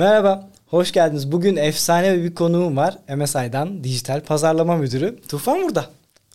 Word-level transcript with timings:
Merhaba, 0.00 0.48
hoş 0.66 0.92
geldiniz. 0.92 1.32
Bugün 1.32 1.56
efsane 1.56 2.22
bir 2.22 2.34
konuğum 2.34 2.76
var. 2.76 2.98
MSI'dan 3.16 3.84
Dijital 3.84 4.20
Pazarlama 4.20 4.76
Müdürü 4.76 5.20
Tufan 5.28 5.62
burada. 5.62 5.86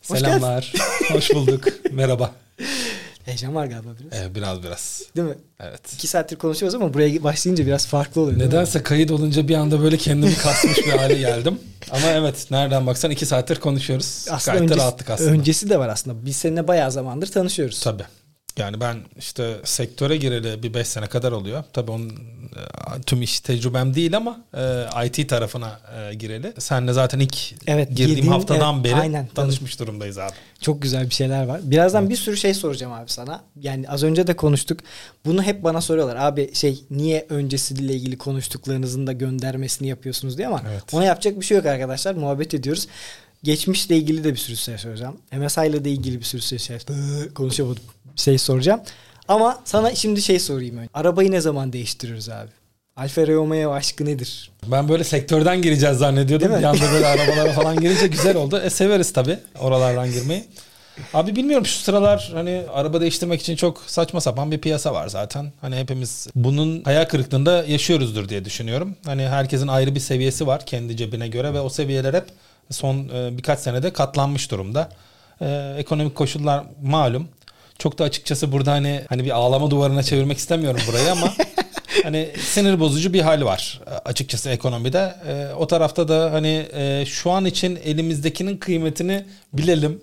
Hoş 0.08 0.20
Selamlar, 0.20 0.74
hoş 1.12 1.34
bulduk. 1.34 1.64
Merhaba. 1.92 2.32
Heyecan 3.24 3.56
var 3.56 3.66
galiba 3.66 3.90
biraz. 4.00 4.22
Ee, 4.22 4.36
biraz 4.36 4.64
biraz. 4.64 5.02
Değil 5.16 5.28
mi? 5.28 5.36
Evet. 5.60 5.94
İki 5.94 6.08
saattir 6.08 6.36
konuşuyoruz 6.36 6.76
ama 6.76 6.94
buraya 6.94 7.24
başlayınca 7.24 7.66
biraz 7.66 7.88
farklı 7.88 8.22
oluyor. 8.22 8.40
Nedense 8.40 8.84
kayıt 8.84 9.12
olunca 9.12 9.48
bir 9.48 9.56
anda 9.56 9.82
böyle 9.82 9.98
kendimi 9.98 10.36
kasmış 10.36 10.78
bir 10.78 10.92
hale 10.92 11.14
geldim. 11.14 11.60
Ama 11.92 12.08
evet 12.08 12.48
nereden 12.52 12.88
baksan 12.88 13.12
iki 13.12 13.26
saattir 13.26 13.60
konuşuyoruz. 13.60 14.26
Aslında 14.32 14.58
öncesi, 14.58 14.80
rahatlık 14.80 15.10
aslında. 15.10 15.32
Öncesi 15.32 15.70
de 15.70 15.80
var 15.80 15.90
aslında. 15.90 16.26
Biz 16.26 16.36
seninle 16.36 16.68
bayağı 16.68 16.92
zamandır 16.92 17.28
tanışıyoruz. 17.28 17.82
Tabii. 17.82 18.04
Yani 18.60 18.80
ben 18.80 18.98
işte 19.18 19.58
sektöre 19.64 20.18
gireli 20.18 20.64
bir 20.64 20.74
5 20.74 20.88
sene 20.88 21.08
kadar 21.08 21.32
oluyor. 21.32 21.64
Tabii 21.74 21.92
onun 21.92 22.10
e, 22.10 23.02
tüm 23.06 23.22
iş 23.22 23.40
tecrübem 23.40 23.96
değil 23.96 24.18
ama 24.18 24.42
e, 24.54 25.06
IT 25.06 25.30
tarafına 25.30 25.80
e, 25.98 26.14
gireli. 26.14 26.54
Senle 26.60 26.94
zaten 26.94 27.20
ilk 27.20 27.54
evet, 27.68 27.90
girdiğim 27.90 28.10
girdiğim, 28.10 28.28
haftadan 28.28 28.76
evet, 28.76 28.86
beri 28.86 28.96
aynen, 28.96 29.28
tanışmış 29.36 29.76
tabii. 29.76 29.88
durumdayız 29.88 30.18
abi. 30.18 30.32
Çok 30.62 30.82
güzel 30.82 31.10
bir 31.10 31.16
şeyler 31.16 31.46
var. 31.46 31.62
Birazdan 31.64 32.02
evet. 32.02 32.12
bir 32.12 32.16
sürü 32.16 32.38
şey 32.38 32.54
soracağım 32.54 32.94
abi 32.94 33.10
sana. 33.10 33.42
Yani 33.62 33.90
az 33.90 34.04
önce 34.04 34.28
de 34.28 34.36
konuştuk. 34.36 34.80
Bunu 35.26 35.44
hep 35.44 35.64
bana 35.64 35.82
soruyorlar. 35.82 36.16
Abi 36.16 36.56
şey 36.56 36.84
niye 36.92 37.26
öncesiyle 37.30 37.94
ilgili 37.94 38.18
konuştuklarınızın 38.18 39.08
da 39.08 39.12
göndermesini 39.12 39.88
yapıyorsunuz 39.88 40.38
diye 40.38 40.48
ama 40.48 40.62
evet. 40.72 40.84
ona 40.94 41.04
yapacak 41.04 41.40
bir 41.40 41.46
şey 41.46 41.58
yok 41.58 41.66
arkadaşlar. 41.66 42.16
Muhabbet 42.16 42.54
ediyoruz. 42.54 42.88
Geçmişle 43.44 43.98
ilgili 43.98 44.24
de 44.24 44.32
bir 44.32 44.38
sürü 44.38 44.58
şey 44.58 44.78
soracağım. 44.78 45.18
MSI 45.32 45.68
ile 45.68 45.86
de 45.86 45.92
ilgili 45.92 46.20
bir 46.20 46.26
sürü 46.26 46.60
şey 46.60 46.78
konuşamadım 47.36 47.84
şey 48.16 48.38
soracağım. 48.38 48.82
Ama 49.28 49.60
sana 49.66 49.96
şimdi 49.96 50.22
şey 50.22 50.40
sorayım 50.40 50.78
önce. 50.78 50.90
Arabayı 50.94 51.32
ne 51.32 51.42
zaman 51.42 51.74
değiştiriyoruz 51.74 52.30
abi? 52.30 52.50
Alfa 52.96 53.28
Romeo 53.28 53.72
aşkı 53.72 54.06
nedir? 54.06 54.52
Ben 54.68 54.90
böyle 54.90 55.04
sektörden 55.04 55.62
gireceğiz 55.62 55.98
zannediyordum. 55.98 56.50
Bir 56.60 56.64
anda 56.64 56.92
böyle 56.94 57.08
arabalara 57.08 57.52
falan 57.52 57.80
girince 57.80 58.08
güzel 58.08 58.36
oldu. 58.36 58.62
E 58.66 58.70
severiz 58.70 59.14
tabii 59.14 59.40
oralardan 59.60 60.12
girmeyi. 60.12 60.44
Abi 61.14 61.36
bilmiyorum 61.36 61.66
şu 61.66 61.80
sıralar 61.80 62.32
hani 62.34 62.64
araba 62.74 63.02
değiştirmek 63.02 63.42
için 63.42 63.56
çok 63.56 63.82
saçma 63.88 64.22
sapan 64.22 64.52
bir 64.52 64.58
piyasa 64.58 64.94
var 64.94 65.08
zaten. 65.08 65.54
Hani 65.62 65.76
hepimiz 65.76 66.28
bunun 66.36 66.84
hayal 66.84 67.06
kırıklığında 67.06 67.66
yaşıyoruzdur 67.66 68.30
diye 68.30 68.46
düşünüyorum. 68.46 68.96
Hani 69.06 69.28
herkesin 69.28 69.68
ayrı 69.68 69.96
bir 69.96 70.00
seviyesi 70.00 70.48
var 70.48 70.66
kendi 70.66 70.98
cebine 70.98 71.28
göre 71.28 71.54
ve 71.54 71.60
o 71.60 71.70
seviyeler 71.70 72.14
hep 72.14 72.26
son 72.72 73.10
e, 73.10 73.38
birkaç 73.38 73.60
senede 73.60 73.94
katlanmış 73.94 74.52
durumda. 74.52 74.90
Ee, 75.42 75.76
ekonomik 75.78 76.16
koşullar 76.16 76.64
malum. 76.84 77.28
Çok 77.80 78.00
da 78.00 78.04
açıkçası 78.04 78.52
burada 78.52 78.72
hani 78.72 79.02
hani 79.10 79.24
bir 79.24 79.32
ağlama 79.32 79.72
duvarına 79.72 80.04
çevirmek 80.04 80.38
istemiyorum 80.38 80.82
burayı 80.88 81.12
ama 81.12 81.34
hani 82.04 82.30
sinir 82.40 82.80
bozucu 82.80 83.14
bir 83.14 83.22
hal 83.22 83.46
var 83.46 83.82
açıkçası 84.06 84.50
ekonomide. 84.50 85.16
E, 85.28 85.54
o 85.54 85.68
tarafta 85.68 86.08
da 86.08 86.32
hani 86.34 86.66
e, 86.74 87.06
şu 87.06 87.32
an 87.32 87.46
için 87.46 87.80
elimizdekinin 87.84 88.58
kıymetini 88.58 89.26
bilelim. 89.54 90.02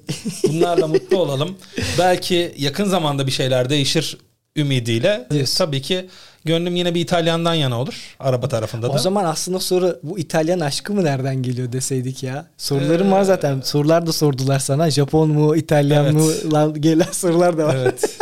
Bunlarla 0.48 0.86
mutlu 0.86 1.16
olalım. 1.16 1.58
Belki 1.98 2.54
yakın 2.58 2.84
zamanda 2.84 3.26
bir 3.26 3.32
şeyler 3.32 3.70
değişir 3.70 4.18
ümidiyle. 4.56 5.28
Yes. 5.32 5.56
Tabii 5.56 5.82
ki 5.82 6.08
Gönlüm 6.44 6.76
yine 6.76 6.94
bir 6.94 7.00
İtalyan'dan 7.00 7.54
yana 7.54 7.80
olur. 7.80 8.16
Araba 8.20 8.48
tarafında 8.48 8.88
da. 8.88 8.92
O 8.92 8.98
zaman 8.98 9.24
aslında 9.24 9.60
soru 9.60 10.00
bu 10.02 10.18
İtalyan 10.18 10.60
aşkı 10.60 10.92
mı 10.92 11.04
nereden 11.04 11.42
geliyor 11.42 11.72
deseydik 11.72 12.22
ya. 12.22 12.46
Sorularım 12.58 13.08
ee, 13.08 13.10
var 13.10 13.22
zaten. 13.22 13.60
Sorular 13.60 14.06
da 14.06 14.12
sordular 14.12 14.58
sana. 14.58 14.90
Japon 14.90 15.30
mu, 15.30 15.56
İtalyan 15.56 16.04
evet. 16.04 16.14
mı 16.14 16.52
lan 16.52 16.80
gelen 16.80 17.12
sorular 17.12 17.58
da 17.58 17.66
var. 17.66 17.76
Evet. 17.76 18.18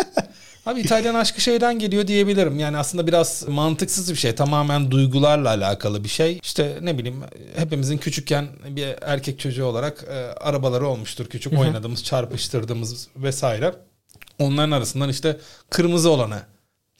Abi 0.66 0.80
İtalyan 0.80 1.14
aşkı 1.14 1.40
şeyden 1.40 1.78
geliyor 1.78 2.06
diyebilirim. 2.06 2.58
Yani 2.58 2.76
aslında 2.76 3.06
biraz 3.06 3.48
mantıksız 3.48 4.10
bir 4.10 4.16
şey. 4.16 4.34
Tamamen 4.34 4.90
duygularla 4.90 5.48
alakalı 5.48 6.04
bir 6.04 6.08
şey. 6.08 6.38
İşte 6.42 6.78
ne 6.82 6.98
bileyim 6.98 7.20
hepimizin 7.56 7.98
küçükken 7.98 8.48
bir 8.68 8.94
erkek 9.02 9.38
çocuğu 9.38 9.64
olarak 9.64 10.04
e, 10.08 10.14
arabaları 10.40 10.86
olmuştur. 10.86 11.26
Küçük 11.26 11.58
oynadığımız, 11.58 12.04
çarpıştırdığımız 12.04 13.08
vesaire. 13.16 13.74
Onların 14.40 14.70
arasından 14.70 15.08
işte 15.08 15.36
kırmızı 15.70 16.10
olanı 16.10 16.42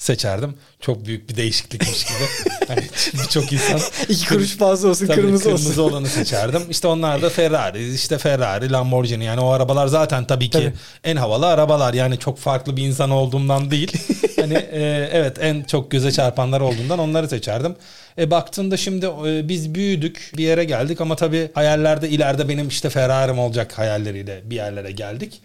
seçerdim. 0.01 0.55
Çok 0.81 1.07
büyük 1.07 1.31
bir 1.31 1.37
değişiklikmiş 1.37 2.05
gibi. 2.05 2.19
hani 2.69 2.83
birçok 3.13 3.53
insan 3.53 3.81
iki 4.09 4.29
kuruş 4.29 4.57
fazla 4.57 4.89
olsun 4.89 5.07
tabii 5.07 5.21
kırmızı, 5.21 5.45
kırmızı 5.45 5.83
olsun. 5.83 5.93
olanı 5.93 6.09
seçerdim. 6.09 6.63
İşte 6.71 6.89
onlar 6.89 7.23
da 7.23 7.31
Ferrari, 7.31 7.95
işte 7.95 8.19
Ferrari, 8.19 8.73
Lamborghini 8.73 9.25
yani 9.25 9.41
o 9.41 9.49
arabalar 9.49 9.87
zaten 9.87 10.25
tabii 10.25 10.51
ki 10.51 10.59
tabii. 10.59 10.73
en 11.05 11.17
havalı 11.17 11.47
arabalar. 11.47 11.95
Yani 11.95 12.19
çok 12.19 12.39
farklı 12.39 12.77
bir 12.77 12.83
insan 12.83 13.11
olduğumdan 13.11 13.71
değil. 13.71 13.93
hani 14.41 14.55
e, 14.55 15.09
evet 15.13 15.37
en 15.41 15.63
çok 15.63 15.91
göze 15.91 16.13
çarpanlar 16.13 16.61
olduğundan 16.61 16.99
onları 16.99 17.29
seçerdim. 17.29 17.77
E 18.19 18.31
baktığında 18.31 18.77
şimdi 18.77 19.07
e, 19.07 19.49
biz 19.49 19.75
büyüdük, 19.75 20.33
bir 20.37 20.45
yere 20.45 20.65
geldik 20.65 21.01
ama 21.01 21.17
tabii 21.17 21.51
hayallerde 21.55 22.09
ileride 22.09 22.49
benim 22.49 22.69
işte 22.69 22.91
Ferrari'm 22.91 23.39
olacak 23.39 23.79
hayalleriyle 23.79 24.41
bir 24.45 24.57
yerlere 24.57 24.93
geldik. 24.93 25.41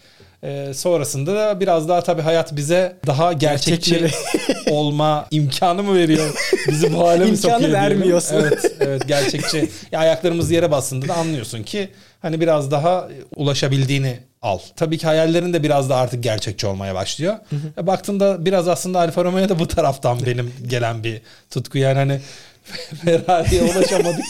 Ee, 0.46 0.74
sonrasında 0.74 1.34
da 1.34 1.60
biraz 1.60 1.88
daha 1.88 2.00
tabii 2.00 2.22
hayat 2.22 2.56
bize 2.56 2.96
daha 3.06 3.32
gerçekçi 3.32 4.10
olma 4.70 5.26
imkanı 5.30 5.82
mı 5.82 5.94
veriyor? 5.94 6.34
Bizi 6.68 6.92
bu 6.92 6.98
hale 7.08 7.24
mi 7.24 7.36
sokuyor? 7.36 7.60
İmkanı 7.60 7.72
vermiyorsun. 7.72 8.36
Evet, 8.36 8.72
evet 8.80 9.08
gerçekçi. 9.08 9.68
Ya 9.92 10.00
ayaklarımız 10.00 10.50
yere 10.50 10.70
bastığında 10.70 11.08
da 11.08 11.14
anlıyorsun 11.14 11.62
ki 11.62 11.88
hani 12.22 12.40
biraz 12.40 12.70
daha 12.70 13.08
ulaşabildiğini 13.36 14.18
al. 14.42 14.58
Tabii 14.76 14.98
ki 14.98 15.06
hayallerin 15.06 15.52
de 15.52 15.62
biraz 15.62 15.90
da 15.90 15.96
artık 15.96 16.22
gerçekçi 16.22 16.66
olmaya 16.66 16.94
başlıyor. 16.94 17.34
E 17.78 17.86
baktığında 17.86 18.44
biraz 18.44 18.68
aslında 18.68 19.00
Alfa 19.00 19.24
Romeo 19.24 19.48
da 19.48 19.58
bu 19.58 19.68
taraftan 19.68 20.18
benim 20.26 20.52
gelen 20.66 21.04
bir 21.04 21.20
tutku. 21.50 21.78
Yani 21.78 21.96
hani 21.98 22.20
Ferrari'ye 23.04 23.62
ulaşamadık. 23.62 24.24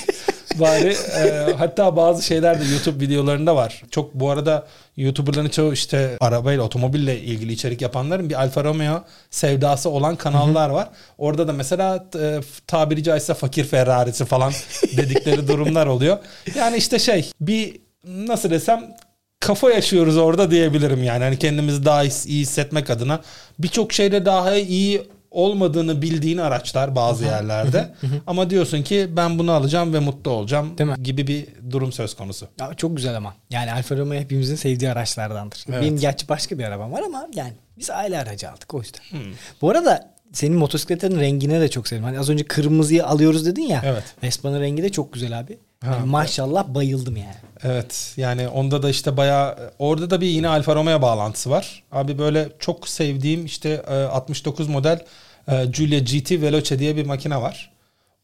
Bari 0.60 0.96
e, 1.16 1.52
hatta 1.58 1.96
bazı 1.96 2.22
şeyler 2.22 2.60
de 2.60 2.64
YouTube 2.64 3.04
videolarında 3.04 3.56
var. 3.56 3.82
Çok 3.90 4.14
bu 4.14 4.30
arada 4.30 4.66
YouTuber'ların 4.96 5.48
çoğu 5.48 5.72
işte 5.72 6.16
arabayla, 6.20 6.62
otomobille 6.62 7.20
ilgili 7.20 7.52
içerik 7.52 7.82
yapanların 7.82 8.30
bir 8.30 8.40
Alfa 8.40 8.64
Romeo 8.64 9.04
sevdası 9.30 9.90
olan 9.90 10.16
kanallar 10.16 10.70
var. 10.70 10.88
Orada 11.18 11.48
da 11.48 11.52
mesela 11.52 12.06
e, 12.20 12.40
tabiri 12.66 13.02
caizse 13.02 13.34
fakir 13.34 13.64
Ferrari'si 13.64 14.24
falan 14.24 14.52
dedikleri 14.96 15.48
durumlar 15.48 15.86
oluyor. 15.86 16.18
Yani 16.54 16.76
işte 16.76 16.98
şey 16.98 17.30
bir 17.40 17.80
nasıl 18.04 18.50
desem 18.50 18.96
kafa 19.40 19.70
yaşıyoruz 19.70 20.16
orada 20.16 20.50
diyebilirim 20.50 21.04
yani. 21.04 21.24
Hani 21.24 21.38
kendimizi 21.38 21.84
daha 21.84 22.04
iyi 22.04 22.40
hissetmek 22.40 22.90
adına 22.90 23.20
birçok 23.58 23.92
şeyde 23.92 24.24
daha 24.24 24.56
iyi 24.56 25.02
olmadığını 25.36 26.02
bildiğin 26.02 26.38
araçlar 26.38 26.96
bazı 26.96 27.24
yerlerde. 27.24 27.94
ama 28.26 28.50
diyorsun 28.50 28.82
ki 28.82 29.08
ben 29.16 29.38
bunu 29.38 29.52
alacağım 29.52 29.94
ve 29.94 29.98
mutlu 29.98 30.30
olacağım 30.30 30.78
Değil 30.78 30.90
mi? 30.90 30.96
gibi 31.02 31.26
bir 31.26 31.46
durum 31.70 31.92
söz 31.92 32.16
konusu. 32.16 32.48
Ya 32.60 32.74
çok 32.74 32.96
güzel 32.96 33.16
ama. 33.16 33.34
Yani 33.50 33.72
Alfa 33.72 33.96
Romeo 33.96 34.20
hepimizin 34.20 34.56
sevdiği 34.56 34.90
araçlardandır. 34.90 35.64
Evet. 35.68 35.82
Benim 35.82 35.98
gerçi 35.98 36.28
başka 36.28 36.58
bir 36.58 36.64
arabam 36.64 36.92
var 36.92 37.02
ama 37.06 37.26
yani 37.34 37.52
biz 37.78 37.90
aile 37.90 38.18
aracı 38.18 38.50
aldık 38.50 38.74
o 38.74 38.78
yüzden. 38.78 39.00
Hmm. 39.10 39.32
Bu 39.62 39.70
arada 39.70 40.16
senin 40.32 40.58
motosikletin 40.58 41.20
rengine 41.20 41.60
de 41.60 41.68
çok 41.68 41.88
seviyorum. 41.88 42.08
Hani 42.08 42.20
az 42.20 42.30
önce 42.30 42.44
kırmızıyı 42.44 43.06
alıyoruz 43.06 43.46
dedin 43.46 43.62
ya. 43.62 43.82
Evet. 43.84 44.04
Vespa'nın 44.22 44.60
rengi 44.60 44.82
de 44.82 44.88
çok 44.88 45.12
güzel 45.12 45.38
abi. 45.38 45.58
Ha, 45.84 45.94
yani 45.94 46.10
maşallah 46.10 46.68
bayıldım 46.68 47.16
yani. 47.16 47.34
Evet 47.64 48.14
yani 48.16 48.48
onda 48.48 48.82
da 48.82 48.90
işte 48.90 49.16
bayağı 49.16 49.72
orada 49.78 50.10
da 50.10 50.20
bir 50.20 50.26
yine 50.26 50.48
Alfa 50.48 50.74
Romeo 50.74 51.02
bağlantısı 51.02 51.50
var. 51.50 51.84
Abi 51.92 52.18
böyle 52.18 52.48
çok 52.58 52.88
sevdiğim 52.88 53.44
işte 53.44 53.82
69 53.82 54.68
e, 54.68 54.72
model 54.72 55.00
e, 55.48 55.66
Giulia 55.70 55.98
GT 55.98 56.30
Veloce 56.30 56.78
diye 56.78 56.96
bir 56.96 57.06
makine 57.06 57.40
var. 57.40 57.72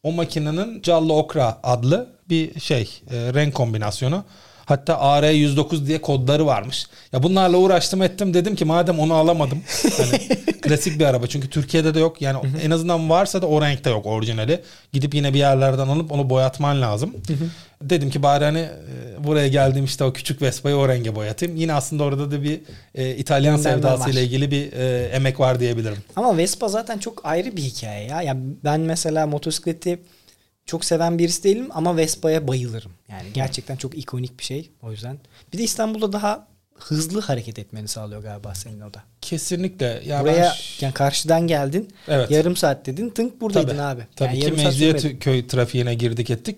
O 0.03 0.11
makinenin 0.11 0.81
Giallo 0.81 1.17
Okra 1.17 1.59
adlı 1.63 2.09
bir 2.29 2.59
şey 2.59 3.01
e, 3.11 3.33
renk 3.33 3.53
kombinasyonu. 3.53 4.23
Hatta 4.65 4.93
AR109 4.93 5.85
diye 5.85 6.01
kodları 6.01 6.45
varmış. 6.45 6.85
Ya 7.13 7.23
bunlarla 7.23 7.57
uğraştım 7.57 8.01
ettim 8.01 8.33
dedim 8.33 8.55
ki 8.55 8.65
madem 8.65 8.99
onu 8.99 9.13
alamadım. 9.13 9.61
Hani 9.97 10.19
klasik 10.61 10.99
bir 10.99 11.05
araba 11.05 11.27
çünkü 11.27 11.49
Türkiye'de 11.49 11.95
de 11.95 11.99
yok. 11.99 12.21
Yani 12.21 12.37
en 12.63 12.71
azından 12.71 13.09
varsa 13.09 13.41
da 13.41 13.47
o 13.47 13.61
renkte 13.61 13.89
yok 13.89 14.05
orijinali. 14.05 14.61
Gidip 14.93 15.13
yine 15.13 15.33
bir 15.33 15.39
yerlerden 15.39 15.87
alıp 15.87 16.11
onu 16.11 16.29
boyatman 16.29 16.81
lazım. 16.81 17.13
dedim 17.81 18.09
ki 18.09 18.23
bari 18.23 18.45
hani 18.45 18.59
e, 18.59 19.23
buraya 19.23 19.47
geldim 19.47 19.85
işte 19.85 20.03
o 20.03 20.13
küçük 20.13 20.41
Vespa'yı 20.41 20.75
o 20.75 20.87
renge 20.87 21.15
boyatayım. 21.15 21.55
Yine 21.55 21.73
aslında 21.73 22.03
orada 22.03 22.31
da 22.31 22.43
bir 22.43 22.59
e, 22.95 23.15
İtalyan 23.15 23.57
sevdası 23.57 24.09
ile 24.09 24.23
ilgili 24.23 24.51
bir 24.51 24.73
e, 24.73 25.05
emek 25.05 25.39
var 25.39 25.59
diyebilirim. 25.59 25.97
Ama 26.15 26.37
Vespa 26.37 26.67
zaten 26.67 26.97
çok 26.97 27.25
ayrı 27.25 27.57
bir 27.57 27.61
hikaye 27.61 28.07
ya. 28.07 28.21
Ya 28.21 28.37
ben 28.63 28.79
mesela 28.79 29.27
motosikleti 29.27 29.99
çok 30.65 30.85
seven 30.85 31.19
birisi 31.19 31.43
değilim 31.43 31.67
ama 31.71 31.97
Vespa'ya 31.97 32.47
bayılırım. 32.47 32.91
Yani 33.09 33.27
gerçekten 33.33 33.75
çok 33.75 33.97
ikonik 33.97 34.39
bir 34.39 34.43
şey 34.43 34.69
o 34.81 34.91
yüzden. 34.91 35.17
Bir 35.53 35.57
de 35.57 35.63
İstanbul'da 35.63 36.13
daha 36.13 36.47
hızlı 36.75 37.21
hareket 37.21 37.59
etmeni 37.59 37.87
sağlıyor 37.87 38.23
galiba 38.23 38.55
senin 38.55 38.81
o 38.81 38.93
da. 38.93 39.03
Kesinlikle. 39.21 40.01
Ya 40.05 40.21
Buraya 40.21 40.43
ben... 40.43 40.85
yani 40.85 40.93
karşıdan 40.93 41.47
geldin. 41.47 41.89
Evet. 42.07 42.31
Yarım 42.31 42.55
saat 42.55 42.85
dedin. 42.85 43.09
Tınk 43.09 43.41
buradaydın 43.41 43.69
tabii, 43.69 43.81
abi. 43.81 44.01
Tabii 44.15 44.39
yani 44.39 44.55
ki 44.55 44.63
Mecidiyet 44.63 45.49
trafiğine 45.49 45.95
girdik 45.95 46.29
ettik. 46.29 46.57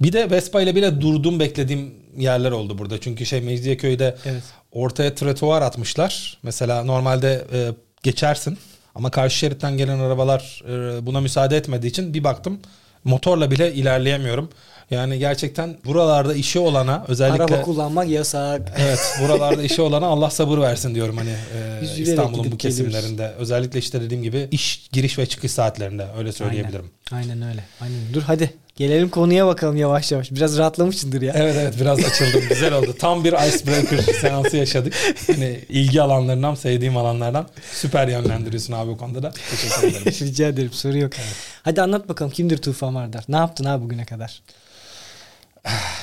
Bir 0.00 0.12
de 0.12 0.30
Vespa 0.30 0.62
ile 0.62 0.76
bile 0.76 1.00
durdum 1.00 1.40
beklediğim 1.40 1.94
yerler 2.18 2.50
oldu 2.50 2.78
burada. 2.78 3.00
Çünkü 3.00 3.26
şey 3.26 3.40
Mecidiyeköy'de 3.40 4.16
evet. 4.24 4.42
ortaya 4.72 5.14
trotuar 5.14 5.62
atmışlar. 5.62 6.38
Mesela 6.42 6.84
normalde 6.84 7.44
e, 7.52 7.70
geçersin 8.02 8.58
ama 8.94 9.10
karşı 9.10 9.38
şeritten 9.38 9.76
gelen 9.76 9.98
arabalar 9.98 10.62
e, 10.68 11.06
buna 11.06 11.20
müsaade 11.20 11.56
etmediği 11.56 11.90
için 11.90 12.14
bir 12.14 12.24
baktım 12.24 12.60
motorla 13.04 13.50
bile 13.50 13.74
ilerleyemiyorum. 13.74 14.50
Yani 14.90 15.18
gerçekten 15.18 15.76
buralarda 15.84 16.34
işi 16.34 16.58
olana 16.58 17.04
özellikle 17.08 17.44
araba 17.44 17.62
kullanmak 17.62 18.08
yasak. 18.08 18.72
Evet, 18.78 19.00
buralarda 19.22 19.62
işi 19.62 19.82
olana 19.82 20.06
Allah 20.06 20.30
sabır 20.30 20.58
versin 20.58 20.94
diyorum 20.94 21.16
hani 21.16 21.30
e, 21.30 22.02
İstanbul'un 22.02 22.52
bu 22.52 22.56
kesimlerinde. 22.56 23.10
Geliyoruz. 23.10 23.40
Özellikle 23.40 23.78
işte 23.78 24.00
dediğim 24.00 24.22
gibi 24.22 24.48
iş 24.50 24.88
giriş 24.92 25.18
ve 25.18 25.26
çıkış 25.26 25.52
saatlerinde 25.52 26.06
öyle 26.18 26.32
söyleyebilirim. 26.32 26.90
Aynen, 27.12 27.28
Aynen 27.28 27.48
öyle. 27.48 27.64
Aynen. 27.80 27.98
Dur 28.14 28.22
hadi 28.22 28.50
Gelelim 28.80 29.08
konuya 29.08 29.46
bakalım 29.46 29.76
yavaş 29.76 30.12
yavaş. 30.12 30.32
Biraz 30.32 30.58
rahatlamışsındır 30.58 31.22
ya. 31.22 31.32
Evet 31.36 31.56
evet 31.60 31.74
biraz 31.80 31.98
açıldım. 31.98 32.48
Güzel 32.48 32.74
oldu. 32.74 32.94
Tam 32.98 33.24
bir 33.24 33.32
icebreaker 33.32 34.14
seansı 34.20 34.56
yaşadık. 34.56 34.94
Hani 35.26 35.60
ilgi 35.68 36.02
alanlarından, 36.02 36.54
sevdiğim 36.54 36.96
alanlardan 36.96 37.46
süper 37.72 38.08
yönlendiriyorsun 38.08 38.72
abi 38.72 38.90
o 38.90 38.96
konuda 38.96 39.22
da. 39.22 39.32
Teşekkür 39.50 39.88
ederim. 39.88 40.04
Rica 40.20 40.46
ederim. 40.48 40.72
Soru 40.72 40.98
yok. 40.98 41.12
Evet. 41.16 41.34
Hadi 41.62 41.82
anlat 41.82 42.08
bakalım 42.08 42.30
kimdir 42.30 42.58
Tufan 42.58 42.94
Vardar? 42.94 43.24
Ne 43.28 43.36
yaptın 43.36 43.64
abi 43.64 43.84
bugüne 43.84 44.04
kadar? 44.04 44.42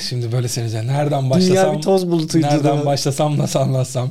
Şimdi 0.09 0.31
böyle 0.31 0.47
söyleyeceğim. 0.47 0.87
Nereden 0.87 1.29
başlasam? 1.29 1.55
Dünya 1.55 1.73
bir 1.77 1.81
toz 1.81 2.07
bulutuydu. 2.07 2.47
Nereden 2.47 2.85
başlasam 2.85 3.37
nasıl 3.37 3.59
anlatsam? 3.59 4.09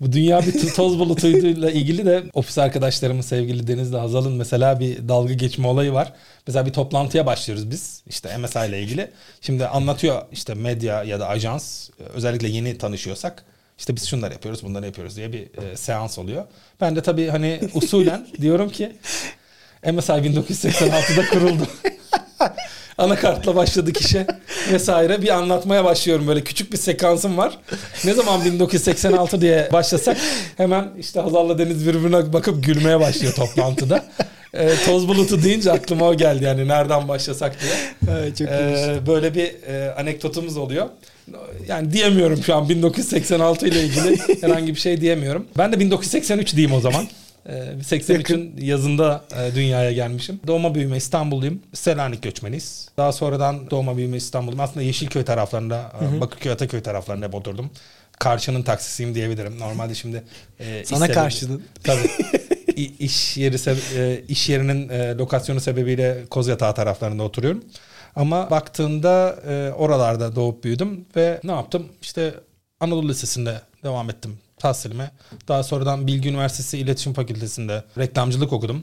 Bu 0.00 0.12
dünya 0.12 0.40
bir 0.42 0.74
toz 0.74 0.98
bulutuyla 0.98 1.70
ilgili 1.70 2.06
de 2.06 2.22
ofis 2.34 2.58
arkadaşlarımın 2.58 3.20
sevgili 3.20 3.66
Deniz'le 3.66 3.94
Hazal'ın 3.94 4.32
mesela 4.32 4.80
bir 4.80 5.08
dalga 5.08 5.32
geçme 5.32 5.66
olayı 5.66 5.92
var. 5.92 6.12
Mesela 6.46 6.66
bir 6.66 6.72
toplantıya 6.72 7.26
başlıyoruz 7.26 7.70
biz 7.70 8.02
işte 8.06 8.36
MSI 8.38 8.58
ile 8.58 8.82
ilgili. 8.82 9.10
Şimdi 9.40 9.66
anlatıyor 9.66 10.22
işte 10.32 10.54
medya 10.54 11.04
ya 11.04 11.20
da 11.20 11.28
ajans 11.28 11.90
özellikle 12.14 12.48
yeni 12.48 12.78
tanışıyorsak 12.78 13.44
işte 13.78 13.96
biz 13.96 14.08
şunları 14.08 14.32
yapıyoruz 14.32 14.62
bunları 14.62 14.86
yapıyoruz 14.86 15.16
diye 15.16 15.32
bir 15.32 15.42
e, 15.42 15.76
seans 15.76 16.18
oluyor. 16.18 16.44
Ben 16.80 16.96
de 16.96 17.02
tabii 17.02 17.28
hani 17.28 17.60
usulen 17.74 18.26
diyorum 18.40 18.70
ki 18.70 18.92
MSI 19.84 20.12
1986'da 20.12 21.30
kuruldu. 21.30 21.66
anakartla 23.00 23.56
başladık 23.56 24.00
işe 24.00 24.26
vesaire 24.72 25.22
bir 25.22 25.28
anlatmaya 25.28 25.84
başlıyorum 25.84 26.28
böyle 26.28 26.44
küçük 26.44 26.72
bir 26.72 26.78
sekansım 26.78 27.36
var. 27.36 27.58
Ne 28.04 28.14
zaman 28.14 28.44
1986 28.44 29.40
diye 29.40 29.68
başlasak 29.72 30.16
hemen 30.56 30.88
işte 30.98 31.20
Hazal'la 31.20 31.58
Deniz 31.58 31.86
birbirine 31.86 32.32
bakıp 32.32 32.64
gülmeye 32.64 33.00
başlıyor 33.00 33.34
toplantıda. 33.34 34.04
E, 34.54 34.74
toz 34.86 35.08
bulutu 35.08 35.42
deyince 35.42 35.72
aklıma 35.72 36.08
o 36.08 36.14
geldi 36.14 36.44
yani 36.44 36.68
nereden 36.68 37.08
başlasak 37.08 37.56
diye. 37.62 37.72
Evet, 38.16 38.36
çok 38.36 38.48
e, 38.48 38.98
böyle 39.06 39.34
bir 39.34 39.62
e, 39.68 39.94
anekdotumuz 39.94 40.56
oluyor. 40.56 40.86
Yani 41.68 41.92
diyemiyorum 41.92 42.42
şu 42.42 42.54
an 42.54 42.68
1986 42.68 43.68
ile 43.68 43.82
ilgili 43.84 44.18
herhangi 44.40 44.74
bir 44.74 44.80
şey 44.80 45.00
diyemiyorum. 45.00 45.46
Ben 45.58 45.72
de 45.72 45.80
1983 45.80 46.56
diyeyim 46.56 46.76
o 46.76 46.80
zaman. 46.80 47.06
83'ün 47.46 48.56
ee, 48.58 48.64
yazında 48.64 49.24
e, 49.36 49.54
dünyaya 49.54 49.92
gelmişim. 49.92 50.40
Doğma 50.46 50.74
büyüme 50.74 50.96
İstanbulluyum. 50.96 51.62
Selanik 51.72 52.22
göçmeniyiz. 52.22 52.88
Daha 52.96 53.12
sonradan 53.12 53.70
doğma 53.70 53.96
büyüme 53.96 54.16
İstanbulluyum. 54.16 54.60
Aslında 54.60 54.82
Yeşilköy 54.82 55.24
taraflarında, 55.24 55.92
hı 55.98 56.04
hı. 56.04 56.20
Bakırköy 56.20 56.52
Ataköy 56.52 56.80
taraflarında 56.80 57.26
hep 57.26 57.34
oturdum. 57.34 57.70
Karşının 58.18 58.62
taksisiyim 58.62 59.14
diyebilirim. 59.14 59.58
Normalde 59.58 59.94
şimdi 59.94 60.22
e, 60.60 60.84
Sana 60.84 61.12
karşıdın. 61.12 61.62
Tabii. 61.84 62.10
iş 62.98 63.36
yeri 63.36 63.56
e, 63.96 64.22
iş 64.28 64.48
yerinin 64.48 64.88
e, 64.88 65.14
lokasyonu 65.14 65.60
sebebiyle 65.60 66.24
Kozyatağı 66.30 66.74
taraflarında 66.74 67.22
oturuyorum. 67.22 67.64
Ama 68.16 68.50
baktığında 68.50 69.36
e, 69.48 69.72
oralarda 69.72 70.36
doğup 70.36 70.64
büyüdüm 70.64 71.04
ve 71.16 71.40
ne 71.44 71.52
yaptım? 71.52 71.88
İşte 72.02 72.34
Anadolu 72.80 73.08
Lisesi'nde 73.08 73.60
devam 73.82 74.10
ettim 74.10 74.38
tahsilime. 74.60 75.10
Daha 75.48 75.62
sonradan 75.62 76.06
Bilgi 76.06 76.28
Üniversitesi 76.28 76.78
İletişim 76.78 77.12
Fakültesi'nde 77.12 77.84
reklamcılık 77.98 78.52
okudum. 78.52 78.82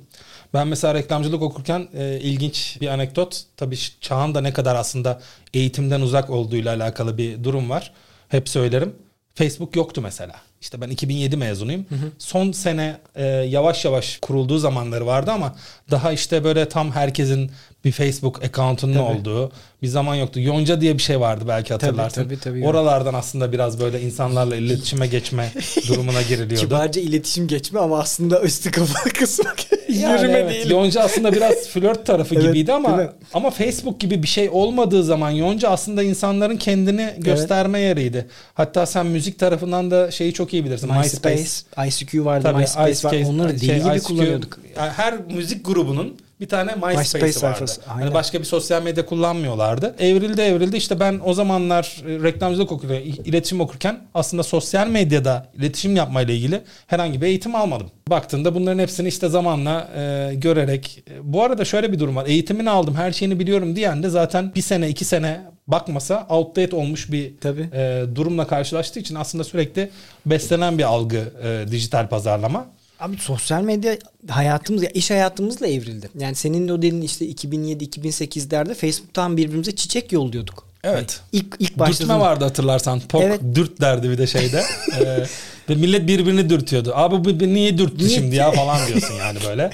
Ben 0.53 0.67
mesela 0.67 0.93
reklamcılık 0.93 1.41
okurken 1.41 1.87
e, 1.93 2.19
ilginç 2.19 2.77
bir 2.81 2.87
anekdot. 2.87 3.43
Tabii 3.57 3.77
çağın 4.01 4.35
da 4.35 4.41
ne 4.41 4.53
kadar 4.53 4.75
aslında 4.75 5.21
eğitimden 5.53 6.01
uzak 6.01 6.29
olduğuyla 6.29 6.75
alakalı 6.75 7.17
bir 7.17 7.43
durum 7.43 7.69
var. 7.69 7.93
Hep 8.29 8.49
söylerim. 8.49 8.95
Facebook 9.35 9.75
yoktu 9.75 10.01
mesela. 10.01 10.35
İşte 10.61 10.81
ben 10.81 10.89
2007 10.89 11.37
mezunuyum. 11.37 11.85
Hı 11.89 11.95
hı. 11.95 12.11
Son 12.17 12.51
sene 12.51 12.97
e, 13.15 13.25
yavaş 13.25 13.85
yavaş 13.85 14.17
kurulduğu 14.17 14.57
zamanları 14.57 15.05
vardı 15.05 15.31
ama 15.31 15.55
daha 15.91 16.11
işte 16.11 16.43
böyle 16.43 16.69
tam 16.69 16.91
herkesin 16.91 17.51
bir 17.87 17.91
Facebook 17.91 18.43
account'unun 18.43 18.95
olduğu 18.95 19.51
bir 19.81 19.87
zaman 19.87 20.15
yoktu. 20.15 20.39
Yonca 20.39 20.81
diye 20.81 20.97
bir 20.97 21.03
şey 21.03 21.19
vardı 21.19 21.45
belki 21.47 21.73
hatırlarsın. 21.73 22.23
Tabii, 22.23 22.39
tabii, 22.39 22.59
tabii. 22.59 22.67
Oralardan 22.67 23.13
aslında 23.13 23.51
biraz 23.51 23.79
böyle 23.79 24.01
insanlarla 24.01 24.55
iletişime 24.55 25.07
geçme 25.07 25.51
durumuna 25.87 26.21
giriliyordu. 26.21 26.55
Kibarca 26.55 27.01
iletişim 27.01 27.47
geçme 27.47 27.79
ama 27.79 27.99
aslında 27.99 28.41
üstü 28.41 28.71
kapalı 28.71 29.13
kısmak. 29.13 29.57
Yani 29.87 30.21
Yürüme 30.21 30.39
evet, 30.39 30.51
değil. 30.51 30.69
Yonca 30.69 31.01
aslında 31.01 31.33
biraz 31.33 31.67
flört 31.67 32.05
tarafı 32.05 32.35
evet, 32.35 32.47
gibiydi 32.47 32.73
ama 32.73 33.13
ama 33.33 33.49
Facebook 33.51 33.99
gibi 33.99 34.23
bir 34.23 34.27
şey 34.27 34.49
olmadığı 34.49 35.03
zaman 35.03 35.29
Yonca 35.29 35.69
aslında 35.69 36.03
insanların 36.03 36.57
kendini 36.57 37.13
gösterme 37.17 37.79
evet. 37.79 37.97
yeriydi. 37.97 38.27
Hatta 38.53 38.85
sen 38.85 39.05
müzik 39.05 39.39
tarafından 39.39 39.91
da 39.91 40.11
şeyi 40.11 40.33
çok 40.33 40.53
iyi 40.53 40.65
bilirsin. 40.65 40.91
MySpace, 40.93 41.35
MySpace 41.35 42.05
ICQ 42.05 42.25
vardı, 42.25 42.43
Tabii, 42.43 42.57
MySpace 42.57 43.07
var. 43.07 43.29
Onları 43.29 43.49
deli 43.49 43.65
şey, 43.65 43.79
gibi 43.79 43.95
ICQ, 43.95 44.03
kullanıyorduk. 44.03 44.59
Yani 44.77 44.91
her 44.91 45.17
müzik 45.35 45.65
grubunun 45.65 46.15
bir 46.39 46.47
tane 46.47 46.75
MySpace, 46.75 47.25
MySpace 47.25 47.47
vardı. 47.47 47.71
Hani 47.85 48.13
başka 48.13 48.39
bir 48.39 48.45
sosyal 48.45 48.83
medya 48.83 49.05
kullanmıyorlardı. 49.05 49.95
Evrildi 49.99 50.41
evrildi 50.41 50.77
işte 50.77 50.99
ben 50.99 51.21
o 51.25 51.33
zamanlar 51.33 52.03
e, 52.07 52.23
reklamcılık 52.23 52.71
okurken, 52.71 53.01
iletişim 53.01 53.61
okurken 53.61 53.99
aslında 54.13 54.43
sosyal 54.43 54.87
medyada 54.87 55.49
iletişim 55.57 55.95
yapmayla 55.95 56.33
ilgili 56.33 56.61
herhangi 56.87 57.21
bir 57.21 57.27
eğitim 57.27 57.55
almadım. 57.55 57.91
Baktığında 58.07 58.55
bunların 58.55 58.79
hepsini 58.79 59.07
işte 59.07 59.29
zamanla 59.29 59.89
e, 59.95 60.35
görerek. 60.35 61.03
E, 61.09 61.33
bu 61.33 61.43
arada 61.43 61.65
şöyle 61.65 61.91
bir 61.91 61.99
durum 61.99 62.15
var. 62.15 62.25
Eğitimini 62.25 62.69
aldım 62.69 62.95
her 62.95 63.11
şeyini 63.11 63.39
biliyorum 63.39 63.75
diyen 63.75 64.03
de 64.03 64.09
zaten 64.09 64.55
bir 64.55 64.61
sene 64.61 64.89
iki 64.89 65.05
sene 65.05 65.41
bakmasa 65.67 66.27
outdate 66.29 66.75
olmuş 66.75 67.11
bir 67.11 67.33
Tabii. 67.41 67.69
E, 67.73 68.03
durumla 68.15 68.47
karşılaştığı 68.47 68.99
için 68.99 69.15
aslında 69.15 69.43
sürekli 69.43 69.89
beslenen 70.25 70.77
bir 70.77 70.83
algı 70.83 71.33
e, 71.43 71.71
dijital 71.71 72.07
pazarlama. 72.07 72.76
Abi 72.99 73.17
sosyal 73.17 73.61
medya 73.61 73.97
hayatımız 74.29 74.83
ya 74.83 74.89
iş 74.89 75.11
hayatımızla 75.11 75.67
evrildi. 75.67 76.09
Yani 76.19 76.35
senin 76.35 76.67
o 76.67 76.77
dediğin 76.77 77.01
işte 77.01 77.25
2007-2008'lerde 77.25 78.73
Facebook'tan 78.73 79.37
birbirimize 79.37 79.75
çiçek 79.75 80.11
yolluyorduk. 80.11 80.67
Evet. 80.87 81.19
Yani 81.33 81.43
ilk 81.43 81.55
ilk 81.59 81.79
başladığında... 81.79 82.13
Dürtme 82.13 82.19
vardı 82.19 82.43
hatırlarsan. 82.43 82.99
Pok 82.99 83.21
evet. 83.23 83.41
dürt 83.55 83.81
derdi 83.81 84.09
bir 84.09 84.17
de 84.17 84.27
şeyde. 84.27 84.63
ee, 84.99 85.23
ve 85.69 85.75
millet 85.75 86.07
birbirini 86.07 86.49
dürtüyordu. 86.49 86.91
Abi 86.95 87.25
bu 87.25 87.53
niye 87.53 87.77
dürttü 87.77 87.97
niye? 87.97 88.09
şimdi 88.09 88.35
ya 88.35 88.51
falan 88.61 88.87
diyorsun 88.87 89.15
yani 89.15 89.39
böyle. 89.47 89.69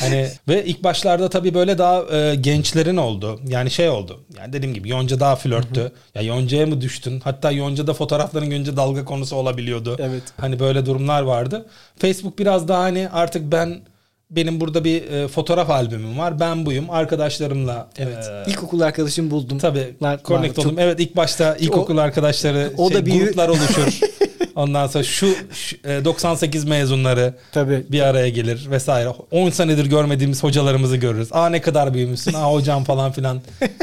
Hani 0.00 0.28
ve 0.48 0.64
ilk 0.64 0.84
başlarda 0.84 1.30
tabii 1.30 1.54
böyle 1.54 1.78
daha 1.78 2.16
e, 2.16 2.34
gençlerin 2.34 2.96
oldu. 2.96 3.40
Yani 3.46 3.70
şey 3.70 3.88
oldu. 3.88 4.20
Yani 4.38 4.52
dediğim 4.52 4.74
gibi 4.74 4.88
Yonca 4.88 5.20
daha 5.20 5.36
flörttü. 5.36 5.92
ya 6.14 6.22
Yonca'ya 6.22 6.66
mı 6.66 6.80
düştün? 6.80 7.20
Hatta 7.24 7.50
Yonca'da 7.50 7.94
fotoğrafların 7.94 8.50
görünce 8.50 8.76
dalga 8.76 9.04
konusu 9.04 9.36
olabiliyordu. 9.36 9.96
Evet. 9.98 10.22
Hani 10.36 10.60
böyle 10.60 10.86
durumlar 10.86 11.22
vardı. 11.22 11.66
Facebook 11.98 12.38
biraz 12.38 12.68
daha 12.68 12.82
hani 12.82 13.08
artık 13.08 13.52
ben 13.52 13.80
benim 14.30 14.60
burada 14.60 14.84
bir 14.84 15.10
e, 15.10 15.28
fotoğraf 15.28 15.70
albümüm 15.70 16.18
var. 16.18 16.40
Ben 16.40 16.66
buyum. 16.66 16.90
Arkadaşlarımla 16.90 17.88
Evet. 17.98 18.30
E, 18.46 18.50
ilkokul 18.50 18.80
arkadaşım 18.80 19.30
buldum. 19.30 19.58
Tabii. 19.58 19.94
Connect 20.24 20.58
oldum. 20.58 20.70
Çok... 20.70 20.80
Evet 20.80 21.00
ilk 21.00 21.16
başta 21.16 21.56
ilkokul 21.56 21.96
o, 21.96 22.00
arkadaşları 22.00 22.72
o 22.76 22.88
şey, 22.88 22.98
da 22.98 23.06
bir 23.06 23.20
gruplar 23.20 23.48
oluşur. 23.48 24.00
Ondan 24.54 24.86
sonra 24.86 25.04
şu, 25.04 25.34
şu 25.52 25.76
98 26.04 26.64
e, 26.64 26.68
mezunları 26.68 27.34
Tabii. 27.52 27.84
bir 27.88 28.00
araya 28.00 28.28
gelir 28.28 28.70
vesaire. 28.70 29.08
10 29.30 29.50
senedir 29.50 29.86
görmediğimiz 29.86 30.42
hocalarımızı 30.42 30.96
görürüz. 30.96 31.28
Aa 31.32 31.48
ne 31.48 31.60
kadar 31.60 31.94
büyümüşsün. 31.94 32.32
Aa 32.32 32.52
hocam 32.52 32.84
falan 32.84 33.12
filan. 33.12 33.40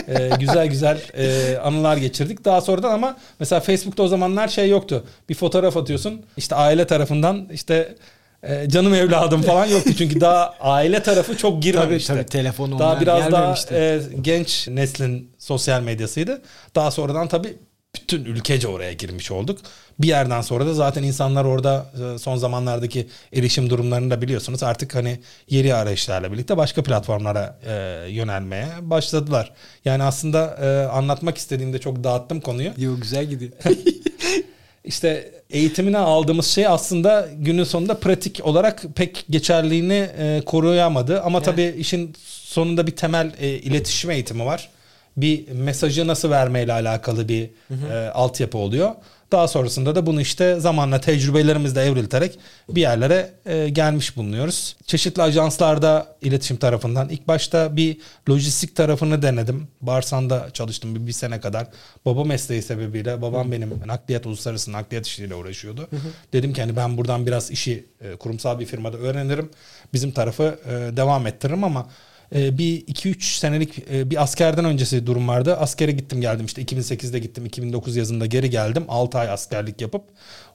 Ee, 0.07 0.29
güzel 0.39 0.67
güzel 0.67 1.01
e, 1.17 1.57
anılar 1.57 1.97
geçirdik. 1.97 2.45
Daha 2.45 2.61
sonradan 2.61 2.91
ama 2.91 3.17
mesela 3.39 3.59
Facebook'ta 3.59 4.03
o 4.03 4.07
zamanlar 4.07 4.47
şey 4.47 4.69
yoktu. 4.69 5.03
Bir 5.29 5.35
fotoğraf 5.35 5.77
atıyorsun. 5.77 6.21
İşte 6.37 6.55
aile 6.55 6.87
tarafından 6.87 7.47
işte 7.51 7.95
e, 8.43 8.69
canım 8.69 8.93
evladım 8.93 9.41
falan 9.41 9.65
yoktu 9.65 9.91
çünkü 9.97 10.21
daha 10.21 10.53
aile 10.59 11.03
tarafı 11.03 11.37
çok 11.37 11.63
girmemişti. 11.63 12.07
Tabii 12.07 12.19
tabii 12.19 12.29
telefon 12.29 12.79
Daha 12.79 13.01
biraz 13.01 13.31
daha 13.31 13.55
e, 13.71 14.01
genç 14.21 14.67
neslin 14.67 15.31
sosyal 15.37 15.81
medyasıydı. 15.81 16.41
Daha 16.75 16.91
sonradan 16.91 17.27
tabii 17.27 17.57
bütün 17.95 18.25
ülkece 18.25 18.67
oraya 18.67 18.93
girmiş 18.93 19.31
olduk. 19.31 19.59
Bir 19.99 20.07
yerden 20.07 20.41
sonra 20.41 20.65
da 20.65 20.73
zaten 20.73 21.03
insanlar 21.03 21.45
orada 21.45 21.91
e, 22.15 22.17
son 22.17 22.35
zamanlardaki 22.35 23.07
erişim 23.33 23.69
durumlarını 23.69 24.11
da 24.11 24.21
biliyorsunuz. 24.21 24.63
Artık 24.63 24.95
hani 24.95 25.19
yeri 25.49 25.73
arayışlarla 25.73 26.31
birlikte 26.31 26.57
başka 26.57 26.83
platformlara 26.83 27.59
e, 27.65 28.05
yönelmeye 28.09 28.67
başladılar. 28.81 29.53
Yani 29.85 30.03
aslında 30.03 30.57
e, 30.61 30.91
anlatmak 30.91 31.37
istediğimde 31.37 31.79
çok 31.79 32.03
dağıttım 32.03 32.41
konuyu. 32.41 32.71
Yok 32.77 33.01
güzel 33.01 33.25
gidiyor. 33.25 33.51
İşte 34.87 35.31
eğitimine 35.49 35.97
aldığımız 35.97 36.47
şey 36.47 36.67
aslında 36.67 37.27
günün 37.37 37.63
sonunda 37.63 37.99
pratik 37.99 38.41
olarak 38.43 38.83
pek 38.95 39.25
geçerliğini 39.29 40.09
e, 40.17 40.41
koruyamadı. 40.45 41.21
Ama 41.21 41.37
yani. 41.37 41.45
tabii 41.45 41.75
işin 41.77 42.15
sonunda 42.25 42.87
bir 42.87 42.95
temel 42.95 43.31
e, 43.39 43.49
iletişim 43.49 44.11
eğitimi 44.11 44.45
var 44.45 44.69
bir 45.17 45.51
mesajı 45.51 46.07
nasıl 46.07 46.29
vermeyle 46.29 46.73
alakalı 46.73 47.27
bir 47.29 47.49
hı 47.67 47.73
hı. 47.73 47.93
E, 47.93 48.09
altyapı 48.09 48.57
oluyor. 48.57 48.91
Daha 49.31 49.47
sonrasında 49.47 49.95
da 49.95 50.05
bunu 50.05 50.21
işte 50.21 50.59
zamanla 50.59 51.01
tecrübelerimizle 51.01 51.81
evrilterek 51.81 52.39
bir 52.69 52.81
yerlere 52.81 53.33
e, 53.45 53.69
gelmiş 53.69 54.17
bulunuyoruz. 54.17 54.75
Çeşitli 54.85 55.21
ajanslarda 55.21 56.15
iletişim 56.21 56.57
tarafından 56.57 57.09
ilk 57.09 57.27
başta 57.27 57.75
bir 57.75 57.97
lojistik 58.29 58.75
tarafını 58.75 59.21
denedim. 59.21 59.67
Barsan'da 59.81 60.49
çalıştım 60.53 60.95
bir, 60.95 61.07
bir 61.07 61.11
sene 61.11 61.39
kadar. 61.39 61.67
Baba 62.05 62.23
mesleği 62.23 62.61
sebebiyle 62.61 63.21
babam 63.21 63.51
benim 63.51 63.81
nakliyat 63.85 64.25
uluslararası 64.25 64.71
nakliyat 64.71 65.07
işleriyle 65.07 65.35
uğraşıyordu. 65.35 65.87
Dedim 66.33 66.53
ki 66.53 66.61
hani 66.61 66.75
ben 66.75 66.97
buradan 66.97 67.25
biraz 67.27 67.51
işi 67.51 67.85
e, 68.01 68.15
kurumsal 68.15 68.59
bir 68.59 68.65
firmada 68.65 68.97
öğrenirim. 68.97 69.49
Bizim 69.93 70.11
tarafı 70.11 70.59
e, 70.65 70.97
devam 70.97 71.27
ettiririm 71.27 71.63
ama 71.63 71.87
bir 72.31 72.85
2-3 72.85 73.21
senelik 73.21 73.79
e, 73.91 74.09
bir 74.09 74.23
askerden 74.23 74.65
öncesi 74.65 75.07
durum 75.07 75.27
vardı. 75.27 75.57
Askere 75.57 75.91
gittim 75.91 76.21
geldim 76.21 76.45
işte 76.45 76.61
2008'de 76.61 77.19
gittim 77.19 77.45
2009 77.45 77.95
yazında 77.95 78.25
geri 78.25 78.49
geldim 78.49 78.85
6 78.87 79.17
ay 79.17 79.29
askerlik 79.29 79.81
yapıp 79.81 80.03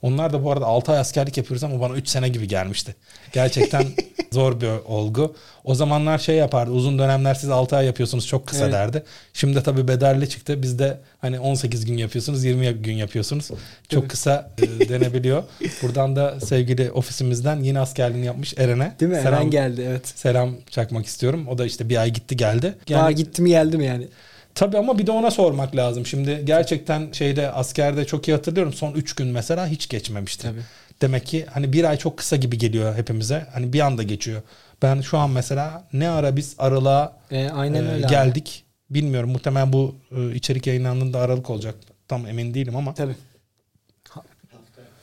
onlar 0.02 0.32
da 0.32 0.44
bu 0.44 0.52
arada 0.52 0.66
6 0.66 0.92
ay 0.92 0.98
askerlik 0.98 1.36
yapıyoruz 1.36 1.64
ama 1.64 1.80
bana 1.80 1.94
3 1.94 2.08
sene 2.08 2.28
gibi 2.28 2.48
gelmişti. 2.48 2.94
Gerçekten 3.32 3.86
zor 4.32 4.60
bir 4.60 4.68
olgu. 4.86 5.36
O 5.64 5.74
zamanlar 5.74 6.18
şey 6.18 6.36
yapardı 6.36 6.70
uzun 6.70 6.98
dönemler 6.98 7.34
siz 7.34 7.50
6 7.50 7.76
ay 7.76 7.86
yapıyorsunuz 7.86 8.26
çok 8.26 8.46
kısa 8.46 8.64
evet. 8.64 8.72
derdi. 8.72 9.04
Şimdi 9.32 9.62
tabii 9.62 9.88
bedelli 9.88 10.28
çıktı 10.28 10.62
bizde 10.62 11.00
hani 11.22 11.40
18 11.40 11.86
gün 11.86 11.96
yapıyorsunuz 11.96 12.44
20 12.44 12.70
gün 12.72 12.94
yapıyorsunuz. 12.94 13.50
Çok 13.88 14.10
kısa 14.10 14.50
e, 14.58 14.88
denebiliyor. 14.88 15.42
Buradan 15.82 16.16
da 16.16 16.40
sevgili 16.40 16.90
ofisimizden 16.90 17.60
yeni 17.60 17.78
askerliğini 17.78 18.26
yapmış 18.26 18.54
Eren'e. 18.58 18.96
Değil 19.00 19.12
mi? 19.12 19.18
Selam, 19.18 19.34
Eren 19.34 19.50
geldi 19.50 19.86
evet. 19.88 20.08
Selam 20.08 20.54
çakmak 20.70 21.06
istiyorum. 21.06 21.48
O 21.48 21.58
da 21.58 21.66
işte 21.66 21.88
bir 21.88 21.96
ay 21.96 22.10
gitti 22.10 22.36
geldi. 22.36 22.74
Yani, 22.88 23.02
Aa, 23.02 23.10
gitti 23.10 23.42
mi 23.42 23.48
geldi 23.48 23.76
mi 23.76 23.84
yani? 23.84 24.08
Tabii 24.54 24.78
ama 24.78 24.98
bir 24.98 25.06
de 25.06 25.10
ona 25.10 25.30
sormak 25.30 25.76
lazım. 25.76 26.06
Şimdi 26.06 26.42
gerçekten 26.44 27.12
şeyde 27.12 27.50
askerde 27.50 28.04
çok 28.04 28.28
iyi 28.28 28.32
hatırlıyorum. 28.32 28.72
Son 28.72 28.92
3 28.92 29.14
gün 29.14 29.26
mesela 29.26 29.66
hiç 29.66 29.88
geçmemişti. 29.88 30.42
Tabii. 30.42 30.60
Demek 31.02 31.26
ki 31.26 31.46
hani 31.50 31.72
bir 31.72 31.84
ay 31.84 31.96
çok 31.96 32.16
kısa 32.16 32.36
gibi 32.36 32.58
geliyor 32.58 32.96
hepimize. 32.96 33.46
Hani 33.52 33.72
bir 33.72 33.80
anda 33.80 34.02
geçiyor. 34.02 34.42
Ben 34.82 35.00
şu 35.00 35.18
an 35.18 35.30
mesela 35.30 35.84
ne 35.92 36.08
ara 36.08 36.36
biz 36.36 36.54
aralığa 36.58 37.16
e, 37.30 37.48
aynen 37.48 37.84
e, 37.84 38.00
geldik. 38.00 38.64
Abi. 38.68 38.71
Bilmiyorum 38.94 39.30
muhtemelen 39.30 39.72
bu 39.72 39.94
e, 40.16 40.34
içerik 40.34 40.66
yayınlandığında 40.66 41.18
aralık 41.18 41.50
olacak. 41.50 41.74
Tam 42.08 42.26
emin 42.26 42.54
değilim 42.54 42.76
ama. 42.76 42.94
Tabii. 42.94 43.14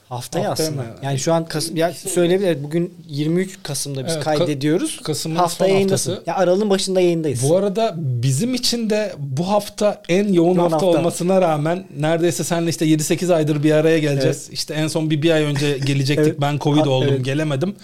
Haftaya, 0.09 0.49
haftaya 0.49 0.67
aslında. 0.67 0.81
Mı? 0.81 0.95
Yani 1.03 1.19
şu 1.19 1.33
an 1.33 1.45
Kasım 1.45 1.75
ya 1.77 1.93
söyleyebilir. 1.93 2.63
Bugün 2.63 2.93
23 3.07 3.63
Kasım'da 3.63 4.05
biz 4.05 4.13
evet, 4.13 4.23
kaydediyoruz. 4.23 5.01
Kasım'ın 5.03 5.35
hafta 5.35 5.67
yayındasın. 5.67 6.11
Haftası. 6.11 6.29
Ya 6.29 6.35
Aralığın 6.35 6.69
başında 6.69 7.01
yayındayız. 7.01 7.49
Bu 7.49 7.57
arada 7.57 7.95
bizim 7.97 8.53
için 8.53 8.89
de 8.89 9.13
bu 9.17 9.49
hafta 9.49 10.01
en 10.09 10.33
yoğun, 10.33 10.35
yoğun 10.35 10.57
hafta, 10.57 10.75
hafta 10.75 10.87
olmasına 10.87 11.41
rağmen 11.41 11.85
neredeyse 11.97 12.43
senle 12.43 12.69
işte 12.69 12.85
7-8 12.85 13.33
aydır 13.33 13.63
bir 13.63 13.71
araya 13.71 13.99
geleceğiz. 13.99 14.43
Evet. 14.45 14.53
İşte 14.53 14.73
en 14.73 14.87
son 14.87 15.09
bir 15.09 15.21
bir 15.21 15.31
ay 15.31 15.43
önce 15.43 15.77
gelecektik. 15.77 16.27
evet. 16.27 16.41
Ben 16.41 16.57
Covid 16.57 16.85
oldum, 16.85 17.09
evet. 17.11 17.25
gelemedim. 17.25 17.75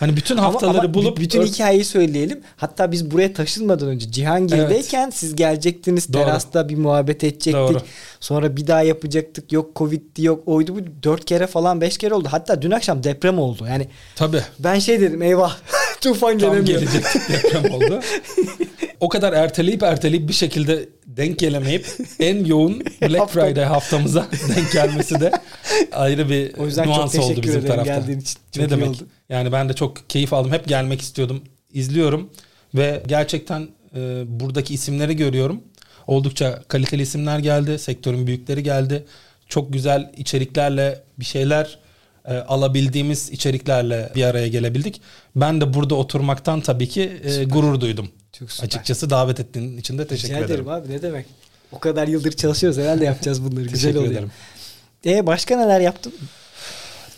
Hani 0.00 0.16
bütün 0.16 0.36
haftaları 0.36 0.70
ama, 0.70 0.84
ama 0.84 0.94
bulup 0.94 1.18
bütün 1.18 1.42
hikayeyi 1.42 1.84
söyleyelim. 1.84 2.40
Hatta 2.56 2.92
biz 2.92 3.10
buraya 3.10 3.32
taşınmadan 3.32 3.88
önce 3.88 4.12
Cihangir'deyken 4.12 5.04
evet. 5.04 5.14
siz 5.14 5.36
gelecektiniz 5.36 6.12
Doğru. 6.12 6.22
terasta 6.22 6.68
bir 6.68 6.76
muhabbet 6.76 7.24
edecektik. 7.24 7.54
Doğru. 7.54 7.82
Sonra 8.20 8.56
bir 8.56 8.66
daha 8.66 8.82
yapacaktık. 8.82 9.52
Yok 9.52 9.76
Covid'di 9.76 10.24
yok 10.24 10.42
oydu 10.46 10.74
bu 10.76 11.02
dört 11.02 11.24
kere 11.24 11.46
falan 11.46 11.80
beş 11.80 11.98
kere 11.98 12.14
oldu. 12.14 12.28
Hatta 12.30 12.62
dün 12.62 12.70
akşam 12.70 13.04
deprem 13.04 13.38
oldu. 13.38 13.66
Yani 13.68 13.88
Tabii. 14.16 14.42
Ben 14.58 14.78
şey 14.78 15.00
dedim 15.00 15.22
eyvah 15.22 15.56
tufan 16.00 16.38
gelemiyor. 16.38 16.80
Tam 16.80 16.88
gelecek 16.88 17.04
deprem 17.28 17.74
oldu. 17.74 18.00
o 19.00 19.08
kadar 19.08 19.32
erteleyip 19.32 19.82
erteleyip 19.82 20.28
bir 20.28 20.32
şekilde 20.32 20.88
denk 21.06 21.38
gelemeyip 21.38 21.86
en 22.20 22.44
yoğun 22.44 22.80
Black 23.02 23.30
Friday 23.30 23.64
haftamıza 23.64 24.26
denk 24.56 24.72
gelmesi 24.72 25.20
de 25.20 25.32
ayrı 25.92 26.28
bir 26.28 26.54
o 26.58 26.66
yüzden 26.66 26.86
nuans 26.88 27.12
çok 27.14 27.24
oldu 27.24 27.42
bizim 27.42 27.66
tarafta. 27.66 27.94
Geldiğin 27.94 28.20
için. 28.20 28.38
Çok 28.52 28.64
ne 28.64 28.70
demek? 28.70 28.88
Oldu. 28.88 29.06
Yani 29.28 29.52
ben 29.52 29.68
de 29.68 29.72
çok 29.72 30.10
keyif 30.10 30.32
aldım. 30.32 30.52
Hep 30.52 30.68
gelmek 30.68 31.00
istiyordum. 31.00 31.42
İzliyorum 31.72 32.30
ve 32.74 33.02
gerçekten 33.06 33.68
e, 33.96 34.22
buradaki 34.26 34.74
isimleri 34.74 35.16
görüyorum. 35.16 35.60
Oldukça 36.06 36.62
kaliteli 36.68 37.02
isimler 37.02 37.38
geldi. 37.38 37.78
Sektörün 37.78 38.26
büyükleri 38.26 38.62
geldi. 38.62 39.04
Çok 39.48 39.72
güzel 39.72 40.12
içeriklerle 40.16 41.02
bir 41.18 41.24
şeyler 41.24 41.78
e, 42.24 42.34
alabildiğimiz 42.34 43.30
içeriklerle 43.30 44.12
bir 44.14 44.24
araya 44.24 44.48
gelebildik. 44.48 45.00
Ben 45.36 45.60
de 45.60 45.74
burada 45.74 45.94
oturmaktan 45.94 46.60
tabii 46.60 46.88
ki 46.88 47.12
e, 47.24 47.44
gurur 47.44 47.80
duydum. 47.80 48.08
Çok 48.32 48.52
süper. 48.52 48.66
Açıkçası 48.66 49.10
davet 49.10 49.40
ettiğin 49.40 49.76
için 49.78 49.98
de 49.98 50.06
teşekkür 50.06 50.34
Rica 50.34 50.44
ederim. 50.44 50.68
abi 50.68 50.92
ne 50.92 51.02
demek. 51.02 51.26
O 51.72 51.78
kadar 51.78 52.08
yıldır 52.08 52.32
çalışıyoruz 52.32 52.78
herhalde 52.78 53.04
yapacağız 53.04 53.44
bunları. 53.44 53.64
Güzel 53.68 53.96
oluyor. 53.96 54.12
Ederim. 54.12 54.30
E 55.06 55.26
başka 55.26 55.56
neler 55.56 55.80
yaptın? 55.80 56.12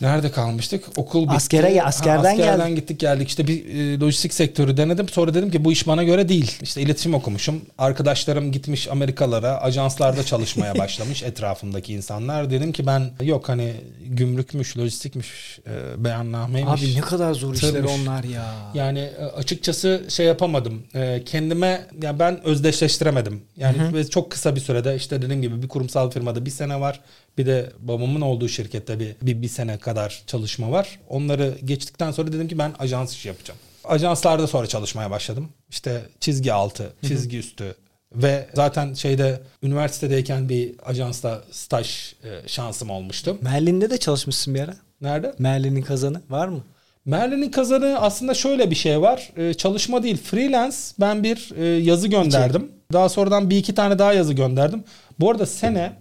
Nerede 0.03 0.31
kalmıştık? 0.31 0.85
Okul 0.97 1.23
bitti. 1.23 1.35
Askere, 1.37 1.83
askerden, 1.83 2.23
ha, 2.23 2.29
askerden 2.29 2.59
geldim. 2.59 2.75
gittik 2.75 3.01
geldik. 3.01 3.29
İşte 3.29 3.47
bir 3.47 3.65
e, 3.75 4.01
lojistik 4.01 4.35
sektörü 4.35 4.77
denedim. 4.77 5.09
Sonra 5.09 5.35
dedim 5.35 5.51
ki 5.51 5.65
bu 5.65 5.73
iş 5.73 5.87
bana 5.87 6.03
göre 6.03 6.29
değil. 6.29 6.59
İşte 6.63 6.83
iletişim 6.83 7.15
okumuşum. 7.15 7.63
Arkadaşlarım 7.79 8.53
gitmiş 8.53 8.89
Amerikalara, 8.89 9.61
ajanslarda 9.61 10.25
çalışmaya 10.25 10.75
başlamış 10.79 11.23
etrafımdaki 11.23 11.93
insanlar. 11.93 12.51
Dedim 12.51 12.73
ki 12.73 12.87
ben 12.87 13.11
yok 13.21 13.49
hani 13.49 13.73
gümrükmüş, 14.07 14.79
lojistikmiş, 14.79 15.59
e, 15.67 16.05
beyannameymiş. 16.05 16.83
Abi 16.83 16.95
ne 16.97 17.01
kadar 17.01 17.35
zor 17.35 17.55
tırmış. 17.55 17.63
işler 17.63 18.01
onlar 18.01 18.25
ya. 18.25 18.55
Yani 18.75 18.99
e, 18.99 19.25
açıkçası 19.25 20.05
şey 20.09 20.27
yapamadım. 20.27 20.83
E, 20.95 21.23
kendime 21.27 21.87
yani 22.03 22.19
ben 22.19 22.45
özdeşleştiremedim. 22.47 23.43
Yani 23.57 23.79
hı 23.79 23.99
hı. 23.99 24.11
çok 24.11 24.31
kısa 24.31 24.57
bir 24.57 24.61
sürede 24.61 24.97
işte 24.97 25.23
dediğim 25.23 25.43
gibi 25.43 25.63
bir 25.63 25.69
kurumsal 25.69 26.11
firmada 26.11 26.47
bir 26.47 26.51
sene 26.51 26.81
var. 26.81 27.01
Bir 27.39 27.47
de 27.47 27.73
babamın 27.81 28.21
olduğu 28.21 28.49
şirkette 28.49 29.01
bir, 29.01 29.15
bir, 29.23 29.43
bir 29.43 29.49
sene 29.49 29.79
kadar 29.79 30.23
çalışma 30.27 30.71
var. 30.71 31.01
Onları 31.09 31.55
geçtikten 31.65 32.11
sonra 32.11 32.33
dedim 32.33 32.49
ki 32.49 32.59
ben 32.59 32.73
ajans 32.79 33.13
işi 33.13 33.29
yapacağım. 33.29 33.61
Ajanslarda 33.85 34.47
sonra 34.47 34.67
çalışmaya 34.67 35.11
başladım. 35.11 35.49
İşte 35.71 36.03
çizgi 36.21 36.53
altı, 36.53 36.93
çizgi 37.03 37.39
üstü 37.39 37.75
ve 38.15 38.47
zaten 38.55 38.95
şeyde 38.95 39.41
üniversitedeyken 39.63 40.49
bir 40.49 40.75
ajansta 40.85 41.43
staj 41.51 42.15
e, 42.25 42.49
şansım 42.49 42.91
olmuştu. 42.91 43.37
Merlin'de 43.41 43.91
de 43.91 43.99
çalışmışsın 43.99 44.55
bir 44.55 44.61
ara. 44.61 44.75
Nerede? 45.01 45.35
Merlin'in 45.39 45.83
kazanı 45.83 46.21
var 46.31 46.49
mı? 46.49 46.65
Merlin'in 47.05 47.51
kazanı 47.51 47.99
aslında 48.01 48.35
şöyle 48.35 48.71
bir 48.71 48.75
şey 48.75 49.01
var. 49.01 49.33
E, 49.37 49.55
çalışma 49.55 50.03
değil 50.03 50.17
freelance 50.17 50.77
ben 51.01 51.23
bir 51.23 51.53
e, 51.57 51.65
yazı 51.65 52.09
gönderdim. 52.09 52.65
İçin. 52.65 52.83
Daha 52.93 53.09
sonradan 53.09 53.51
bir 53.51 53.57
iki 53.57 53.75
tane 53.75 53.99
daha 53.99 54.13
yazı 54.13 54.33
gönderdim. 54.33 54.85
Bu 55.21 55.31
arada 55.31 55.47
sene 55.47 55.93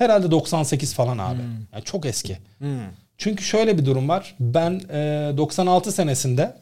Herhalde 0.00 0.30
98 0.30 0.94
falan 0.94 1.18
abi. 1.18 1.38
Hmm. 1.38 1.44
Yani 1.72 1.84
çok 1.84 2.06
eski. 2.06 2.38
Hmm. 2.58 2.80
Çünkü 3.18 3.44
şöyle 3.44 3.78
bir 3.78 3.84
durum 3.86 4.08
var. 4.08 4.34
Ben 4.40 4.80
e, 4.90 5.32
96 5.36 5.92
senesinde 5.92 6.56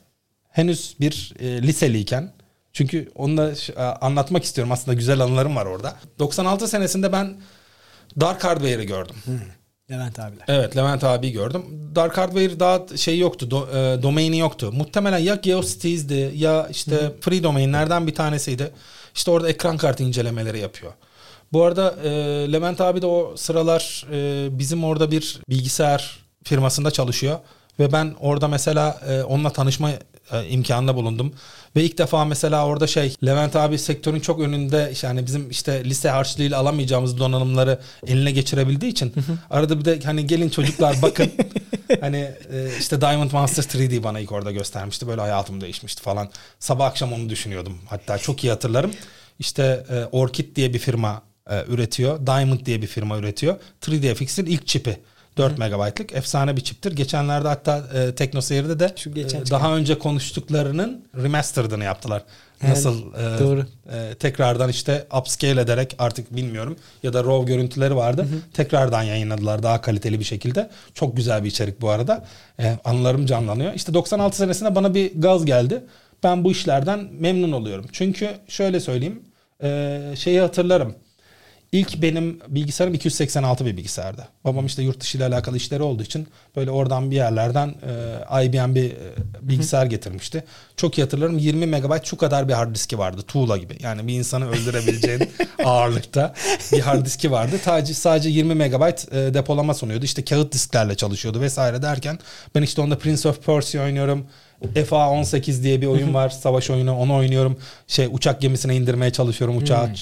henüz 0.50 0.96
bir 1.00 1.34
e, 1.38 1.62
liseliyken 1.62 2.32
çünkü 2.72 3.10
onu 3.14 3.36
da 3.36 3.52
e, 3.76 3.82
anlatmak 3.82 4.44
istiyorum. 4.44 4.72
Aslında 4.72 4.94
güzel 4.94 5.20
anılarım 5.20 5.56
var 5.56 5.66
orada. 5.66 5.96
96 6.18 6.68
senesinde 6.68 7.12
ben 7.12 7.36
Dark 8.20 8.44
Hardware'ı 8.44 8.84
gördüm. 8.84 9.16
Hmm. 9.24 9.38
Levent 9.90 10.18
abiler. 10.18 10.44
Evet 10.48 10.76
Levent 10.76 11.04
abi 11.04 11.32
gördüm. 11.32 11.62
Dark 11.94 12.18
Hardware 12.18 12.60
daha 12.60 12.96
şey 12.96 13.18
yoktu. 13.18 13.50
Do, 13.50 13.68
e, 13.68 14.02
domaini 14.02 14.38
yoktu. 14.38 14.72
Muhtemelen 14.72 15.18
ya 15.18 15.34
GeoCities'di 15.34 16.32
ya 16.34 16.68
işte 16.70 17.00
hmm. 17.00 17.20
free 17.20 17.42
domainlerden 17.42 18.06
bir 18.06 18.14
tanesiydi. 18.14 18.70
İşte 19.14 19.30
orada 19.30 19.48
ekran 19.48 19.76
kartı 19.76 20.02
incelemeleri 20.02 20.58
yapıyor. 20.58 20.92
Bu 21.52 21.64
arada 21.64 21.94
e, 22.04 22.10
Levent 22.52 22.80
abi 22.80 23.02
de 23.02 23.06
o 23.06 23.36
sıralar 23.36 24.06
e, 24.12 24.48
bizim 24.58 24.84
orada 24.84 25.10
bir 25.10 25.40
bilgisayar 25.48 26.18
firmasında 26.44 26.90
çalışıyor. 26.90 27.38
Ve 27.78 27.92
ben 27.92 28.14
orada 28.20 28.48
mesela 28.48 29.00
e, 29.08 29.22
onunla 29.22 29.50
tanışma 29.50 29.90
e, 30.32 30.48
imkanında 30.48 30.94
bulundum. 30.94 31.32
Ve 31.76 31.84
ilk 31.84 31.98
defa 31.98 32.24
mesela 32.24 32.66
orada 32.66 32.86
şey 32.86 33.14
Levent 33.24 33.56
abi 33.56 33.78
sektörün 33.78 34.20
çok 34.20 34.40
önünde 34.40 34.92
yani 35.02 35.26
bizim 35.26 35.50
işte 35.50 35.84
lise 35.84 36.10
harçlığıyla 36.10 36.58
alamayacağımız 36.58 37.18
donanımları 37.18 37.78
eline 38.06 38.30
geçirebildiği 38.30 38.92
için 38.92 39.12
arada 39.50 39.80
bir 39.80 39.84
de 39.84 40.00
hani 40.04 40.26
gelin 40.26 40.48
çocuklar 40.48 40.96
bakın 41.02 41.32
hani 42.00 42.30
e, 42.52 42.68
işte 42.78 43.00
Diamond 43.00 43.30
Monsters 43.30 43.66
3D 43.66 44.02
bana 44.02 44.20
ilk 44.20 44.32
orada 44.32 44.52
göstermişti. 44.52 45.06
Böyle 45.08 45.20
hayatım 45.20 45.60
değişmişti 45.60 46.02
falan. 46.02 46.30
Sabah 46.58 46.86
akşam 46.86 47.12
onu 47.12 47.28
düşünüyordum. 47.28 47.78
Hatta 47.88 48.18
çok 48.18 48.44
iyi 48.44 48.50
hatırlarım. 48.50 48.90
İşte 49.38 49.86
e, 49.90 50.04
Orchid 50.16 50.56
diye 50.56 50.74
bir 50.74 50.78
firma 50.78 51.27
e, 51.48 51.64
üretiyor. 51.68 52.26
Diamond 52.26 52.66
diye 52.66 52.82
bir 52.82 52.86
firma 52.86 53.18
üretiyor. 53.18 53.56
3DFX'in 53.82 54.46
ilk 54.46 54.66
çipi. 54.66 54.98
4 55.38 55.52
Hı. 55.52 55.58
megabaytlık 55.58 56.12
efsane 56.12 56.56
bir 56.56 56.60
çiptir. 56.60 56.92
Geçenlerde 56.92 57.48
hatta 57.48 57.84
e, 57.94 58.14
TeknoSeyir'de 58.14 58.80
de 58.80 58.92
Şu 58.96 59.14
geçen 59.14 59.40
e, 59.40 59.50
daha 59.50 59.76
önce 59.76 59.98
konuştuklarının 59.98 61.04
remastered'ını 61.22 61.84
yaptılar. 61.84 62.22
Nasıl 62.62 63.12
e, 63.14 63.40
doğru. 63.40 63.66
E, 63.92 64.14
tekrardan 64.14 64.68
işte 64.68 65.06
upscale 65.18 65.60
ederek 65.60 65.96
artık 65.98 66.36
bilmiyorum 66.36 66.76
ya 67.02 67.12
da 67.12 67.24
RAW 67.24 67.54
görüntüleri 67.54 67.96
vardı. 67.96 68.22
Hı 68.22 68.26
hı. 68.26 68.40
Tekrardan 68.54 69.02
yayınladılar 69.02 69.62
daha 69.62 69.80
kaliteli 69.80 70.18
bir 70.20 70.24
şekilde. 70.24 70.70
Çok 70.94 71.16
güzel 71.16 71.44
bir 71.44 71.48
içerik 71.48 71.80
bu 71.80 71.90
arada. 71.90 72.24
E, 72.60 72.78
anılarım 72.84 73.26
canlanıyor. 73.26 73.74
İşte 73.74 73.94
96 73.94 74.36
senesinde 74.36 74.74
bana 74.74 74.94
bir 74.94 75.12
gaz 75.14 75.44
geldi. 75.44 75.84
Ben 76.22 76.44
bu 76.44 76.52
işlerden 76.52 77.08
memnun 77.18 77.52
oluyorum. 77.52 77.86
Çünkü 77.92 78.30
şöyle 78.48 78.80
söyleyeyim. 78.80 79.22
E, 79.62 80.00
şeyi 80.16 80.40
hatırlarım 80.40 80.94
İlk 81.72 82.02
benim 82.02 82.40
bilgisayarım 82.48 82.94
286 82.94 83.66
bir 83.66 83.76
bilgisayardı. 83.76 84.28
Babam 84.44 84.66
işte 84.66 84.82
yurt 84.82 85.00
dışı 85.00 85.18
ile 85.18 85.24
alakalı 85.24 85.56
işleri 85.56 85.82
olduğu 85.82 86.02
için 86.02 86.28
böyle 86.56 86.70
oradan 86.70 87.10
bir 87.10 87.16
yerlerden 87.16 87.74
e, 88.38 88.44
IBM 88.44 88.74
bir 88.74 88.90
e, 88.90 88.94
bilgisayar 89.42 89.86
getirmişti. 89.86 90.44
Çok 90.76 90.98
iyi 90.98 91.02
hatırlarım 91.02 91.38
20 91.38 91.66
megabayt 91.66 92.04
şu 92.04 92.16
kadar 92.16 92.48
bir 92.48 92.52
hard 92.52 92.74
diski 92.74 92.98
vardı. 92.98 93.22
Tuğla 93.22 93.56
gibi. 93.56 93.76
Yani 93.80 94.06
bir 94.08 94.14
insanı 94.14 94.50
öldürebileceğin 94.50 95.30
ağırlıkta 95.64 96.34
bir 96.72 96.80
hard 96.80 97.06
diski 97.06 97.30
vardı. 97.30 97.56
Sadece, 97.64 97.94
sadece 97.94 98.28
20 98.28 98.54
megabayt 98.54 99.12
e, 99.12 99.34
depolama 99.34 99.74
sunuyordu. 99.74 100.04
İşte 100.04 100.24
kağıt 100.24 100.52
disklerle 100.52 100.94
çalışıyordu 100.94 101.40
vesaire 101.40 101.82
derken 101.82 102.18
ben 102.54 102.62
işte 102.62 102.82
onda 102.82 102.98
Prince 102.98 103.28
of 103.28 103.46
Persia 103.46 103.82
oynuyorum. 103.84 104.26
FA18 104.74 105.62
diye 105.62 105.80
bir 105.80 105.86
oyun 105.86 106.14
var. 106.18 106.28
Savaş 106.28 106.70
oyunu. 106.70 106.98
Onu 106.98 107.14
oynuyorum. 107.16 107.58
Şey 107.86 108.08
uçak 108.12 108.40
gemisine 108.40 108.76
indirmeye 108.76 109.12
çalışıyorum. 109.12 109.56
Uçağı 109.56 109.86
Hmm. 109.86 109.94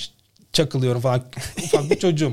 Çakılıyorum 0.56 1.00
falan. 1.00 1.22
Ufak 1.64 1.90
bir 1.90 1.98
çocuğum. 1.98 2.32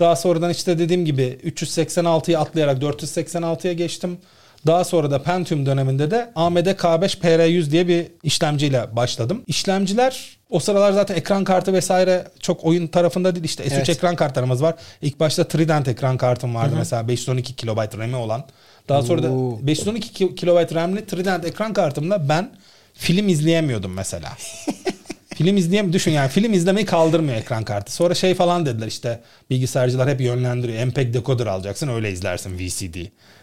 Daha 0.00 0.16
sonradan 0.16 0.50
işte 0.50 0.78
dediğim 0.78 1.04
gibi 1.04 1.38
386'yı 1.44 2.38
atlayarak 2.38 2.82
486'ya 2.82 3.72
geçtim. 3.72 4.18
Daha 4.66 4.84
sonra 4.84 5.10
da 5.10 5.22
Pentium 5.22 5.66
döneminde 5.66 6.10
de 6.10 6.32
AMD 6.36 6.56
K5 6.66 7.18
PR100 7.20 7.70
diye 7.70 7.88
bir 7.88 8.06
işlemciyle 8.22 8.96
başladım. 8.96 9.42
İşlemciler 9.46 10.36
o 10.50 10.60
sıralar 10.60 10.92
zaten 10.92 11.14
ekran 11.14 11.44
kartı 11.44 11.72
vesaire 11.72 12.28
çok 12.40 12.64
oyun 12.64 12.86
tarafında 12.86 13.34
değil. 13.34 13.44
İşte 13.44 13.64
S3 13.64 13.74
Evet. 13.74 13.88
ekran 13.88 14.16
kartlarımız 14.16 14.62
var. 14.62 14.74
İlk 15.02 15.20
başta 15.20 15.44
Trident 15.48 15.88
ekran 15.88 16.16
kartım 16.16 16.54
vardı 16.54 16.74
mesela 16.78 17.08
512 17.08 17.56
KB 17.56 17.98
RAM'i 17.98 18.16
olan. 18.16 18.44
Daha 18.88 19.02
sonra 19.02 19.22
da 19.22 19.30
Oo. 19.32 19.58
512 19.62 20.12
ki- 20.12 20.34
KB 20.34 20.74
RAM'li 20.74 21.06
Trident 21.06 21.44
ekran 21.44 21.72
kartımla 21.72 22.28
ben 22.28 22.50
film 22.94 23.28
izleyemiyordum 23.28 23.92
mesela. 23.92 24.32
film 25.34 25.56
izleyem 25.56 25.92
düşün 25.92 26.10
yani 26.10 26.28
film 26.30 26.52
izlemeyi 26.52 26.86
kaldırmıyor 26.86 27.38
ekran 27.38 27.64
kartı. 27.64 27.92
Sonra 27.92 28.14
şey 28.14 28.34
falan 28.34 28.66
dediler 28.66 28.86
işte 28.86 29.20
bilgisayarcılar 29.50 30.08
hep 30.08 30.20
yönlendiriyor. 30.20 30.84
MPEG 30.84 31.14
decoder 31.14 31.46
alacaksın 31.46 31.88
öyle 31.88 32.12
izlersin 32.12 32.58
VCD. 32.58 32.96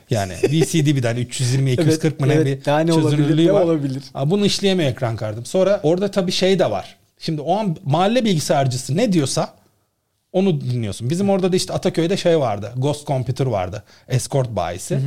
Yani 0.09 0.33
VCD 0.43 0.85
bir 0.95 1.01
tane 1.01 1.19
320 1.19 1.71
240 1.71 2.19
mı 2.19 2.27
ne 2.27 2.33
evet, 2.33 2.65
bir 2.65 2.91
olabilir, 2.91 3.17
çözünürlüğü 3.17 3.47
ne 3.47 3.53
var. 3.53 3.61
olabilir? 3.61 4.03
Aa, 4.13 4.29
bunu 4.29 4.45
işleyemiyor 4.45 4.91
ekran 4.91 5.15
kartım. 5.15 5.45
Sonra 5.45 5.79
orada 5.83 6.11
tabii 6.11 6.31
şey 6.31 6.59
de 6.59 6.71
var. 6.71 6.95
Şimdi 7.19 7.41
o 7.41 7.57
an 7.57 7.77
mahalle 7.85 8.25
bilgisayarcısı 8.25 8.97
ne 8.97 9.13
diyorsa 9.13 9.53
onu 10.31 10.61
dinliyorsun. 10.61 11.09
Bizim 11.09 11.29
orada 11.29 11.51
da 11.51 11.55
işte 11.55 11.73
Ataköy'de 11.73 12.17
şey 12.17 12.39
vardı. 12.39 12.73
Ghost 12.77 13.07
Computer 13.07 13.45
vardı. 13.45 13.83
Escort 14.07 14.49
bayisi. 14.49 14.99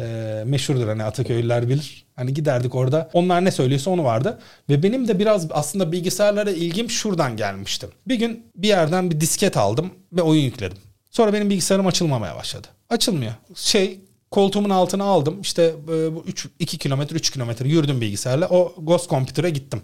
ee, 0.00 0.42
meşhurdur 0.46 0.88
hani 0.88 1.04
Ataköylüler 1.04 1.68
bilir. 1.68 2.06
Hani 2.16 2.34
giderdik 2.34 2.74
orada. 2.74 3.10
Onlar 3.12 3.44
ne 3.44 3.50
söylüyorsa 3.50 3.90
onu 3.90 4.04
vardı. 4.04 4.38
Ve 4.68 4.82
benim 4.82 5.08
de 5.08 5.18
biraz 5.18 5.46
aslında 5.50 5.92
bilgisayarlara 5.92 6.50
ilgim 6.50 6.90
şuradan 6.90 7.36
gelmişti. 7.36 7.86
Bir 8.08 8.14
gün 8.14 8.46
bir 8.56 8.68
yerden 8.68 9.10
bir 9.10 9.20
disket 9.20 9.56
aldım 9.56 9.90
ve 10.12 10.22
oyun 10.22 10.42
yükledim. 10.42 10.78
Sonra 11.10 11.32
benim 11.32 11.50
bilgisayarım 11.50 11.86
açılmamaya 11.86 12.36
başladı. 12.36 12.66
Açılmıyor. 12.90 13.32
Şey 13.54 14.00
koltuğumun 14.30 14.70
altına 14.70 15.04
aldım. 15.04 15.40
İşte 15.40 15.62
e, 15.88 16.14
bu 16.14 16.24
3 16.26 16.48
2 16.58 16.78
kilometre 16.78 17.16
3 17.16 17.30
kilometre 17.30 17.68
yürüdüm 17.68 18.00
bilgisayarla. 18.00 18.48
O 18.48 18.74
Ghost 18.78 19.10
Computer'a 19.10 19.48
gittim. 19.48 19.82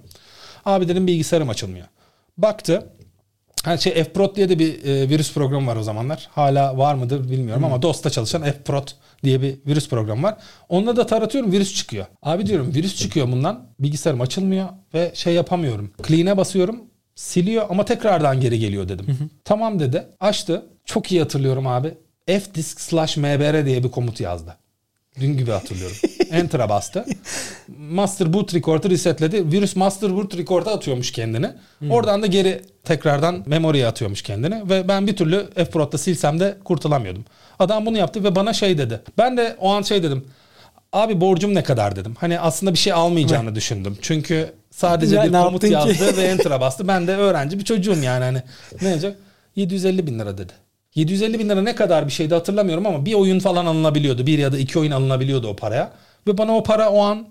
Abi 0.65 0.89
dedim 0.89 1.07
bilgisayarım 1.07 1.49
açılmıyor. 1.49 1.87
Baktı. 2.39 2.89
Ha 3.65 3.77
şey 3.77 4.05
Fprot 4.05 4.37
diye 4.37 4.49
de 4.49 4.59
bir 4.59 4.85
e, 4.85 5.09
virüs 5.09 5.35
programı 5.35 5.67
var 5.67 5.77
o 5.77 5.83
zamanlar. 5.83 6.29
Hala 6.33 6.79
var 6.79 6.95
mıdır 6.95 7.31
bilmiyorum 7.31 7.65
ama 7.65 7.83
DOS'ta 7.83 8.11
çalışan 8.11 8.43
Fprot 8.43 8.97
diye 9.25 9.43
bir 9.43 9.55
virüs 9.67 9.89
programı 9.89 10.23
var. 10.23 10.37
Onunla 10.69 10.97
da 10.97 11.07
taratıyorum 11.07 11.53
virüs 11.53 11.75
çıkıyor. 11.75 12.07
Abi 12.23 12.47
diyorum 12.47 12.75
virüs 12.75 12.97
çıkıyor 12.97 13.33
bundan. 13.33 13.67
Bilgisayarım 13.81 14.21
açılmıyor 14.21 14.69
ve 14.95 15.11
şey 15.15 15.35
yapamıyorum. 15.35 15.91
Clean'e 16.07 16.37
basıyorum 16.37 16.83
siliyor 17.15 17.67
ama 17.71 17.85
tekrardan 17.85 18.41
geri 18.41 18.59
geliyor 18.59 18.89
dedim. 18.89 19.19
Tamam 19.45 19.81
dedi. 19.81 20.07
Açtı. 20.21 20.67
Çok 20.85 21.13
iyi 21.13 21.21
hatırlıyorum 21.21 21.67
abi. 21.67 21.95
fdisk 22.27 22.81
slash 22.81 23.17
mbr 23.17 23.67
diye 23.67 23.85
bir 23.85 23.91
komut 23.91 24.21
yazdı. 24.21 24.57
Dün 25.21 25.37
gibi 25.39 25.51
hatırlıyorum. 25.51 25.97
Enter'a 26.31 26.69
bastı. 26.69 27.05
Master 27.79 28.33
boot 28.33 28.55
record'u 28.55 28.91
resetledi. 28.91 29.53
Virüs 29.53 29.77
master 29.77 30.17
boot 30.17 30.37
record'a 30.37 30.73
atıyormuş 30.75 31.13
kendini. 31.13 31.51
Oradan 31.91 32.23
da 32.23 32.27
geri 32.27 32.63
tekrardan 32.85 33.43
memoriye 33.47 33.87
atıyormuş 33.87 34.23
kendini. 34.23 34.69
Ve 34.71 34.89
ben 34.89 35.07
bir 35.07 35.17
türlü 35.17 35.47
Fprot'ta 35.71 35.99
silsem 35.99 36.41
de 36.41 36.59
kurtulamıyordum. 36.65 37.25
Adam 37.59 37.87
bunu 37.87 37.99
yaptı 37.99 38.25
ve 38.25 38.35
bana 38.35 38.53
şey 38.53 38.79
dedi. 38.79 39.01
Ben 39.19 39.37
de 39.37 39.57
o 39.61 39.73
an 39.73 39.83
şey 39.83 40.03
dedim. 40.03 40.25
Abi 40.93 41.21
borcum 41.21 41.55
ne 41.55 41.63
kadar 41.63 41.97
dedim. 41.97 42.15
Hani 42.19 42.41
aslında 42.41 42.73
bir 42.73 42.79
şey 42.79 42.93
almayacağını 42.93 43.55
düşündüm. 43.55 43.99
Çünkü 44.03 44.53
sadece 44.71 45.17
Ya 45.17 45.25
bir 45.25 45.33
komut 45.33 45.65
yazdı 45.65 46.17
ve 46.17 46.23
enter'a 46.23 46.61
bastı. 46.61 46.89
Ben 46.89 47.07
de 47.07 47.17
öğrenci 47.17 47.59
bir 47.59 47.65
çocuğum 47.65 48.03
yani 48.03 48.25
hani. 48.25 48.43
Ne 48.83 48.93
olacak? 48.93 49.17
750 49.57 50.07
bin 50.07 50.19
lira 50.19 50.39
dedi. 50.39 50.53
750 50.95 51.39
bin 51.39 51.49
lira 51.49 51.63
ne 51.63 51.75
kadar 51.75 52.07
bir 52.07 52.13
şeydi 52.13 52.35
hatırlamıyorum 52.35 52.87
ama 52.87 53.07
bir 53.07 53.15
oyun 53.15 53.39
falan 53.39 53.67
alınabiliyordu. 53.67 54.27
Bir 54.27 54.39
ya 54.39 54.53
da 54.53 54.59
iki 54.59 54.79
oyun 54.79 54.91
alınabiliyordu 54.91 55.49
o 55.49 55.57
paraya. 55.57 55.91
Ve 56.27 56.39
bana 56.39 56.57
o 56.57 56.63
para 56.63 56.91
o 56.91 57.01
an 57.01 57.27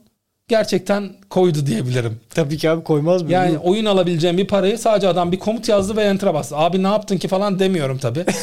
gerçekten 0.48 1.10
koydu 1.30 1.66
diyebilirim. 1.66 2.20
Tabii 2.30 2.58
ki 2.58 2.70
abi 2.70 2.84
koymaz 2.84 3.22
mı? 3.22 3.32
Yani 3.32 3.58
oyun 3.58 3.86
alabileceğim 3.86 4.38
bir 4.38 4.48
parayı 4.48 4.78
sadece 4.78 5.08
adam 5.08 5.32
bir 5.32 5.40
komut 5.40 5.70
yazdı 5.70 5.96
ve 5.96 6.04
enter'a 6.04 6.34
bastı. 6.34 6.58
Abi 6.58 6.84
ne 6.84 6.88
yaptın 6.88 7.18
ki 7.18 7.28
falan 7.28 7.60
demiyorum 7.60 7.98
tabii. 7.98 8.26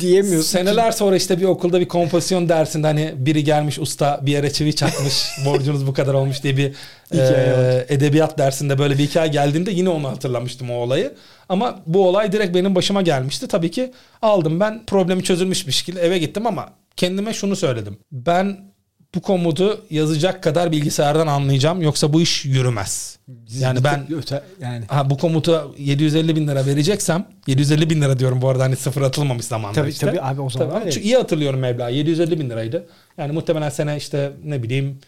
diyemiyorsun. 0.00 0.50
Seneler 0.50 0.92
sonra 0.92 1.16
işte 1.16 1.40
bir 1.40 1.44
okulda 1.44 1.80
bir 1.80 1.88
kompozisyon 1.88 2.48
dersinde 2.48 2.86
hani 2.86 3.14
biri 3.16 3.44
gelmiş 3.44 3.78
usta 3.78 4.20
bir 4.22 4.32
yere 4.32 4.52
çivi 4.52 4.76
çakmış 4.76 5.26
borcunuz 5.46 5.86
bu 5.86 5.92
kadar 5.92 6.14
olmuş 6.14 6.42
diye 6.42 6.56
bir 6.56 6.72
e, 7.12 7.86
edebiyat 7.88 8.38
dersinde 8.38 8.78
böyle 8.78 8.98
bir 8.98 9.06
hikaye 9.06 9.30
geldiğinde 9.30 9.70
yine 9.70 9.88
onu 9.88 10.08
hatırlamıştım 10.08 10.70
o 10.70 10.74
olayı. 10.74 11.14
Ama 11.48 11.80
bu 11.86 12.08
olay 12.08 12.32
direkt 12.32 12.54
benim 12.54 12.74
başıma 12.74 13.02
gelmişti. 13.02 13.48
Tabii 13.48 13.70
ki 13.70 13.92
aldım 14.22 14.60
ben 14.60 14.86
problemi 14.86 15.22
çözülmüş 15.24 15.66
bir 15.66 15.72
şekilde 15.72 16.00
eve 16.00 16.18
gittim 16.18 16.46
ama 16.46 16.68
kendime 16.96 17.34
şunu 17.34 17.56
söyledim. 17.56 17.98
Ben 18.12 18.75
bu 19.14 19.22
komutu 19.22 19.84
yazacak 19.90 20.42
kadar 20.42 20.72
bilgisayardan 20.72 21.26
anlayacağım 21.26 21.82
yoksa 21.82 22.12
bu 22.12 22.20
iş 22.20 22.44
yürümez. 22.44 23.18
Yani 23.58 23.84
ben 23.84 24.06
Öte, 24.14 24.42
yani 24.60 24.84
ha, 24.88 25.10
bu 25.10 25.18
komuta 25.18 25.64
750 25.78 26.36
bin 26.36 26.48
lira 26.48 26.66
vereceksem 26.66 27.26
750 27.46 27.90
bin 27.90 28.02
lira 28.02 28.18
diyorum 28.18 28.42
bu 28.42 28.48
arada 28.48 28.62
hani 28.62 28.76
sıfır 28.76 29.02
atılmamış 29.02 29.44
zamanda 29.44 29.74
Tabii, 29.74 29.90
işte. 29.90 30.06
tabii 30.06 30.20
abi 30.20 30.40
o 30.40 30.50
zaman 30.50 30.80
Tabii, 30.80 30.92
çünkü 30.92 31.06
iyi 31.06 31.16
hatırlıyorum 31.16 31.60
meblağ 31.60 31.88
750 31.88 32.40
bin 32.40 32.50
liraydı. 32.50 32.86
Yani 33.18 33.32
muhtemelen 33.32 33.68
sene 33.68 33.96
işte 33.96 34.32
ne 34.44 34.62
bileyim 34.62 34.98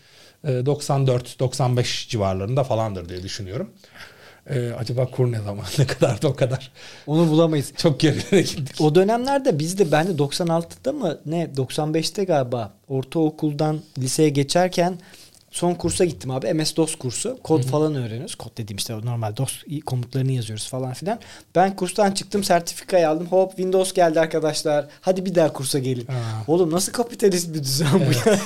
e, 0.44 0.50
94-95 0.50 2.08
civarlarında 2.08 2.64
falandır 2.64 3.08
diye 3.08 3.22
düşünüyorum. 3.22 3.70
E, 4.50 4.72
acaba 4.78 5.06
kur 5.06 5.32
ne 5.32 5.40
zaman 5.40 5.64
ne 5.78 5.86
kadar 5.86 6.22
da 6.22 6.28
o 6.28 6.34
kadar. 6.34 6.72
onu 7.06 7.28
bulamayız. 7.30 7.72
Çok 7.76 8.00
geride 8.00 8.42
gittik. 8.42 8.80
O 8.80 8.94
dönemlerde 8.94 9.58
biz 9.58 9.78
de 9.78 9.92
ben 9.92 10.06
de 10.06 10.12
96'da 10.12 10.92
mı 10.92 11.18
ne 11.26 11.50
95'te 11.56 12.24
galiba 12.24 12.72
ortaokuldan 12.88 13.80
liseye 13.98 14.28
geçerken 14.28 14.98
son 15.50 15.74
kursa 15.74 16.04
gittim 16.04 16.30
abi. 16.30 16.46
MS-DOS 16.46 16.96
kursu. 16.98 17.38
Kod 17.42 17.62
falan 17.62 17.94
öğreniyoruz. 17.94 18.34
Kod 18.34 18.58
dediğim 18.58 18.76
işte 18.76 18.94
normal 18.94 19.36
DOS 19.36 19.64
komutlarını 19.86 20.32
yazıyoruz 20.32 20.68
falan 20.68 20.94
filan. 20.94 21.20
Ben 21.54 21.76
kurstan 21.76 22.12
çıktım 22.12 22.44
sertifikayı 22.44 23.08
aldım. 23.08 23.26
Hop 23.26 23.50
Windows 23.50 23.92
geldi 23.92 24.20
arkadaşlar. 24.20 24.86
Hadi 25.00 25.26
bir 25.26 25.34
daha 25.34 25.52
kursa 25.52 25.78
gelin. 25.78 26.06
Ha. 26.06 26.44
Oğlum 26.46 26.70
nasıl 26.70 26.92
kapitalist 26.92 27.54
bir 27.54 27.62
düzen 27.62 27.88
bu 27.94 28.30
ya? 28.30 28.38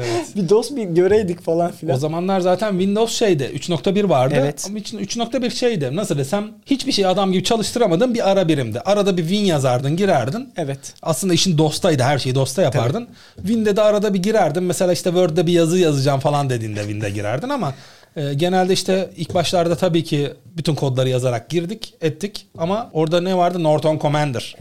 Evet. 0.00 0.26
bir 0.36 0.48
DOS 0.48 0.70
bir 0.70 0.84
göreydik 0.84 1.40
falan 1.42 1.72
filan. 1.72 1.96
O 1.96 1.98
zamanlar 1.98 2.40
zaten 2.40 2.70
Windows 2.70 3.18
şeydi 3.18 3.50
3.1 3.54 4.08
vardı. 4.08 4.34
Evet. 4.38 4.64
Ama 4.68 4.78
için 4.78 4.98
3.1 4.98 5.50
şeydi 5.50 5.96
nasıl 5.96 6.18
desem 6.18 6.48
hiçbir 6.66 6.92
şey 6.92 7.06
adam 7.06 7.32
gibi 7.32 7.44
çalıştıramadın 7.44 8.14
bir 8.14 8.30
ara 8.30 8.48
birimdi. 8.48 8.80
Arada 8.80 9.16
bir 9.16 9.22
Win 9.22 9.44
yazardın 9.44 9.96
girerdin. 9.96 10.52
Evet. 10.56 10.94
Aslında 11.02 11.34
işin 11.34 11.58
DOS'taydı 11.58 12.02
her 12.02 12.18
şeyi 12.18 12.34
DOS'ta 12.34 12.62
yapardın. 12.62 13.08
Win'de 13.36 13.76
de 13.76 13.82
arada 13.82 14.14
bir 14.14 14.22
girerdin. 14.22 14.62
Mesela 14.62 14.92
işte 14.92 15.10
Word'de 15.10 15.46
bir 15.46 15.52
yazı 15.52 15.78
yazacağım 15.78 16.20
falan 16.20 16.50
dediğinde 16.50 16.80
Win'de 16.80 17.10
girerdin 17.10 17.48
ama 17.48 17.74
e, 18.16 18.34
genelde 18.34 18.72
işte 18.72 19.10
ilk 19.16 19.34
başlarda 19.34 19.76
tabii 19.76 20.04
ki 20.04 20.32
bütün 20.56 20.74
kodları 20.74 21.08
yazarak 21.08 21.50
girdik 21.50 21.94
ettik 22.00 22.46
ama 22.58 22.90
orada 22.92 23.20
ne 23.20 23.36
vardı 23.36 23.62
Norton 23.62 23.98
Commander. 23.98 24.56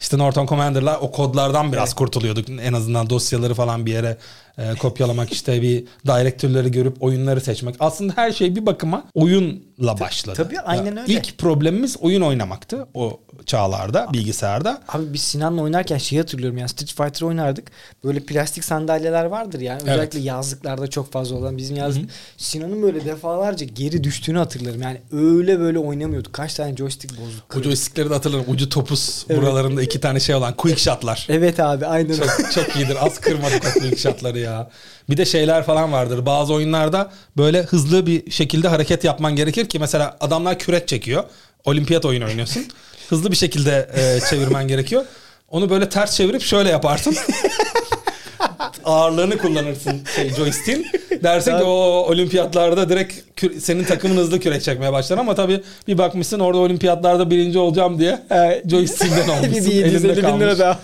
İşte 0.00 0.18
Norton 0.18 0.46
Commander'la 0.46 1.00
o 1.00 1.10
kodlardan 1.10 1.72
biraz 1.72 1.94
kurtuluyorduk. 1.94 2.48
En 2.48 2.72
azından 2.72 3.10
dosyaları 3.10 3.54
falan 3.54 3.86
bir 3.86 3.92
yere 3.92 4.16
e, 4.58 4.74
kopyalamak 4.74 5.32
işte 5.32 5.62
bir 5.62 5.84
direktörleri 6.06 6.70
görüp 6.70 7.02
oyunları 7.02 7.40
seçmek. 7.40 7.74
Aslında 7.80 8.12
her 8.16 8.32
şey 8.32 8.56
bir 8.56 8.66
bakıma 8.66 9.04
oyunla 9.14 10.00
başladı. 10.00 10.36
tabii, 10.36 10.60
aynen 10.60 10.96
öyle. 10.96 11.12
İlk 11.12 11.38
problemimiz 11.38 11.96
oyun 12.00 12.20
oynamaktı 12.22 12.86
o 12.94 13.20
çağlarda 13.46 14.06
bilgisayarda. 14.12 14.80
Abi 14.88 15.12
biz 15.12 15.22
Sinan'la 15.22 15.62
oynarken 15.62 15.98
şeyi 15.98 16.20
hatırlıyorum 16.20 16.58
yani 16.58 16.68
Street 16.68 16.90
Fighter 16.92 17.26
oynardık. 17.26 17.70
Böyle 18.04 18.20
plastik 18.20 18.64
sandalyeler 18.64 19.24
vardır 19.24 19.60
yani. 19.60 19.80
Evet. 19.82 19.92
Özellikle 19.92 20.18
yazlıklarda 20.20 20.86
çok 20.86 21.12
fazla 21.12 21.36
olan 21.36 21.56
bizim 21.56 21.76
yazlık. 21.76 22.10
Sinan'ın 22.36 22.82
böyle 22.82 23.04
defalarca 23.04 23.66
geri 23.66 24.04
düştüğünü 24.04 24.38
hatırlarım. 24.38 24.82
Yani 24.82 25.00
öyle 25.12 25.58
böyle 25.58 25.78
oynamıyorduk. 25.78 26.32
Kaç 26.32 26.54
tane 26.54 26.76
joystick 26.76 27.12
bozduk. 27.20 27.44
O 27.44 27.48
kırdık. 27.48 27.64
joystickleri 27.64 28.10
de 28.10 28.14
hatırlarım. 28.14 28.44
Ucu 28.48 28.68
topuz 28.68 29.26
Evet. 29.30 29.42
buralarında 29.42 29.82
iki 29.82 30.00
tane 30.00 30.20
şey 30.20 30.34
olan 30.34 30.54
quick 30.56 30.80
shotlar. 30.80 31.26
Evet 31.30 31.60
abi 31.60 31.86
aynen. 31.86 32.14
Çok, 32.16 32.52
çok 32.54 32.76
iyidir. 32.76 32.96
Az 33.06 33.20
kırmadık 33.20 33.62
o 33.76 33.80
quick 33.80 33.96
shotları 33.96 34.41
ya. 34.42 34.70
Bir 35.10 35.16
de 35.16 35.24
şeyler 35.24 35.62
falan 35.62 35.92
vardır. 35.92 36.26
Bazı 36.26 36.52
oyunlarda 36.54 37.10
böyle 37.36 37.62
hızlı 37.62 38.06
bir 38.06 38.30
şekilde 38.30 38.68
hareket 38.68 39.04
yapman 39.04 39.36
gerekir 39.36 39.68
ki 39.68 39.78
mesela 39.78 40.16
adamlar 40.20 40.58
kürek 40.58 40.88
çekiyor. 40.88 41.24
olimpiyat 41.64 42.04
oyunu 42.04 42.24
oynuyorsun. 42.24 42.66
Hızlı 43.08 43.30
bir 43.30 43.36
şekilde 43.36 43.90
e, 43.96 44.20
çevirmen 44.30 44.68
gerekiyor. 44.68 45.04
Onu 45.48 45.70
böyle 45.70 45.88
ters 45.88 46.16
çevirip 46.16 46.42
şöyle 46.42 46.68
yaparsın. 46.70 47.16
Ağırlığını 48.84 49.38
kullanırsın 49.38 50.00
şey 50.16 50.30
joystick'in. 50.34 50.86
Dersin 51.22 51.58
ki 51.58 51.64
o 51.64 51.70
olimpiyatlarda 52.08 52.88
direkt 52.88 53.14
senin 53.60 53.84
takımın 53.84 54.16
hızlı 54.16 54.40
kürek 54.40 54.62
çekmeye 54.62 54.92
başlar 54.92 55.18
ama 55.18 55.34
tabii 55.34 55.62
bir 55.88 55.98
bakmışsın 55.98 56.40
orada 56.40 56.58
olimpiyatlarda 56.60 57.30
birinci 57.30 57.58
olacağım 57.58 57.98
diye 57.98 58.22
joystick'inden 58.70 59.26
bir 59.26 59.32
olmuşsun. 59.32 59.70
bir 59.70 59.74
750 59.74 59.96
elinde 59.96 60.16
bin 60.16 60.22
kalmış. 60.22 60.40
lira 60.46 60.58
daha. 60.58 60.80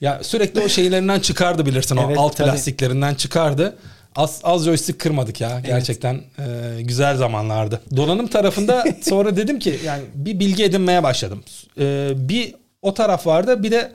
Ya 0.00 0.24
sürekli 0.24 0.60
o 0.60 0.68
şeylerinden 0.68 1.20
çıkardı 1.20 1.66
bilirsin 1.66 1.96
o 1.96 2.04
Evet, 2.06 2.18
alt 2.18 2.36
tabii. 2.36 2.50
plastiklerinden 2.50 3.14
çıkardı. 3.14 3.78
Az, 4.16 4.40
az 4.44 4.64
joystick 4.64 4.98
kırmadık 5.00 5.40
ya 5.40 5.60
gerçekten 5.60 6.14
e, 6.14 6.82
güzel 6.82 7.16
zamanlardı. 7.16 7.80
Donanım 7.96 8.26
tarafında 8.26 8.84
sonra 9.02 9.36
dedim 9.36 9.58
ki 9.58 9.78
yani 9.84 10.02
bir 10.14 10.40
bilgi 10.40 10.64
edinmeye 10.64 11.02
başladım. 11.02 11.44
E, 11.80 12.10
bir 12.16 12.54
o 12.82 12.94
taraf 12.94 13.26
vardı 13.26 13.62
bir 13.62 13.70
de 13.70 13.92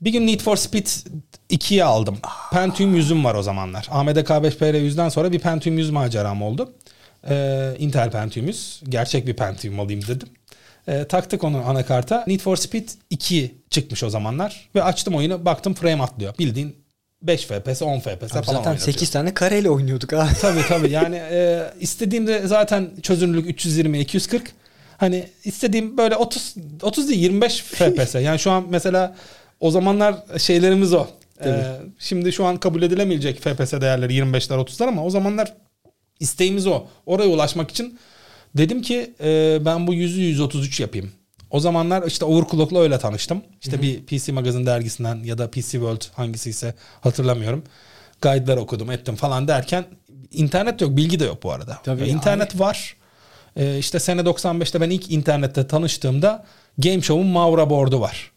bir 0.00 0.12
gün 0.12 0.26
Need 0.26 0.40
for 0.40 0.56
Speed 0.56 0.86
2'yi 1.50 1.84
aldım. 1.84 2.18
Pentium 2.52 2.96
100'üm 2.96 3.24
var 3.24 3.34
o 3.34 3.42
zamanlar. 3.42 3.88
AMD 3.90 4.16
K5 4.16 4.50
100'den 4.58 5.08
sonra 5.08 5.32
bir 5.32 5.38
Pentium 5.38 5.78
100 5.78 5.90
maceram 5.90 6.42
oldu. 6.42 6.72
E, 7.28 7.74
Intel 7.78 8.10
Pentium 8.10 8.46
100. 8.46 8.82
Gerçek 8.88 9.26
bir 9.26 9.34
Pentium 9.34 9.80
alayım 9.80 10.02
dedim. 10.06 10.28
E, 10.90 11.04
taktık 11.04 11.44
onu 11.44 11.62
anakarta. 11.66 12.24
Need 12.26 12.40
for 12.40 12.56
Speed 12.56 12.88
2 13.10 13.54
çıkmış 13.70 14.04
o 14.04 14.10
zamanlar. 14.10 14.68
Ve 14.74 14.82
açtım 14.82 15.14
oyunu 15.14 15.44
baktım 15.44 15.74
frame 15.74 16.02
atlıyor. 16.02 16.38
Bildiğin 16.38 16.76
5 17.22 17.46
FPS 17.46 17.82
10 17.82 17.98
FPS 17.98 18.08
Abi 18.08 18.28
falan 18.28 18.42
zaten 18.42 18.54
oynatıyor. 18.54 18.78
8 18.78 19.10
tane 19.10 19.34
kareyle 19.34 19.70
oynuyorduk 19.70 20.12
abi. 20.12 20.30
Tabii 20.40 20.62
tabii 20.68 20.90
yani 20.90 21.16
e, 21.16 21.66
istediğimde 21.80 22.46
zaten 22.46 22.90
çözünürlük 23.02 23.50
320 23.50 24.00
240 24.00 24.52
hani 24.98 25.28
istediğim 25.44 25.96
böyle 25.96 26.16
30 26.16 26.54
30 26.82 27.08
değil 27.08 27.20
25 27.20 27.62
FPS 27.62 28.14
yani 28.14 28.38
şu 28.38 28.50
an 28.50 28.66
mesela 28.70 29.16
o 29.60 29.70
zamanlar 29.70 30.14
şeylerimiz 30.38 30.92
o. 30.92 31.06
E, 31.44 31.62
şimdi 31.98 32.32
şu 32.32 32.44
an 32.44 32.56
kabul 32.56 32.82
edilemeyecek 32.82 33.40
FPS 33.40 33.72
değerleri 33.72 34.12
25'ler 34.12 34.64
30'lar 34.64 34.88
ama 34.88 35.04
o 35.04 35.10
zamanlar 35.10 35.54
isteğimiz 36.20 36.66
o. 36.66 36.86
Oraya 37.06 37.28
ulaşmak 37.28 37.70
için 37.70 37.98
dedim 38.56 38.82
ki 38.82 39.14
e, 39.20 39.58
ben 39.64 39.86
bu 39.86 39.94
100'ü 39.94 40.20
133 40.20 40.80
yapayım. 40.80 41.10
O 41.50 41.60
zamanlar 41.60 42.06
işte 42.06 42.24
Overclock'la 42.24 42.80
öyle 42.80 42.98
tanıştım. 42.98 43.42
İşte 43.60 43.82
bir 43.82 44.02
PC 44.06 44.32
Magazine 44.32 44.66
dergisinden 44.66 45.16
ya 45.24 45.38
da 45.38 45.50
PC 45.50 45.70
World 45.70 46.02
hangisi 46.14 46.50
ise 46.50 46.74
hatırlamıyorum. 47.00 47.62
Guide'lar 48.22 48.56
okudum 48.56 48.90
ettim 48.90 49.16
falan 49.16 49.48
derken 49.48 49.84
internet 50.32 50.80
yok 50.80 50.96
bilgi 50.96 51.20
de 51.20 51.24
yok 51.24 51.42
bu 51.42 51.52
arada. 51.52 51.78
Tabii, 51.84 52.00
Ya 52.00 52.06
internet 52.06 52.60
var. 52.60 52.96
Ee, 53.56 53.78
işte 53.78 53.98
sene 53.98 54.20
95'te 54.20 54.80
ben 54.80 54.90
ilk 54.90 55.10
internette 55.10 55.66
tanıştığımda 55.66 56.44
Game 56.78 57.02
Show'un 57.02 57.26
Mavra 57.26 57.70
board'u 57.70 58.00
var. 58.00 58.30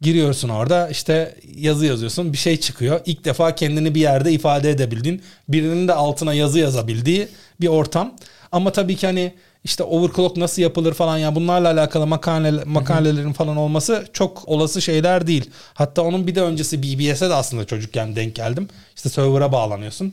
Giriyorsun 0.00 0.48
orada 0.48 0.88
işte 0.88 1.36
yazı 1.54 1.86
yazıyorsun 1.86 2.32
bir 2.32 2.38
şey 2.38 2.56
çıkıyor. 2.56 3.00
İlk 3.06 3.24
defa 3.24 3.54
kendini 3.54 3.94
bir 3.94 4.00
yerde 4.00 4.32
ifade 4.32 4.70
edebildiğin 4.70 5.22
birinin 5.48 5.88
de 5.88 5.94
altına 5.94 6.34
yazı 6.34 6.58
yazabildiği 6.58 7.28
bir 7.60 7.68
ortam. 7.68 8.14
Ama 8.52 8.72
tabii 8.72 8.96
ki 8.96 9.06
hani 9.06 9.34
işte 9.68 9.84
overclock 9.84 10.36
nasıl 10.36 10.62
yapılır 10.62 10.94
falan 10.94 11.18
ya 11.18 11.34
bunlarla 11.34 11.70
alakalı 11.72 12.06
makale, 12.06 12.64
makalelerin 12.64 13.32
falan 13.32 13.56
olması 13.56 14.06
çok 14.12 14.48
olası 14.48 14.82
şeyler 14.82 15.26
değil. 15.26 15.50
Hatta 15.74 16.02
onun 16.02 16.26
bir 16.26 16.34
de 16.34 16.42
öncesi 16.42 16.82
BBS'e 16.82 17.30
de 17.30 17.34
aslında 17.34 17.64
çocukken 17.64 18.16
denk 18.16 18.34
geldim. 18.34 18.68
İşte 18.96 19.08
server'a 19.08 19.52
bağlanıyorsun. 19.52 20.12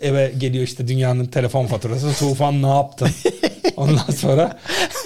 Eve 0.00 0.32
geliyor 0.38 0.64
işte 0.64 0.88
dünyanın 0.88 1.26
telefon 1.26 1.66
faturası. 1.66 2.12
Tufan 2.18 2.62
ne 2.62 2.68
yaptın? 2.68 3.08
Ondan 3.76 4.12
sonra 4.16 4.58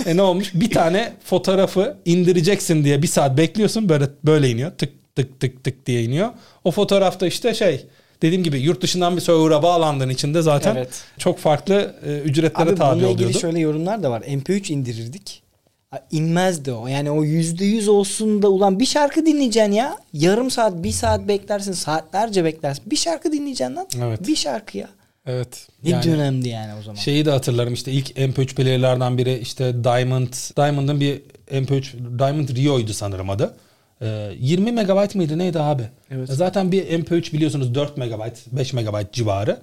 e 0.07 0.17
ne 0.17 0.23
olmuş? 0.23 0.51
Bir 0.55 0.71
tane 0.71 1.13
fotoğrafı 1.25 1.97
indireceksin 2.05 2.85
diye 2.85 3.03
bir 3.03 3.09
saat 3.09 3.37
bekliyorsun. 3.37 3.89
Böyle 3.89 4.09
böyle 4.25 4.51
iniyor. 4.51 4.71
Tık 4.79 5.17
tık 5.17 5.41
tık 5.41 5.65
tık 5.65 5.87
diye 5.87 6.03
iniyor. 6.03 6.29
O 6.65 6.71
fotoğrafta 6.71 7.27
işte 7.27 7.55
şey 7.55 7.87
dediğim 8.23 8.43
gibi 8.45 8.59
yurt 8.61 8.83
dışından 8.83 9.17
bir 9.17 9.21
server'a 9.21 9.63
bağlandığın 9.63 10.09
içinde 10.09 10.43
zaten 10.43 10.77
Evet. 10.77 11.05
çok 11.19 11.39
farklı 11.39 11.95
e, 12.07 12.19
ücretlere 12.19 12.69
Abi 12.71 12.75
tabi 12.77 12.95
bununla 12.97 13.09
ilgili 13.11 13.25
oluyordu. 13.27 13.39
şöyle 13.39 13.59
yorumlar 13.61 14.03
da 14.03 14.11
var. 14.11 14.21
MP3 14.21 14.73
indirirdik. 14.73 15.43
İnmezdi 16.11 16.73
o. 16.73 16.87
Yani 16.87 17.11
o 17.11 17.25
yüzde 17.25 17.65
yüz 17.65 17.89
olsun 17.89 18.43
da 18.43 18.49
ulan 18.49 18.81
bir 18.81 18.87
şarkı 18.87 19.27
dinleyeceksin 19.27 19.73
ya. 19.73 19.97
Yarım 20.13 20.51
saat, 20.51 20.83
bir 20.83 20.91
saat 20.93 21.29
beklersin, 21.29 21.73
saatlerce 21.73 22.45
beklersin. 22.45 22.91
Bir 22.91 22.97
şarkı 22.97 23.33
dinleyeceksin 23.33 23.77
lan. 23.77 23.87
Evet. 24.03 24.27
Bir 24.29 24.37
şarkı 24.37 24.79
ya. 24.79 24.89
Evet. 25.27 25.69
Ne 25.85 25.91
Yani 25.91 26.05
dönemdi 26.05 26.49
yani 26.49 26.73
o 26.81 26.83
zaman. 26.83 26.97
Şeyi 27.01 27.25
de 27.27 27.31
hatırlarım 27.31 27.75
işte 27.75 27.93
ilk 27.93 28.11
MP3 28.11 28.55
player'lardan 28.55 29.19
biri 29.19 29.39
işte 29.39 29.85
Diamond. 29.85 30.33
Diamond'ın 30.57 31.01
bir 31.01 31.23
MP3 31.51 32.19
Diamond 32.19 32.49
Rio'ydu 32.49 32.93
sanırım 32.93 33.31
adı. 33.31 33.55
Ee, 34.03 34.31
20 34.39 34.73
megabayt 34.73 35.15
mıydı 35.15 35.39
neydi 35.39 35.61
abi? 35.61 35.83
Evet. 36.11 36.31
E 36.31 36.35
Zaten 36.35 36.73
bir 36.73 36.87
MP3 36.87 37.33
biliyorsunuz 37.33 37.75
4 37.75 37.97
megabayt 37.97 38.39
5 38.53 38.73
megabayt 38.73 39.13
civarı. 39.13 39.59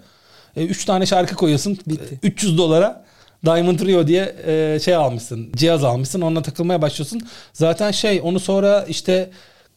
3 0.55 0.85
tane 0.85 1.05
şarkı 1.05 1.35
koyuyorsun. 1.35 1.77
Bitti. 1.87 2.19
300 2.23 2.57
dolara 2.57 3.05
Diamond 3.45 3.79
Rio 3.79 4.07
diye 4.07 4.35
e, 4.47 4.79
şey 4.79 4.95
almışsın. 4.95 5.51
Cihaz 5.55 5.83
almışsın. 5.83 6.21
Onunla 6.21 6.41
takılmaya 6.41 6.81
başlıyorsun. 6.81 7.21
Zaten 7.53 7.91
şey 7.91 8.21
onu 8.23 8.39
sonra 8.39 8.85
işte 8.87 9.29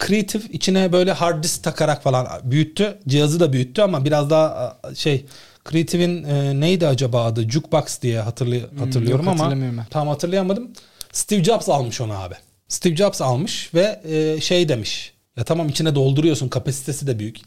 Creative 0.07 0.43
içine 0.51 0.91
böyle 0.93 1.11
hard 1.11 1.43
disk 1.43 1.63
takarak 1.63 2.03
falan 2.03 2.27
büyüttü. 2.43 2.97
Cihazı 3.07 3.39
da 3.39 3.53
büyüttü 3.53 3.81
ama 3.81 4.05
biraz 4.05 4.29
daha 4.29 4.77
e, 4.91 4.95
şey 4.95 5.25
Creative'in 5.71 6.23
e, 6.23 6.59
neydi 6.59 6.87
acaba 6.87 7.23
adı? 7.25 7.49
Jukebox 7.49 8.01
diye 8.01 8.19
hatırlı- 8.19 8.69
hatırlıyorum 8.79 9.25
yok, 9.25 9.35
ama 9.41 9.49
tam 9.89 10.07
hatırlayamadım. 10.07 10.71
Steve 11.11 11.43
Jobs 11.43 11.69
almış 11.69 12.01
onu 12.01 12.13
abi. 12.13 12.35
Steve 12.73 12.95
Jobs 12.95 13.21
almış 13.21 13.73
ve 13.73 14.01
e, 14.05 14.41
şey 14.41 14.69
demiş. 14.69 15.13
Ya 15.37 15.43
tamam 15.43 15.69
içine 15.69 15.95
dolduruyorsun 15.95 16.49
kapasitesi 16.49 17.07
de 17.07 17.19
büyük. 17.19 17.37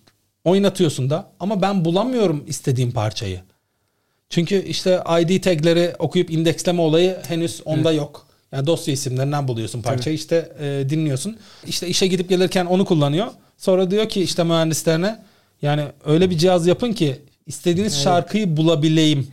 Oynatıyorsun 0.44 1.10
da 1.10 1.32
ama 1.40 1.62
ben 1.62 1.84
bulamıyorum 1.84 2.44
istediğim 2.46 2.92
parçayı. 2.92 3.40
Çünkü 4.30 4.64
işte 4.64 5.02
ID 5.20 5.42
tagleri 5.42 5.94
okuyup 5.98 6.30
indeksleme 6.30 6.80
olayı 6.82 7.16
henüz 7.28 7.60
onda 7.64 7.92
yok. 7.92 8.26
Yani 8.52 8.66
dosya 8.66 8.94
isimlerinden 8.94 9.48
buluyorsun 9.48 9.82
parçayı 9.82 10.16
işte 10.16 10.52
e, 10.60 10.90
dinliyorsun. 10.90 11.36
İşte 11.66 11.88
işe 11.88 12.06
gidip 12.06 12.28
gelirken 12.28 12.66
onu 12.66 12.84
kullanıyor. 12.84 13.26
Sonra 13.56 13.90
diyor 13.90 14.08
ki 14.08 14.22
işte 14.22 14.44
mühendislerine 14.44 15.18
yani 15.62 15.84
öyle 16.04 16.30
bir 16.30 16.38
cihaz 16.38 16.66
yapın 16.66 16.92
ki 16.92 17.20
istediğiniz 17.46 18.02
şarkıyı 18.02 18.56
bulabileyim. 18.56 19.28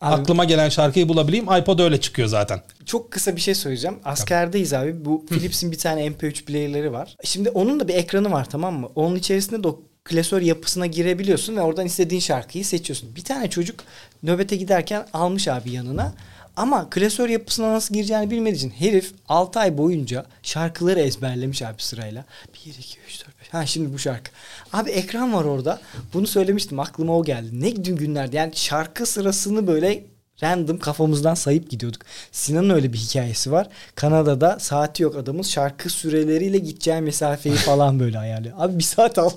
Abi- 0.00 0.20
Aklıma 0.22 0.44
gelen 0.44 0.68
şarkıyı 0.68 1.08
bulabileyim. 1.08 1.46
iPod 1.58 1.78
öyle 1.78 2.00
çıkıyor 2.00 2.28
zaten. 2.28 2.60
Çok 2.86 3.10
kısa 3.10 3.36
bir 3.36 3.40
şey 3.40 3.54
söyleyeceğim. 3.54 3.98
Askerdeyiz 4.04 4.72
abi. 4.72 5.04
Bu 5.04 5.26
Philips'in 5.26 5.72
bir 5.72 5.78
tane 5.78 6.06
MP3 6.06 6.44
player'ları 6.44 6.92
var. 6.92 7.16
Şimdi 7.24 7.50
onun 7.50 7.80
da 7.80 7.88
bir 7.88 7.94
ekranı 7.94 8.30
var 8.32 8.50
tamam 8.50 8.74
mı? 8.80 8.88
Onun 8.94 9.16
içerisinde 9.16 9.64
de 9.64 9.68
klasör 10.04 10.42
yapısına 10.42 10.86
girebiliyorsun 10.86 11.56
ve 11.56 11.60
oradan 11.60 11.86
istediğin 11.86 12.20
şarkıyı 12.20 12.64
seçiyorsun. 12.64 13.16
Bir 13.16 13.24
tane 13.24 13.50
çocuk 13.50 13.80
nöbete 14.22 14.56
giderken 14.56 15.06
almış 15.12 15.48
abi 15.48 15.70
yanına. 15.72 16.12
Ama 16.56 16.90
klasör 16.90 17.28
yapısına 17.28 17.72
nasıl 17.72 17.94
gireceğini 17.94 18.30
bilmediği 18.30 18.56
için 18.56 18.70
herif 18.70 19.12
6 19.28 19.60
ay 19.60 19.78
boyunca 19.78 20.26
şarkıları 20.42 21.00
ezberlemiş 21.00 21.62
abi 21.62 21.82
sırayla. 21.82 22.24
1, 22.66 22.70
2, 22.78 22.98
3, 23.08 23.20
4, 23.26 23.39
5. 23.39 23.39
Ha 23.52 23.66
şimdi 23.66 23.92
bu 23.92 23.98
şarkı. 23.98 24.30
Abi 24.72 24.90
ekran 24.90 25.32
var 25.34 25.44
orada. 25.44 25.80
Bunu 26.14 26.26
söylemiştim 26.26 26.80
aklıma 26.80 27.16
o 27.16 27.24
geldi. 27.24 27.60
Ne 27.60 27.70
gün 27.70 27.96
günlerdi. 27.96 28.36
Yani 28.36 28.56
şarkı 28.56 29.06
sırasını 29.06 29.66
böyle 29.66 30.04
random 30.42 30.78
kafamızdan 30.78 31.34
sayıp 31.34 31.70
gidiyorduk. 31.70 32.02
Sinan'ın 32.32 32.70
öyle 32.70 32.92
bir 32.92 32.98
hikayesi 32.98 33.52
var. 33.52 33.68
Kanada'da 33.94 34.58
saati 34.60 35.02
yok 35.02 35.16
adamın 35.16 35.42
şarkı 35.42 35.90
süreleriyle 35.90 36.58
gideceği 36.58 37.00
mesafeyi 37.00 37.54
falan 37.66 38.00
böyle 38.00 38.18
ayarlıyor. 38.18 38.54
Abi 38.58 38.78
bir 38.78 38.84
saat 38.84 39.18
al. 39.18 39.30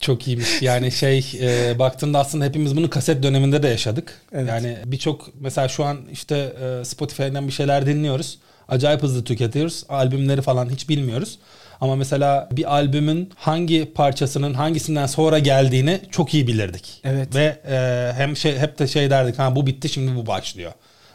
Çok 0.00 0.26
iyiymiş. 0.26 0.62
Yani 0.62 0.92
şey 0.92 1.26
e, 1.40 1.78
baktığında 1.78 2.18
aslında 2.18 2.44
hepimiz 2.44 2.76
bunu 2.76 2.90
kaset 2.90 3.22
döneminde 3.22 3.62
de 3.62 3.68
yaşadık. 3.68 4.20
Evet. 4.32 4.48
Yani 4.48 4.78
birçok 4.84 5.30
mesela 5.40 5.68
şu 5.68 5.84
an 5.84 5.98
işte 6.12 6.36
e, 6.36 6.84
Spotify'dan 6.84 7.46
bir 7.46 7.52
şeyler 7.52 7.86
dinliyoruz. 7.86 8.38
Acayip 8.68 9.02
hızlı 9.02 9.24
tüketiyoruz. 9.24 9.84
Albümleri 9.88 10.42
falan 10.42 10.70
hiç 10.70 10.88
bilmiyoruz. 10.88 11.38
Ama 11.82 11.96
mesela 11.96 12.48
bir 12.52 12.74
albümün 12.74 13.30
hangi 13.36 13.92
parçasının 13.94 14.54
hangisinden 14.54 15.06
sonra 15.06 15.38
geldiğini 15.38 16.00
çok 16.10 16.34
iyi 16.34 16.46
bilirdik. 16.46 17.00
Evet. 17.04 17.34
Ve 17.34 17.58
e, 17.68 18.12
hem 18.16 18.36
şey 18.36 18.58
hep 18.58 18.78
de 18.78 18.86
şey 18.86 19.10
derdik 19.10 19.38
ha 19.38 19.56
bu 19.56 19.66
bitti 19.66 19.88
şimdi 19.88 20.16
bu 20.16 20.26
başlıyor. 20.26 20.72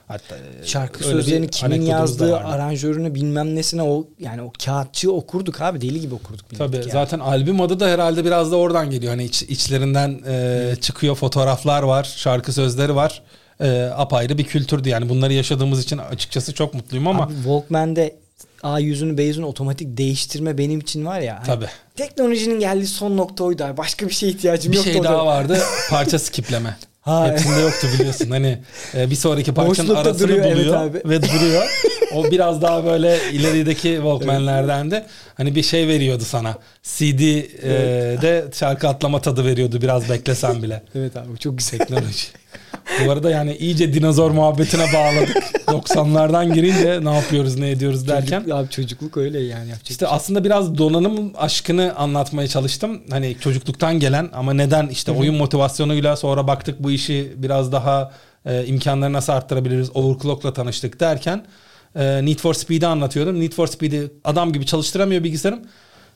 Hatta 0.07 0.35
e, 0.35 0.65
Şarkı 0.65 1.03
sözlerini 1.03 1.47
kimin 1.47 1.81
yazdığı, 1.81 2.37
aranjörünü 2.37 3.15
bilmem 3.15 3.55
nesine 3.55 3.83
o 3.83 4.07
yani 4.19 4.41
o 4.41 4.51
kağıtçı 4.65 5.11
okurduk 5.11 5.61
abi 5.61 5.81
deli 5.81 6.01
gibi 6.01 6.13
okurduk. 6.13 6.45
Tabii 6.57 6.75
yani. 6.75 6.91
zaten 6.91 7.19
albüm 7.19 7.61
adı 7.61 7.79
da 7.79 7.87
herhalde 7.87 8.25
biraz 8.25 8.51
da 8.51 8.55
oradan 8.55 8.89
geliyor. 8.89 9.11
Hani 9.11 9.23
iç, 9.23 9.43
içlerinden 9.43 10.19
e, 10.27 10.75
çıkıyor 10.81 11.15
fotoğraflar 11.15 11.83
var, 11.83 12.13
şarkı 12.17 12.53
sözleri 12.53 12.95
var. 12.95 13.21
E, 13.61 13.89
apayrı 13.95 14.37
bir 14.37 14.43
kültürdü 14.43 14.89
yani 14.89 15.09
bunları 15.09 15.33
yaşadığımız 15.33 15.83
için 15.83 15.97
açıkçası 15.97 16.53
çok 16.53 16.73
mutluyum 16.73 17.07
ama 17.07 17.23
Abi 17.23 17.33
Walkman'de 17.33 18.15
A 18.63 18.79
yüzünü 18.79 19.17
B 19.17 19.23
yüzünü 19.23 19.45
otomatik 19.45 19.97
değiştirme 19.97 20.57
benim 20.57 20.79
için 20.79 21.05
var 21.05 21.19
ya. 21.19 21.35
hani 21.35 21.45
Tabii. 21.45 21.67
Teknolojinin 21.95 22.59
geldiği 22.59 22.87
son 22.87 23.17
nokta 23.17 23.43
oydu 23.43 23.63
abi. 23.63 23.77
Başka 23.77 24.07
bir 24.07 24.13
şeye 24.13 24.27
ihtiyacım 24.31 24.71
bir 24.71 24.77
yoktu. 24.77 24.91
şey 24.91 25.01
o 25.01 25.03
daha 25.03 25.25
vardı 25.25 25.59
parça 25.89 26.19
skipleme. 26.19 26.77
Ha, 27.01 27.31
Hepsinde 27.31 27.59
yoktu 27.59 27.87
biliyorsun. 27.93 28.29
Hani 28.29 28.57
e, 28.95 29.09
bir 29.09 29.15
sonraki 29.15 29.53
parçanın 29.53 29.89
Boşlukta 29.89 30.09
arasını 30.09 30.27
duruyor, 30.27 30.51
buluyor 30.51 30.81
evet 30.83 31.05
abi. 31.05 31.09
ve 31.09 31.21
duruyor. 31.21 31.69
O 32.15 32.31
biraz 32.31 32.61
daha 32.61 32.85
böyle 32.85 33.19
ilerideki 33.31 33.89
Walkman'lerden 33.95 34.91
de 34.91 35.05
hani 35.35 35.55
bir 35.55 35.63
şey 35.63 35.87
veriyordu 35.87 36.23
sana. 36.23 36.55
CD'de 36.83 38.37
e, 38.49 38.53
şarkı 38.53 38.87
atlama 38.87 39.21
tadı 39.21 39.45
veriyordu 39.45 39.81
biraz 39.81 40.09
beklesen 40.09 40.63
bile. 40.63 40.83
evet 40.95 41.17
abi 41.17 41.37
çok 41.39 41.57
güzel. 41.57 41.77
Teknoloji. 41.79 42.27
Bu 43.05 43.11
arada 43.11 43.29
yani 43.29 43.55
iyice 43.55 43.93
dinozor 43.93 44.31
muhabbetine 44.31 44.93
bağladık. 44.93 45.37
90'lardan 45.67 46.53
girince 46.53 46.99
ne 47.03 47.15
yapıyoruz 47.15 47.57
ne 47.57 47.71
ediyoruz 47.71 48.07
derken. 48.07 48.39
Çocuk, 48.39 48.53
abi 48.53 48.69
çocukluk 48.69 49.17
öyle 49.17 49.39
yani 49.39 49.69
yapacak. 49.69 49.89
İşte 49.89 50.05
şey. 50.05 50.15
aslında 50.15 50.43
biraz 50.43 50.77
donanım 50.77 51.31
aşkını 51.37 51.93
anlatmaya 51.95 52.47
çalıştım. 52.47 53.01
Hani 53.09 53.37
çocukluktan 53.39 53.99
gelen 53.99 54.29
ama 54.33 54.53
neden 54.53 54.87
işte 54.87 55.11
oyun 55.11 55.35
motivasyonuyla 55.35 56.15
sonra 56.15 56.47
baktık 56.47 56.83
bu 56.83 56.91
işi 56.91 57.33
biraz 57.35 57.71
daha 57.71 58.11
e, 58.45 58.65
imkanları 58.65 59.13
nasıl 59.13 59.33
arttırabiliriz 59.33 59.95
overclock'la 59.95 60.53
tanıştık 60.53 60.99
derken 60.99 61.45
e, 61.95 62.25
Need 62.25 62.39
for 62.39 62.53
Speed'i 62.53 62.87
anlatıyordum. 62.87 63.39
Need 63.39 63.53
for 63.53 63.67
Speed'i 63.67 64.11
adam 64.23 64.53
gibi 64.53 64.65
çalıştıramıyor 64.65 65.23
bilgisayarım. 65.23 65.61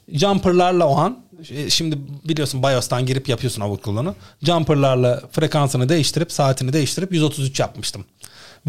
Jumper'larla 0.08 0.88
o 0.88 0.98
an 0.98 1.20
e, 1.50 1.70
şimdi 1.70 1.98
biliyorsun 2.24 2.64
BIOS'tan 2.64 3.06
girip 3.06 3.30
yapıyorsun 3.30 3.62
overclock'unu. 3.62 4.16
Jumper'larla 4.44 5.22
frekansını 5.32 5.90
değiştirip 5.90 6.32
saatini 6.32 6.74
değiştirip 6.74 7.14
133 7.14 7.60
yapmıştım. 7.60 8.06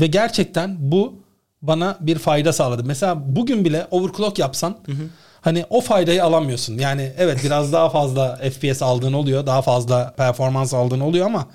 Ve 0.00 0.06
gerçekten 0.06 0.76
bu 0.78 1.14
bana 1.62 1.96
bir 2.00 2.18
fayda 2.18 2.52
sağladı. 2.52 2.84
Mesela 2.84 3.36
bugün 3.36 3.64
bile 3.64 3.86
overclock 3.90 4.38
yapsan 4.38 4.76
hı 4.86 4.92
hı. 4.92 5.04
hani 5.40 5.64
o 5.70 5.80
faydayı 5.80 6.24
alamıyorsun. 6.24 6.78
Yani 6.78 7.12
evet 7.18 7.44
biraz 7.44 7.72
daha 7.72 7.90
fazla 7.90 8.36
FPS 8.36 8.82
aldığın 8.82 9.12
oluyor. 9.12 9.46
Daha 9.46 9.62
fazla 9.62 10.14
performans 10.16 10.74
aldığın 10.74 11.00
oluyor 11.00 11.26
ama 11.26 11.46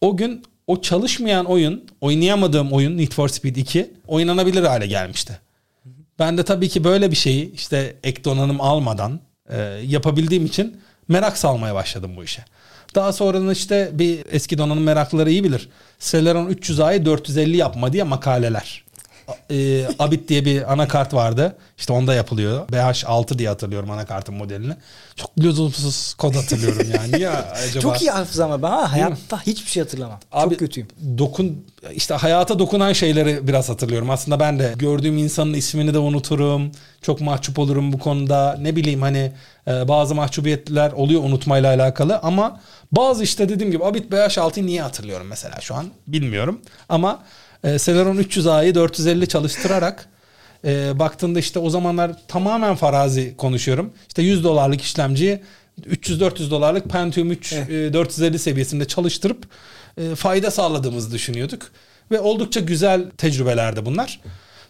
o 0.00 0.16
gün 0.16 0.42
o 0.66 0.80
çalışmayan 0.80 1.44
oyun, 1.46 1.84
oynayamadığım 2.00 2.72
oyun 2.72 2.96
Need 2.98 3.12
for 3.12 3.28
Speed 3.28 3.56
2 3.56 3.90
oynanabilir 4.06 4.62
hale 4.62 4.86
gelmişti. 4.86 5.38
Ben 6.18 6.38
de 6.38 6.42
tabii 6.42 6.68
ki 6.68 6.84
böyle 6.84 7.10
bir 7.10 7.16
şeyi 7.16 7.52
işte 7.52 7.96
ek 8.02 8.24
donanım 8.24 8.60
almadan 8.60 9.20
e, 9.48 9.58
yapabildiğim 9.86 10.46
için 10.46 10.80
merak 11.08 11.38
salmaya 11.38 11.74
başladım 11.74 12.12
bu 12.16 12.24
işe. 12.24 12.44
Daha 12.94 13.12
sonra 13.12 13.52
işte 13.52 13.90
bir 13.92 14.24
eski 14.30 14.58
donanım 14.58 14.82
meraklıları 14.82 15.30
iyi 15.30 15.44
bilir. 15.44 15.68
Celeron 15.98 16.50
300A'yı 16.50 17.04
450 17.04 17.56
yapma 17.56 17.92
diye 17.92 18.02
makaleler 18.02 18.84
e, 19.50 19.86
Abit 19.98 20.28
diye 20.28 20.44
bir 20.44 20.72
anakart 20.72 21.14
vardı. 21.14 21.56
İşte 21.78 21.92
onda 21.92 22.14
yapılıyor. 22.14 22.68
BH6 22.68 23.38
diye 23.38 23.48
hatırlıyorum 23.48 23.90
anakartın 23.90 24.34
modelini. 24.34 24.74
Çok 25.16 25.30
lüzumsuz 25.38 26.14
kod 26.14 26.34
hatırlıyorum 26.34 26.86
yani. 26.94 27.22
Ya 27.22 27.52
acaba... 27.68 27.82
Çok 27.82 28.02
iyi 28.02 28.10
hafıza 28.10 28.44
ama 28.44 28.62
ben 28.62 28.70
ha, 28.70 28.92
hayatta 28.92 29.40
hiçbir 29.40 29.70
şey 29.70 29.82
hatırlamam. 29.82 30.20
Abi, 30.32 30.50
Çok 30.50 30.58
kötüyüm. 30.58 30.88
Dokun 31.18 31.66
işte 31.92 32.14
hayata 32.14 32.58
dokunan 32.58 32.92
şeyleri 32.92 33.48
biraz 33.48 33.68
hatırlıyorum. 33.68 34.10
Aslında 34.10 34.40
ben 34.40 34.58
de 34.58 34.72
gördüğüm 34.76 35.18
insanın 35.18 35.54
ismini 35.54 35.94
de 35.94 35.98
unuturum. 35.98 36.72
Çok 37.02 37.20
mahcup 37.20 37.58
olurum 37.58 37.92
bu 37.92 37.98
konuda. 37.98 38.56
Ne 38.60 38.76
bileyim 38.76 39.02
hani 39.02 39.32
e, 39.68 39.88
bazı 39.88 40.14
mahcubiyetler 40.14 40.92
oluyor 40.92 41.22
unutmayla 41.24 41.74
alakalı 41.74 42.18
ama 42.18 42.60
bazı 42.92 43.24
işte 43.24 43.48
dediğim 43.48 43.72
gibi 43.72 43.84
Abit 43.84 44.12
BH6'yı 44.12 44.66
niye 44.66 44.82
hatırlıyorum 44.82 45.26
mesela 45.26 45.60
şu 45.60 45.74
an 45.74 45.86
bilmiyorum. 46.06 46.60
Ama 46.88 47.22
e, 47.64 47.78
Celeron 47.78 48.16
300A'yı 48.16 48.74
450 48.74 49.28
çalıştırarak 49.28 50.08
e, 50.64 50.98
baktığında 50.98 51.38
işte 51.38 51.58
o 51.58 51.70
zamanlar 51.70 52.12
tamamen 52.28 52.74
farazi 52.74 53.36
konuşuyorum. 53.36 53.92
İşte 54.08 54.22
100 54.22 54.44
dolarlık 54.44 54.82
işlemciyi 54.82 55.40
300-400 55.80 56.50
dolarlık 56.50 56.90
Pentium 56.90 57.30
3 57.32 57.52
e, 57.52 57.92
450 57.92 58.38
seviyesinde 58.38 58.84
çalıştırıp 58.84 59.46
e, 59.98 60.14
fayda 60.14 60.50
sağladığımızı 60.50 61.12
düşünüyorduk. 61.12 61.72
Ve 62.10 62.20
oldukça 62.20 62.60
güzel 62.60 63.10
tecrübelerdi 63.10 63.86
bunlar. 63.86 64.20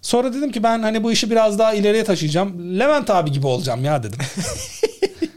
Sonra 0.02 0.34
dedim 0.34 0.52
ki 0.52 0.62
ben 0.62 0.82
hani 0.82 1.04
bu 1.04 1.12
işi 1.12 1.30
biraz 1.30 1.58
daha 1.58 1.74
ileriye 1.74 2.04
taşıyacağım. 2.04 2.78
Levent 2.78 3.10
abi 3.10 3.32
gibi 3.32 3.46
olacağım 3.46 3.84
ya 3.84 4.02
dedim. 4.02 4.18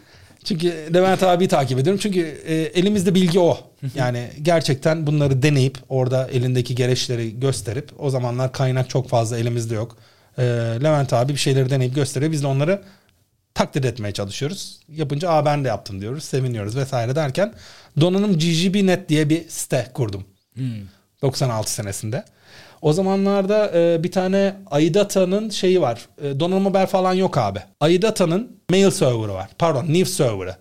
Çünkü 0.46 0.94
Levent 0.94 1.24
abi 1.24 1.48
takip 1.48 1.80
ediyorum. 1.80 2.00
Çünkü 2.04 2.20
e, 2.46 2.56
elimizde 2.56 3.16
bilgi 3.16 3.40
o. 3.40 3.60
Yani 3.96 4.30
gerçekten 4.42 5.08
bunları 5.08 5.42
deneyip 5.44 5.78
orada 5.90 6.28
elindeki 6.28 6.76
gereçleri 6.76 7.40
gösterip 7.40 7.92
o 7.98 8.10
zamanlar 8.10 8.52
kaynak 8.52 8.90
çok 8.90 9.10
fazla 9.10 9.38
elimizde 9.38 9.76
yok. 9.76 9.98
E, 10.38 10.44
Levent 10.84 11.14
abi 11.14 11.34
bir 11.34 11.38
şeyleri 11.38 11.70
deneyip 11.70 11.96
gösteriyor. 11.96 12.32
Biz 12.32 12.44
de 12.44 12.48
onları 12.48 12.82
takdir 13.54 13.84
etmeye 13.84 14.12
çalışıyoruz. 14.12 14.80
Yapınca 14.90 15.30
aa 15.30 15.46
ben 15.46 15.64
de 15.64 15.68
yaptım 15.68 16.02
diyoruz. 16.02 16.24
Seviniyoruz 16.24 16.76
vesaire 16.76 17.16
derken 17.16 17.54
donanım 18.02 18.34
GGB.net 18.34 19.10
diye 19.10 19.30
bir 19.30 19.50
site 19.50 19.88
kurdum. 19.94 20.26
Hmm. 20.54 20.66
96 21.22 21.72
senesinde. 21.72 22.26
O 22.86 22.94
zamanlarda 22.94 23.72
e, 23.76 24.04
bir 24.04 24.12
tane 24.12 24.56
Aidata'nın 24.72 25.50
şeyi 25.50 25.82
var. 25.82 26.06
E, 26.22 26.40
donanım 26.40 26.66
haber 26.66 26.88
falan 26.88 27.14
yok 27.14 27.38
abi. 27.38 27.60
Aidata'nın 27.80 28.60
mail 28.70 28.90
server'ı 28.90 29.34
var. 29.34 29.50
Pardon, 29.60 29.86
news 29.90 30.14
server'ı. 30.14 30.56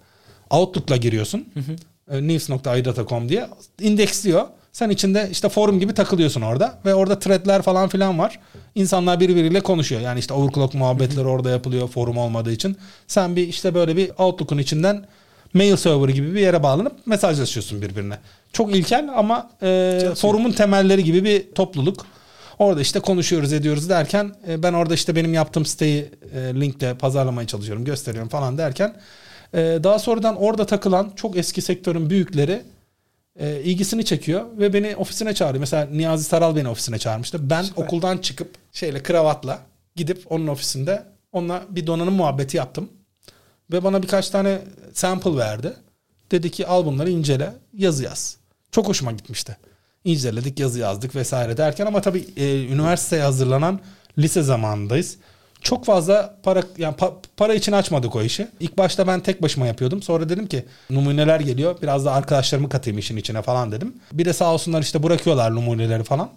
Outlook'la 0.50 0.96
giriyorsun. 0.96 1.48
Hı 1.54 1.60
hı. 1.60 2.16
E, 2.16 2.28
news.aidata.com 2.28 3.28
diye 3.28 3.46
indeksliyor. 3.80 4.46
Sen 4.72 4.90
içinde 4.90 5.28
işte 5.30 5.48
forum 5.48 5.80
gibi 5.80 5.94
takılıyorsun 5.94 6.40
orada 6.40 6.78
ve 6.84 6.94
orada 6.94 7.18
threadler 7.18 7.62
falan 7.62 7.88
filan 7.88 8.18
var. 8.18 8.40
İnsanlar 8.74 9.20
birbiriyle 9.20 9.60
konuşuyor. 9.60 10.00
Yani 10.00 10.18
işte 10.18 10.34
overclock 10.34 10.74
muhabbetleri 10.74 11.26
orada 11.26 11.50
yapılıyor 11.50 11.88
forum 11.88 12.16
olmadığı 12.16 12.52
için. 12.52 12.76
Sen 13.06 13.37
bir 13.37 13.48
işte 13.48 13.74
böyle 13.74 13.96
bir 13.96 14.10
Outlook'un 14.18 14.58
içinden 14.58 15.06
mail 15.54 15.76
server 15.76 16.08
gibi 16.08 16.34
bir 16.34 16.40
yere 16.40 16.62
bağlanıp 16.62 17.06
mesajlaşıyorsun 17.06 17.82
birbirine. 17.82 18.18
Çok 18.52 18.76
ilkel 18.76 19.10
ama 19.16 19.50
e, 19.62 20.00
forumun 20.16 20.52
temelleri 20.52 21.04
gibi 21.04 21.24
bir 21.24 21.52
topluluk. 21.54 22.06
Orada 22.58 22.80
işte 22.80 23.00
konuşuyoruz 23.00 23.52
ediyoruz 23.52 23.88
derken 23.88 24.34
e, 24.48 24.62
ben 24.62 24.72
orada 24.72 24.94
işte 24.94 25.16
benim 25.16 25.34
yaptığım 25.34 25.66
siteyi 25.66 26.10
e, 26.34 26.60
linkle 26.60 26.94
pazarlamaya 26.94 27.46
çalışıyorum 27.46 27.84
gösteriyorum 27.84 28.28
falan 28.28 28.58
derken 28.58 28.96
e, 29.54 29.58
daha 29.58 29.98
sonradan 29.98 30.36
orada 30.36 30.66
takılan 30.66 31.12
çok 31.16 31.36
eski 31.36 31.62
sektörün 31.62 32.10
büyükleri 32.10 32.62
e, 33.40 33.60
ilgisini 33.60 34.04
çekiyor 34.04 34.44
ve 34.58 34.72
beni 34.72 34.96
ofisine 34.96 35.34
çağırıyor. 35.34 35.60
Mesela 35.60 35.86
Niyazi 35.86 36.24
Saral 36.24 36.56
beni 36.56 36.68
ofisine 36.68 36.98
çağırmıştı. 36.98 37.50
Ben 37.50 37.62
Süper. 37.62 37.84
okuldan 37.84 38.18
çıkıp 38.18 38.54
şeyle 38.72 39.02
kravatla 39.02 39.58
gidip 39.96 40.32
onun 40.32 40.46
ofisinde 40.46 41.02
onunla 41.32 41.62
bir 41.70 41.86
donanım 41.86 42.14
muhabbeti 42.14 42.56
yaptım. 42.56 42.88
Ve 43.74 43.84
bana 43.84 44.02
birkaç 44.02 44.30
tane 44.30 44.58
sample 44.92 45.37
verdi. 45.37 45.72
Dedi 46.30 46.50
ki 46.50 46.66
al 46.66 46.87
bunları 46.87 47.10
incele 47.10 47.52
yazı 47.72 48.04
yaz. 48.04 48.37
Çok 48.70 48.88
hoşuma 48.88 49.12
gitmişti. 49.12 49.56
İnceledik 50.04 50.60
yazı 50.60 50.78
yazdık 50.78 51.16
vesaire 51.16 51.56
derken 51.56 51.87
ama 51.87 52.00
tabii 52.00 52.26
e, 52.37 52.64
üniversiteye 52.64 53.22
hazırlanan 53.22 53.80
lise 54.18 54.42
zamanındayız. 54.42 55.16
Çok 55.60 55.84
fazla 55.84 56.38
para 56.42 56.62
yani 56.78 56.96
pa, 56.96 57.12
para 57.37 57.54
için 57.54 57.72
açmadık 57.72 58.16
o 58.16 58.22
işi. 58.22 58.48
İlk 58.60 58.78
başta 58.78 59.06
ben 59.06 59.20
tek 59.20 59.42
başıma 59.42 59.66
yapıyordum. 59.66 60.02
Sonra 60.02 60.28
dedim 60.28 60.46
ki 60.46 60.64
numuneler 60.90 61.40
geliyor. 61.40 61.76
Biraz 61.82 62.04
da 62.04 62.12
arkadaşlarımı 62.12 62.68
katayım 62.68 62.98
işin 62.98 63.16
içine 63.16 63.42
falan 63.42 63.72
dedim. 63.72 63.94
Bir 64.12 64.24
de 64.24 64.32
sağ 64.32 64.54
olsunlar 64.54 64.82
işte 64.82 65.02
bırakıyorlar 65.02 65.54
numuneleri 65.54 66.04
falan. 66.04 66.30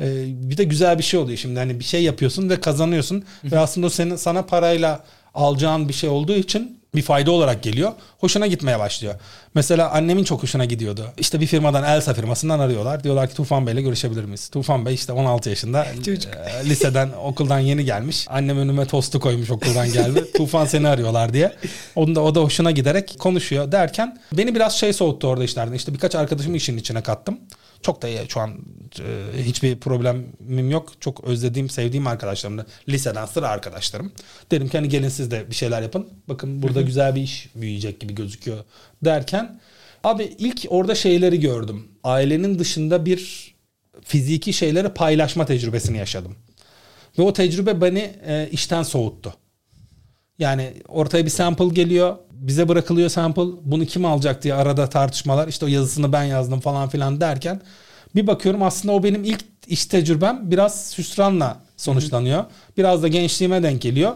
Ee, 0.00 0.24
bir 0.28 0.56
de 0.56 0.64
güzel 0.64 0.98
bir 0.98 1.02
şey 1.02 1.20
oluyor 1.20 1.38
şimdi 1.38 1.58
hani 1.58 1.80
bir 1.80 1.84
şey 1.84 2.02
yapıyorsun 2.02 2.50
ve 2.50 2.60
kazanıyorsun 2.60 3.24
ve 3.44 3.58
aslında 3.58 3.86
o 3.86 3.90
senin 3.90 4.16
sana 4.16 4.42
parayla 4.42 5.04
alacağın 5.34 5.88
bir 5.88 5.94
şey 5.94 6.10
olduğu 6.10 6.34
için 6.34 6.77
bir 6.94 7.02
fayda 7.02 7.30
olarak 7.30 7.62
geliyor. 7.62 7.92
Hoşuna 8.18 8.46
gitmeye 8.46 8.78
başlıyor. 8.78 9.14
Mesela 9.54 9.90
annemin 9.90 10.24
çok 10.24 10.42
hoşuna 10.42 10.64
gidiyordu. 10.64 11.06
İşte 11.18 11.40
bir 11.40 11.46
firmadan 11.46 11.84
Elsa 11.84 12.14
firmasından 12.14 12.58
arıyorlar. 12.58 13.04
Diyorlar 13.04 13.28
ki 13.28 13.34
Tufan 13.34 13.66
Bey'le 13.66 13.82
görüşebilir 13.82 14.24
miyiz? 14.24 14.48
Tufan 14.48 14.86
Bey 14.86 14.94
işte 14.94 15.12
16 15.12 15.50
yaşında 15.50 15.84
e, 16.64 16.64
liseden 16.64 17.10
okuldan 17.24 17.58
yeni 17.58 17.84
gelmiş. 17.84 18.26
Annem 18.28 18.58
önüme 18.58 18.86
tostu 18.86 19.20
koymuş 19.20 19.50
okuldan 19.50 19.92
geldi. 19.92 20.32
Tufan 20.36 20.66
seni 20.66 20.88
arıyorlar 20.88 21.32
diye. 21.32 21.56
Onun 21.96 22.14
da 22.14 22.20
o 22.22 22.34
da 22.34 22.40
hoşuna 22.40 22.70
giderek 22.70 23.16
konuşuyor 23.18 23.72
derken 23.72 24.20
beni 24.32 24.54
biraz 24.54 24.78
şey 24.78 24.92
soğuttu 24.92 25.28
orada 25.28 25.44
işlerden. 25.44 25.72
İşte 25.72 25.94
birkaç 25.94 26.14
arkadaşımı 26.14 26.56
işin 26.56 26.76
içine 26.76 27.02
kattım. 27.02 27.38
Çok 27.82 28.02
da 28.02 28.28
şu 28.28 28.40
an 28.40 28.50
e, 29.00 29.42
hiçbir 29.42 29.80
problemim 29.80 30.70
yok. 30.70 30.92
Çok 31.00 31.24
özlediğim, 31.24 31.70
sevdiğim 31.70 32.06
arkadaşlarım 32.06 32.58
da 32.58 32.66
liseden 32.88 33.26
sıra 33.26 33.48
arkadaşlarım. 33.48 34.12
Dedim 34.50 34.68
ki 34.68 34.78
hani 34.78 34.88
gelin 34.88 35.08
siz 35.08 35.30
de 35.30 35.50
bir 35.50 35.54
şeyler 35.54 35.82
yapın. 35.82 36.08
Bakın 36.28 36.62
burada 36.62 36.82
güzel 36.82 37.14
bir 37.14 37.20
iş 37.20 37.50
büyüyecek 37.54 38.00
gibi 38.00 38.14
gözüküyor 38.14 38.64
derken 39.04 39.60
abi 40.04 40.34
ilk 40.38 40.66
orada 40.68 40.94
şeyleri 40.94 41.40
gördüm. 41.40 41.88
Ailenin 42.04 42.58
dışında 42.58 43.06
bir 43.06 43.54
fiziki 44.04 44.52
şeyleri 44.52 44.88
paylaşma 44.88 45.46
tecrübesini 45.46 45.98
yaşadım. 45.98 46.36
Ve 47.18 47.22
o 47.22 47.32
tecrübe 47.32 47.80
beni 47.80 48.12
e, 48.26 48.48
işten 48.52 48.82
soğuttu. 48.82 49.34
Yani 50.38 50.74
ortaya 50.88 51.24
bir 51.24 51.30
sample 51.30 51.68
geliyor. 51.68 52.16
Bize 52.40 52.68
bırakılıyor 52.68 53.08
sample. 53.08 53.42
Bunu 53.62 53.86
kim 53.86 54.04
alacak 54.04 54.42
diye 54.42 54.54
arada 54.54 54.88
tartışmalar. 54.88 55.48
İşte 55.48 55.64
o 55.64 55.68
yazısını 55.68 56.12
ben 56.12 56.24
yazdım 56.24 56.60
falan 56.60 56.88
filan 56.88 57.20
derken 57.20 57.60
bir 58.14 58.26
bakıyorum 58.26 58.62
aslında 58.62 58.94
o 58.94 59.02
benim 59.02 59.24
ilk 59.24 59.44
iş 59.66 59.86
tecrübem 59.86 60.50
biraz 60.50 60.98
hüsranla 60.98 61.56
sonuçlanıyor. 61.76 62.44
Biraz 62.76 63.02
da 63.02 63.08
gençliğime 63.08 63.62
denk 63.62 63.82
geliyor. 63.82 64.12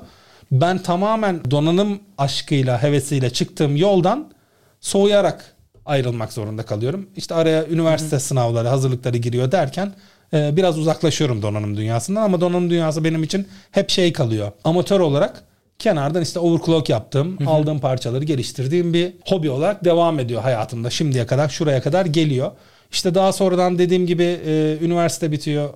Ben 0.53 0.79
tamamen 0.79 1.51
donanım 1.51 2.01
aşkıyla, 2.19 2.83
hevesiyle 2.83 3.31
çıktığım 3.31 3.77
yoldan 3.77 4.33
soğuyarak 4.81 5.55
ayrılmak 5.87 6.33
zorunda 6.33 6.63
kalıyorum. 6.63 7.09
İşte 7.17 7.35
araya 7.35 7.67
üniversite 7.67 8.17
Hı-hı. 8.17 8.25
sınavları, 8.25 8.69
hazırlıkları 8.69 9.17
giriyor 9.17 9.53
derken 9.53 9.93
e, 10.33 10.57
biraz 10.57 10.79
uzaklaşıyorum 10.79 11.43
donanım 11.43 11.77
dünyasından 11.77 12.23
ama 12.23 12.41
donanım 12.41 12.71
dünyası 12.71 13.05
benim 13.05 13.23
için 13.23 13.49
hep 13.71 13.91
şey 13.91 14.13
kalıyor. 14.13 14.53
Amatör 14.65 15.01
olarak 15.01 15.45
kenardan 15.83 16.23
işte 16.23 16.39
overclock 16.39 16.89
yaptığım, 16.89 17.41
Hı-hı. 17.41 17.51
aldığım 17.51 17.79
parçaları 17.79 18.25
geliştirdiğim 18.25 18.95
bir 18.95 19.13
hobi 19.27 19.51
olarak 19.51 19.85
devam 19.85 20.19
ediyor 20.19 20.43
hayatımda. 20.43 20.91
Şimdiye 20.91 21.27
kadar 21.27 21.49
şuraya 21.49 21.83
kadar 21.83 22.07
geliyor. 22.07 22.51
İşte 22.93 23.15
daha 23.15 23.33
sonradan 23.33 23.79
dediğim 23.79 24.07
gibi 24.07 24.41
e, 24.47 24.79
üniversite 24.81 25.33
bitiyor. 25.33 25.71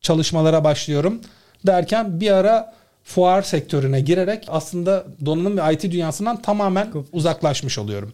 Çalışmalara 0.00 0.64
başlıyorum. 0.64 1.20
Derken 1.66 2.20
bir 2.20 2.30
ara 2.30 2.74
fuar 3.04 3.42
sektörüne 3.42 4.00
girerek 4.00 4.44
aslında 4.48 5.04
donanım 5.26 5.58
ve 5.58 5.72
IT 5.72 5.82
dünyasından 5.82 6.42
tamamen 6.42 6.88
uzaklaşmış 7.12 7.78
oluyorum. 7.78 8.12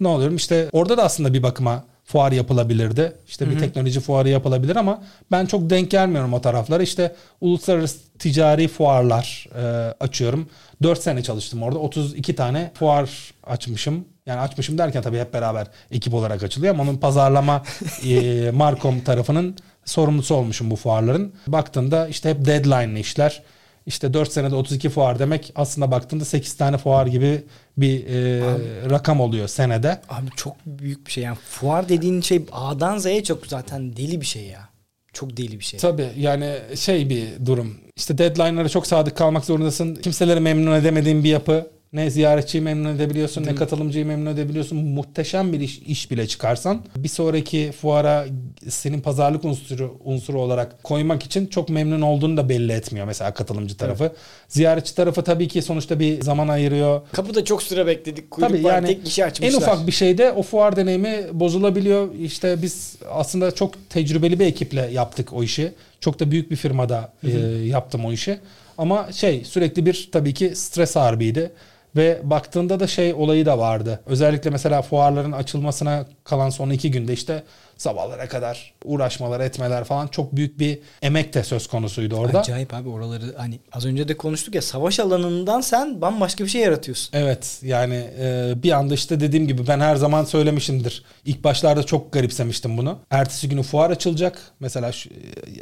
Ne 0.00 0.08
oluyorum? 0.08 0.36
İşte 0.36 0.68
orada 0.72 0.96
da 0.96 1.04
aslında 1.04 1.34
bir 1.34 1.42
bakıma 1.42 1.84
fuar 2.12 2.32
yapılabilirdi. 2.32 3.12
İşte 3.28 3.46
bir 3.46 3.52
Hı-hı. 3.52 3.60
teknoloji 3.60 4.00
fuarı 4.00 4.28
yapılabilir 4.28 4.76
ama 4.76 5.02
ben 5.30 5.46
çok 5.46 5.70
denk 5.70 5.90
gelmiyorum 5.90 6.32
o 6.32 6.40
taraflara. 6.40 6.82
İşte 6.82 7.14
uluslararası 7.40 7.98
ticari 8.18 8.68
fuarlar 8.68 9.46
e, 9.56 9.62
açıyorum. 10.00 10.48
4 10.82 11.02
sene 11.02 11.22
çalıştım 11.22 11.62
orada. 11.62 11.78
32 11.78 12.36
tane 12.36 12.70
fuar 12.74 13.32
açmışım. 13.46 14.04
Yani 14.26 14.40
açmışım 14.40 14.78
derken 14.78 15.02
tabii 15.02 15.18
hep 15.18 15.34
beraber 15.34 15.66
ekip 15.90 16.14
olarak 16.14 16.42
açılıyor 16.42 16.74
ama 16.74 16.82
onun 16.82 16.96
pazarlama 16.96 17.62
e, 18.04 18.50
Markom 18.50 19.00
tarafının 19.00 19.56
sorumlusu 19.84 20.34
olmuşum 20.34 20.70
bu 20.70 20.76
fuarların. 20.76 21.34
Baktığında 21.46 22.08
işte 22.08 22.30
hep 22.30 22.44
deadline'lı 22.44 22.98
işler. 22.98 23.42
İşte 23.86 24.14
4 24.14 24.32
senede 24.32 24.54
32 24.54 24.88
fuar 24.88 25.18
demek 25.18 25.52
aslında 25.54 25.90
baktığında 25.90 26.24
8 26.24 26.56
tane 26.56 26.78
fuar 26.78 27.06
gibi 27.06 27.44
bir 27.76 28.06
e, 28.06 28.44
abi, 28.44 28.90
rakam 28.90 29.20
oluyor 29.20 29.48
senede. 29.48 30.00
Abi 30.08 30.26
çok 30.36 30.56
büyük 30.66 31.06
bir 31.06 31.12
şey 31.12 31.24
yani 31.24 31.36
fuar 31.48 31.88
dediğin 31.88 32.20
şey 32.20 32.42
A'dan 32.52 32.98
Z'ye 32.98 33.24
çok 33.24 33.46
zaten 33.46 33.96
deli 33.96 34.20
bir 34.20 34.26
şey 34.26 34.44
ya. 34.44 34.68
Çok 35.12 35.36
deli 35.36 35.58
bir 35.58 35.64
şey. 35.64 35.80
Tabii 35.80 36.08
yani 36.16 36.58
şey 36.74 37.10
bir 37.10 37.46
durum. 37.46 37.76
İşte 37.96 38.18
deadline'lara 38.18 38.68
çok 38.68 38.86
sadık 38.86 39.16
kalmak 39.16 39.44
zorundasın. 39.44 39.94
Kimseleri 39.94 40.40
memnun 40.40 40.74
edemediğin 40.74 41.24
bir 41.24 41.28
yapı. 41.28 41.70
Ne 41.92 42.10
ziyaretçiyi 42.10 42.62
memnun 42.62 42.96
edebiliyorsun 42.96 43.44
Değil 43.44 43.52
ne 43.52 43.58
katılımcıyı 43.58 44.06
memnun 44.06 44.34
edebiliyorsun. 44.34 44.78
Muhteşem 44.78 45.52
bir 45.52 45.60
iş, 45.60 45.78
iş 45.78 46.10
bile 46.10 46.26
çıkarsan 46.26 46.82
bir 46.96 47.08
sonraki 47.08 47.72
fuara 47.80 48.26
senin 48.68 49.00
pazarlık 49.00 49.44
unsuru, 49.44 49.98
unsuru 50.04 50.40
olarak 50.40 50.82
koymak 50.82 51.22
için 51.22 51.46
çok 51.46 51.68
memnun 51.68 52.00
olduğunu 52.00 52.36
da 52.36 52.48
belli 52.48 52.72
etmiyor 52.72 53.06
mesela 53.06 53.34
katılımcı 53.34 53.76
tarafı. 53.76 54.04
Evet. 54.04 54.16
Ziyaretçi 54.48 54.94
tarafı 54.94 55.22
tabii 55.22 55.48
ki 55.48 55.62
sonuçta 55.62 56.00
bir 56.00 56.22
zaman 56.22 56.48
ayırıyor. 56.48 57.00
Kapıda 57.12 57.44
çok 57.44 57.62
süre 57.62 57.86
bekledik. 57.86 58.30
Kuyruk 58.30 58.50
tabii 58.50 58.64
var, 58.64 58.74
yani 58.74 58.86
tek 58.86 59.04
kişi 59.04 59.24
açmışlar. 59.24 59.52
En 59.52 59.62
ufak 59.62 59.86
bir 59.86 59.92
şeyde 59.92 60.32
o 60.32 60.42
fuar 60.42 60.76
deneyimi 60.76 61.24
bozulabiliyor. 61.32 62.14
İşte 62.14 62.62
biz 62.62 62.96
aslında 63.10 63.50
çok 63.50 63.90
tecrübeli 63.90 64.40
bir 64.40 64.46
ekiple 64.46 64.90
yaptık 64.92 65.32
o 65.32 65.42
işi. 65.42 65.72
Çok 66.00 66.20
da 66.20 66.30
büyük 66.30 66.50
bir 66.50 66.56
firmada 66.56 67.12
E, 67.24 67.28
yaptım 67.64 68.04
o 68.04 68.12
işi. 68.12 68.38
Ama 68.78 69.12
şey 69.12 69.44
sürekli 69.44 69.86
bir 69.86 70.08
tabii 70.12 70.34
ki 70.34 70.56
stres 70.56 70.96
harbiydi. 70.96 71.52
Ve 71.96 72.20
baktığında 72.22 72.80
da 72.80 72.86
şey 72.86 73.14
olayı 73.14 73.46
da 73.46 73.58
vardı. 73.58 74.00
Özellikle 74.06 74.50
mesela 74.50 74.82
fuarların 74.82 75.32
açılmasına 75.32 76.06
kalan 76.24 76.50
son 76.50 76.70
iki 76.70 76.90
günde 76.90 77.12
işte 77.12 77.42
sabahlara 77.76 78.28
kadar 78.28 78.74
uğraşmalar 78.84 79.40
etmeler 79.40 79.84
falan 79.84 80.06
çok 80.06 80.36
büyük 80.36 80.58
bir 80.58 80.78
emek 81.02 81.34
de 81.34 81.44
söz 81.44 81.66
konusuydu 81.66 82.16
orada. 82.16 82.40
Acayip 82.40 82.74
abi 82.74 82.88
oraları 82.88 83.34
hani 83.36 83.60
az 83.72 83.86
önce 83.86 84.08
de 84.08 84.16
konuştuk 84.16 84.54
ya 84.54 84.62
savaş 84.62 85.00
alanından 85.00 85.60
sen 85.60 86.00
bambaşka 86.00 86.44
bir 86.44 86.48
şey 86.48 86.60
yaratıyorsun. 86.60 87.16
Evet 87.16 87.58
yani 87.62 88.04
e, 88.20 88.52
bir 88.62 88.72
anda 88.72 88.94
işte 88.94 89.20
dediğim 89.20 89.48
gibi 89.48 89.66
ben 89.66 89.80
her 89.80 89.96
zaman 89.96 90.24
söylemişimdir. 90.24 91.04
İlk 91.24 91.44
başlarda 91.44 91.82
çok 91.82 92.12
garipsemiştim 92.12 92.78
bunu. 92.78 92.98
Ertesi 93.10 93.48
günü 93.48 93.62
fuar 93.62 93.90
açılacak. 93.90 94.38
Mesela 94.60 94.92
şu, 94.92 95.10
e, 95.10 95.14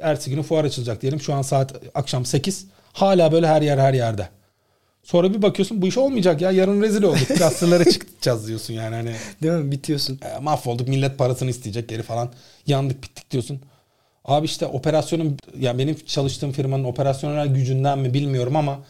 ertesi 0.03 0.31
günü 0.31 0.43
fuar 0.43 0.65
açılacak 0.65 1.03
diyelim 1.03 1.21
şu 1.21 1.35
an 1.35 1.43
saat 1.43 1.75
akşam 1.95 2.25
8. 2.25 2.67
Hala 2.93 3.33
böyle 3.33 3.47
her 3.47 3.63
yer 3.63 3.79
her 3.79 3.95
yerde. 3.95 4.29
Sonra 5.11 5.35
bir 5.35 5.43
bakıyorsun 5.43 5.83
bu 5.83 5.87
iş 5.87 5.99
olmayacak 5.99 6.41
ya 6.41 6.51
yarın 6.51 6.83
rezil 6.83 7.03
olduk. 7.03 7.29
Gazetelere 7.39 7.85
çıkacağız 7.91 8.49
diyorsun 8.49 8.75
yani 8.75 8.95
hani. 8.95 9.13
Değil 9.43 9.55
mi? 9.55 9.73
Bitiyorsun. 9.73 10.21
E, 10.25 10.39
mahvolduk 10.39 10.89
millet 10.89 11.19
parasını 11.19 11.51
isteyecek 11.51 11.89
geri 11.89 12.03
falan. 12.03 12.33
Yandık 12.67 13.03
bittik 13.03 13.31
diyorsun. 13.31 13.61
Abi 14.25 14.47
işte 14.47 14.67
operasyonun 14.67 15.39
yani 15.59 15.79
benim 15.79 15.97
çalıştığım 16.07 16.53
firmanın 16.53 16.85
operasyonel 16.85 17.49
gücünden 17.49 17.99
mi 17.99 18.15
bilmiyorum 18.15 18.57
ama 18.57 18.81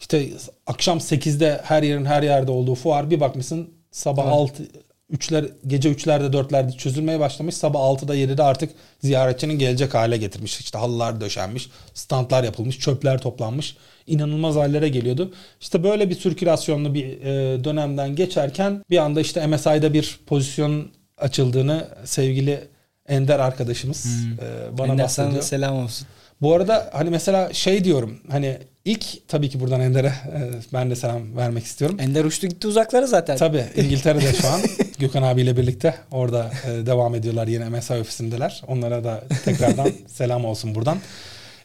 işte 0.00 0.28
akşam 0.66 0.98
8'de 0.98 1.60
her 1.64 1.82
yerin 1.82 2.04
her 2.04 2.22
yerde 2.22 2.50
olduğu 2.50 2.74
fuar 2.74 3.10
bir 3.10 3.20
bakmışsın 3.20 3.70
sabah 3.90 4.22
evet. 4.22 4.32
6 4.32 4.62
üçler 5.14 5.44
gece 5.66 5.92
3'lerde 5.92 6.32
4'lerde 6.32 6.76
çözülmeye 6.76 7.20
başlamış. 7.20 7.54
Sabah 7.54 7.80
6'da 7.80 8.16
7'de 8.16 8.42
artık 8.42 8.70
ziyaretçinin 9.00 9.58
gelecek 9.58 9.94
hale 9.94 10.16
getirmiş. 10.16 10.60
İşte 10.60 10.78
halılar 10.78 11.20
döşenmiş, 11.20 11.70
standlar 11.94 12.44
yapılmış, 12.44 12.78
çöpler 12.78 13.18
toplanmış. 13.18 13.76
İnanılmaz 14.06 14.56
hallere 14.56 14.88
geliyordu. 14.88 15.32
İşte 15.60 15.82
böyle 15.84 16.10
bir 16.10 16.14
sirkülasyonlu 16.14 16.94
bir 16.94 17.04
e, 17.04 17.64
dönemden 17.64 18.16
geçerken 18.16 18.84
bir 18.90 18.98
anda 18.98 19.20
işte 19.20 19.46
MSI'da 19.46 19.92
bir 19.92 20.20
pozisyon 20.26 20.88
açıldığını 21.18 21.88
sevgili 22.04 22.68
Ender 23.08 23.38
arkadaşımız 23.38 24.04
hmm. 24.04 24.32
e, 24.32 24.78
bana 24.78 24.92
Ender 24.92 25.04
bahsediyor. 25.04 25.32
Sana 25.32 25.42
selam 25.42 25.76
olsun. 25.76 26.06
Bu 26.42 26.54
arada 26.54 26.90
hani 26.92 27.10
mesela 27.10 27.52
şey 27.52 27.84
diyorum 27.84 28.20
hani 28.30 28.58
ilk 28.84 29.28
tabii 29.28 29.48
ki 29.48 29.60
buradan 29.60 29.80
Ender'e 29.80 30.06
e, 30.08 30.50
ben 30.72 30.90
de 30.90 30.96
selam 30.96 31.36
vermek 31.36 31.64
istiyorum. 31.64 31.96
Ender 32.00 32.24
uçtu 32.24 32.46
gitti 32.46 32.66
uzaklara 32.66 33.06
zaten. 33.06 33.36
Tabii 33.36 33.64
İngiltere'de 33.76 34.32
şu 34.32 34.48
an 34.48 34.60
Gökhan 34.98 35.22
abiyle 35.22 35.56
birlikte 35.56 35.94
orada 36.10 36.50
e, 36.66 36.86
devam 36.86 37.14
ediyorlar 37.14 37.46
yine 37.46 37.68
MSI 37.68 37.94
ofisindeler. 37.94 38.62
Onlara 38.66 39.04
da 39.04 39.24
tekrardan 39.44 39.90
selam 40.06 40.44
olsun 40.44 40.74
buradan. 40.74 40.98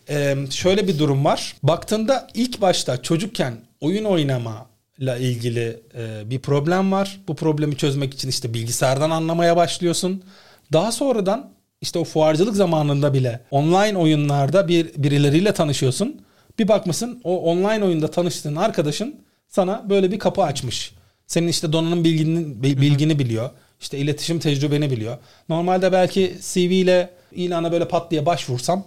E, 0.10 0.36
şöyle 0.50 0.88
bir 0.88 1.00
durum 1.00 1.26
var. 1.26 1.56
Baktığında 1.64 2.28
ilk 2.34 2.62
başta 2.62 3.02
çocukken 3.02 3.54
oyun 3.82 4.06
oynama 4.06 4.66
ile 5.00 5.20
ilgili 5.20 5.80
e, 5.98 6.30
bir 6.30 6.40
problem 6.40 6.92
var. 6.92 7.22
Bu 7.28 7.36
problemi 7.36 7.78
çözmek 7.78 8.14
için 8.14 8.30
işte 8.30 8.54
bilgisayardan 8.54 9.10
anlamaya 9.10 9.56
başlıyorsun. 9.56 10.24
Daha 10.74 10.92
sonradan 10.92 11.50
işte 11.82 12.00
o 12.00 12.04
fuarcılık 12.04 12.56
zamanında 12.56 13.14
bile 13.14 13.40
online 13.52 13.98
oyunlarda 13.98 14.68
bir 14.68 14.94
birileriyle 14.98 15.54
tanışıyorsun. 15.54 16.22
Bir 16.60 16.68
bakmışsın 16.68 17.22
o 17.24 17.38
online 17.38 17.86
oyunda 17.86 18.12
tanıştığın 18.12 18.56
arkadaşın 18.56 19.16
sana 19.48 19.90
böyle 19.90 20.12
bir 20.12 20.20
kapı 20.20 20.44
açmış. 20.44 20.94
Senin 21.28 21.48
işte 21.48 21.74
donanım 21.74 22.04
bilgini, 22.04 22.64
bilgini 22.64 23.20
biliyor. 23.20 23.50
İşte 23.82 23.98
iletişim 23.98 24.40
tecrübeni 24.40 24.92
biliyor. 24.92 25.18
Normalde 25.50 25.92
belki 25.92 26.38
CV 26.42 26.58
ile 26.58 27.10
ilana 27.32 27.72
böyle 27.72 27.88
pat 27.88 28.12
diye 28.12 28.26
başvursam 28.26 28.84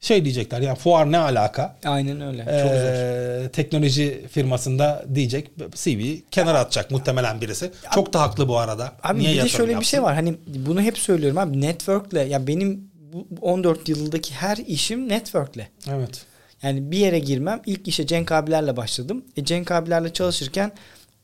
şey 0.00 0.24
diyecekler 0.24 0.60
yani 0.60 0.78
fuar 0.78 1.12
ne 1.12 1.18
alaka? 1.18 1.76
Aynen 1.84 2.20
öyle. 2.20 2.44
Çok 2.44 2.72
ee, 2.72 3.42
zor. 3.42 3.52
Teknoloji 3.52 4.24
firmasında 4.30 5.04
diyecek 5.14 5.50
CV 5.74 6.16
kenara 6.30 6.58
atacak 6.58 6.90
muhtemelen 6.90 7.40
birisi. 7.40 7.64
Ya, 7.64 7.90
Çok 7.94 8.12
da 8.12 8.20
haklı 8.20 8.48
bu 8.48 8.58
arada. 8.58 8.92
Abi 9.02 9.18
Niye 9.18 9.34
bir 9.34 9.42
de 9.42 9.48
şöyle 9.48 9.72
yapsın? 9.72 9.80
bir 9.80 9.86
şey 9.86 10.02
var. 10.02 10.14
Hani 10.14 10.34
bunu 10.46 10.80
hep 10.82 10.98
söylüyorum 10.98 11.38
abi 11.38 11.60
network'le 11.60 12.28
ya 12.28 12.46
benim 12.46 12.90
bu 13.12 13.26
14 13.40 13.88
yıldaki 13.88 14.34
her 14.34 14.56
işim 14.56 15.08
network'le. 15.08 15.66
Evet. 15.90 16.26
Yani 16.62 16.90
bir 16.90 16.98
yere 16.98 17.18
girmem. 17.18 17.62
ilk 17.66 17.88
işe 17.88 18.06
Cenk 18.06 18.32
abilerle 18.32 18.76
başladım. 18.76 19.24
E 19.36 19.44
Cenk 19.44 19.70
abilerle 19.70 20.12
çalışırken 20.12 20.72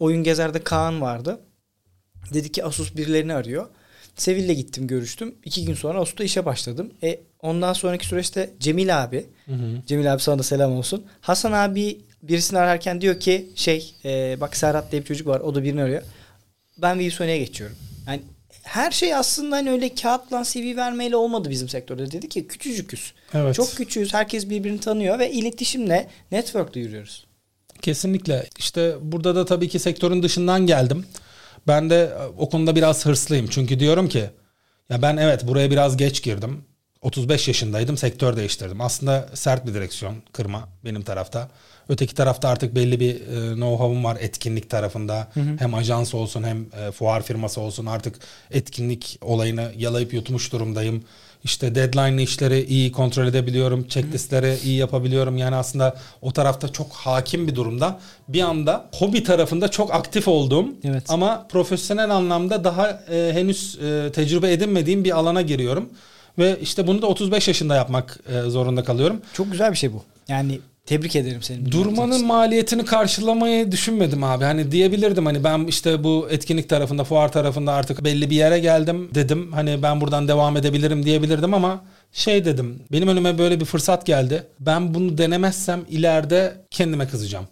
Oyun 0.01 0.23
Gezer'de 0.25 0.65
Kaan 0.65 1.01
vardı. 1.01 1.41
Dedi 2.35 2.53
ki 2.53 2.65
Asus 2.65 2.97
birilerini 2.97 3.35
arıyor. 3.35 3.69
Sevil'le 4.17 4.55
gittim 4.55 4.87
görüştüm. 4.87 5.35
İki 5.45 5.65
gün 5.65 5.75
sonra 5.75 6.01
Asus'ta 6.01 6.25
işe 6.25 6.45
başladım. 6.45 6.93
E 7.03 7.21
ondan 7.41 7.73
sonraki 7.73 8.07
süreçte 8.07 8.51
Cemil 8.61 9.03
abi. 9.03 9.27
Hı 9.47 9.53
hı. 9.53 9.83
Cemil 9.87 10.13
abi 10.13 10.23
sana 10.23 10.39
da 10.39 10.43
selam 10.43 10.73
olsun. 10.73 11.07
Hasan 11.21 11.53
abi 11.53 12.01
birisini 12.23 12.59
ararken 12.59 13.01
diyor 13.01 13.21
ki 13.21 13.51
şey 13.55 13.95
e, 14.05 14.37
bak 14.41 14.57
Serhat 14.57 14.93
diye 14.93 15.03
bir 15.03 15.07
çocuk 15.07 15.27
var. 15.27 15.41
O 15.41 15.55
da 15.55 15.63
birini 15.63 15.83
arıyor. 15.83 16.03
Ben 16.79 16.95
Wilsoni'ye 16.99 17.39
geçiyorum. 17.39 17.77
Yani 18.07 18.23
her 18.63 18.91
şey 18.91 19.15
aslında 19.15 19.57
hani 19.57 19.71
öyle 19.71 19.95
kağıtla 19.95 20.45
CV 20.45 20.77
vermeyle 20.77 21.17
olmadı 21.17 21.51
bizim 21.51 21.69
sektörde. 21.69 22.11
Dedi 22.11 22.29
ki 22.29 22.47
küçücüküz. 22.47 23.13
Evet. 23.35 23.55
Çok 23.55 23.77
küçüğüz. 23.77 24.15
Herkes 24.15 24.51
birbirini 24.51 24.81
tanıyor 24.81 25.19
ve 25.19 25.31
iletişimle 25.31 26.09
network'le 26.33 26.77
yürüyoruz. 26.77 27.27
Kesinlikle. 27.83 28.47
İşte 28.59 28.95
burada 29.01 29.35
da 29.35 29.45
tabii 29.45 29.69
ki 29.69 29.79
sektörün 29.79 30.23
dışından 30.23 30.67
geldim. 30.67 31.07
Ben 31.67 31.91
de 31.91 32.13
o 32.39 32.49
konuda 32.49 32.77
biraz 32.77 33.07
hırslıyım. 33.07 33.47
Çünkü 33.51 33.81
diyorum 33.81 34.09
ki 34.09 34.25
ya 34.91 35.03
ben 35.03 35.17
evet 35.17 35.47
buraya 35.47 35.71
biraz 35.71 35.97
geç 35.97 36.23
girdim. 36.23 36.65
35 37.03 37.49
yaşındaydım 37.49 37.97
sektör 37.97 38.37
değiştirdim. 38.37 38.81
Aslında 38.81 39.29
sert 39.35 39.67
bir 39.67 39.75
direksiyon 39.75 40.15
kırma 40.33 40.69
benim 40.85 41.03
tarafta. 41.03 41.49
Öteki 41.89 42.15
tarafta 42.15 42.49
artık 42.49 42.75
belli 42.75 43.01
bir 43.01 43.15
e, 43.15 43.55
know-how'um 43.55 44.05
var 44.05 44.17
etkinlik 44.21 44.71
tarafında. 44.71 45.29
Hı 45.35 45.41
hı. 45.41 45.57
Hem 45.59 45.75
ajans 45.75 46.15
olsun 46.15 46.43
hem 46.43 46.67
e, 46.87 46.93
fuar 46.93 47.23
firması 47.23 47.61
olsun 47.61 47.87
artık 47.87 48.17
etkinlik 48.51 49.19
olayını 49.21 49.73
yalayıp 49.77 50.15
yutmuş 50.15 50.53
durumdayım. 50.53 51.05
İşte 51.45 51.75
deadline 51.75 52.23
işleri 52.23 52.65
iyi 52.65 52.93
kontrol 52.93 53.27
edebiliyorum. 53.27 53.89
Checklistleri 53.89 54.59
iyi 54.65 54.77
yapabiliyorum. 54.77 55.37
Yani 55.39 55.57
aslında 55.57 55.97
o 56.21 56.33
tarafta 56.33 56.69
çok 56.69 56.93
hakim 56.93 57.49
bir 57.49 57.55
durumda. 57.55 58.01
Bir 58.29 58.41
anda 58.41 58.89
hobi 58.95 59.23
tarafında 59.23 59.69
çok 59.69 59.95
aktif 59.95 60.29
olduğum 60.29 60.67
evet. 60.85 61.05
ama 61.09 61.47
profesyonel 61.49 62.11
anlamda 62.11 62.65
daha 62.65 62.91
e, 62.91 63.33
henüz 63.33 63.79
e, 63.79 64.13
tecrübe 64.13 64.53
edinmediğim 64.53 65.05
bir 65.05 65.19
alana 65.19 65.43
giriyorum. 65.43 65.91
Ve 66.39 66.59
işte 66.63 66.87
bunu 66.87 67.03
da 67.03 67.07
35 67.07 67.49
yaşında 67.49 67.77
yapmak 67.77 68.21
e, 68.29 68.51
zorunda 68.51 68.85
kalıyorum. 68.85 69.21
Çok 69.33 69.53
güzel 69.53 69.71
bir 69.73 69.77
şey 69.77 69.93
bu. 69.93 70.03
Yani 70.29 70.59
Tebrik 70.87 71.17
ederim 71.17 71.43
seni. 71.43 71.73
Durmanın 71.73 72.27
maliyetini 72.27 72.85
karşılamayı 72.85 73.73
düşünmedim 73.73 74.25
abi. 74.25 74.45
Hani 74.45 74.73
diyebilirdim 74.73 75.27
hani 75.27 75.45
ben 75.45 75.67
işte 75.67 76.05
bu 76.05 76.27
etkinlik 76.31 76.69
tarafında, 76.69 77.05
fuar 77.05 77.33
tarafında 77.33 77.73
artık 77.73 78.05
belli 78.05 78.31
bir 78.31 78.37
yere 78.37 78.59
geldim 78.59 79.11
dedim. 79.15 79.53
Hani 79.53 79.83
ben 79.83 80.01
buradan 80.01 80.29
devam 80.29 80.57
edebilirim 80.57 81.05
diyebilirdim 81.05 81.55
ama 81.55 81.85
şey 82.13 82.45
dedim. 82.45 82.83
Benim 82.93 83.09
önüme 83.09 83.39
böyle 83.39 83.61
bir 83.61 83.65
fırsat 83.65 84.07
geldi. 84.07 84.47
Ben 84.61 84.95
bunu 84.95 85.19
denemezsem 85.19 85.85
ileride 85.89 86.55
kendime 86.71 87.09
kızacağım. 87.09 87.47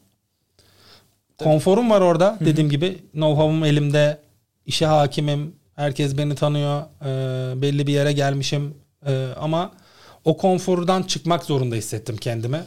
Tabii. 1.39 1.49
Konforum 1.49 1.91
var 1.91 2.01
orada. 2.01 2.26
Hı-hı. 2.26 2.47
Dediğim 2.47 2.70
gibi 2.70 2.99
know-how'um 3.14 3.66
elimde. 3.66 4.18
işe 4.66 4.87
hakimim. 4.87 5.60
Herkes 5.81 6.18
beni 6.18 6.35
tanıyor. 6.35 6.83
E, 6.83 7.62
belli 7.62 7.87
bir 7.87 7.93
yere 7.93 8.12
gelmişim. 8.12 8.74
E, 9.07 9.26
ama 9.41 9.72
o 10.24 10.37
konfordan 10.37 11.03
çıkmak 11.03 11.45
zorunda 11.45 11.74
hissettim 11.74 12.16
kendime. 12.16 12.64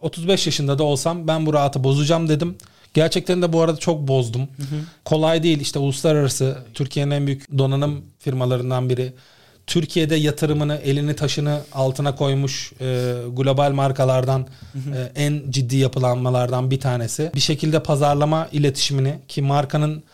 35 0.00 0.46
yaşında 0.46 0.78
da 0.78 0.82
olsam 0.82 1.28
ben 1.28 1.46
bu 1.46 1.54
rahatı 1.54 1.84
bozacağım 1.84 2.28
dedim. 2.28 2.56
Gerçekten 2.94 3.42
de 3.42 3.52
bu 3.52 3.62
arada 3.62 3.76
çok 3.76 4.08
bozdum. 4.08 4.40
Hı 4.40 4.62
hı. 4.62 4.80
Kolay 5.04 5.42
değil 5.42 5.60
işte 5.60 5.78
uluslararası 5.78 6.58
Türkiye'nin 6.74 7.10
en 7.10 7.26
büyük 7.26 7.58
donanım 7.58 8.04
firmalarından 8.18 8.90
biri. 8.90 9.12
Türkiye'de 9.66 10.14
yatırımını, 10.14 10.76
elini 10.76 11.16
taşını 11.16 11.60
altına 11.72 12.14
koymuş 12.14 12.72
e, 12.80 13.14
global 13.32 13.72
markalardan 13.72 14.46
hı 14.72 14.78
hı. 14.78 14.94
E, 14.94 15.12
en 15.24 15.42
ciddi 15.50 15.76
yapılanmalardan 15.76 16.70
bir 16.70 16.80
tanesi. 16.80 17.30
Bir 17.34 17.40
şekilde 17.40 17.82
pazarlama 17.82 18.48
iletişimini 18.52 19.18
ki 19.28 19.42
markanın 19.42 20.04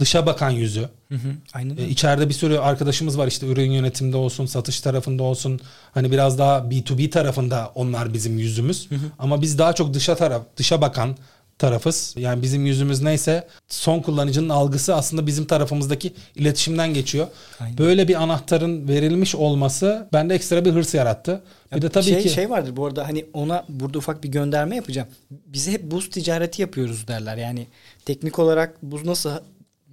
dışa 0.00 0.26
bakan 0.26 0.50
yüzü. 0.50 0.88
Hı 1.08 1.14
hı, 1.14 1.34
aynen. 1.54 1.76
E, 1.76 1.88
içeride 1.88 2.28
bir 2.28 2.34
sürü 2.34 2.58
arkadaşımız 2.58 3.18
var 3.18 3.26
işte 3.26 3.46
ürün 3.46 3.70
yönetiminde 3.70 4.16
olsun, 4.16 4.46
satış 4.46 4.80
tarafında 4.80 5.22
olsun. 5.22 5.60
Hani 5.94 6.10
biraz 6.10 6.38
daha 6.38 6.58
B2B 6.58 7.10
tarafında 7.10 7.72
onlar 7.74 8.14
bizim 8.14 8.38
yüzümüz. 8.38 8.90
Hı 8.90 8.94
hı. 8.94 8.98
Ama 9.18 9.42
biz 9.42 9.58
daha 9.58 9.72
çok 9.72 9.94
dışa 9.94 10.16
taraf, 10.16 10.42
dışa 10.56 10.80
bakan 10.80 11.16
tarafız. 11.60 12.14
Yani 12.18 12.42
bizim 12.42 12.66
yüzümüz 12.66 13.02
neyse 13.02 13.48
son 13.68 14.00
kullanıcının 14.00 14.48
algısı 14.48 14.94
aslında 14.94 15.26
bizim 15.26 15.44
tarafımızdaki 15.44 16.12
iletişimden 16.34 16.94
geçiyor. 16.94 17.26
Aynen. 17.60 17.78
Böyle 17.78 18.08
bir 18.08 18.14
anahtarın 18.22 18.88
verilmiş 18.88 19.34
olması 19.34 20.08
bende 20.12 20.34
ekstra 20.34 20.64
bir 20.64 20.70
hırs 20.70 20.94
yarattı. 20.94 21.42
Ya 21.70 21.76
bir 21.76 21.82
de 21.82 21.88
tabii 21.88 22.04
şey, 22.04 22.22
ki 22.22 22.28
şey 22.28 22.50
vardır 22.50 22.76
bu 22.76 22.86
arada 22.86 23.08
hani 23.08 23.26
ona 23.32 23.64
burada 23.68 23.98
ufak 23.98 24.24
bir 24.24 24.28
gönderme 24.28 24.76
yapacağım. 24.76 25.08
Bize 25.30 25.72
hep 25.72 25.90
buz 25.90 26.10
ticareti 26.10 26.62
yapıyoruz 26.62 27.08
derler. 27.08 27.36
Yani 27.36 27.66
teknik 28.04 28.38
olarak 28.38 28.82
buz 28.82 29.04
nasıl 29.04 29.30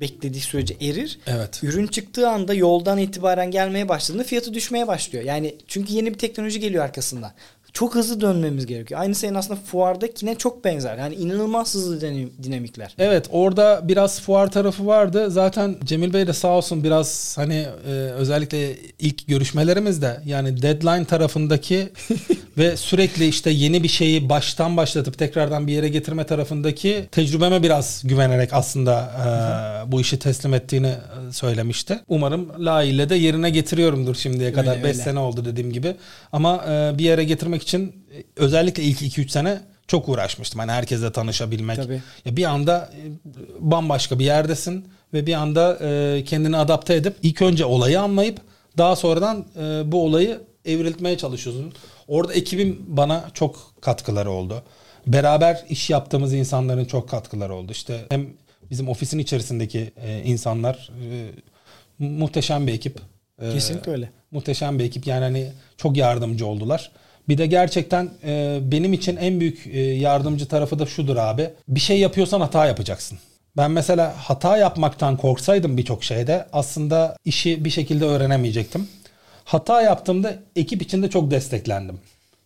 beklediği 0.02 0.41
sürece 0.41 0.76
erir. 0.82 1.20
Evet. 1.28 1.64
Ürün 1.64 1.88
çıktığı 1.88 2.30
anda 2.30 2.54
yoldan 2.54 2.98
itibaren 2.98 3.52
gelmeye 3.52 3.89
başladığında 3.89 4.24
fiyatı 4.24 4.54
düşmeye 4.54 4.88
başlıyor. 4.88 5.26
Yani 5.26 5.56
çünkü 5.68 5.93
yeni 5.93 6.14
bir 6.14 6.18
teknoloji 6.18 6.60
geliyor 6.60 6.84
arkasında 6.84 7.34
çok 7.78 7.95
hızlı 7.95 8.22
dönmemiz 8.22 8.66
gerekiyor. 8.66 9.02
Aynı 9.02 9.16
senin 9.16 9.36
aslında 9.36 9.60
fuardakine 9.60 10.36
çok 10.36 10.66
benzer. 10.66 10.98
Yani 10.98 11.16
inanılmaz 11.16 11.76
hızlı 11.76 12.02
dinamikler. 12.43 12.95
Evet 13.00 13.26
orada 13.32 13.82
biraz 13.84 14.22
fuar 14.22 14.52
tarafı 14.52 14.88
vardı. 14.88 15.32
Zaten 15.32 15.76
Cemil 15.84 16.14
Bey 16.14 16.28
de 16.28 16.34
sağ 16.34 16.48
olsun 16.48 16.84
biraz 16.84 17.38
hani 17.38 17.68
e, 17.88 17.91
özellikle 17.91 18.78
ilk 19.00 19.28
görüşmelerimizde 19.28 20.22
yani 20.26 20.62
deadline 20.62 21.06
tarafındaki 21.06 21.89
ve 22.58 22.78
sürekli 22.78 23.28
işte 23.28 23.49
yeni 23.49 23.84
bir 23.84 23.88
şeyi 23.88 24.30
baştan 24.30 24.78
başlatıp 24.78 25.18
tekrardan 25.18 25.68
bir 25.68 25.74
yere 25.74 25.89
getirme 25.89 26.24
tarafındaki 26.24 27.08
tecrübeme 27.12 27.64
biraz 27.64 28.01
güvenerek 28.05 28.53
aslında 28.53 29.12
e, 29.88 29.91
bu 29.91 30.01
işi 30.01 30.20
teslim 30.20 30.53
ettiğini 30.53 30.88
e, 30.88 31.32
söylemişti. 31.32 31.99
Umarım 32.08 32.66
layığıyla 32.66 33.10
de 33.10 33.16
yerine 33.16 33.49
getiriyorumdur 33.49 34.16
şimdiye 34.16 34.53
kadar. 34.53 34.84
5 34.84 34.97
sene 34.97 35.20
oldu 35.20 35.45
dediğim 35.45 35.74
gibi. 35.74 35.95
Ama 36.32 36.66
e, 36.70 36.97
bir 36.97 37.03
yere 37.03 37.24
getirmek 37.24 37.64
için 37.64 38.05
e, 38.18 38.24
özellikle 38.36 38.84
ilk 38.84 39.01
2-3 39.01 39.30
sene 39.30 39.62
çok 39.88 40.10
uğraşmıştım. 40.10 40.60
Hani 40.60 40.72
herkesle 40.72 41.12
tanışabilmek. 41.12 41.76
Tabii. 41.76 42.01
Ya 42.26 42.38
bir 42.38 42.43
anda 42.43 42.89
e, 42.93 43.01
bambaşka 43.60 44.20
bir 44.20 44.26
yerdesin 44.26 44.88
ve 45.14 45.26
bir 45.26 45.34
anda 45.34 45.78
e, 45.82 46.24
kendini 46.24 46.58
adapte 46.58 46.95
edip 46.95 47.16
ilk 47.24 47.41
önce 47.41 47.66
olayı 47.66 48.01
anlayıp 48.01 48.38
daha 48.78 48.95
sonradan 48.95 49.45
bu 49.91 50.03
olayı 50.03 50.39
evriltmeye 50.66 51.18
çalışıyorsun. 51.18 51.74
Orada 52.08 52.34
ekibim 52.34 52.86
bana 52.88 53.30
çok 53.34 53.74
katkıları 53.82 54.32
oldu. 54.32 54.64
Beraber 55.08 55.66
iş 55.70 55.89
yaptığımız 55.89 56.34
insanların 56.34 56.86
çok 56.86 57.10
katkıları 57.10 57.53
oldu. 57.53 57.72
İşte 57.72 58.05
hem 58.10 58.28
bizim 58.72 58.89
ofisin 58.89 59.20
içerisindeki 59.20 59.91
insanlar 60.24 60.91
muhteşem 61.99 62.68
bir 62.68 62.74
ekip. 62.74 62.99
Kesinlikle 63.39 63.91
öyle. 63.91 64.10
Muhteşem 64.32 64.80
bir 64.80 64.84
ekip 64.84 65.08
yani 65.08 65.24
hani 65.24 65.51
çok 65.78 65.97
yardımcı 65.97 66.45
oldular. 66.45 66.91
Bir 67.30 67.38
de 67.38 67.45
gerçekten 67.45 68.10
e, 68.24 68.60
benim 68.62 68.93
için 68.93 69.18
en 69.18 69.39
büyük 69.39 69.68
e, 69.68 69.80
yardımcı 69.80 70.47
tarafı 70.47 70.80
da 70.80 70.86
şudur 70.86 71.18
abi. 71.18 71.49
Bir 71.68 71.80
şey 71.80 71.99
yapıyorsan 71.99 72.41
hata 72.41 72.66
yapacaksın. 72.66 73.20
Ben 73.58 73.72
mesela 73.72 74.14
hata 74.18 74.58
yapmaktan 74.58 75.18
korksaydım 75.18 75.78
birçok 75.78 76.03
şeyde 76.03 76.47
aslında 76.53 77.18
işi 77.26 77.66
bir 77.66 77.70
şekilde 77.70 78.05
öğrenemeyecektim. 78.05 78.88
Hata 79.48 79.82
yaptığımda 79.82 80.36
ekip 80.56 80.82
içinde 80.82 81.10
çok 81.10 81.32
desteklendim. 81.32 82.00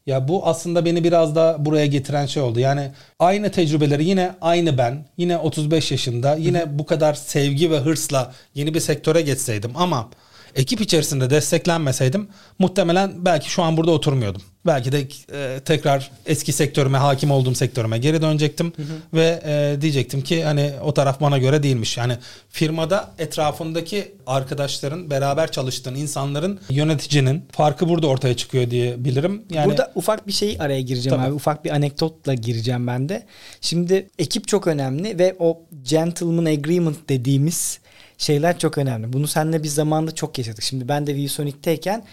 Ya 0.05 0.27
bu 0.27 0.47
aslında 0.47 0.85
beni 0.85 1.03
biraz 1.03 1.35
da 1.35 1.55
buraya 1.59 1.85
getiren 1.85 2.25
şey 2.25 2.43
oldu. 2.43 2.59
Yani 2.59 2.91
aynı 3.19 3.51
tecrübeleri 3.51 4.05
yine 4.05 4.31
aynı 4.41 4.77
ben, 4.77 5.05
yine 5.17 5.37
35 5.37 5.91
yaşında, 5.91 6.35
yine 6.35 6.79
bu 6.79 6.85
kadar 6.85 7.13
sevgi 7.13 7.71
ve 7.71 7.77
hırsla 7.77 8.33
yeni 8.55 8.73
bir 8.73 8.79
sektöre 8.79 9.21
geçseydim 9.21 9.71
ama 9.75 10.09
ekip 10.55 10.81
içerisinde 10.81 11.29
desteklenmeseydim 11.29 12.27
muhtemelen 12.59 13.11
belki 13.17 13.49
şu 13.49 13.63
an 13.63 13.77
burada 13.77 13.91
oturmuyordum. 13.91 14.41
Belki 14.65 14.91
de 14.91 15.07
e, 15.33 15.59
tekrar 15.59 16.11
eski 16.25 16.53
sektörüme, 16.53 16.97
hakim 16.97 17.31
olduğum 17.31 17.55
sektörüme 17.55 17.97
geri 17.97 18.21
dönecektim 18.21 18.73
hı 18.75 18.81
hı. 18.81 18.85
ve 19.13 19.41
e, 19.45 19.81
diyecektim 19.81 20.21
ki 20.21 20.43
hani 20.43 20.71
o 20.83 20.93
taraf 20.93 21.21
bana 21.21 21.37
göre 21.37 21.63
değilmiş. 21.63 21.97
Yani 21.97 22.17
firmada 22.49 23.11
etrafındaki 23.19 24.15
arkadaşların, 24.27 25.09
beraber 25.09 25.51
çalıştığın 25.51 25.95
insanların, 25.95 26.59
yöneticinin 26.69 27.45
farkı 27.51 27.89
burada 27.89 28.07
ortaya 28.07 28.37
çıkıyor 28.37 28.71
diye 28.71 29.05
bilirim. 29.05 29.43
Yani 29.49 29.69
Burada 29.69 29.91
ufak 29.95 30.27
bir 30.27 30.31
şey 30.31 30.57
araya 30.59 30.81
gireceğim 30.81 31.17
tabii. 31.17 31.27
abi. 31.27 31.35
Ufak 31.35 31.65
bir 31.65 31.69
anekdotla 31.69 32.33
gireceğim 32.33 32.87
ben 32.87 33.09
de. 33.09 33.25
Şimdi 33.61 34.09
ekip 34.19 34.47
çok 34.47 34.67
önemli 34.67 35.19
ve 35.19 35.35
o 35.39 35.61
gentleman 35.83 36.45
agreement 36.45 37.09
dediğimiz 37.09 37.79
şeyler 38.21 38.59
çok 38.59 38.77
önemli. 38.77 39.13
Bunu 39.13 39.27
seninle 39.27 39.63
bir 39.63 39.67
zamanda 39.67 40.15
çok 40.15 40.37
yaşadık. 40.37 40.63
Şimdi 40.63 40.87
ben 40.87 41.07
de 41.07 41.15
ViewSonic'teyken 41.15 42.03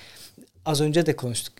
az 0.67 0.81
önce 0.81 1.07
de 1.07 1.17
konuştuk. 1.17 1.55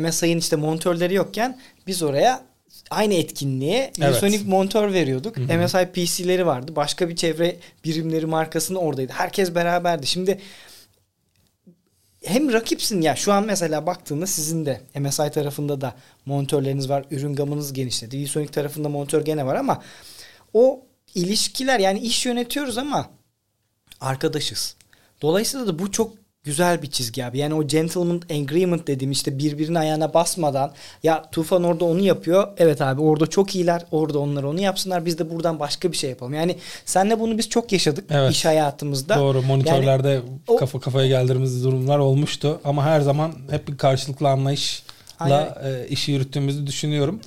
MSI'nin 0.00 0.38
işte 0.38 0.56
montörleri 0.56 1.14
yokken 1.14 1.58
biz 1.86 2.02
oraya 2.02 2.44
aynı 2.90 3.14
etkinliğe 3.14 3.78
evet. 3.78 3.98
ViewSonic 3.98 4.44
montör 4.44 4.92
veriyorduk. 4.92 5.36
Hı 5.36 5.40
hı. 5.40 5.58
MSI 5.58 5.88
PC'leri 5.92 6.46
vardı. 6.46 6.76
Başka 6.76 7.08
bir 7.08 7.16
çevre 7.16 7.56
birimleri 7.84 8.26
markasının 8.26 8.78
oradaydı. 8.78 9.12
Herkes 9.12 9.54
beraberdi. 9.54 10.06
Şimdi 10.06 10.40
hem 12.24 12.52
rakipsin 12.52 13.02
ya 13.02 13.16
şu 13.16 13.32
an 13.32 13.44
mesela 13.44 13.86
baktığında 13.86 14.26
sizin 14.26 14.66
de 14.66 14.80
MSI 14.98 15.30
tarafında 15.30 15.80
da 15.80 15.94
montörleriniz 16.26 16.88
var. 16.88 17.04
Ürün 17.10 17.34
gamınız 17.34 17.72
genişledi. 17.72 18.18
ViewSonic 18.18 18.50
tarafında 18.50 18.88
montör 18.88 19.24
gene 19.24 19.46
var 19.46 19.54
ama 19.54 19.82
o 20.54 20.80
ilişkiler 21.14 21.80
yani 21.80 21.98
iş 21.98 22.26
yönetiyoruz 22.26 22.78
ama 22.78 23.10
arkadaşız. 24.00 24.76
Dolayısıyla 25.22 25.66
da 25.66 25.78
bu 25.78 25.90
çok 25.90 26.12
güzel 26.44 26.82
bir 26.82 26.90
çizgi 26.90 27.24
abi. 27.24 27.38
Yani 27.38 27.54
o 27.54 27.66
gentleman 27.66 28.22
agreement 28.30 28.86
dediğim 28.86 29.12
işte 29.12 29.38
birbirinin 29.38 29.74
ayağına 29.74 30.14
basmadan 30.14 30.72
ya 31.02 31.30
Tufan 31.30 31.64
orada 31.64 31.84
onu 31.84 32.00
yapıyor. 32.00 32.48
Evet 32.58 32.82
abi 32.82 33.00
orada 33.00 33.26
çok 33.26 33.54
iyiler. 33.54 33.86
Orada 33.90 34.18
onlar 34.18 34.42
onu 34.42 34.60
yapsınlar. 34.60 35.06
Biz 35.06 35.18
de 35.18 35.30
buradan 35.30 35.60
başka 35.60 35.92
bir 35.92 35.96
şey 35.96 36.10
yapalım. 36.10 36.34
Yani 36.34 36.56
senle 36.84 37.20
bunu 37.20 37.38
biz 37.38 37.48
çok 37.48 37.72
yaşadık 37.72 38.04
evet. 38.10 38.32
iş 38.32 38.44
hayatımızda. 38.44 39.16
Doğru. 39.16 39.42
Monitörlerde 39.42 40.08
yani, 40.08 40.22
o, 40.46 40.56
kafa 40.56 40.80
kafaya 40.80 41.06
geldiğimiz 41.06 41.64
durumlar 41.64 41.98
olmuştu 41.98 42.60
ama 42.64 42.84
her 42.84 43.00
zaman 43.00 43.32
hep 43.50 43.68
bir 43.68 43.76
karşılıklı 43.76 44.28
anlayışla 44.28 45.62
e, 45.64 45.88
işi 45.88 46.12
yürüttüğümüzü 46.12 46.66
düşünüyorum. 46.66 47.20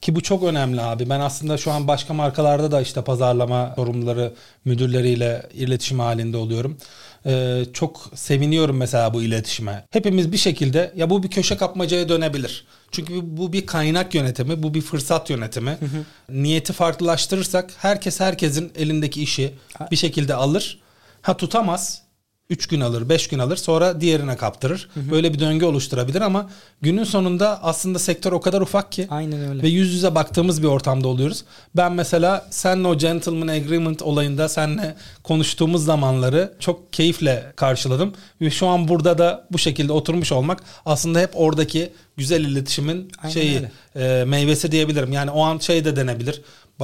Ki 0.00 0.14
bu 0.14 0.20
çok 0.20 0.42
önemli 0.42 0.80
abi. 0.80 1.10
Ben 1.10 1.20
aslında 1.20 1.58
şu 1.58 1.72
an 1.72 1.88
başka 1.88 2.14
markalarda 2.14 2.70
da 2.70 2.80
işte 2.80 3.04
pazarlama 3.04 3.72
sorumluları 3.76 4.32
müdürleriyle 4.64 5.48
iletişim 5.54 5.98
halinde 5.98 6.36
oluyorum. 6.36 6.78
Ee, 7.26 7.64
çok 7.72 8.10
seviniyorum 8.14 8.76
mesela 8.76 9.14
bu 9.14 9.22
iletişime. 9.22 9.84
Hepimiz 9.90 10.32
bir 10.32 10.36
şekilde 10.36 10.92
ya 10.96 11.10
bu 11.10 11.22
bir 11.22 11.30
köşe 11.30 11.56
kapmacaya 11.56 12.08
dönebilir. 12.08 12.66
Çünkü 12.90 13.36
bu 13.36 13.52
bir 13.52 13.66
kaynak 13.66 14.14
yönetimi, 14.14 14.62
bu 14.62 14.74
bir 14.74 14.80
fırsat 14.80 15.30
yönetimi. 15.30 15.70
Hı 15.70 15.86
hı. 15.86 16.04
Niyeti 16.42 16.72
farklılaştırırsak 16.72 17.70
herkes 17.78 18.20
herkesin 18.20 18.72
elindeki 18.76 19.22
işi 19.22 19.54
bir 19.90 19.96
şekilde 19.96 20.34
alır. 20.34 20.80
Ha 21.22 21.36
tutamaz 21.36 22.02
3 22.50 22.66
gün 22.66 22.80
alır, 22.80 23.08
5 23.08 23.28
gün 23.28 23.38
alır 23.38 23.56
sonra 23.56 24.00
diğerine 24.00 24.36
kaptırır. 24.36 24.88
Hı 24.94 25.00
hı. 25.00 25.10
Böyle 25.10 25.34
bir 25.34 25.38
döngü 25.38 25.64
oluşturabilir 25.64 26.20
ama 26.20 26.50
günün 26.82 27.04
sonunda 27.04 27.64
aslında 27.64 27.98
sektör 27.98 28.32
o 28.32 28.40
kadar 28.40 28.60
ufak 28.60 28.92
ki. 28.92 29.06
Aynen 29.10 29.48
öyle. 29.48 29.62
Ve 29.62 29.68
yüz 29.68 29.92
yüze 29.94 30.14
baktığımız 30.14 30.62
bir 30.62 30.68
ortamda 30.68 31.08
oluyoruz. 31.08 31.44
Ben 31.76 31.92
mesela 31.92 32.46
seninle 32.50 32.88
o 32.88 32.98
gentleman 32.98 33.48
agreement 33.48 34.02
olayında 34.02 34.48
seninle 34.48 34.96
konuştuğumuz 35.22 35.84
zamanları 35.84 36.52
çok 36.60 36.92
keyifle 36.92 37.52
karşıladım. 37.56 38.14
Ve 38.40 38.50
şu 38.50 38.66
an 38.66 38.88
burada 38.88 39.18
da 39.18 39.46
bu 39.50 39.58
şekilde 39.58 39.92
oturmuş 39.92 40.32
olmak 40.32 40.62
aslında 40.86 41.20
hep 41.20 41.30
oradaki 41.34 41.92
güzel 42.16 42.44
iletişimin 42.44 43.12
Aynen 43.22 43.34
şeyi 43.34 43.62
e, 43.96 44.24
meyvesi 44.26 44.72
diyebilirim. 44.72 45.12
Yani 45.12 45.30
o 45.30 45.42
an 45.42 45.58
şey 45.58 45.84
de 45.84 45.96
denebilir. 45.96 46.42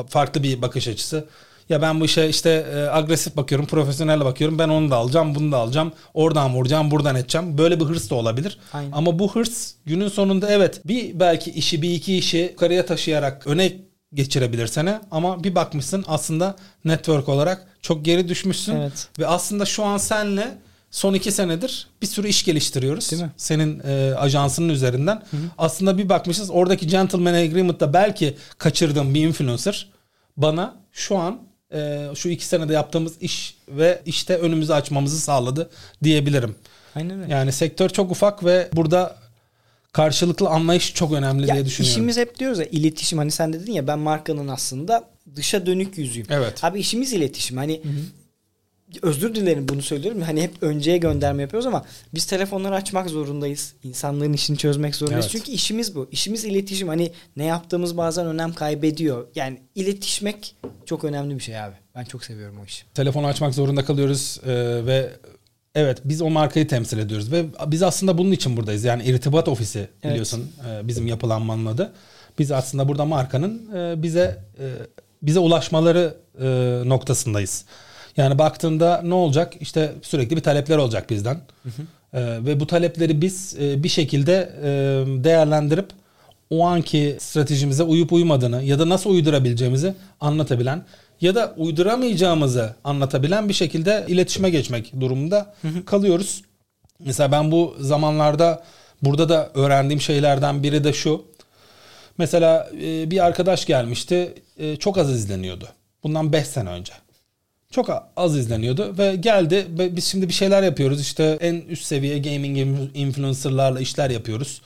Farklı 0.09 0.43
bir 0.43 0.63
bakış 0.63 0.89
açısı. 0.89 1.25
Ya 1.69 1.83
ben 1.83 2.01
bu 2.01 2.05
işe 2.05 2.29
işte 2.29 2.67
e, 2.75 2.77
agresif 2.77 3.37
bakıyorum, 3.37 3.67
profesyonel 3.67 4.25
bakıyorum. 4.25 4.59
Ben 4.59 4.69
onu 4.69 4.91
da 4.91 4.97
alacağım, 4.97 5.35
bunu 5.35 5.53
da 5.53 5.57
alacağım. 5.57 5.93
Oradan 6.15 6.55
vuracağım, 6.55 6.91
buradan 6.91 7.17
edeceğim. 7.17 7.59
Böyle 7.59 7.81
bir 7.81 7.85
hırs 7.85 8.11
da 8.11 8.15
olabilir. 8.15 8.59
Aynen. 8.73 8.93
Ama 8.93 9.19
bu 9.19 9.35
hırs 9.35 9.73
günün 9.87 10.09
sonunda 10.09 10.51
evet 10.51 10.81
bir 10.85 11.21
belki 11.21 11.51
işi, 11.51 11.83
bir 11.83 11.91
iki 11.91 12.19
işi 12.19 12.39
yukarıya 12.39 12.87
taşıyarak 12.87 13.47
öne 13.47 13.73
geçirebilir 14.15 14.67
seni 14.67 14.95
ama 15.11 15.45
bir 15.45 15.55
bakmışsın 15.55 16.05
aslında 16.09 16.57
network 16.85 17.29
olarak 17.29 17.67
çok 17.83 18.05
geri 18.05 18.29
düşmüşsün 18.29 18.77
evet. 18.77 19.09
ve 19.19 19.27
aslında 19.27 19.65
şu 19.65 19.85
an 19.85 19.99
senle 19.99 20.59
son 20.91 21.15
iki 21.15 21.33
senedir 21.33 21.89
bir 22.03 22.07
sürü 22.07 22.29
iş 22.29 22.45
geliştiriyoruz. 22.45 23.11
Değil 23.11 23.23
mi? 23.23 23.31
Senin 23.37 23.81
e, 23.85 24.15
ajansının 24.15 24.69
üzerinden. 24.69 25.17
Hı 25.17 25.37
hı. 25.37 25.41
Aslında 25.59 25.99
bir 25.99 26.09
bakmışız 26.09 26.51
oradaki 26.51 26.87
gentleman 26.87 27.35
agreement'ta 27.35 27.93
belki 27.93 28.37
kaçırdığım 28.59 29.15
bir 29.15 29.27
influencer 29.27 29.91
bana 30.37 30.75
şu 30.93 31.19
an 31.19 31.41
e, 31.73 32.09
şu 32.15 32.29
iki 32.29 32.45
senede 32.45 32.73
yaptığımız 32.73 33.23
iş 33.23 33.57
ve 33.69 34.03
işte 34.07 34.37
önümüzü 34.37 34.73
açmamızı 34.73 35.21
sağladı 35.21 35.71
diyebilirim. 36.03 36.55
Aynen 36.95 37.23
öyle. 37.23 37.33
Yani 37.33 37.53
sektör 37.53 37.89
çok 37.89 38.11
ufak 38.11 38.45
ve 38.45 38.69
burada 38.73 39.17
karşılıklı 39.93 40.49
anlayış 40.49 40.95
çok 40.95 41.13
önemli 41.13 41.47
ya 41.47 41.55
diye 41.55 41.65
düşünüyorum. 41.65 41.93
İşimiz 41.93 42.17
hep 42.17 42.39
diyoruz 42.39 42.59
ya 42.59 42.65
iletişim 42.65 43.19
hani 43.19 43.31
sen 43.31 43.53
dedin 43.53 43.73
ya 43.73 43.87
ben 43.87 43.99
markanın 43.99 44.49
aslında 44.49 45.05
dışa 45.37 45.67
dönük 45.67 45.99
yüzüyüm. 45.99 46.27
Evet. 46.31 46.65
Abi 46.65 46.81
işimiz 46.81 47.13
iletişim. 47.13 47.57
Hani 47.57 47.81
hı 47.83 47.89
hı 47.89 48.03
özür 49.03 49.35
dilerim 49.35 49.69
bunu 49.69 49.83
söylüyorum. 49.83 50.23
Hani 50.23 50.43
hep 50.43 50.63
önceye 50.63 50.99
gönderme 50.99 51.43
yapıyoruz 51.43 51.67
ama 51.67 51.85
biz 52.15 52.27
telefonları 52.27 52.75
açmak 52.75 53.11
zorundayız. 53.11 53.75
İnsanların 53.83 54.33
işini 54.33 54.59
çözmek 54.59 54.97
zorundayız. 54.97 55.25
Evet. 55.25 55.33
Çünkü 55.33 55.53
işimiz 55.53 55.95
bu. 55.95 56.09
İşimiz 56.11 56.45
iletişim. 56.45 56.89
Hani 56.89 57.13
ne 57.37 57.45
yaptığımız 57.45 57.97
bazen 57.97 58.27
önem 58.27 58.53
kaybediyor. 58.53 59.27
Yani 59.35 59.61
iletişmek 59.75 60.57
çok 60.85 61.05
önemli 61.05 61.35
bir 61.35 61.43
şey 61.43 61.61
abi. 61.61 61.75
Ben 61.95 62.05
çok 62.05 62.25
seviyorum 62.25 62.57
o 62.63 62.65
işi. 62.65 62.85
Telefonu 62.95 63.27
açmak 63.27 63.55
zorunda 63.55 63.85
kalıyoruz 63.85 64.41
ee, 64.47 64.53
ve 64.87 65.11
evet 65.75 65.99
biz 66.05 66.23
o 66.23 66.31
markayı 66.31 66.69
temsil 66.69 66.99
ediyoruz 66.99 67.33
ve 67.33 67.45
biz 67.67 67.83
aslında 67.83 68.19
bunun 68.19 68.33
için 68.33 68.57
buradayız. 68.57 68.85
Yani 68.85 69.05
irtibat 69.05 69.49
ofisi 69.49 69.89
biliyorsun 70.05 70.53
evet. 70.69 70.87
bizim 70.87 71.07
yapılanmanın 71.07 71.67
adı. 71.67 71.93
Biz 72.39 72.53
aslında 72.53 72.89
burada 72.89 73.05
markanın 73.05 73.75
e, 73.75 74.03
bize 74.03 74.45
e, 74.59 74.65
bize 75.23 75.39
ulaşmaları 75.39 76.17
e, 76.41 76.47
noktasındayız. 76.89 77.65
Yani 78.17 78.39
baktığında 78.39 79.03
ne 79.05 79.15
olacak? 79.15 79.55
İşte 79.61 79.93
sürekli 80.03 80.37
bir 80.37 80.43
talepler 80.43 80.79
olacak 80.79 81.11
bizden. 81.11 81.35
Hı 81.35 81.69
hı. 81.69 81.83
Ee, 82.13 82.45
ve 82.45 82.61
bu 82.61 82.67
talepleri 82.67 83.21
biz 83.21 83.57
e, 83.61 83.83
bir 83.83 83.89
şekilde 83.89 84.53
e, 84.63 84.69
değerlendirip 85.25 85.89
o 86.51 86.67
anki 86.67 87.17
stratejimize 87.21 87.83
uyup 87.83 88.13
uymadığını 88.13 88.63
ya 88.63 88.79
da 88.79 88.89
nasıl 88.89 89.11
uydurabileceğimizi 89.11 89.95
anlatabilen 90.21 90.85
ya 91.21 91.35
da 91.35 91.55
uyduramayacağımızı 91.57 92.75
anlatabilen 92.85 93.49
bir 93.49 93.55
şekilde 93.55 94.05
iletişime 94.09 94.51
geçmek 94.51 95.01
durumunda 95.01 95.55
hı 95.63 95.69
hı. 95.69 95.85
kalıyoruz. 95.85 96.43
Mesela 96.99 97.33
ben 97.33 97.53
bu 97.53 97.77
zamanlarda 97.81 98.65
burada 99.03 99.29
da 99.29 99.51
öğrendiğim 99.55 100.01
şeylerden 100.01 100.63
biri 100.63 100.85
de 100.85 100.93
şu. 100.93 101.25
Mesela 102.19 102.71
e, 102.83 103.11
bir 103.11 103.25
arkadaş 103.25 103.67
gelmişti. 103.67 104.35
E, 104.59 104.77
çok 104.77 104.99
az 104.99 105.11
izleniyordu. 105.11 105.69
Bundan 106.03 106.33
5 106.33 106.47
sene 106.47 106.69
önce 106.69 106.93
çok 107.71 107.89
az 108.17 108.37
izleniyordu 108.37 108.99
ve 108.99 109.17
geldi 109.17 109.67
ve 109.79 109.97
biz 109.97 110.05
şimdi 110.05 110.29
bir 110.29 110.33
şeyler 110.33 110.63
yapıyoruz 110.63 111.01
işte 111.01 111.39
en 111.41 111.55
üst 111.55 111.85
seviye 111.85 112.19
gaming 112.19 112.59
influencerlarla 112.95 113.81
işler 113.81 114.11
yapıyoruz. 114.11 114.63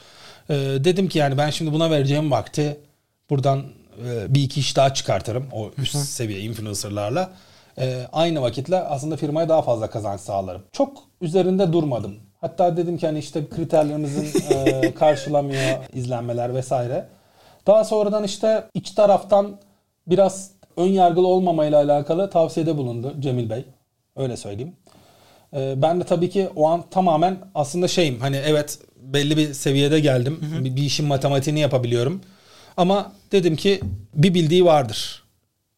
Ee, 0.51 0.55
dedim 0.55 1.09
ki 1.09 1.18
yani 1.18 1.38
ben 1.38 1.51
şimdi 1.51 1.72
buna 1.72 1.90
vereceğim 1.90 2.30
vakti 2.30 2.80
buradan 3.30 3.64
e, 4.07 4.34
bir 4.34 4.42
iki 4.42 4.61
iş 4.61 4.76
daha 4.76 4.94
çıkartırım 4.94 5.46
o 5.53 5.70
üst 5.78 5.94
Hı-hı. 5.94 6.03
seviye 6.03 6.40
influencerlarla. 6.40 7.32
Ee, 7.78 8.07
aynı 8.12 8.42
vakitle 8.42 8.76
aslında 8.76 9.16
firmaya 9.16 9.48
daha 9.48 9.62
fazla 9.62 9.90
kazanç 9.90 10.20
sağlarım. 10.20 10.62
Çok 10.72 10.98
üzerinde 11.20 11.72
durmadım. 11.72 12.16
Hatta 12.40 12.76
dedim 12.76 12.98
ki 12.98 13.07
hani 13.07 13.18
işte 13.18 13.48
kriterlerimizin 13.48 14.55
e, 14.55 14.94
karşılamıyor 14.98 15.78
izlenmeler 15.92 16.55
vesaire. 16.55 17.09
Daha 17.66 17.84
sonradan 17.84 18.24
işte 18.24 18.64
iç 18.74 18.90
taraftan 18.90 19.59
biraz 20.07 20.51
ön 20.80 20.92
yargılı 20.92 21.26
olmamayla 21.26 21.82
alakalı 21.82 22.30
tavsiyede 22.30 22.76
bulundu 22.76 23.14
Cemil 23.20 23.50
Bey. 23.50 23.64
Öyle 24.16 24.36
söyleyeyim. 24.36 24.72
Ee, 25.54 25.74
ben 25.82 26.00
de 26.00 26.04
tabii 26.04 26.30
ki 26.30 26.48
o 26.56 26.68
an 26.68 26.84
tamamen 26.90 27.38
aslında 27.54 27.88
şeyim 27.88 28.20
hani 28.20 28.36
evet 28.36 28.78
belli 28.96 29.36
bir 29.36 29.54
seviyede 29.54 30.00
geldim. 30.00 30.38
Hı 30.40 30.56
hı. 30.56 30.64
Bir, 30.64 30.76
bir 30.76 30.82
işin 30.82 31.06
matematiğini 31.06 31.60
yapabiliyorum. 31.60 32.20
Ama 32.76 33.12
dedim 33.32 33.56
ki 33.56 33.80
bir 34.14 34.34
bildiği 34.34 34.64
vardır. 34.64 35.22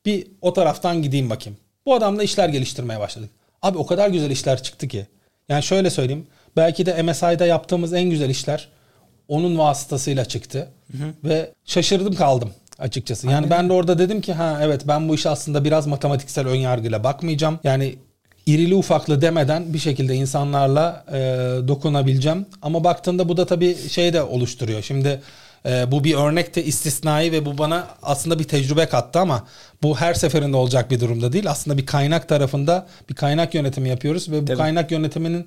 Bir 0.06 0.26
o 0.40 0.52
taraftan 0.52 1.02
gideyim 1.02 1.30
bakayım. 1.30 1.58
Bu 1.86 1.94
adamla 1.94 2.22
işler 2.22 2.48
geliştirmeye 2.48 3.00
başladık. 3.00 3.30
Abi 3.62 3.78
o 3.78 3.86
kadar 3.86 4.08
güzel 4.08 4.30
işler 4.30 4.62
çıktı 4.62 4.88
ki. 4.88 5.06
Yani 5.48 5.62
şöyle 5.62 5.90
söyleyeyim. 5.90 6.26
Belki 6.56 6.86
de 6.86 7.02
MSI'da 7.02 7.46
yaptığımız 7.46 7.92
en 7.92 8.10
güzel 8.10 8.30
işler 8.30 8.68
onun 9.28 9.58
vasıtasıyla 9.58 10.24
çıktı. 10.24 10.68
Hı 10.92 10.98
hı. 10.98 11.14
Ve 11.24 11.52
şaşırdım 11.64 12.14
kaldım 12.14 12.52
açıkçası. 12.82 13.26
Yani 13.26 13.36
Aynen. 13.36 13.50
ben 13.50 13.68
de 13.68 13.72
orada 13.72 13.98
dedim 13.98 14.20
ki 14.20 14.32
ha 14.32 14.58
evet 14.62 14.82
ben 14.88 15.08
bu 15.08 15.14
işe 15.14 15.28
aslında 15.28 15.64
biraz 15.64 15.86
matematiksel 15.86 16.46
ön 16.46 16.54
yargıyla 16.54 17.04
bakmayacağım. 17.04 17.58
Yani 17.64 17.96
irili 18.46 18.74
ufaklı 18.74 19.20
demeden 19.22 19.74
bir 19.74 19.78
şekilde 19.78 20.14
insanlarla 20.14 21.04
e, 21.12 21.18
dokunabileceğim. 21.68 22.46
Ama 22.62 22.84
baktığında 22.84 23.28
bu 23.28 23.36
da 23.36 23.46
tabii 23.46 23.76
şey 23.88 24.12
de 24.12 24.22
oluşturuyor. 24.22 24.82
Şimdi 24.82 25.20
e, 25.66 25.92
bu 25.92 26.04
bir 26.04 26.14
örnek 26.14 26.56
de 26.56 26.64
istisnai 26.64 27.32
ve 27.32 27.46
bu 27.46 27.58
bana 27.58 27.86
aslında 28.02 28.38
bir 28.38 28.44
tecrübe 28.44 28.86
kattı 28.86 29.18
ama 29.18 29.46
bu 29.82 29.96
her 29.96 30.14
seferinde 30.14 30.56
olacak 30.56 30.90
bir 30.90 31.00
durumda 31.00 31.32
değil. 31.32 31.50
Aslında 31.50 31.78
bir 31.78 31.86
kaynak 31.86 32.28
tarafında 32.28 32.86
bir 33.08 33.14
kaynak 33.14 33.54
yönetimi 33.54 33.88
yapıyoruz 33.88 34.30
ve 34.30 34.42
bu 34.42 34.44
tabii. 34.44 34.58
kaynak 34.58 34.90
yönetiminin 34.90 35.46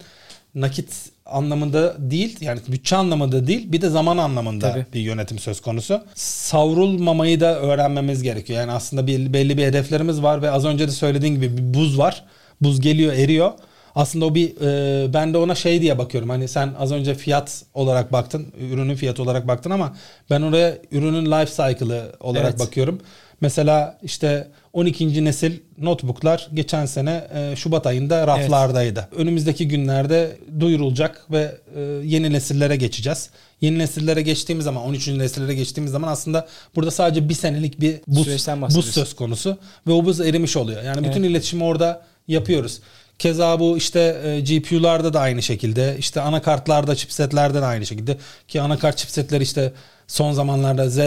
nakit 0.55 1.14
anlamında 1.25 1.95
değil 2.11 2.37
yani 2.41 2.59
bütçe 2.67 2.95
anlamında 2.95 3.47
değil 3.47 3.71
bir 3.71 3.81
de 3.81 3.89
zaman 3.89 4.17
anlamında 4.17 4.71
Tabii. 4.71 4.85
bir 4.93 4.99
yönetim 4.99 5.39
söz 5.39 5.61
konusu. 5.61 6.03
Savrulmamayı 6.15 7.39
da 7.39 7.59
öğrenmemiz 7.59 8.23
gerekiyor. 8.23 8.59
Yani 8.59 8.71
aslında 8.71 9.07
bir, 9.07 9.33
belli 9.33 9.57
bir 9.57 9.63
hedeflerimiz 9.63 10.23
var 10.23 10.41
ve 10.41 10.51
az 10.51 10.65
önce 10.65 10.87
de 10.87 10.91
söylediğin 10.91 11.35
gibi 11.35 11.57
bir 11.57 11.73
buz 11.73 11.97
var. 11.97 12.23
Buz 12.61 12.81
geliyor 12.81 13.13
eriyor. 13.13 13.51
Aslında 13.95 14.25
o 14.25 14.35
bir 14.35 14.61
e, 14.61 15.13
ben 15.13 15.33
de 15.33 15.37
ona 15.37 15.55
şey 15.55 15.81
diye 15.81 15.97
bakıyorum. 15.97 16.29
Hani 16.29 16.47
sen 16.47 16.73
az 16.79 16.91
önce 16.91 17.15
fiyat 17.15 17.63
olarak 17.73 18.11
baktın, 18.11 18.53
ürünün 18.59 18.95
fiyatı 18.95 19.23
olarak 19.23 19.47
baktın 19.47 19.71
ama 19.71 19.95
ben 20.29 20.41
oraya 20.41 20.77
ürünün 20.91 21.25
life 21.25 21.63
cycle'ı 21.63 22.11
olarak 22.19 22.49
evet. 22.49 22.59
bakıyorum. 22.59 23.01
Mesela 23.41 23.99
işte 24.03 24.47
12. 24.75 25.25
nesil 25.25 25.59
notebooklar 25.77 26.49
geçen 26.53 26.85
sene 26.85 27.27
e, 27.33 27.55
Şubat 27.55 27.87
ayında 27.87 28.27
raflardaydı. 28.27 29.07
Evet. 29.09 29.19
Önümüzdeki 29.19 29.67
günlerde 29.67 30.37
duyurulacak 30.59 31.31
ve 31.31 31.57
e, 31.75 31.81
yeni 32.03 32.33
nesillere 32.33 32.75
geçeceğiz. 32.75 33.29
Yeni 33.61 33.79
nesillere 33.79 34.21
geçtiğimiz 34.21 34.65
zaman 34.65 34.83
13. 34.83 35.07
nesillere 35.07 35.55
geçtiğimiz 35.55 35.91
zaman 35.91 36.07
aslında 36.07 36.47
burada 36.75 36.91
sadece 36.91 37.29
bir 37.29 37.33
senelik 37.33 37.81
bir 37.81 37.95
buz, 38.07 38.27
buz 38.75 38.85
söz 38.93 39.15
konusu 39.15 39.57
ve 39.87 39.91
o 39.91 40.05
buz 40.05 40.21
erimiş 40.21 40.57
oluyor. 40.57 40.83
Yani 40.83 40.97
bütün 40.97 41.21
evet. 41.21 41.31
iletişimi 41.31 41.63
orada 41.63 42.01
yapıyoruz. 42.27 42.79
Keza 43.19 43.59
bu 43.59 43.77
işte 43.77 44.21
e, 44.23 44.39
GPU'larda 44.39 45.13
da 45.13 45.19
aynı 45.19 45.41
şekilde, 45.41 45.95
işte 45.99 46.21
anakartlarda, 46.21 46.95
chipsetlerde 46.95 47.61
de 47.61 47.65
aynı 47.65 47.85
şekilde 47.85 48.17
ki 48.47 48.61
anakart 48.61 48.97
chipsetler 48.97 49.41
işte 49.41 49.73
son 50.07 50.33
zamanlarda 50.33 50.89
Z 50.89 50.99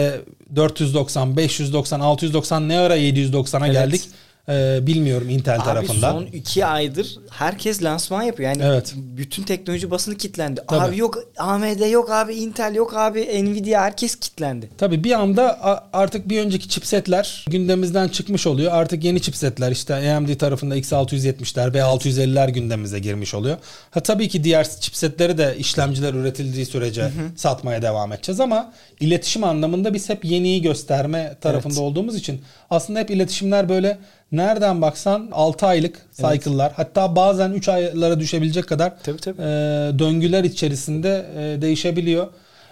490, 0.55 1.37
590, 1.37 1.99
690 1.99 2.69
ne 2.69 2.79
ara 2.79 2.97
790'a 2.97 3.65
evet. 3.65 3.73
geldik. 3.73 4.01
Ee, 4.49 4.79
bilmiyorum 4.87 5.29
Intel 5.29 5.55
Abi 5.55 5.63
tarafından. 5.63 6.11
son 6.11 6.25
iki 6.25 6.65
aydır 6.65 7.19
herkes 7.31 7.83
lansman 7.83 8.23
yapıyor. 8.23 8.49
Yani 8.49 8.63
Evet. 8.65 8.93
bütün 8.97 9.43
teknoloji 9.43 9.91
basını 9.91 10.17
kilitlendi. 10.17 10.61
Tabii. 10.67 10.79
Abi 10.81 10.97
yok 10.97 11.17
AMD 11.37 11.91
yok 11.91 12.11
abi 12.11 12.33
Intel 12.33 12.75
yok 12.75 12.93
abi 12.95 13.43
Nvidia 13.43 13.81
herkes 13.81 14.15
kilitlendi. 14.15 14.69
Tabii 14.77 15.03
bir 15.03 15.11
anda 15.11 15.59
artık 15.93 16.29
bir 16.29 16.41
önceki 16.41 16.69
chipsetler 16.69 17.45
gündemimizden 17.49 18.07
çıkmış 18.07 18.47
oluyor. 18.47 18.71
Artık 18.73 19.03
yeni 19.03 19.21
chipsetler 19.21 19.71
işte 19.71 19.95
AMD 20.15 20.35
tarafında 20.37 20.77
X670'ler, 20.77 21.71
B650'ler 21.77 22.51
gündemimize 22.51 22.99
girmiş 22.99 23.33
oluyor. 23.33 23.57
Ha 23.91 23.99
tabii 23.99 24.29
ki 24.29 24.43
diğer 24.43 24.69
chipsetleri 24.79 25.37
de 25.37 25.55
işlemciler 25.57 26.13
üretildiği 26.13 26.65
sürece 26.65 27.11
satmaya 27.35 27.81
devam 27.81 28.11
edeceğiz 28.13 28.39
ama 28.39 28.73
iletişim 28.99 29.43
anlamında 29.43 29.93
biz 29.93 30.09
hep 30.09 30.25
yeniyi 30.25 30.61
gösterme 30.61 31.37
tarafında 31.41 31.73
Evet. 31.73 31.83
olduğumuz 31.83 32.15
için 32.15 32.41
aslında 32.69 32.99
hep 32.99 33.09
iletişimler 33.11 33.69
böyle 33.69 33.99
nereden 34.31 34.81
baksan 34.81 35.29
6 35.31 35.65
aylık 35.67 36.05
cycle'lar 36.13 36.73
hatta 36.75 37.15
bazen 37.15 37.51
3 37.51 37.69
aylara 37.69 38.19
düşebilecek 38.19 38.67
kadar 38.67 38.93
Tabii, 39.03 39.17
tabii. 39.17 39.41
e, 39.41 39.45
döngüler 39.99 40.43
içerisinde 40.43 41.25
e, 41.37 41.61
değişebiliyor. 41.61 42.27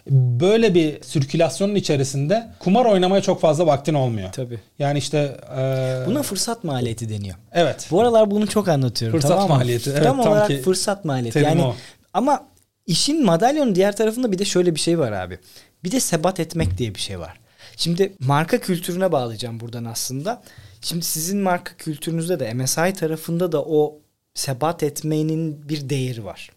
Böyle 0.10 0.74
bir 0.74 1.02
sirkülasyonun 1.04 1.76
içerisinde 1.76 2.48
kumar 2.60 2.86
oynamaya 2.86 3.22
çok 3.22 3.42
fazla 3.42 3.68
vaktin 3.68 3.94
olmuyor. 3.94 4.32
Tabii. 4.32 4.60
Yani 4.80 4.98
işte 4.98 5.38
e, 5.58 6.04
Buna 6.08 6.24
fırsat 6.24 6.64
maliyeti 6.64 7.10
deniyor. 7.10 7.36
evet. 7.54 7.88
Bu 7.92 8.02
aralar 8.02 8.32
bunu 8.32 8.48
çok 8.48 8.68
anlatıyorum. 8.68 9.20
Fırsat 9.20 9.32
tamam 9.38 9.50
mı? 9.50 9.56
maliyeti, 9.56 9.90
evet, 9.90 10.04
tam, 10.04 10.22
tam 10.22 10.32
olarak 10.32 10.48
ki 10.48 10.62
fırsat 10.62 11.06
maliyeti. 11.06 11.40
Yani 11.40 11.62
o. 11.64 11.76
ama 12.14 12.44
işin 12.86 13.26
madalyonun 13.26 13.76
diğer 13.76 13.96
tarafında 13.96 14.32
bir 14.32 14.38
de 14.40 14.46
şöyle 14.46 14.76
bir 14.76 14.80
şey 14.80 15.00
var 15.00 15.12
abi. 15.12 15.40
Bir 15.84 15.92
de 15.92 16.00
sebat 16.00 16.40
etmek 16.40 16.78
diye 16.78 16.96
bir 16.96 17.00
şey 17.00 17.20
var. 17.20 17.40
Şimdi 17.78 18.14
marka 18.20 18.60
kültürüne 18.60 19.12
bağlayacağım 19.12 19.60
buradan 19.60 19.86
aslında. 19.86 20.42
Şimdi 20.82 21.06
sizin 21.06 21.40
marka 21.40 21.74
kültürünüzde 21.78 22.40
de 22.40 22.54
MSI 22.54 22.94
tarafında 22.94 23.52
da 23.52 23.64
o 23.64 24.00
sebat 24.34 24.84
etmenin 24.84 25.70
bir 25.70 25.90
değeri 25.90 26.26
var. 26.26 26.52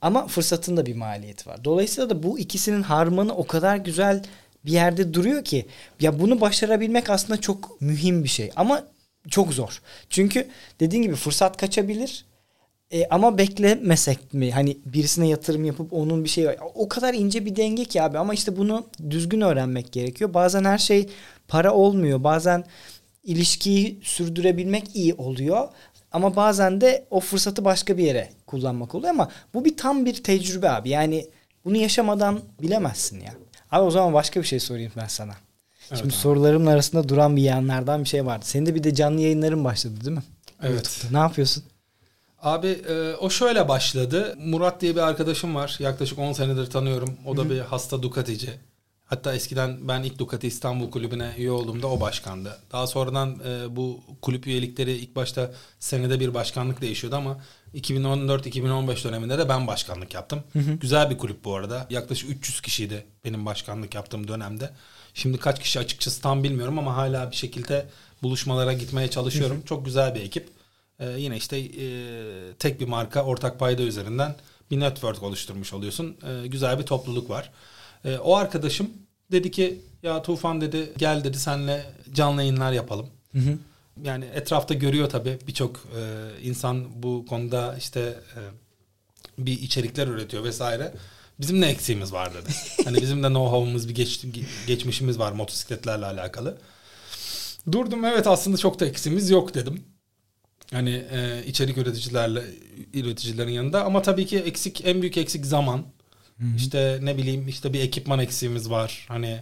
Ama 0.00 0.26
fırsatın 0.26 0.76
da 0.76 0.86
bir 0.86 0.94
maliyeti 0.94 1.50
var. 1.50 1.64
Dolayısıyla 1.64 2.10
da 2.10 2.22
bu 2.22 2.38
ikisinin 2.38 2.82
harmanı 2.82 3.36
o 3.36 3.46
kadar 3.46 3.76
güzel 3.76 4.22
bir 4.64 4.72
yerde 4.72 5.14
duruyor 5.14 5.44
ki 5.44 5.66
ya 6.00 6.20
bunu 6.20 6.40
başarabilmek 6.40 7.10
aslında 7.10 7.40
çok 7.40 7.80
mühim 7.80 8.24
bir 8.24 8.28
şey 8.28 8.50
ama 8.56 8.84
çok 9.28 9.52
zor. 9.52 9.82
Çünkü 10.10 10.48
dediğin 10.80 11.02
gibi 11.02 11.14
fırsat 11.14 11.56
kaçabilir. 11.56 12.24
E, 12.92 13.06
ama 13.06 13.38
beklemesek 13.38 14.34
mi? 14.34 14.52
Hani 14.52 14.76
birisine 14.86 15.28
yatırım 15.28 15.64
yapıp 15.64 15.92
onun 15.92 16.24
bir 16.24 16.28
şey 16.28 16.48
o 16.74 16.88
kadar 16.88 17.14
ince 17.14 17.46
bir 17.46 17.56
denge 17.56 17.84
ki 17.84 18.02
abi 18.02 18.18
ama 18.18 18.34
işte 18.34 18.56
bunu 18.56 18.86
düzgün 19.10 19.40
öğrenmek 19.40 19.92
gerekiyor. 19.92 20.34
Bazen 20.34 20.64
her 20.64 20.78
şey 20.78 21.08
para 21.48 21.74
olmuyor. 21.74 22.24
Bazen 22.24 22.64
ilişkiyi 23.24 24.00
sürdürebilmek 24.02 24.96
iyi 24.96 25.14
oluyor. 25.14 25.68
Ama 26.12 26.36
bazen 26.36 26.80
de 26.80 27.06
o 27.10 27.20
fırsatı 27.20 27.64
başka 27.64 27.98
bir 27.98 28.04
yere 28.04 28.30
kullanmak 28.46 28.94
oluyor 28.94 29.10
ama 29.10 29.30
bu 29.54 29.64
bir 29.64 29.76
tam 29.76 30.04
bir 30.04 30.22
tecrübe 30.22 30.70
abi. 30.70 30.88
Yani 30.88 31.26
bunu 31.64 31.76
yaşamadan 31.76 32.40
bilemezsin 32.62 33.20
ya. 33.20 33.34
Abi 33.70 33.82
o 33.82 33.90
zaman 33.90 34.14
başka 34.14 34.40
bir 34.40 34.46
şey 34.46 34.60
sorayım 34.60 34.92
ben 34.96 35.06
sana. 35.06 35.34
Şimdi 35.88 36.02
abi. 36.02 36.12
sorularımın 36.12 36.66
arasında 36.66 37.08
duran 37.08 37.36
bir 37.36 37.42
yanlardan 37.42 38.04
bir 38.04 38.08
şey 38.08 38.26
vardı. 38.26 38.44
Senin 38.44 38.66
de 38.66 38.74
bir 38.74 38.84
de 38.84 38.94
canlı 38.94 39.20
yayınların 39.20 39.64
başladı 39.64 40.04
değil 40.04 40.16
mi? 40.16 40.22
Evet. 40.62 40.74
YouTube'da. 40.74 41.18
Ne 41.18 41.22
yapıyorsun? 41.22 41.64
Abi 42.42 42.66
e, 42.66 43.14
o 43.14 43.30
şöyle 43.30 43.68
başladı. 43.68 44.36
Murat 44.38 44.80
diye 44.80 44.96
bir 44.96 45.00
arkadaşım 45.00 45.54
var. 45.54 45.76
Yaklaşık 45.78 46.18
10 46.18 46.32
senedir 46.32 46.66
tanıyorum. 46.70 47.16
O 47.26 47.36
da 47.36 47.50
bir 47.50 47.60
hasta 47.60 48.02
Ducati'ci. 48.02 48.50
Hatta 49.10 49.34
eskiden 49.34 49.88
ben 49.88 50.02
ilk 50.02 50.18
Ducati 50.18 50.46
İstanbul 50.46 50.90
Kulübü'ne 50.90 51.34
üye 51.38 51.50
olduğumda 51.50 51.86
o 51.86 52.00
başkandı. 52.00 52.58
Daha 52.72 52.86
sonradan 52.86 53.40
e, 53.46 53.76
bu 53.76 54.00
kulüp 54.22 54.46
üyelikleri 54.46 54.92
ilk 54.92 55.16
başta 55.16 55.52
senede 55.78 56.20
bir 56.20 56.34
başkanlık 56.34 56.80
değişiyordu 56.80 57.16
ama 57.16 57.40
2014-2015 57.74 59.04
döneminde 59.04 59.38
de 59.38 59.48
ben 59.48 59.66
başkanlık 59.66 60.14
yaptım. 60.14 60.42
Güzel 60.80 61.10
bir 61.10 61.18
kulüp 61.18 61.44
bu 61.44 61.54
arada. 61.56 61.86
Yaklaşık 61.90 62.30
300 62.30 62.60
kişiydi 62.60 63.06
benim 63.24 63.46
başkanlık 63.46 63.94
yaptığım 63.94 64.28
dönemde. 64.28 64.70
Şimdi 65.14 65.38
kaç 65.38 65.60
kişi 65.60 65.78
açıkçası 65.78 66.22
tam 66.22 66.42
bilmiyorum 66.44 66.78
ama 66.78 66.96
hala 66.96 67.30
bir 67.30 67.36
şekilde 67.36 67.86
buluşmalara 68.22 68.72
gitmeye 68.72 69.10
çalışıyorum. 69.10 69.62
Çok 69.66 69.84
güzel 69.84 70.14
bir 70.14 70.20
ekip. 70.20 70.48
Ee, 70.98 71.08
yine 71.18 71.36
işte 71.36 71.58
e, 71.58 71.86
tek 72.58 72.80
bir 72.80 72.88
marka 72.88 73.24
ortak 73.24 73.58
payda 73.58 73.82
üzerinden 73.82 74.34
bir 74.70 74.80
network 74.80 75.22
oluşturmuş 75.22 75.72
oluyorsun. 75.72 76.16
Ee, 76.26 76.46
güzel 76.46 76.78
bir 76.78 76.86
topluluk 76.86 77.30
var. 77.30 77.50
Ee, 78.04 78.18
o 78.18 78.36
arkadaşım 78.36 78.90
dedi 79.32 79.50
ki 79.50 79.80
ya 80.02 80.22
Tufan 80.22 80.60
dedi 80.60 80.92
gel 80.98 81.24
dedi 81.24 81.38
senle 81.38 81.86
canlı 82.12 82.40
yayınlar 82.40 82.72
yapalım. 82.72 83.06
Yani 84.02 84.24
etrafta 84.34 84.74
görüyor 84.74 85.10
tabii 85.10 85.38
birçok 85.46 85.76
e, 85.76 86.30
insan 86.42 87.02
bu 87.02 87.26
konuda 87.28 87.76
işte 87.78 88.00
e, 88.00 88.40
bir 89.38 89.62
içerikler 89.62 90.06
üretiyor 90.06 90.44
vesaire. 90.44 90.92
Bizim 91.40 91.60
ne 91.60 91.66
eksiğimiz 91.66 92.12
var 92.12 92.34
dedi. 92.34 92.48
hani 92.84 93.02
bizim 93.02 93.22
de 93.22 93.26
know-how'umuz 93.26 93.88
bir 93.88 93.94
geç, 93.94 94.24
geçmişimiz 94.66 95.18
var 95.18 95.32
motosikletlerle 95.32 96.06
alakalı. 96.06 96.58
Durdum 97.72 98.04
evet 98.04 98.26
aslında 98.26 98.56
çok 98.56 98.80
da 98.80 98.86
eksiğimiz 98.86 99.30
yok 99.30 99.54
dedim. 99.54 99.84
Hani 100.70 101.04
e, 101.12 101.44
içerik 101.46 101.78
üreticilerle 101.78 102.42
üreticilerin 102.94 103.52
yanında 103.52 103.84
ama 103.84 104.02
tabii 104.02 104.26
ki 104.26 104.38
eksik 104.38 104.84
en 104.84 105.02
büyük 105.02 105.16
eksik 105.16 105.46
zaman. 105.46 105.84
İşte 106.56 106.98
ne 107.02 107.16
bileyim 107.16 107.48
işte 107.48 107.72
bir 107.72 107.80
ekipman 107.80 108.18
eksiğimiz 108.18 108.70
var. 108.70 109.04
Hani 109.08 109.40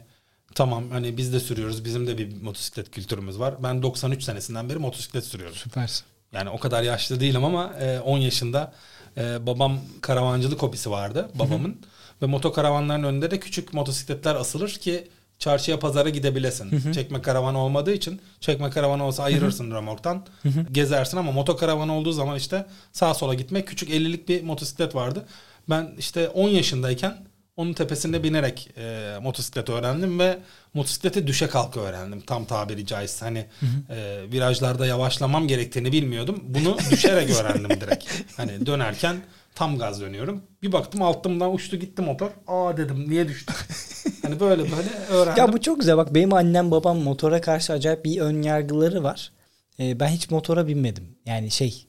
tamam 0.54 0.90
hani 0.90 1.16
biz 1.16 1.32
de 1.32 1.40
sürüyoruz. 1.40 1.84
Bizim 1.84 2.06
de 2.06 2.18
bir 2.18 2.42
motosiklet 2.42 2.90
kültürümüz 2.90 3.38
var. 3.38 3.54
Ben 3.62 3.82
93 3.82 4.22
senesinden 4.22 4.68
beri 4.68 4.78
motosiklet 4.78 5.24
sürüyorum. 5.24 5.56
Süpersin. 5.56 6.04
Yani 6.32 6.50
o 6.50 6.58
kadar 6.58 6.82
yaşlı 6.82 7.20
değilim 7.20 7.44
ama 7.44 7.74
e, 7.80 8.00
10 8.00 8.18
yaşında 8.18 8.72
e, 9.16 9.46
babam 9.46 9.80
karavancılık 10.00 10.62
hobisi 10.62 10.90
vardı 10.90 11.28
babamın. 11.34 11.76
Ve 12.22 12.26
motokaravanların 12.26 13.02
önünde 13.02 13.30
de 13.30 13.40
küçük 13.40 13.74
motosikletler 13.74 14.34
asılır 14.34 14.70
ki 14.70 15.08
çarşıya 15.38 15.78
pazara 15.78 16.08
gidebilesin. 16.08 16.92
Çekme 16.92 17.22
karavan 17.22 17.54
olmadığı 17.54 17.92
için 17.92 18.20
çekme 18.40 18.70
karavan 18.70 19.00
olsa 19.00 19.22
ayırırsın 19.22 19.70
remorktan 19.70 20.26
gezersin 20.72 21.16
ama 21.16 21.32
motokaravan 21.32 21.88
olduğu 21.88 22.12
zaman 22.12 22.36
işte 22.36 22.66
sağa 22.92 23.14
sola 23.14 23.34
gitmek 23.34 23.68
küçük 23.68 23.88
50'lik 23.90 24.28
bir 24.28 24.42
motosiklet 24.42 24.94
vardı. 24.94 25.26
Ben 25.70 25.94
işte 25.98 26.28
10 26.28 26.48
yaşındayken 26.48 27.28
onun 27.58 27.72
tepesinde 27.72 28.22
binerek 28.22 28.70
e, 28.76 29.16
motosiklet 29.22 29.70
öğrendim 29.70 30.18
ve 30.18 30.38
motosikleti 30.74 31.26
düşe 31.26 31.46
kalka 31.46 31.80
öğrendim. 31.80 32.20
Tam 32.20 32.44
tabiri 32.44 32.86
caizse 32.86 33.24
hani 33.24 33.46
e, 33.90 34.22
virajlarda 34.32 34.86
yavaşlamam 34.86 35.48
gerektiğini 35.48 35.92
bilmiyordum. 35.92 36.40
Bunu 36.42 36.76
düşerek 36.90 37.30
öğrendim 37.30 37.80
direkt. 37.80 38.04
Hani 38.36 38.66
dönerken 38.66 39.16
tam 39.54 39.78
gaz 39.78 40.00
dönüyorum. 40.00 40.42
Bir 40.62 40.72
baktım 40.72 41.02
altımdan 41.02 41.54
uçtu 41.54 41.76
gitti 41.76 42.02
motor. 42.02 42.30
Aa 42.46 42.76
dedim 42.76 43.10
niye 43.10 43.28
düştü? 43.28 43.52
hani 44.22 44.40
böyle 44.40 44.62
böyle 44.62 44.88
öğrendim. 45.10 45.42
Ya 45.42 45.52
bu 45.52 45.60
çok 45.60 45.80
güzel. 45.80 45.96
Bak 45.96 46.14
benim 46.14 46.34
annem 46.34 46.70
babam 46.70 46.98
motora 46.98 47.40
karşı 47.40 47.72
acayip 47.72 48.04
bir 48.04 48.20
ön 48.20 48.42
yargıları 48.42 49.02
var. 49.02 49.32
Ee, 49.80 50.00
ben 50.00 50.08
hiç 50.08 50.30
motora 50.30 50.66
binmedim. 50.66 51.16
Yani 51.26 51.50
şey 51.50 51.87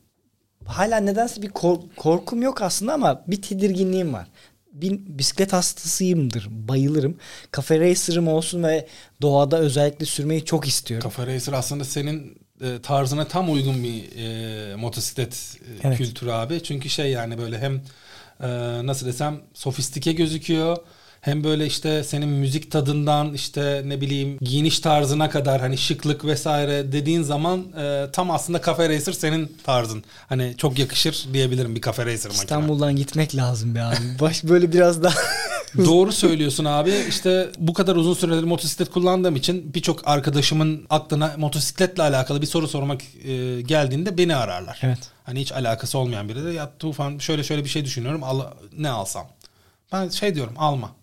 hala 0.70 0.98
nedense 0.98 1.42
bir 1.42 1.50
kor- 1.50 1.82
korkum 1.98 2.42
yok 2.42 2.62
aslında 2.62 2.94
ama 2.94 3.24
bir 3.28 3.42
tedirginliğim 3.42 4.14
var. 4.14 4.28
Bir 4.74 4.92
bisiklet 4.92 5.54
hastasıyımdır. 5.54 6.48
Bayılırım. 6.52 7.18
Cafe 7.56 7.80
racer'ım 7.80 8.28
olsun 8.28 8.64
ve 8.64 8.88
doğada 9.22 9.60
özellikle 9.60 10.06
sürmeyi 10.06 10.46
çok 10.46 10.68
istiyorum. 10.68 11.04
Kafa 11.10 11.28
Racer 11.28 11.54
aslında 11.54 11.84
senin 11.84 12.38
e, 12.62 12.82
tarzına 12.82 13.28
tam 13.28 13.54
uygun 13.54 13.84
bir 13.84 14.04
e, 14.18 14.76
motosiklet 14.76 15.58
e, 15.84 15.88
Evet. 15.88 15.98
kültürü 15.98 16.32
abi. 16.32 16.64
Çünkü 16.64 16.90
şey 16.90 17.12
yani 17.12 17.38
böyle 17.38 17.60
hem 17.60 17.76
e, 18.42 18.48
nasıl 18.88 19.08
desem 19.08 19.42
sofistike 19.54 20.14
gözüküyor. 20.14 20.78
Hem 21.22 21.44
böyle 21.44 21.66
işte 21.66 22.04
senin 22.04 22.30
müzik 22.30 22.72
tadından 22.72 23.34
işte 23.34 23.82
ne 23.86 24.02
bileyim 24.02 24.38
giyiniş 24.42 24.80
tarzına 24.80 25.30
kadar 25.30 25.62
hani 25.62 25.78
şıklık 25.78 26.26
vesaire 26.26 26.92
dediğin 26.92 27.22
zaman 27.22 27.66
e, 27.82 28.06
tam 28.14 28.32
aslında 28.32 28.62
Cafe 28.62 28.90
Racer 28.90 29.12
senin 29.12 29.58
tarzın. 29.64 30.04
Hani 30.30 30.54
çok 30.58 30.80
yakışır 30.80 31.26
diyebilirim 31.34 31.76
bir 31.76 31.82
Cafe 31.82 32.06
Racer 32.06 32.18
makine. 32.18 32.42
İstanbul'dan 32.42 32.96
gitmek 32.96 33.36
lazım 33.36 33.76
be 33.76 33.84
abi. 33.84 33.96
Baş 34.20 34.44
böyle 34.44 34.74
biraz 34.74 35.04
daha 35.04 35.16
Doğru 35.78 36.12
söylüyorsun 36.12 36.66
abi. 36.66 36.94
İşte 37.10 37.50
bu 37.58 37.74
kadar 37.74 37.96
uzun 37.96 38.14
süredir 38.14 38.44
motosiklet 38.44 38.90
kullandığım 38.90 39.36
için 39.36 39.74
birçok 39.74 40.08
arkadaşımın 40.08 40.86
aklına 40.90 41.34
motosikletle 41.38 42.04
alakalı 42.04 42.42
bir 42.42 42.48
soru 42.48 42.68
sormak 42.68 43.02
e, 43.24 43.62
geldiğinde 43.62 44.18
beni 44.18 44.36
ararlar. 44.36 44.80
Evet. 44.84 45.00
Hani 45.24 45.42
hiç 45.42 45.52
alakası 45.52 45.98
olmayan 45.98 46.30
biri 46.30 46.46
de 46.46 46.52
ya 46.52 46.72
Tufan 46.80 47.18
şöyle 47.18 47.44
şöyle 47.44 47.64
bir 47.64 47.70
şey 47.70 47.86
düşünüyorum. 47.86 48.24
Al, 48.24 48.42
ne 48.78 48.90
alsam? 48.90 49.28
Ben 49.92 50.10
şey 50.10 50.36
diyorum 50.36 50.54
alma. 50.58 50.99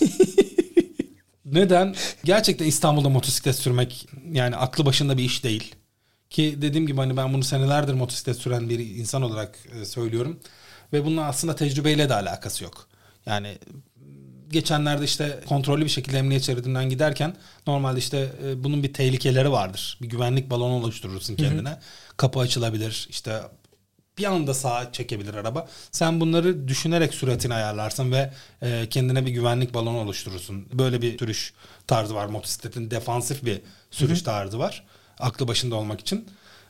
Neden? 1.44 1.94
Gerçekten 2.24 2.66
İstanbul'da 2.66 3.08
motosiklet 3.08 3.56
sürmek 3.56 4.06
yani 4.32 4.56
aklı 4.56 4.86
başında 4.86 5.18
bir 5.18 5.24
iş 5.24 5.44
değil. 5.44 5.74
Ki 6.30 6.58
dediğim 6.62 6.86
gibi 6.86 7.00
hani 7.00 7.16
ben 7.16 7.32
bunu 7.32 7.44
senelerdir 7.44 7.94
motosiklet 7.94 8.36
süren 8.36 8.68
bir 8.68 8.78
insan 8.78 9.22
olarak 9.22 9.58
e, 9.80 9.84
söylüyorum. 9.84 10.40
Ve 10.92 11.04
bunun 11.04 11.16
aslında 11.16 11.54
tecrübeyle 11.54 12.08
de 12.08 12.14
alakası 12.14 12.64
yok. 12.64 12.88
Yani 13.26 13.58
geçenlerde 14.48 15.04
işte 15.04 15.40
kontrollü 15.46 15.84
bir 15.84 15.90
şekilde 15.90 16.18
emniyet 16.18 16.42
şeridinden 16.42 16.88
giderken 16.88 17.36
normalde 17.66 17.98
işte 17.98 18.32
e, 18.44 18.64
bunun 18.64 18.82
bir 18.82 18.92
tehlikeleri 18.92 19.52
vardır. 19.52 19.98
Bir 20.02 20.08
güvenlik 20.08 20.50
balonu 20.50 20.74
oluşturursun 20.74 21.36
kendine. 21.36 21.68
Hı 21.68 21.72
hı. 21.72 21.78
Kapı 22.16 22.40
açılabilir. 22.40 23.06
işte 23.10 23.40
bir 24.20 24.24
anda 24.24 24.54
sağa 24.54 24.92
çekebilir 24.92 25.34
araba. 25.34 25.68
Sen 25.90 26.20
bunları 26.20 26.68
düşünerek 26.68 27.14
süratini 27.14 27.54
ayarlarsın 27.54 28.12
ve 28.12 28.32
e, 28.62 28.86
kendine 28.90 29.26
bir 29.26 29.30
güvenlik 29.30 29.74
balonu 29.74 29.98
oluşturursun. 29.98 30.68
Böyle 30.72 31.02
bir 31.02 31.18
sürüş 31.18 31.52
tarzı 31.86 32.14
var. 32.14 32.26
Motosikletin 32.26 32.90
defansif 32.90 33.44
bir 33.44 33.60
sürüş 33.90 34.18
Hı-hı. 34.18 34.24
tarzı 34.24 34.58
var. 34.58 34.84
Aklı 35.18 35.48
başında 35.48 35.74
olmak 35.74 36.00
için. 36.00 36.28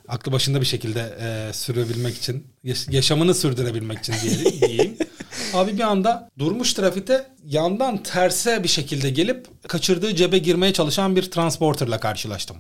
Aklı 0.09 0.33
başında 0.33 0.61
bir 0.61 0.67
şekilde 0.67 1.17
e, 1.21 1.53
sürebilmek 1.53 2.17
için, 2.17 2.47
yaşamını 2.91 3.35
sürdürebilmek 3.35 3.99
için 3.99 4.15
diye, 4.23 4.61
diyeyim. 4.61 4.97
Abi 5.55 5.77
bir 5.77 5.83
anda 5.83 6.31
durmuş 6.39 6.75
trafikte 6.75 7.27
yandan 7.47 8.03
terse 8.03 8.63
bir 8.63 8.69
şekilde 8.69 9.11
gelip 9.11 9.69
kaçırdığı 9.69 10.17
cebe 10.17 10.39
girmeye 10.39 10.73
çalışan 10.73 11.17
bir 11.17 11.31
transporterla 11.31 12.01
karşılaştım. 12.01 12.57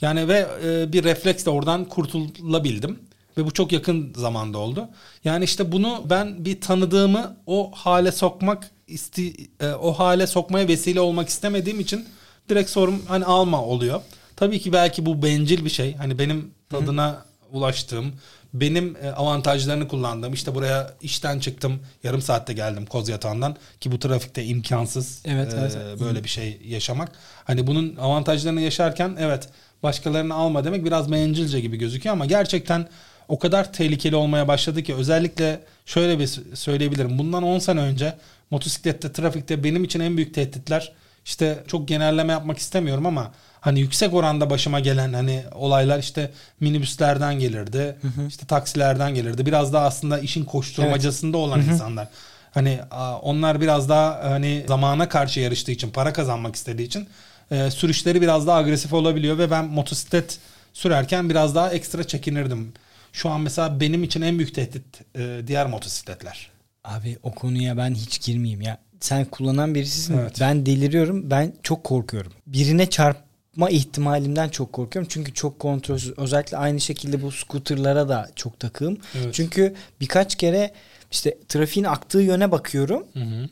Yani 0.00 0.28
ve 0.28 0.46
e, 0.64 0.92
bir 0.92 1.04
refleksle 1.04 1.50
oradan 1.50 1.84
kurtulabildim. 1.84 2.98
Ve 3.36 3.46
bu 3.46 3.50
çok 3.50 3.72
yakın 3.72 4.12
zamanda 4.16 4.58
oldu. 4.58 4.88
Yani 5.24 5.44
işte 5.44 5.72
bunu 5.72 6.02
ben 6.10 6.44
bir 6.44 6.60
tanıdığımı 6.60 7.36
o 7.46 7.70
hale 7.74 8.12
sokmak 8.12 8.70
isti 8.86 9.34
e, 9.60 9.68
o 9.68 9.92
hale 9.92 10.26
sokmaya 10.26 10.68
vesile 10.68 11.00
olmak 11.00 11.28
istemediğim 11.28 11.80
için 11.80 12.06
direkt 12.48 12.70
sorum 12.70 13.02
hani 13.08 13.24
alma 13.24 13.64
oluyor. 13.64 14.00
Tabii 14.36 14.60
ki 14.60 14.72
belki 14.72 15.06
bu 15.06 15.22
bencil 15.22 15.64
bir 15.64 15.70
şey. 15.70 15.94
Hani 15.96 16.18
benim 16.18 16.54
tadına 16.70 17.10
Hı. 17.10 17.56
ulaştığım, 17.56 18.12
benim 18.54 18.96
e, 19.02 19.10
avantajlarını 19.10 19.88
kullandığım. 19.88 20.32
İşte 20.32 20.54
buraya 20.54 20.94
işten 21.00 21.38
çıktım. 21.38 21.80
Yarım 22.02 22.22
saatte 22.22 22.52
geldim 22.52 22.86
koz 22.86 23.08
yatağından 23.08 23.56
ki 23.80 23.92
bu 23.92 23.98
trafikte 23.98 24.44
imkansız 24.44 25.22
evet, 25.24 25.54
e, 25.54 25.56
evet. 25.56 26.00
böyle 26.00 26.24
bir 26.24 26.28
şey 26.28 26.60
yaşamak. 26.64 27.12
Hani 27.44 27.66
bunun 27.66 27.96
avantajlarını 27.96 28.60
yaşarken 28.60 29.16
evet 29.18 29.48
başkalarını 29.82 30.34
alma 30.34 30.64
demek 30.64 30.84
biraz 30.84 31.12
bencilce 31.12 31.60
gibi 31.60 31.76
gözüküyor 31.76 32.12
ama 32.12 32.26
gerçekten 32.26 32.88
o 33.28 33.38
kadar 33.38 33.72
tehlikeli 33.72 34.16
olmaya 34.16 34.48
başladı 34.48 34.82
ki 34.82 34.94
özellikle 34.94 35.60
şöyle 35.86 36.18
bir 36.18 36.40
söyleyebilirim. 36.54 37.18
Bundan 37.18 37.42
10 37.42 37.58
sene 37.58 37.80
önce 37.80 38.14
motosiklette, 38.50 39.12
trafikte 39.12 39.64
benim 39.64 39.84
için 39.84 40.00
en 40.00 40.16
büyük 40.16 40.34
tehditler 40.34 40.92
işte 41.24 41.64
çok 41.66 41.88
genelleme 41.88 42.32
yapmak 42.32 42.58
istemiyorum 42.58 43.06
ama 43.06 43.32
hani 43.60 43.80
yüksek 43.80 44.14
oranda 44.14 44.50
başıma 44.50 44.80
gelen 44.80 45.12
hani 45.12 45.44
olaylar 45.54 45.98
işte 45.98 46.30
minibüslerden 46.60 47.38
gelirdi. 47.38 47.96
Hı 48.02 48.08
hı. 48.08 48.26
işte 48.28 48.46
taksilerden 48.46 49.14
gelirdi. 49.14 49.46
Biraz 49.46 49.72
daha 49.72 49.86
aslında 49.86 50.18
işin 50.18 50.44
koşturmacasında 50.44 51.36
evet. 51.36 51.46
olan 51.46 51.58
hı 51.58 51.62
hı. 51.62 51.72
insanlar. 51.72 52.08
Hani 52.54 52.80
onlar 53.22 53.60
biraz 53.60 53.88
daha 53.88 54.20
hani 54.30 54.64
zamana 54.68 55.08
karşı 55.08 55.40
yarıştığı 55.40 55.72
için, 55.72 55.90
para 55.90 56.12
kazanmak 56.12 56.56
istediği 56.56 56.86
için 56.86 57.08
e, 57.50 57.70
sürüşleri 57.70 58.22
biraz 58.22 58.46
daha 58.46 58.58
agresif 58.58 58.92
olabiliyor 58.92 59.38
ve 59.38 59.50
ben 59.50 59.64
motosiklet 59.64 60.38
sürerken 60.72 61.30
biraz 61.30 61.54
daha 61.54 61.70
ekstra 61.70 62.04
çekinirdim. 62.04 62.72
Şu 63.12 63.30
an 63.30 63.40
mesela 63.40 63.80
benim 63.80 64.04
için 64.04 64.22
en 64.22 64.38
büyük 64.38 64.54
tehdit 64.54 65.16
e, 65.16 65.40
diğer 65.46 65.66
motosikletler. 65.66 66.50
Abi 66.84 67.18
o 67.22 67.34
konuya 67.34 67.76
ben 67.76 67.94
hiç 67.94 68.22
girmeyeyim 68.22 68.60
ya. 68.60 68.78
Sen 69.00 69.24
kullanan 69.24 69.74
birisisin. 69.74 70.18
Evet. 70.18 70.36
Ben 70.40 70.66
deliriyorum. 70.66 71.30
Ben 71.30 71.52
çok 71.62 71.84
korkuyorum. 71.84 72.32
Birine 72.46 72.90
çarpma 72.90 73.70
ihtimalimden 73.70 74.48
çok 74.48 74.72
korkuyorum. 74.72 75.08
Çünkü 75.12 75.34
çok 75.34 75.58
kontrolsüz. 75.58 76.18
Özellikle 76.18 76.56
aynı 76.56 76.80
şekilde 76.80 77.22
bu 77.22 77.32
scooterlara 77.32 78.08
da 78.08 78.30
çok 78.36 78.60
takığım. 78.60 78.98
Evet. 79.14 79.34
Çünkü 79.34 79.74
birkaç 80.00 80.34
kere 80.34 80.72
işte 81.10 81.38
trafiğin 81.48 81.84
aktığı 81.84 82.20
yöne 82.20 82.50
bakıyorum. 82.50 83.06
Hı 83.12 83.20
hı. 83.20 83.48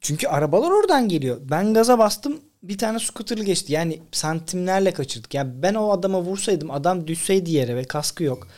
Çünkü 0.00 0.26
arabalar 0.28 0.70
oradan 0.70 1.08
geliyor. 1.08 1.40
Ben 1.50 1.74
gaza 1.74 1.98
bastım 1.98 2.40
bir 2.62 2.78
tane 2.78 2.98
scooter'lı 2.98 3.44
geçti. 3.44 3.72
Yani 3.72 4.02
santimlerle 4.12 4.92
kaçırdık. 4.92 5.34
Yani 5.34 5.62
ben 5.62 5.74
o 5.74 5.90
adama 5.90 6.22
vursaydım 6.22 6.70
adam 6.70 7.06
düşseydi 7.06 7.50
yere 7.50 7.76
ve 7.76 7.84
kaskı 7.84 8.24
yok. 8.24 8.48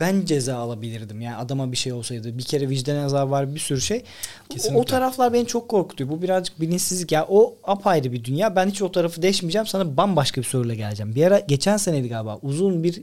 Ben 0.00 0.24
ceza 0.24 0.56
alabilirdim. 0.56 1.20
Yani 1.20 1.36
adama 1.36 1.72
bir 1.72 1.76
şey 1.76 1.92
olsaydı. 1.92 2.38
Bir 2.38 2.42
kere 2.42 2.68
vicdan 2.68 2.96
azabı 2.96 3.30
var 3.30 3.54
bir 3.54 3.60
sürü 3.60 3.80
şey. 3.80 4.04
Kesinlikle. 4.48 4.80
O, 4.80 4.84
taraflar 4.84 5.32
beni 5.32 5.46
çok 5.46 5.68
korkutuyor. 5.68 6.10
Bu 6.10 6.22
birazcık 6.22 6.60
bilinçsizlik. 6.60 7.12
Ya 7.12 7.26
o 7.28 7.56
apayrı 7.64 8.12
bir 8.12 8.24
dünya. 8.24 8.56
Ben 8.56 8.66
hiç 8.70 8.82
o 8.82 8.92
tarafı 8.92 9.22
deşmeyeceğim. 9.22 9.66
Sana 9.66 9.96
bambaşka 9.96 10.40
bir 10.40 10.46
soruyla 10.46 10.74
geleceğim. 10.74 11.14
Bir 11.14 11.26
ara 11.26 11.40
geçen 11.40 11.76
seneydi 11.76 12.08
galiba. 12.08 12.38
Uzun 12.42 12.84
bir 12.84 13.02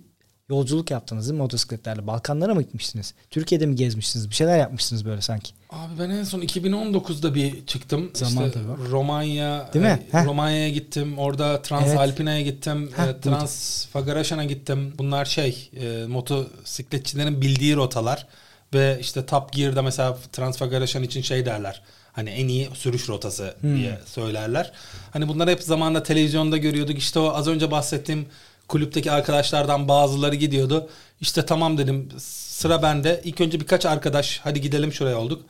yolculuk 0.49 0.91
yaptınız 0.91 1.26
değil 1.26 1.34
mi 1.34 1.41
motosikletlerle? 1.41 2.07
Balkanlara 2.07 2.55
mı 2.55 2.61
gitmiştiniz? 2.61 3.13
Türkiye'de 3.30 3.65
mi 3.65 3.76
gezmiştiniz? 3.76 4.30
Bir 4.30 4.36
şeyler 4.36 4.57
yapmışsınız 4.57 5.05
böyle 5.05 5.22
sanki. 5.22 5.53
Abi 5.70 5.99
ben 5.99 6.09
en 6.09 6.24
son 6.24 6.41
2019'da 6.41 7.36
bir 7.36 7.65
çıktım. 7.65 8.11
Zaman 8.13 8.45
işte 8.45 8.59
tabii. 8.59 8.89
Romanya, 8.91 9.70
değil 9.74 9.86
mi? 9.86 10.01
E, 10.13 10.26
Romanya'ya 10.26 10.70
gittim. 10.70 11.20
Orada 11.20 11.61
Transalpina'ya 11.61 12.38
evet. 12.38 12.53
gittim. 12.53 12.89
Heh, 12.95 13.03
e, 13.03 13.22
Transfagaraşan'a 13.22 14.45
gittim. 14.45 14.93
Bunlar 14.97 15.26
şey 15.26 15.70
e, 15.80 16.05
motosikletçilerin 16.07 17.41
bildiği 17.41 17.76
rotalar. 17.76 18.28
Ve 18.74 18.97
işte 19.01 19.26
Top 19.26 19.53
Gear'da 19.53 19.82
mesela 19.82 20.18
Transfagaraşan 20.32 21.03
için 21.03 21.22
şey 21.22 21.45
derler 21.45 21.82
hani 22.13 22.30
en 22.30 22.47
iyi 22.47 22.70
sürüş 22.74 23.09
rotası 23.09 23.55
hmm. 23.61 23.78
diye 23.78 23.99
söylerler. 24.05 24.72
Hani 25.11 25.28
bunları 25.28 25.51
hep 25.51 25.63
zamanla 25.63 26.03
televizyonda 26.03 26.57
görüyorduk. 26.57 26.97
İşte 26.97 27.20
o 27.20 27.30
az 27.34 27.47
önce 27.47 27.72
bahsettiğim 27.72 28.26
kulüpteki 28.68 29.11
arkadaşlardan 29.11 29.88
bazıları 29.88 30.36
gidiyordu. 30.36 30.89
İşte 31.22 31.45
tamam 31.45 31.78
dedim 31.78 32.09
sıra 32.57 32.81
bende. 32.81 33.21
İlk 33.23 33.41
önce 33.41 33.59
birkaç 33.59 33.85
arkadaş 33.85 34.39
hadi 34.43 34.61
gidelim 34.61 34.93
şuraya 34.93 35.19
olduk. 35.19 35.45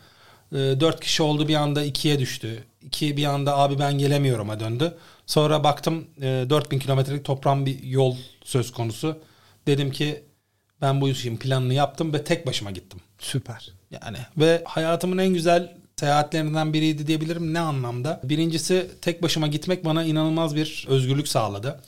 E, 0.52 0.56
dört 0.56 1.00
kişi 1.00 1.24
oldu 1.24 1.48
bir 1.48 1.56
anda 1.56 1.84
ikiye 1.84 2.20
düştü. 2.20 2.64
İki 2.82 3.18
bir 3.18 3.26
anda 3.26 3.58
abi 3.58 3.80
ben 3.80 3.98
gelemiyorum'a 3.98 4.60
döndü. 4.60 4.98
Sonra 5.26 5.64
baktım 5.64 6.08
e, 6.22 6.46
4000 6.50 6.80
kilometrelik 6.80 7.26
toprağın 7.26 7.66
bir 7.66 7.84
yol 7.84 8.16
söz 8.44 8.72
konusu. 8.72 9.18
Dedim 9.68 9.92
ki 9.92 10.24
ben 10.82 11.02
bu 11.02 11.10
işin 11.10 11.38
planını 11.38 11.74
yaptım 11.74 12.14
ve 12.14 12.24
tek 12.24 12.48
başıma 12.48 12.72
gittim. 12.72 13.00
Süper. 13.20 13.72
Yani 13.92 14.18
ve 14.38 14.62
hayatımın 14.66 15.18
en 15.18 15.34
güzel 15.34 15.78
seyahatlerinden 16.00 16.74
biriydi 16.74 17.08
diyebilirim. 17.08 17.54
Ne 17.54 17.60
anlamda? 17.60 18.22
Birincisi 18.24 18.92
tek 19.02 19.24
başıma 19.24 19.48
gitmek 19.48 19.86
bana 19.86 20.04
inanılmaz 20.04 20.56
bir 20.56 20.86
özgürlük 20.90 21.28
sağladı. 21.28 21.80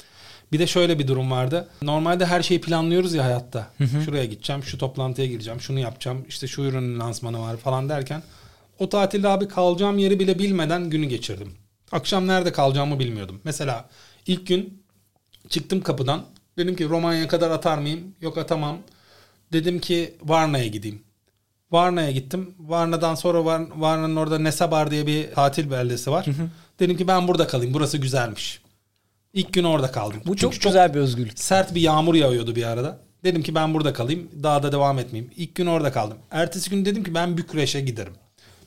Bir 0.52 0.60
de 0.60 0.68
şöyle 0.68 1.00
bir 1.00 1.08
durum 1.08 1.32
vardı. 1.32 1.68
Normalde 1.82 2.26
her 2.26 2.41
şeyi 2.41 2.62
planlıyoruz 2.62 3.14
ya 3.14 3.24
hayatta. 3.26 3.72
Hı 3.78 3.84
hı. 3.84 4.04
Şuraya 4.06 4.26
gideceğim, 4.26 4.64
şu 4.64 4.78
toplantıya 4.78 5.28
gireceğim, 5.28 5.62
şunu 5.62 5.80
yapacağım, 5.80 6.26
işte 6.30 6.47
şu 6.47 6.62
ürünün 6.62 7.00
lansmanı 7.00 7.41
var 7.41 7.58
falan 7.58 7.89
derken 7.89 8.24
o 8.80 8.89
tatilde 8.89 9.28
abi 9.28 9.47
kalacağım 9.47 9.97
yeri 9.97 10.20
bile 10.20 10.39
bilmeden 10.39 10.89
günü 10.89 11.06
geçirdim. 11.06 11.54
Akşam 11.91 12.28
nerede 12.28 12.52
kalacağımı 12.52 13.00
bilmiyordum. 13.00 13.41
Mesela 13.43 13.89
ilk 14.28 14.47
gün 14.47 14.84
çıktım 15.50 15.82
kapıdan. 15.82 16.26
Dedim 16.58 16.76
ki 16.76 16.89
Romanya'ya 16.89 17.28
kadar 17.28 17.52
atar 17.52 17.78
mıyım? 17.78 18.16
Yok 18.22 18.38
atamam. 18.38 18.78
Dedim 19.54 19.80
ki 19.80 20.14
Varna'ya 20.24 20.68
gideyim. 20.68 21.02
Varna'ya 21.72 22.12
gittim. 22.12 22.56
Varna'dan 22.60 23.16
sonra 23.16 23.45
Var 23.45 23.62
Varna'nın 23.76 24.16
orada 24.16 24.39
Nesabar 24.39 24.91
diye 24.91 25.08
bir 25.08 25.32
tatil 25.32 25.72
beldesi 25.72 26.12
var. 26.12 26.28
Hı 26.28 26.32
hı. 26.32 26.50
Dedim 26.80 26.97
ki 26.97 27.08
ben 27.08 27.28
burada 27.28 27.47
kalayım. 27.47 27.74
Burası 27.74 27.97
güzelmiş. 27.97 28.62
İlk 29.34 29.54
gün 29.54 29.64
orada 29.64 29.92
kaldım. 29.92 30.22
Bu 30.26 30.36
çok, 30.36 30.54
çok 30.54 30.62
güzel 30.64 30.94
bir 30.94 31.00
özgürlük. 31.00 31.40
Sert 31.40 31.76
bir 31.76 31.82
yağmur 31.82 32.16
yağıyordu 32.16 32.56
bir 32.56 32.64
arada. 32.64 33.00
Dedim 33.24 33.44
ki 33.44 33.56
ben 33.56 33.74
burada 33.74 33.94
kalayım. 33.94 34.30
Daha 34.44 34.64
da 34.64 34.72
devam 34.72 35.00
etmeyeyim. 35.00 35.34
İlk 35.38 35.56
gün 35.56 35.66
orada 35.66 35.92
kaldım. 35.92 36.18
Ertesi 36.32 36.70
gün 36.70 36.86
dedim 36.86 37.04
ki 37.04 37.14
ben 37.14 37.38
Bükreş'e 37.38 37.82
giderim. 37.82 38.14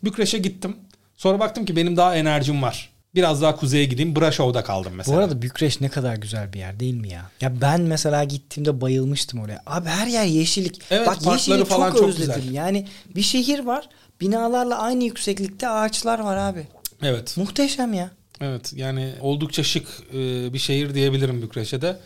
Bükreş'e 0.04 0.38
gittim. 0.38 0.76
Sonra 1.16 1.40
baktım 1.40 1.64
ki 1.64 1.76
benim 1.76 1.96
daha 1.96 2.16
enerjim 2.16 2.62
var. 2.62 2.92
Biraz 3.14 3.42
daha 3.42 3.56
kuzeye 3.56 3.84
gideyim. 3.84 4.16
Braşov'da 4.16 4.64
kaldım 4.64 4.92
mesela. 4.96 5.16
Bu 5.16 5.20
arada 5.20 5.42
Bükreş 5.42 5.80
ne 5.80 5.88
kadar 5.88 6.16
güzel 6.16 6.52
bir 6.52 6.58
yer 6.58 6.80
değil 6.80 6.94
mi 6.94 7.08
ya? 7.08 7.30
Ya 7.40 7.60
ben 7.60 7.80
mesela 7.80 8.24
gittiğimde 8.24 8.80
bayılmıştım 8.80 9.40
oraya. 9.40 9.62
Abi 9.66 9.88
her 9.88 10.06
yer 10.06 10.24
yeşillik. 10.24 10.82
Evet, 10.90 11.06
Bak 11.06 11.26
yeşillik 11.26 11.66
falan 11.66 11.90
çok, 11.90 11.98
çok 11.98 12.08
özledim. 12.08 12.34
Güzel. 12.36 12.54
Yani 12.54 12.86
bir 13.16 13.22
şehir 13.22 13.58
var. 13.58 13.88
Binalarla 14.20 14.78
aynı 14.78 15.04
yükseklikte 15.04 15.68
ağaçlar 15.68 16.18
var 16.18 16.36
abi. 16.36 16.66
Evet. 17.02 17.36
Muhteşem 17.36 17.94
ya. 17.94 18.10
Evet 18.42 18.72
yani 18.76 19.14
oldukça 19.20 19.62
şık 19.62 19.86
e, 20.14 20.52
bir 20.52 20.58
şehir 20.58 20.94
diyebilirim 20.94 21.42
Bükreş'e. 21.42 21.96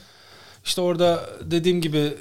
İşte 0.64 0.80
orada 0.80 1.30
dediğim 1.44 1.80
gibi 1.80 2.14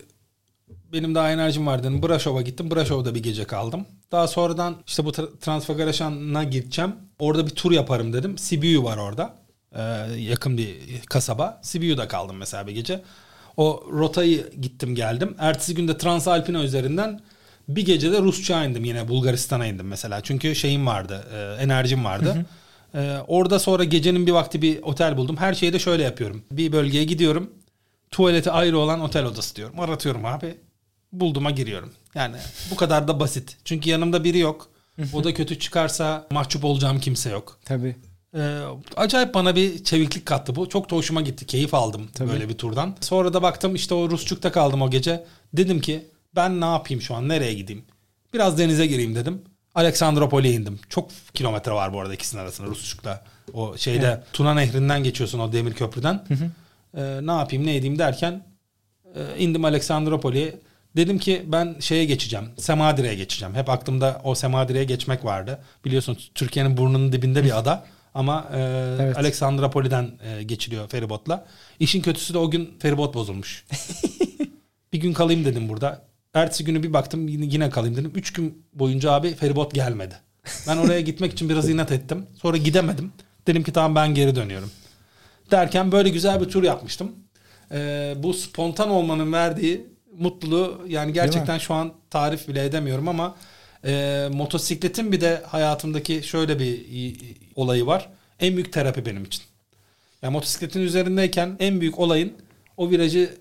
benim 0.94 1.16
daha 1.16 1.32
enerjim 1.32 1.68
vardı. 1.68 2.04
Braşov'a 2.04 2.42
gittim. 2.42 2.72
Braşov'da 2.72 3.16
bir 3.16 3.24
gece 3.24 3.46
kaldım. 3.46 3.86
Daha 4.12 4.28
sonradan 4.28 4.76
işte 4.88 5.06
bu 5.06 5.12
Transfagaraşan'a 5.42 6.44
gideceğim. 6.44 6.96
Orada 7.20 7.46
bir 7.46 7.52
tur 7.52 7.72
yaparım 7.72 8.14
dedim. 8.14 8.38
Sibiu 8.38 8.84
var 8.84 8.98
orada. 8.98 9.36
Ee, 9.76 9.82
yakın 10.18 10.58
bir 10.58 10.78
kasaba. 11.10 11.60
Sibiu'da 11.64 12.08
kaldım 12.08 12.38
mesela 12.38 12.68
bir 12.68 12.72
gece. 12.72 13.02
O 13.58 13.84
rotayı 13.92 14.52
gittim 14.62 14.96
geldim. 14.96 15.36
Ertesi 15.40 15.76
günde 15.76 15.98
Transalpina 15.98 16.64
üzerinden 16.64 17.22
bir 17.68 17.86
gecede 17.86 18.22
Rusça 18.22 18.66
indim 18.66 18.86
yine 18.86 19.08
Bulgaristan'a 19.08 19.66
indim 19.66 19.88
mesela. 19.88 20.22
Çünkü 20.22 20.56
şeyim 20.56 20.88
vardı, 20.88 21.24
e, 21.34 21.64
enerjim 21.64 22.06
vardı. 22.06 22.34
Hı 22.34 22.40
hı. 22.40 22.46
Ee, 22.96 23.18
orada 23.28 23.60
sonra 23.60 23.84
gecenin 23.84 24.28
bir 24.28 24.32
vakti 24.32 24.62
bir 24.62 24.82
otel 24.82 25.18
buldum. 25.18 25.38
Her 25.38 25.54
şeyi 25.54 25.74
de 25.74 25.80
şöyle 25.80 26.04
yapıyorum. 26.04 26.44
Bir 26.52 26.72
bölgeye 26.72 27.04
gidiyorum. 27.04 27.52
Tuvaleti 28.12 28.52
ayrı 28.52 28.78
olan 28.78 29.02
otel 29.02 29.26
odası 29.26 29.56
diyorum. 29.56 29.80
Aratıyorum 29.80 30.26
abi. 30.26 30.58
Bulduğuma 31.12 31.52
giriyorum. 31.52 31.94
Yani 32.16 32.36
bu 32.72 32.76
kadar 32.76 33.08
da 33.08 33.20
basit. 33.20 33.58
Çünkü 33.66 33.90
yanımda 33.90 34.24
biri 34.24 34.38
yok. 34.38 34.70
o 35.14 35.24
da 35.24 35.34
kötü 35.34 35.60
çıkarsa 35.60 36.28
mahcup 36.32 36.66
olacağım 36.66 37.00
kimse 37.00 37.30
yok. 37.30 37.60
Tabii. 37.66 37.96
Ee, 38.36 38.60
acayip 38.96 39.34
bana 39.34 39.56
bir 39.56 39.84
çeviklik 39.84 40.26
kattı 40.26 40.56
bu. 40.56 40.70
Çok 40.70 40.92
da 40.92 40.96
hoşuma 40.96 41.22
gitti. 41.22 41.46
Keyif 41.46 41.74
aldım 41.74 42.08
Tabii. 42.14 42.30
böyle 42.30 42.50
bir 42.50 42.58
turdan. 42.58 42.96
Sonra 43.02 43.34
da 43.34 43.42
baktım 43.42 43.76
işte 43.76 43.94
o 43.94 44.10
Rusçuk'ta 44.10 44.52
kaldım 44.52 44.82
o 44.82 44.90
gece. 44.90 45.26
Dedim 45.54 45.82
ki 45.82 46.06
ben 46.36 46.62
ne 46.62 46.66
yapayım 46.66 47.02
şu 47.02 47.16
an? 47.16 47.30
Nereye 47.30 47.54
gideyim? 47.54 47.84
Biraz 48.34 48.58
denize 48.58 48.86
gireyim 48.86 49.16
dedim. 49.16 49.42
Aleksandropoli'ye 49.76 50.54
indim. 50.54 50.80
Çok 50.90 51.10
kilometre 51.34 51.72
var 51.72 51.94
bu 51.94 52.02
arada 52.02 52.14
ikisinin 52.14 52.42
arasında 52.42 52.68
Rusçuk'ta. 52.68 53.22
O 53.54 53.78
şeyde 53.78 54.08
Evet. 54.08 54.24
Tuna 54.34 54.54
Nehri'nden 54.54 55.04
geçiyorsun 55.04 55.40
o 55.40 55.52
demir 55.54 55.74
köprüden. 55.74 56.24
Ee, 56.98 57.20
ne 57.22 57.32
yapayım 57.32 57.66
ne 57.66 57.76
edeyim 57.76 58.00
derken 58.00 58.46
e, 59.16 59.38
indim 59.40 59.66
Aleksandropoli'ye. 59.66 60.60
Dedim 60.96 61.20
ki 61.20 61.44
ben 61.48 61.76
şeye 61.80 62.06
geçeceğim. 62.06 62.46
Semadire'ye 62.58 63.16
geçeceğim. 63.16 63.56
Hep 63.56 63.70
aklımda 63.70 64.22
o 64.24 64.36
Semadire'ye 64.36 64.84
geçmek 64.84 65.26
vardı. 65.26 65.60
Biliyorsun 65.86 66.18
Türkiye'nin 66.36 66.78
burnunun 66.78 67.12
dibinde 67.12 67.44
bir 67.44 67.58
ada. 67.60 67.86
Ama 68.14 68.50
e, 68.54 68.60
Evet. 69.00 69.18
Aleksandropoli'den 69.18 70.12
e, 70.24 70.44
geçiliyor 70.44 70.88
feribotla. 70.88 71.46
İşin 71.80 72.02
kötüsü 72.02 72.34
de 72.34 72.38
o 72.38 72.52
gün 72.52 72.78
feribot 72.80 73.14
bozulmuş. 73.14 73.66
bir 74.94 75.00
gün 75.00 75.14
kalayım 75.14 75.46
dedim 75.46 75.70
burada. 75.70 76.02
Ertesi 76.36 76.64
günü 76.64 76.84
bir 76.84 76.94
baktım 76.94 77.28
yine, 77.28 77.46
yine 77.46 77.70
kalayım 77.70 77.96
dedim. 77.96 78.12
Üç 78.16 78.34
gün 78.34 78.64
boyunca 78.74 79.12
abi 79.12 79.36
feribot 79.36 79.74
gelmedi. 79.74 80.16
Ben 80.68 80.78
oraya 80.78 81.02
gitmek 81.02 81.34
için 81.34 81.50
biraz 81.50 81.70
inat 81.70 81.92
ettim. 81.92 82.26
Sonra 82.42 82.58
gidemedim. 82.58 83.12
Dedim 83.48 83.64
ki 83.64 83.74
tamam 83.74 83.96
ben 83.96 84.16
geri 84.16 84.36
dönüyorum. 84.36 84.72
Derken 85.52 85.92
böyle 85.92 86.10
güzel 86.10 86.42
bir 86.42 86.46
tur 86.46 86.64
yapmıştım. 86.64 87.12
Ee, 87.72 88.14
bu 88.18 88.34
spontan 88.34 88.90
olmanın 88.90 89.34
verdiği 89.34 89.86
mutluluğu 90.18 90.82
yani 90.88 91.14
gerçekten 91.14 91.58
şu 91.58 91.74
an 91.74 91.94
tarif 92.10 92.48
bile 92.48 92.66
edemiyorum 92.66 93.08
ama 93.08 93.36
e, 93.86 94.28
motosikletin 94.34 95.12
bir 95.12 95.22
de 95.22 95.42
hayatımdaki 95.46 96.24
şöyle 96.24 96.60
bir 96.60 96.86
olayı 97.56 97.86
var. 97.86 98.10
En 98.40 98.54
büyük 98.54 98.74
terapi 98.74 99.06
benim 99.06 99.24
için. 99.24 99.44
Yani 100.22 100.32
motosikletin 100.32 100.82
üzerindeyken 100.82 101.56
en 101.60 101.82
büyük 101.82 102.00
olayın 102.00 102.34
o 102.78 102.90
virajı 102.90 103.38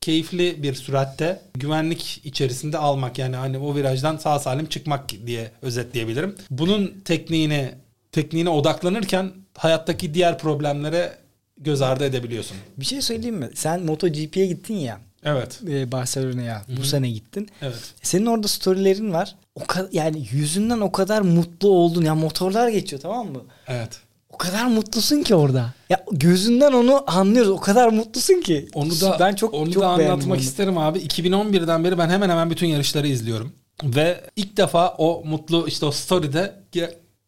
keyifli 0.00 0.62
bir 0.62 0.74
süratte 0.74 1.40
güvenlik 1.54 2.20
içerisinde 2.24 2.78
almak 2.78 3.18
yani 3.18 3.36
hani 3.36 3.58
o 3.58 3.76
virajdan 3.76 4.16
sağ 4.16 4.38
salim 4.38 4.66
çıkmak 4.66 5.08
diye 5.26 5.50
özetleyebilirim. 5.62 6.34
Bunun 6.50 6.94
tekniğine 7.04 7.74
tekniğine 8.12 8.48
odaklanırken 8.50 9.32
hayattaki 9.56 10.14
diğer 10.14 10.38
problemlere 10.38 11.18
göz 11.58 11.82
ardı 11.82 12.04
edebiliyorsun. 12.04 12.56
Bir 12.76 12.84
şey 12.84 13.02
söyleyeyim 13.02 13.36
mi? 13.36 13.50
Sen 13.54 13.82
MotoGP'ye 13.84 14.46
gittin 14.46 14.74
ya. 14.74 15.00
Evet. 15.24 15.60
e, 15.68 15.92
Barcelona'ya 15.92 16.64
bu 16.78 16.84
sene 16.84 17.10
gittin. 17.10 17.48
Evet. 17.62 17.94
Senin 18.02 18.26
orada 18.26 18.48
storylerin 18.48 19.12
var. 19.12 19.34
O 19.54 19.66
kadar 19.66 19.88
yani 19.92 20.26
yüzünden 20.30 20.80
o 20.80 20.92
kadar 20.92 21.20
mutlu 21.22 21.68
oldun. 21.68 22.02
Ya 22.02 22.14
motorlar 22.14 22.68
geçiyor 22.68 23.02
tamam 23.02 23.32
mı? 23.32 23.42
Evet. 23.68 24.00
O 24.30 24.36
kadar 24.38 24.66
mutlusun 24.66 25.22
ki 25.22 25.34
orada. 25.34 25.74
Ya 25.90 26.04
gözünden 26.12 26.72
onu 26.72 27.04
anlıyoruz. 27.06 27.50
O 27.50 27.56
kadar 27.60 27.88
mutlusun 27.88 28.40
ki. 28.40 28.68
Onu 28.74 28.90
da 28.90 29.16
ben 29.20 29.34
çok 29.34 29.54
onu 29.54 29.72
çok 29.72 29.82
da 29.82 29.88
anlatmak 29.88 30.36
onu. 30.36 30.36
isterim 30.36 30.78
abi. 30.78 30.98
2011'den 30.98 31.84
beri 31.84 31.98
ben 31.98 32.08
hemen 32.10 32.30
hemen 32.30 32.50
bütün 32.50 32.66
yarışları 32.66 33.08
izliyorum. 33.08 33.52
Ve 33.84 34.20
ilk 34.36 34.56
defa 34.56 34.88
o 34.98 35.22
mutlu 35.24 35.68
işte 35.68 35.86
o 35.86 35.90
story'de 35.90 36.54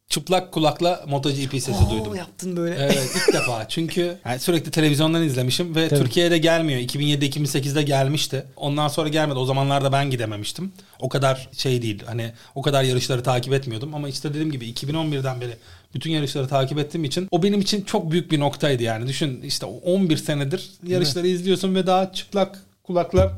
çıplak 0.09 0.53
kulakla 0.53 1.05
MotoGP 1.09 1.51
sesi 1.51 1.85
Oo, 1.87 1.91
duydum. 1.91 2.15
yaptın 2.15 2.57
böyle. 2.57 2.75
Evet 2.75 3.11
ilk 3.17 3.35
defa 3.41 3.69
çünkü 3.69 4.19
yani 4.25 4.39
sürekli 4.41 4.71
televizyondan 4.71 5.23
izlemişim 5.23 5.75
ve 5.77 5.89
Tabii. 5.89 6.01
Türkiye'de 6.01 6.39
gelmiyor. 6.39 6.81
2007-2008'de 6.81 7.83
gelmişti. 7.83 8.45
Ondan 8.57 8.89
sonra 8.89 9.09
gelmedi. 9.09 9.39
O 9.39 9.45
zamanlarda 9.45 9.93
ben 9.93 10.11
gidememiştim. 10.11 10.73
O 11.01 11.09
kadar 11.09 11.49
şey 11.53 11.83
değil 11.83 12.03
hani 12.07 12.33
o 12.55 12.63
kadar 12.63 12.83
yarışları 12.83 13.23
takip 13.23 13.53
etmiyordum 13.53 13.95
ama 13.95 14.09
işte 14.09 14.29
dediğim 14.31 14.53
gibi 14.53 14.71
2011'den 14.71 15.41
beri 15.41 15.57
bütün 15.95 16.11
yarışları 16.11 16.49
takip 16.49 16.79
ettiğim 16.79 17.05
için 17.05 17.29
o 17.31 17.43
benim 17.43 17.61
için 17.61 17.83
çok 17.83 18.11
büyük 18.11 18.31
bir 18.33 18.41
noktaydı 18.41 18.83
yani. 18.83 19.09
Düşün 19.09 19.43
işte 19.43 19.67
11 19.67 20.17
senedir 20.17 20.71
yarışları 20.87 21.27
izliyorsun 21.27 21.75
ve 21.75 21.87
daha 21.87 22.13
çıplak 22.13 22.59
kulakla 22.83 23.33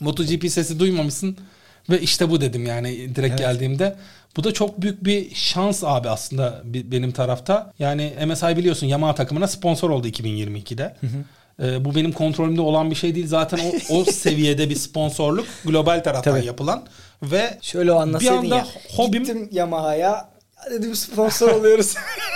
MotoGP 0.00 0.50
sesi 0.50 0.78
duymamışsın 0.80 1.36
ve 1.90 2.00
işte 2.00 2.30
bu 2.30 2.40
dedim 2.40 2.66
yani 2.66 2.88
direkt 3.14 3.18
Evet. 3.30 3.38
geldiğimde. 3.38 3.96
Bu 4.36 4.44
da 4.44 4.52
çok 4.52 4.82
büyük 4.82 5.04
bir 5.04 5.34
şans 5.34 5.84
abi 5.84 6.08
aslında 6.08 6.60
benim 6.64 7.12
tarafta. 7.12 7.72
Yani 7.78 8.12
MSI 8.26 8.56
biliyorsun 8.56 8.86
Yamaha 8.86 9.14
takımına 9.14 9.48
sponsor 9.48 9.90
oldu 9.90 10.08
2022'de. 10.08 10.96
Ee, 11.62 11.84
bu 11.84 11.94
benim 11.94 12.12
kontrolümde 12.12 12.60
olan 12.60 12.90
bir 12.90 12.94
şey 12.96 13.14
değil. 13.14 13.26
Zaten 13.26 13.58
o, 13.90 13.94
o 13.94 14.04
seviyede 14.12 14.70
bir 14.70 14.74
sponsorluk 14.74 15.46
global 15.64 16.02
taraftan 16.04 16.34
Tabii. 16.34 16.46
yapılan 16.46 16.82
ve 17.22 17.58
Şöyle 17.62 17.92
o 17.92 18.06
bir 18.20 18.26
anda 18.26 18.56
ya. 18.56 18.66
hobim- 18.96 19.18
Gittim 19.24 19.48
Yamaha'ya. 19.52 20.28
Dedim 20.70 20.94
sponsor 20.94 21.50
oluyoruz. 21.50 21.94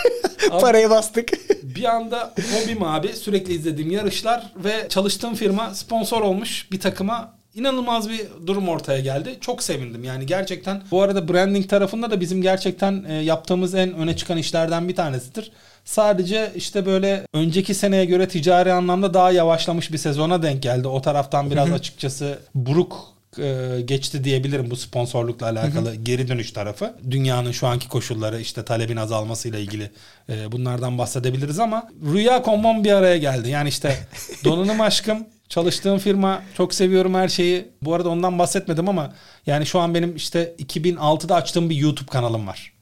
Parayı 0.61 0.91
bastık. 0.91 1.31
bir 1.63 1.85
anda 1.85 2.35
hobim 2.55 2.83
abi 2.83 3.09
sürekli 3.09 3.53
izlediğim 3.55 3.91
yarışlar 3.91 4.53
ve 4.57 4.89
çalıştığım 4.89 5.35
firma 5.35 5.75
sponsor 5.75 6.23
olmuş 6.23 6.69
bir 6.73 6.81
takıma 6.81 7.35
inanılmaz 7.55 8.09
bir 8.09 8.21
durum 8.47 8.69
ortaya 8.69 9.01
geldi. 9.01 9.39
Çok 9.41 9.63
sevindim 9.63 10.05
yani 10.05 10.27
gerçekten. 10.27 10.83
Bu 10.91 11.03
arada 11.03 11.29
branding 11.29 11.69
tarafında 11.71 12.11
da 12.11 12.21
bizim 12.21 12.43
gerçekten 12.43 13.05
e, 13.09 13.13
yaptığımız 13.13 13.75
en 13.75 13.95
öne 13.95 14.17
çıkan 14.17 14.39
işlerden 14.39 14.89
bir 14.89 14.97
tanesidir. 14.97 15.53
Sadece 15.85 16.53
işte 16.55 16.87
böyle 16.87 17.27
önceki 17.35 17.75
seneye 17.75 18.05
göre 18.05 18.29
ticari 18.29 18.73
anlamda 18.73 19.15
daha 19.15 19.31
yavaşlamış 19.31 19.93
bir 19.93 19.99
sezona 19.99 20.43
denk 20.43 20.63
geldi. 20.63 20.89
O 20.89 21.03
taraftan 21.03 21.51
biraz 21.51 21.73
açıkçası 21.73 22.39
buruk 22.55 23.14
e, 23.39 23.81
geçti 23.81 24.25
diyebilirim 24.25 24.71
bu 24.71 24.77
sponsorlukla 24.77 25.47
alakalı 25.47 25.95
geri 25.95 26.29
dönüş 26.29 26.53
tarafı. 26.53 26.97
Dünyanın 27.11 27.53
şu 27.53 27.67
anki 27.67 27.89
koşulları 27.89 28.41
işte 28.41 28.65
talebin 28.65 28.97
azalmasıyla 28.97 29.59
ilgili 29.59 29.91
e, 30.29 30.53
bunlardan 30.53 30.99
bahsedebiliriz 30.99 31.59
ama 31.59 31.89
rüya 32.13 32.43
kombom 32.43 32.85
bir 32.85 32.93
araya 32.93 33.17
geldi. 33.19 33.51
Yani 33.51 33.69
işte 33.69 33.99
donanım 34.45 34.81
aşkım, 34.81 35.27
çalıştığım 35.49 35.99
firma 35.99 36.43
çok 36.57 36.75
seviyorum 36.75 37.15
her 37.15 37.29
şeyi. 37.29 37.69
Bu 37.83 37.95
arada 37.95 38.09
ondan 38.09 38.39
bahsetmedim 38.39 38.89
ama 38.89 39.15
yani 39.47 39.67
şu 39.67 39.79
an 39.79 39.95
benim 39.95 40.17
işte 40.17 40.55
2006'da 40.59 41.35
açtığım 41.35 41.71
bir 41.71 41.77
YouTube 41.77 42.11
kanalım 42.11 42.47
var. 42.47 42.73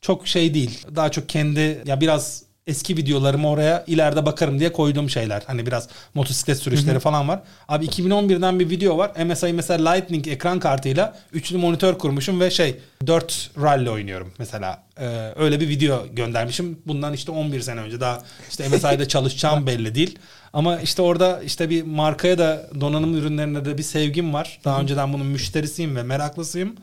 Çok 0.00 0.28
şey 0.28 0.54
değil. 0.54 0.86
Daha 0.96 1.10
çok 1.10 1.28
kendi 1.28 1.82
ya 1.86 2.00
biraz 2.00 2.45
eski 2.66 2.96
videolarımı 2.96 3.50
oraya 3.50 3.84
ileride 3.86 4.26
bakarım 4.26 4.58
diye 4.58 4.72
koyduğum 4.72 5.10
şeyler. 5.10 5.42
Hani 5.46 5.66
biraz 5.66 5.88
motosiklet 6.14 6.58
sürüşleri 6.58 7.00
falan 7.00 7.28
var. 7.28 7.40
Abi 7.68 7.86
2011'den 7.86 8.60
bir 8.60 8.70
video 8.70 8.98
var. 8.98 9.24
MSI 9.24 9.52
mesela 9.52 9.90
Lightning 9.90 10.28
ekran 10.28 10.60
kartıyla 10.60 11.18
üçlü 11.32 11.56
monitör 11.56 11.98
kurmuşum 11.98 12.40
ve 12.40 12.50
şey 12.50 12.76
4 13.06 13.50
rally 13.62 13.90
oynuyorum 13.90 14.32
mesela. 14.38 14.82
Ee, 15.00 15.32
öyle 15.36 15.60
bir 15.60 15.68
video 15.68 16.06
göndermişim. 16.12 16.78
Bundan 16.86 17.12
işte 17.12 17.32
11 17.32 17.60
sene 17.60 17.80
önce 17.80 18.00
daha 18.00 18.22
işte 18.48 18.68
MSI'de 18.68 19.08
çalışacağım 19.08 19.66
belli 19.66 19.94
değil. 19.94 20.18
Ama 20.52 20.80
işte 20.80 21.02
orada 21.02 21.42
işte 21.42 21.70
bir 21.70 21.82
markaya 21.82 22.38
da 22.38 22.70
donanım 22.80 23.16
ürünlerine 23.16 23.64
de 23.64 23.78
bir 23.78 23.82
sevgim 23.82 24.34
var. 24.34 24.60
Daha 24.64 24.80
önceden 24.80 25.12
bunun 25.12 25.26
müşterisiyim 25.26 25.96
ve 25.96 26.02
meraklısıyım. 26.02 26.76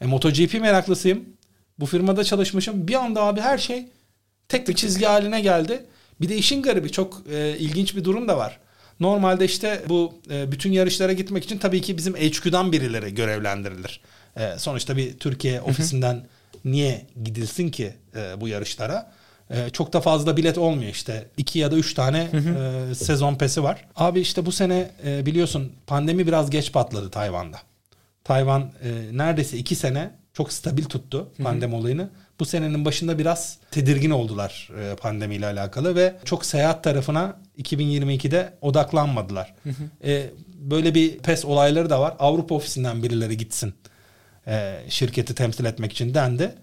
E, 0.00 0.06
MotoGP 0.06 0.60
meraklısıyım. 0.60 1.24
Bu 1.78 1.86
firmada 1.86 2.24
çalışmışım. 2.24 2.88
Bir 2.88 2.94
anda 2.94 3.22
abi 3.22 3.40
her 3.40 3.58
şey 3.58 3.86
tek 4.48 4.68
bir 4.68 4.74
çizgi 4.74 5.06
haline 5.06 5.40
geldi. 5.40 5.84
Bir 6.20 6.28
de 6.28 6.36
işin 6.36 6.62
garibi 6.62 6.92
çok 6.92 7.22
e, 7.32 7.56
ilginç 7.58 7.96
bir 7.96 8.04
durum 8.04 8.28
da 8.28 8.36
var. 8.36 8.58
Normalde 9.00 9.44
işte 9.44 9.82
bu 9.88 10.14
e, 10.30 10.52
bütün 10.52 10.72
yarışlara 10.72 11.12
gitmek 11.12 11.44
için 11.44 11.58
tabii 11.58 11.80
ki 11.80 11.96
bizim 11.96 12.14
HQ'dan 12.14 12.72
birileri 12.72 13.14
görevlendirilir. 13.14 14.00
E, 14.36 14.58
sonuçta 14.58 14.96
bir 14.96 15.18
Türkiye 15.18 15.60
ofisinden 15.60 16.26
niye 16.64 17.06
gidilsin 17.24 17.70
ki 17.70 17.94
e, 18.16 18.40
bu 18.40 18.48
yarışlara? 18.48 19.12
E, 19.50 19.70
çok 19.70 19.92
da 19.92 20.00
fazla 20.00 20.36
bilet 20.36 20.58
olmuyor 20.58 20.90
işte. 20.90 21.28
iki 21.36 21.58
ya 21.58 21.72
da 21.72 21.76
üç 21.76 21.94
tane 21.94 22.28
e, 22.90 22.94
sezon 22.94 23.34
pesi 23.34 23.62
var. 23.62 23.84
Abi 23.96 24.20
işte 24.20 24.46
bu 24.46 24.52
sene 24.52 24.90
e, 25.06 25.26
biliyorsun 25.26 25.72
pandemi 25.86 26.26
biraz 26.26 26.50
geç 26.50 26.72
patladı 26.72 27.10
Tayvan'da. 27.10 27.58
Tayvan 28.24 28.62
e, 28.62 29.16
neredeyse 29.16 29.58
iki 29.58 29.74
sene 29.74 30.10
çok 30.32 30.52
stabil 30.52 30.84
tuttu 30.84 31.28
pandemi 31.42 31.74
olayını. 31.74 32.10
Bu 32.40 32.44
senenin 32.44 32.84
başında 32.84 33.18
biraz 33.18 33.58
tedirgin 33.70 34.10
oldular 34.10 34.70
e, 34.80 34.96
pandemiyle 34.96 35.46
alakalı 35.46 35.96
ve 35.96 36.16
çok 36.24 36.46
seyahat 36.46 36.84
tarafına 36.84 37.36
2022'de 37.58 38.52
odaklanmadılar. 38.60 39.54
E, 40.04 40.30
böyle 40.54 40.94
bir 40.94 41.18
pes 41.18 41.44
olayları 41.44 41.90
da 41.90 42.00
var. 42.00 42.14
Avrupa 42.18 42.54
ofisinden 42.54 43.02
birileri 43.02 43.36
gitsin 43.36 43.74
e, 44.46 44.76
şirketi 44.88 45.34
temsil 45.34 45.64
etmek 45.64 45.92
için 45.92 46.14
dendi. 46.14 46.54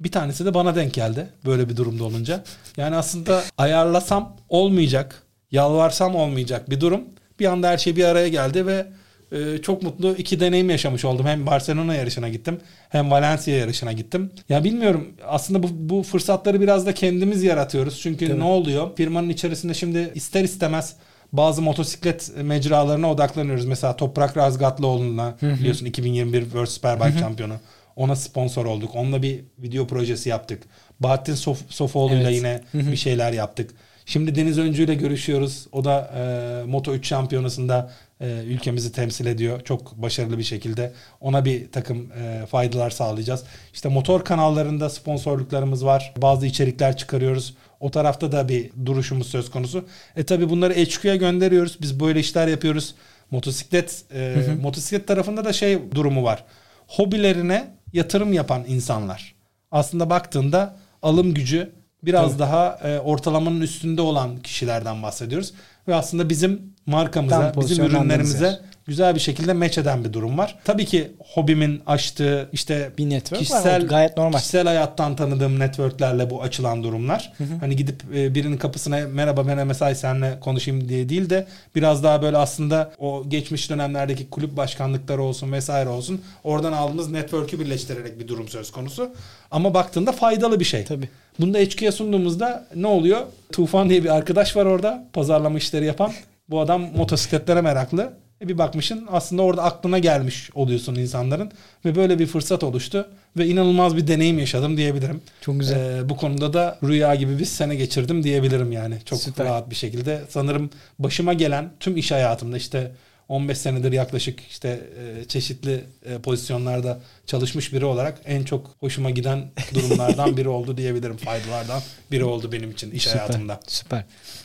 Bir 0.00 0.12
tanesi 0.12 0.46
de 0.46 0.54
bana 0.54 0.76
denk 0.76 0.94
geldi 0.94 1.28
böyle 1.44 1.68
bir 1.68 1.76
durumda 1.76 2.04
olunca. 2.04 2.44
Yani 2.76 2.96
aslında 2.96 3.42
ayarlasam 3.58 4.36
olmayacak, 4.48 5.22
yalvarsam 5.50 6.14
olmayacak 6.14 6.70
bir 6.70 6.80
durum. 6.80 7.04
Bir 7.40 7.46
anda 7.46 7.68
her 7.68 7.78
şey 7.78 7.96
bir 7.96 8.04
araya 8.04 8.28
geldi 8.28 8.66
ve 8.66 8.86
e, 9.32 9.58
çok 9.62 9.82
mutlu 9.82 10.14
iki 10.18 10.40
deneyim 10.40 10.70
yaşamış 10.70 11.04
oldum. 11.04 11.26
Hem 11.26 11.46
Barcelona 11.46 11.94
yarışına 11.94 12.28
gittim 12.28 12.60
hem 12.88 13.10
Valencia 13.10 13.54
yarışına 13.54 13.92
gittim. 13.92 14.30
Ya 14.48 14.64
bilmiyorum 14.64 15.08
aslında 15.26 15.62
bu, 15.62 15.68
bu 15.72 16.02
fırsatları 16.02 16.60
biraz 16.60 16.86
da 16.86 16.94
kendimiz 16.94 17.42
yaratıyoruz. 17.42 18.00
Çünkü 18.00 18.38
ne 18.38 18.44
oluyor? 18.44 18.96
Firmanın 18.96 19.28
içerisinde 19.28 19.74
şimdi 19.74 20.12
ister 20.14 20.44
istemez 20.44 20.96
bazı 21.32 21.62
motosiklet 21.62 22.32
mecralarına 22.42 23.10
odaklanıyoruz. 23.10 23.64
Mesela 23.66 23.96
Toprak 23.96 24.36
Razgatlıoğlu'na 24.36 25.36
biliyorsun 25.42 25.86
2021 25.86 26.42
World 26.42 26.66
Superbike 26.66 27.18
şampiyonu. 27.18 27.54
Ona 27.96 28.16
sponsor 28.16 28.66
olduk. 28.66 28.90
Onunla 28.94 29.22
bir 29.22 29.40
video 29.58 29.86
projesi 29.86 30.28
yaptık. 30.28 30.62
Bahattin 31.00 31.34
Sof 31.34 31.58
Sofoğlu'yla 31.68 32.30
Evet. 32.30 32.34
yine 32.34 32.60
bir 32.92 32.96
şeyler 32.96 33.32
yaptık. 33.32 33.70
Şimdi 34.08 34.34
Deniz 34.34 34.58
Öncü 34.58 34.84
ile 34.84 34.94
görüşüyoruz. 34.94 35.66
O 35.72 35.84
da 35.84 36.10
e, 36.16 36.66
Moto 36.66 36.94
3 36.94 37.06
şampiyonasında 37.06 37.90
e, 38.20 38.26
ülkemizi 38.46 38.92
temsil 38.92 39.26
ediyor. 39.26 39.60
Çok 39.64 39.96
başarılı 39.96 40.38
bir 40.38 40.42
şekilde. 40.42 40.92
Ona 41.20 41.44
bir 41.44 41.72
takım 41.72 42.12
e, 42.12 42.46
faydalar 42.46 42.90
sağlayacağız. 42.90 43.44
İşte 43.74 43.88
motor 43.88 44.24
kanallarında 44.24 44.90
sponsorluklarımız 44.90 45.84
var. 45.84 46.14
Bazı 46.16 46.46
içerikler 46.46 46.96
çıkarıyoruz. 46.96 47.54
O 47.80 47.90
tarafta 47.90 48.32
da 48.32 48.48
bir 48.48 48.70
duruşumuz 48.86 49.26
söz 49.26 49.50
konusu. 49.50 49.84
E 50.16 50.24
tabi 50.24 50.50
bunları 50.50 50.74
HQ'ya 50.74 51.16
gönderiyoruz. 51.16 51.78
Biz 51.80 52.00
böyle 52.00 52.20
işler 52.20 52.48
yapıyoruz. 52.48 52.94
Motosiklet 53.30 54.04
e, 54.14 54.36
motosiklet 54.62 55.06
tarafında 55.06 55.44
da 55.44 55.52
şey 55.52 55.78
durumu 55.94 56.24
var. 56.24 56.44
Hobilerine 56.86 57.74
yatırım 57.92 58.32
yapan 58.32 58.64
insanlar. 58.68 59.34
Aslında 59.70 60.10
baktığında 60.10 60.76
alım 61.02 61.34
gücü 61.34 61.77
biraz 62.02 62.30
Tabii. 62.30 62.38
daha 62.38 62.78
e, 62.84 62.98
ortalamanın 62.98 63.60
üstünde 63.60 64.02
olan 64.02 64.38
kişilerden 64.38 65.02
bahsediyoruz. 65.02 65.52
Ve 65.88 65.94
aslında 65.94 66.28
bizim 66.28 66.62
markamıza, 66.86 67.52
Tam 67.52 67.62
bizim 67.62 67.84
ürünlerimize 67.84 68.60
güzel 68.86 69.14
bir 69.14 69.20
şekilde 69.20 69.52
meç 69.52 69.78
eden 69.78 70.04
bir 70.04 70.12
durum 70.12 70.38
var. 70.38 70.58
Tabii 70.64 70.84
ki 70.84 71.12
hobimin 71.34 71.82
açtığı 71.86 72.48
işte 72.52 72.92
Bir 72.98 73.10
network 73.10 73.40
kişisel, 73.40 73.82
var. 73.82 73.88
Gayet 73.88 74.16
normal. 74.16 74.38
kişisel 74.38 74.66
hayattan 74.66 75.16
tanıdığım 75.16 75.58
networklerle 75.58 76.30
bu 76.30 76.42
açılan 76.42 76.82
durumlar. 76.82 77.32
Hani 77.60 77.76
gidip 77.76 78.02
e, 78.14 78.34
birinin 78.34 78.56
kapısına 78.56 79.00
merhaba 79.08 79.48
ben 79.48 79.66
mesai 79.66 79.94
seninle 79.94 80.40
konuşayım 80.40 80.88
diye 80.88 81.08
değil 81.08 81.30
de 81.30 81.46
biraz 81.74 82.04
daha 82.04 82.22
böyle 82.22 82.36
aslında 82.36 82.92
o 82.98 83.24
geçmiş 83.28 83.70
dönemlerdeki 83.70 84.30
kulüp 84.30 84.56
başkanlıkları 84.56 85.22
olsun 85.22 85.52
vesaire 85.52 85.88
olsun 85.88 86.22
oradan 86.44 86.72
aldığımız 86.72 87.10
network'ü 87.10 87.60
birleştirerek 87.60 88.20
bir 88.20 88.28
durum 88.28 88.48
söz 88.48 88.72
konusu. 88.72 89.10
Ama 89.50 89.74
baktığında 89.74 90.12
faydalı 90.12 90.60
bir 90.60 90.64
şey. 90.64 90.84
Tabii. 90.84 91.08
Bunu 91.40 91.54
da 91.54 91.58
HQ'ya 91.58 91.92
sunduğumuzda 91.92 92.66
ne 92.74 92.86
oluyor? 92.86 93.20
Tufan 93.52 93.90
diye 93.90 94.04
bir 94.04 94.16
arkadaş 94.16 94.56
var 94.56 94.66
orada 94.66 95.04
pazarlama 95.12 95.58
işleri 95.58 95.84
yapan. 95.84 96.12
Bu 96.50 96.60
adam 96.60 96.82
motosikletlere 96.96 97.60
meraklı. 97.60 98.12
E 98.42 98.48
bir 98.48 98.58
bakmışın 98.58 99.06
aslında 99.10 99.42
orada 99.42 99.62
aklına 99.62 99.98
gelmiş 99.98 100.50
oluyorsun 100.54 100.94
insanların. 100.94 101.50
Ve 101.84 101.94
böyle 101.94 102.18
bir 102.18 102.26
fırsat 102.26 102.64
oluştu. 102.64 103.08
Ve 103.36 103.46
inanılmaz 103.46 103.96
bir 103.96 104.06
deneyim 104.06 104.38
yaşadım 104.38 104.76
diyebilirim. 104.76 105.20
Çok 105.40 105.60
güzel. 105.60 105.76
Ee, 105.76 106.08
bu 106.08 106.16
konuda 106.16 106.52
da 106.52 106.78
rüya 106.82 107.14
gibi 107.14 107.38
bir 107.38 107.44
sene 107.44 107.74
geçirdim 107.74 108.22
diyebilirim 108.22 108.72
yani. 108.72 108.94
Çok 109.04 109.18
Süper. 109.18 109.46
rahat 109.46 109.70
bir 109.70 109.74
şekilde. 109.74 110.22
Sanırım 110.28 110.70
başıma 110.98 111.32
gelen 111.32 111.70
tüm 111.80 111.96
iş 111.96 112.12
hayatımda 112.12 112.56
işte 112.56 112.92
15 113.28 113.58
senedir 113.58 113.92
yaklaşık 113.92 114.40
işte 114.50 114.80
e, 115.18 115.24
çeşitli 115.24 115.84
e, 116.04 116.18
pozisyonlarda 116.18 116.98
çalışmış 117.26 117.72
biri 117.72 117.84
olarak 117.84 118.18
en 118.24 118.44
çok 118.44 118.70
hoşuma 118.80 119.10
giden 119.10 119.44
durumlardan 119.74 120.36
biri 120.36 120.48
oldu 120.48 120.76
diyebilirim. 120.76 121.16
Faydalardan 121.16 121.82
biri 122.10 122.24
oldu 122.24 122.52
benim 122.52 122.70
için 122.70 122.90
iş 122.90 123.02
Süper, 123.02 123.18
hayatımda. 123.18 123.60
Süper. 123.66 124.04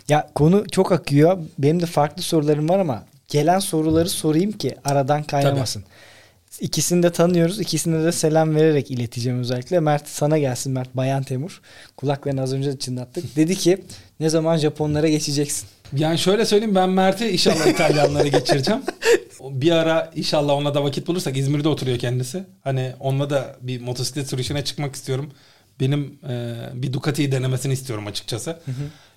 Ya 0.09 0.29
konu 0.35 0.65
çok 0.71 0.91
akıyor. 0.91 1.37
Benim 1.59 1.81
de 1.81 1.85
farklı 1.85 2.21
sorularım 2.21 2.69
var 2.69 2.79
ama 2.79 3.03
gelen 3.27 3.59
soruları 3.59 4.09
sorayım 4.09 4.51
ki 4.51 4.75
aradan 4.85 5.23
kaynamasın. 5.23 5.83
İkisini 6.59 7.03
de 7.03 7.11
tanıyoruz. 7.11 7.59
İkisine 7.59 8.03
de 8.03 8.11
selam 8.11 8.55
vererek 8.55 8.91
ileteceğim 8.91 9.39
özellikle. 9.39 9.79
Mert 9.79 10.07
sana 10.07 10.37
gelsin 10.37 10.73
Mert 10.73 10.95
Bayan 10.95 11.23
Temur. 11.23 11.61
Kulaklarını 11.97 12.41
az 12.41 12.53
önce 12.53 12.79
çınlattık. 12.79 13.35
Dedi 13.35 13.55
ki 13.55 13.83
ne 14.19 14.29
zaman 14.29 14.57
Japonlara 14.57 15.07
geçeceksin? 15.07 15.67
Yani 15.97 16.19
şöyle 16.19 16.45
söyleyeyim 16.45 16.75
ben 16.75 16.89
Mert'i 16.89 17.29
inşallah 17.29 17.67
İtalyanlara 17.67 18.27
geçireceğim. 18.27 18.81
Bir 19.41 19.71
ara 19.71 20.11
inşallah 20.15 20.53
onunla 20.53 20.73
da 20.73 20.83
vakit 20.83 21.07
bulursak 21.07 21.37
İzmir'de 21.37 21.67
oturuyor 21.67 21.99
kendisi. 21.99 22.43
Hani 22.61 22.93
onunla 22.99 23.29
da 23.29 23.55
bir 23.61 23.81
motosiklet 23.81 24.29
sürüşüne 24.29 24.63
çıkmak 24.63 24.95
istiyorum. 24.95 25.31
Benim 25.79 26.19
e, 26.29 26.55
bir 26.73 26.93
Ducati'yi 26.93 27.31
denemesini 27.31 27.73
istiyorum 27.73 28.07
açıkçası. 28.07 28.59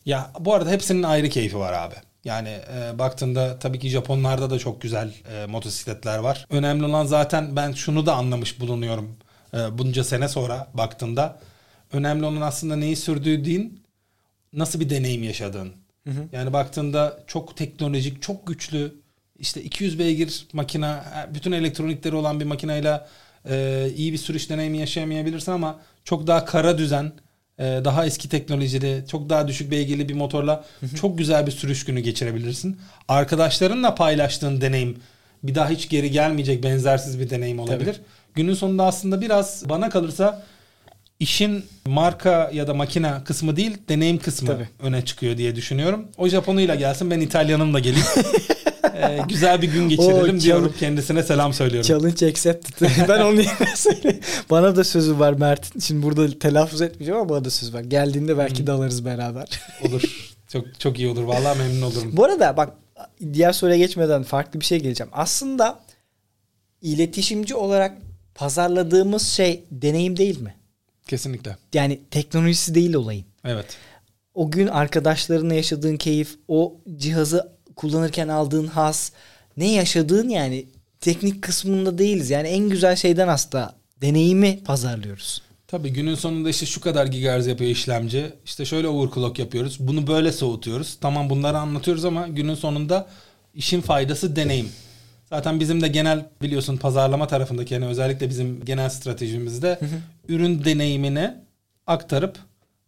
Ya 0.07 0.31
bu 0.41 0.55
arada 0.55 0.71
hepsinin 0.71 1.03
ayrı 1.03 1.29
keyfi 1.29 1.59
var 1.59 1.73
abi. 1.73 1.95
Yani 2.27 2.49
e, 2.49 2.99
baktığında 2.99 3.59
tabii 3.59 3.79
ki 3.79 3.89
Japonlarda 3.89 4.51
da 4.51 4.59
çok 4.59 4.83
güzel 4.83 5.15
e, 5.33 5.47
motosikletler 5.47 6.19
var. 6.19 6.47
Önemli 6.51 6.85
olan 6.85 7.07
zaten 7.07 7.57
ben 7.57 7.73
şunu 7.73 8.07
da 8.07 8.15
anlamış 8.15 8.61
bulunuyorum. 8.61 9.17
E, 9.55 9.79
bunca 9.79 10.05
sene 10.05 10.29
sonra 10.29 10.69
baktığında 10.75 11.39
önemli 11.93 12.25
olan 12.25 12.41
aslında 12.41 12.77
neyi 12.77 12.97
sürdüğü 12.97 13.45
değil, 13.45 13.73
nasıl 14.53 14.81
bir 14.81 14.91
deneyim 14.91 15.23
yaşadığın. 15.23 15.73
Yani 16.33 16.53
baktığında 16.53 17.19
çok 17.27 17.57
teknolojik, 17.57 18.23
çok 18.23 18.47
güçlü, 18.47 18.95
işte 19.39 19.63
200 19.63 19.99
beygir 19.99 20.47
makina, 20.53 21.05
bütün 21.35 21.53
elektronikleri 21.53 22.17
olan 22.17 22.41
bir 22.41 22.45
makinayla 22.45 23.09
e, 23.49 23.87
iyi 23.97 24.13
bir 24.13 24.19
sürüş 24.19 24.51
deneyimi 24.51 24.79
yaşayamayabilirsin 24.79 25.53
ama 25.53 25.81
çok 26.05 26.27
daha 26.27 26.45
kara 26.45 26.79
düzen, 26.79 27.05
e, 27.05 27.13
daha 27.59 28.07
eski 28.07 28.29
teknolojili, 28.29 29.05
çok 29.11 29.29
daha 29.29 29.49
düşük 29.49 29.71
beygirli 29.71 30.09
bir 30.09 30.15
motorla 30.15 30.65
çok 31.01 31.19
güzel 31.19 31.47
bir 31.47 31.53
sürüş 31.53 31.85
günü 31.85 32.01
geçirebilirsin. 32.01 32.81
Arkadaşlarınla 33.09 33.95
paylaştığın 33.95 34.61
deneyim 34.61 34.97
bir 35.43 35.55
daha 35.55 35.69
hiç 35.69 35.89
geri 35.89 36.11
gelmeyecek 36.11 36.63
benzersiz 36.63 37.21
bir 37.21 37.31
deneyim 37.31 37.59
olabilir. 37.59 38.01
Günün 38.35 38.55
sonunda 38.55 38.85
aslında 38.85 39.21
biraz 39.21 39.69
bana 39.69 39.91
kalırsa 39.91 40.43
işin 41.21 41.65
marka 41.87 42.51
ya 42.53 42.67
da 42.67 42.75
makina 42.75 43.25
kısmı 43.25 43.57
değil 43.57 43.79
deneyim 43.89 44.19
kısmı 44.19 44.49
Tabii. 44.49 44.69
öne 44.83 45.05
çıkıyor 45.05 45.37
diye 45.37 45.57
düşünüyorum. 45.57 46.09
O 46.19 46.29
Japonuyla 46.29 46.75
gelsin 46.75 47.11
ben 47.11 47.21
İtalyanımla 47.21 47.79
geleyim. 47.79 48.07
Ee, 48.95 49.19
güzel 49.29 49.63
bir 49.63 49.73
gün 49.73 49.89
geçirelim 49.89 50.37
Oo, 50.37 50.41
diyorum 50.41 50.75
kendisine 50.81 51.23
selam 51.23 51.53
söylüyorum. 51.53 51.89
Challenge 51.89 52.27
accepted. 52.27 52.89
ben 53.09 53.21
onu 53.21 53.41
yerine 53.41 53.77
söyleyeyim. 53.77 54.21
Bana 54.51 54.77
da 54.77 54.85
sözü 54.85 55.19
var 55.19 55.33
Mert'in. 55.33 55.81
Şimdi 55.81 56.03
burada 56.03 56.39
telaffuz 56.39 56.83
etmeyeceğim 56.83 57.21
ama 57.21 57.29
bana 57.29 57.45
da 57.45 57.51
söz 57.51 57.75
var. 57.75 57.81
Geldiğinde 57.81 58.39
belki 58.39 58.67
dalarız 58.67 59.05
beraber. 59.05 59.49
Olur. 59.89 60.33
Çok 60.49 60.81
çok 60.81 60.99
iyi 60.99 61.09
olur. 61.09 61.23
Vallahi 61.23 61.59
memnun 61.59 61.83
olurum. 61.83 62.11
Bu 62.13 62.25
arada 62.25 62.57
bak 62.57 62.73
diğer 63.33 63.53
soruya 63.53 63.77
geçmeden 63.77 64.23
farklı 64.23 64.61
bir 64.61 64.65
şey 64.65 64.81
geleceğim. 64.81 65.11
Aslında 65.15 65.81
iletişimci 66.83 67.55
olarak 67.55 67.99
pazarladığımız 68.35 69.29
şey 69.29 69.65
deneyim 69.71 70.17
değil 70.17 70.41
mi? 70.41 70.55
Kesinlikle. 71.07 71.57
Yani 71.75 72.01
teknolojisi 72.11 72.75
değil 72.75 72.95
olayın. 72.95 73.25
Evet. 73.45 73.67
O 74.35 74.51
gün 74.51 74.67
arkadaşlarınla 74.67 75.55
yaşadığın 75.55 75.97
keyif, 75.97 76.39
o 76.49 76.81
cihazı 76.97 77.56
kullanırken 77.77 78.29
aldığın 78.29 78.67
haz, 78.67 79.13
ne 79.57 79.73
yaşadığın 79.73 80.29
yani 80.29 80.67
teknik 81.01 81.43
kısmında 81.43 81.99
değiliz. 81.99 82.31
Yani 82.31 82.49
en 82.49 82.69
güzel 82.69 82.97
şeyden 82.97 83.29
aslında 83.29 83.75
deneyimi 84.03 84.65
pazarlıyoruz. 84.65 85.43
Tabii 85.69 85.91
günün 85.91 86.15
sonunda 86.15 86.51
işte 86.51 86.67
şu 86.67 86.81
kadar 86.81 87.07
gigahertz 87.07 87.47
yapıyor 87.47 87.71
işlemci. 87.71 88.33
İşte 88.45 88.65
şöyle 88.65 88.89
overclock 88.89 89.39
yapıyoruz. 89.39 89.77
Bunu 89.81 90.07
böyle 90.07 90.33
soğutuyoruz. 90.33 90.99
Tamam 91.01 91.31
bunları 91.31 91.59
anlatıyoruz 91.59 92.05
ama 92.05 92.29
günün 92.29 92.55
sonunda 92.55 93.07
işin 93.55 93.81
faydası 93.81 94.37
deneyim. 94.37 94.69
Zaten 95.31 95.61
bizim 95.61 95.81
de 95.81 95.89
genel 95.89 96.27
biliyorsun 96.43 96.77
pazarlama 96.77 97.27
tarafındaki 97.27 97.75
yani 97.75 97.87
özellikle 97.87 98.29
bizim 98.29 98.65
genel 98.65 98.89
stratejimizde 98.89 99.79
ürün 100.29 100.65
deneyimini 100.65 101.35
aktarıp 101.87 102.39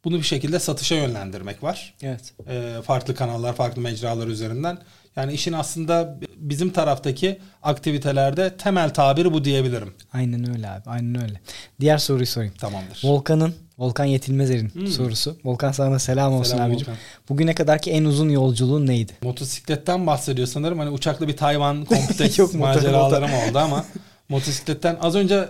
bunu 0.05 0.17
bir 0.17 0.23
şekilde 0.23 0.59
satışa 0.59 0.95
yönlendirmek 0.95 1.63
var. 1.63 1.95
Evet. 2.03 2.33
Ee, 2.49 2.77
farklı 2.85 3.15
kanallar, 3.15 3.55
farklı 3.55 3.83
mecralar 3.83 4.27
üzerinden. 4.27 4.79
Yani 5.17 5.33
işin 5.33 5.53
aslında 5.53 6.19
bizim 6.37 6.71
taraftaki 6.71 7.39
aktivitelerde 7.63 8.57
temel 8.57 8.95
tabiri 8.95 9.33
bu 9.33 9.45
diyebilirim. 9.45 9.95
Aynen 10.13 10.51
öyle 10.55 10.71
abi. 10.71 10.83
Aynen 10.87 11.23
öyle. 11.23 11.41
Diğer 11.81 11.99
soruyu 11.99 12.27
sorayım. 12.27 12.55
Tamamdır. 12.59 13.01
Volkan'ın, 13.05 13.55
Volkan 13.79 14.05
Yetilmezer'in 14.05 14.87
sorusu. 14.87 15.37
Volkan 15.45 15.73
sana 15.73 15.99
selam 15.99 16.33
olsun 16.33 16.51
Selam 16.51 16.71
abicim. 16.71 16.87
Volkan. 16.87 16.97
Bugüne 17.29 17.55
kadarki 17.55 17.91
en 17.91 18.05
uzun 18.05 18.29
yolculuğun 18.29 18.87
neydi? 18.87 19.13
Motosikletten 19.23 20.07
bahsediyor 20.07 20.47
sanırım. 20.47 20.79
Hani 20.79 20.91
uçakla 20.91 21.29
bir 21.29 21.37
Tayvan 21.37 21.77
motor, 21.77 22.55
maceralarım 22.59 23.31
oldu 23.33 23.59
ama 23.59 23.85
motosikletten 24.29 24.97
az 25.01 25.15
önce 25.15 25.49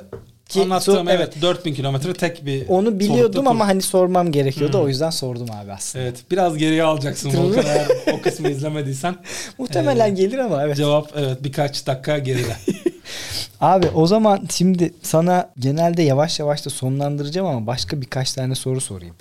Ki 0.48 0.60
anlattığım 0.62 0.94
so- 1.06 1.10
evet, 1.12 1.30
evet. 1.32 1.42
4000 1.42 1.74
kilometre 1.74 2.12
tek 2.12 2.46
bir 2.46 2.68
Onu 2.68 3.00
biliyordum 3.00 3.48
ama 3.48 3.66
hani 3.66 3.82
sormam 3.82 4.32
gerekiyordu. 4.32 4.82
O 4.82 4.88
yüzden 4.88 5.10
sordum 5.10 5.46
abi 5.50 5.72
aslında. 5.72 6.04
Evet 6.04 6.24
biraz 6.30 6.58
geriye 6.58 6.82
alacaksın. 6.82 7.30
Volkan 7.36 7.66
eğer 7.66 7.88
o 8.12 8.20
kısmı 8.20 8.50
izlemediysen. 8.50 9.16
Muhtemelen 9.58 10.10
Ee, 10.10 10.14
gelir 10.14 10.38
ama 10.38 10.62
evet. 10.62 10.76
Cevap 10.76 11.12
evet 11.16 11.44
birkaç 11.44 11.86
dakika 11.86 12.18
geride. 12.18 12.56
Abi 13.60 13.88
o 13.88 14.06
zaman 14.06 14.40
şimdi 14.50 14.94
sana 15.02 15.50
genelde 15.58 16.02
yavaş 16.02 16.40
yavaş 16.40 16.66
da 16.66 16.70
sonlandıracağım 16.70 17.46
ama 17.46 17.66
başka 17.66 18.00
birkaç 18.00 18.32
tane 18.32 18.54
soru 18.54 18.80
sorayım. 18.80 19.14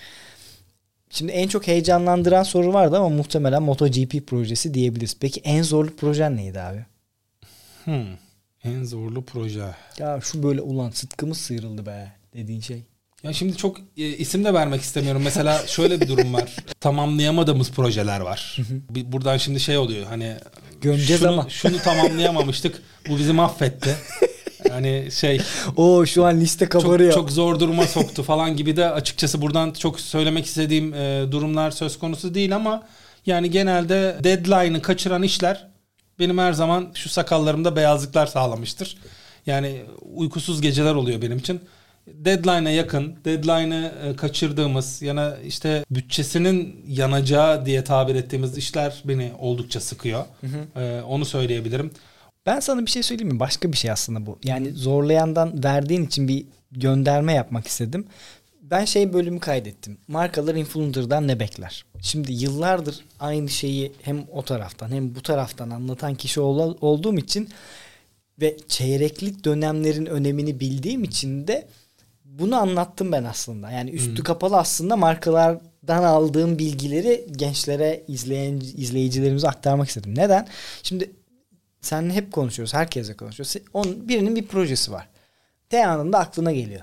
Şimdi 1.10 1.32
en 1.32 1.48
çok 1.48 1.68
heyecanlandıran 1.68 2.44
soru 2.44 2.74
vardı 2.74 2.98
ama 2.98 3.10
muhtemelen 3.10 3.64
MotoGP 3.64 4.28
projesi 4.28 4.74
diyebiliriz. 4.74 5.16
Peki 5.20 5.42
en 5.44 5.64
zorlu 5.64 5.96
projen 5.96 6.38
neydi 6.38 6.60
abi? 6.62 6.86
Hmm. 7.84 8.06
En 8.64 8.84
zorlu 8.84 9.26
proje. 9.26 9.76
Ya 10.00 10.20
şu 10.24 10.44
böyle 10.44 10.62
ulan 10.62 10.90
sıtkımız 10.90 11.38
sıyrıldı 11.38 11.86
be 11.86 12.12
dediğin 12.34 12.62
şey. 12.62 12.84
Ya 13.24 13.34
şimdi 13.34 13.58
çok 13.58 13.78
e, 13.98 14.08
isim 14.08 14.46
de 14.46 14.54
vermek 14.54 14.82
istemiyorum. 14.82 15.22
Mesela 15.26 15.68
şöyle 15.68 16.02
bir 16.02 16.08
durum 16.08 16.34
var. 16.34 16.56
Tamamlayamadığımız 16.80 17.72
projeler 17.72 18.20
var. 18.20 18.58
Bir- 18.90 19.12
Buradan 19.12 19.38
şimdi 19.38 19.60
şey 19.60 19.78
oluyor 19.78 20.06
hani 20.06 20.36
Gömeceğiz 20.82 21.22
şunu, 21.22 21.32
ama. 21.32 21.46
şunu 21.50 21.78
tamamlayamamıştık. 21.78 22.82
Bu 23.10 23.18
bizi 23.18 23.34
mahvetti. 23.34 23.96
hani 24.72 25.08
şey 25.12 25.42
o 25.76 26.06
şu 26.06 26.26
an 26.26 26.40
liste 26.42 26.70
kabarıyor. 26.70 27.14
Çok, 27.14 27.22
çok 27.22 27.32
zor 27.32 27.60
duruma 27.60 27.88
soktu 27.88 28.24
falan 28.24 28.56
gibi 28.58 28.76
de 28.78 28.90
açıkçası 28.90 29.42
buradan 29.42 29.72
çok 29.74 30.00
söylemek 30.00 30.46
istediğim 30.46 30.94
e, 30.94 31.26
durumlar 31.32 31.72
söz 31.72 32.00
konusu 32.00 32.34
değil 32.34 32.56
ama 32.56 32.88
yani 33.26 33.52
genelde 33.52 34.18
deadline'ı 34.24 34.82
kaçıran 34.82 35.24
işler 35.24 35.68
benim 36.20 36.38
her 36.38 36.54
zaman 36.54 36.88
şu 36.94 37.10
sakallarımda 37.10 37.76
beyazlıklar 37.76 38.28
sağlamıştır. 38.28 38.98
Yani 39.46 39.82
uykusuz 40.16 40.62
geceler 40.62 40.96
oluyor 40.96 41.22
benim 41.22 41.38
için. 41.38 41.62
Deadline'a 42.08 42.72
yakın, 42.72 43.16
deadline'ı 43.26 43.92
e, 44.04 44.16
kaçırdığımız 44.16 45.02
yana 45.02 45.38
işte 45.46 45.86
bütçesinin 45.92 46.86
yanacağı 46.88 47.66
diye 47.66 47.84
tabir 47.84 48.16
ettiğimiz 48.16 48.58
işler 48.58 49.02
beni 49.06 49.32
oldukça 49.40 49.80
sıkıyor. 49.80 50.26
Hı 50.42 50.48
hı. 50.48 50.82
Ee, 50.82 51.02
onu 51.02 51.26
söyleyebilirim. 51.26 51.92
Ben 52.46 52.60
sana 52.60 52.86
bir 52.86 52.92
şey 52.92 53.04
söyleyeyim 53.04 53.34
mi? 53.34 53.40
Başka 53.40 53.72
bir 53.72 53.78
şey 53.78 53.92
aslında 53.92 54.26
bu. 54.26 54.40
Yani 54.44 54.72
zorlayandan 54.72 55.64
verdiğin 55.64 56.06
için 56.06 56.28
bir 56.28 56.46
gönderme 56.72 57.34
yapmak 57.34 57.68
istedim. 57.68 58.06
Ben 58.72 58.86
şey 58.86 59.14
bölümü 59.14 59.40
kaydettim. 59.40 59.98
Markalar 60.08 60.56
influencer'dan 60.56 61.28
ne 61.28 61.40
bekler? 61.40 61.86
Şimdi 62.02 62.34
yıllardır 62.34 63.00
aynı 63.20 63.50
şeyi 63.50 63.92
hem 64.02 64.26
o 64.32 64.42
taraftan 64.42 64.90
hem 64.90 65.16
bu 65.16 65.22
taraftan 65.22 65.70
anlatan 65.70 66.16
kişi 66.16 66.42
ol, 66.42 66.78
olduğum 66.82 67.18
için 67.18 67.50
ve 68.42 68.58
çeyreklik 68.68 69.46
dönemlerin 69.46 70.06
önemini 70.06 70.60
bildiğim 70.60 71.04
için 71.04 71.48
de 71.48 71.68
bunu 72.26 72.56
anlattım 72.56 73.12
ben 73.12 73.24
aslında. 73.24 73.72
Yani 73.72 73.90
üstü 73.90 74.18
hmm. 74.18 74.24
kapalı 74.24 74.58
aslında 74.58 74.96
markalardan 74.96 76.04
aldığım 76.04 76.60
bilgileri 76.60 77.28
gençlere, 77.32 78.04
izleyen 78.08 78.62
izleyicilerimize 78.78 79.48
aktarmak 79.48 79.88
istedim. 79.88 80.14
Neden? 80.18 80.48
Şimdi 80.84 81.12
seninle 81.82 82.14
hep 82.14 82.32
konuşuyoruz, 82.32 82.74
herkese 82.74 83.14
konuşuyoruz. 83.14 83.56
Onun 83.74 84.10
birinin 84.10 84.36
bir 84.36 84.48
projesi 84.48 84.92
var. 84.92 85.08
T 85.70 85.88
anında 85.88 86.20
aklına 86.20 86.52
geliyor. 86.52 86.82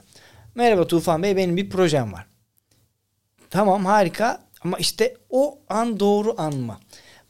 Merhaba 0.55 0.87
Tufan 0.87 1.23
Bey 1.23 1.37
benim 1.37 1.57
bir 1.57 1.71
projem 1.71 2.13
var. 2.13 2.27
Tamam 3.51 3.85
harika 3.85 4.41
ama 4.65 4.79
işte 4.79 5.17
o 5.31 5.59
an 5.69 6.01
doğru 6.01 6.35
an 6.39 6.57
mı? 6.57 6.79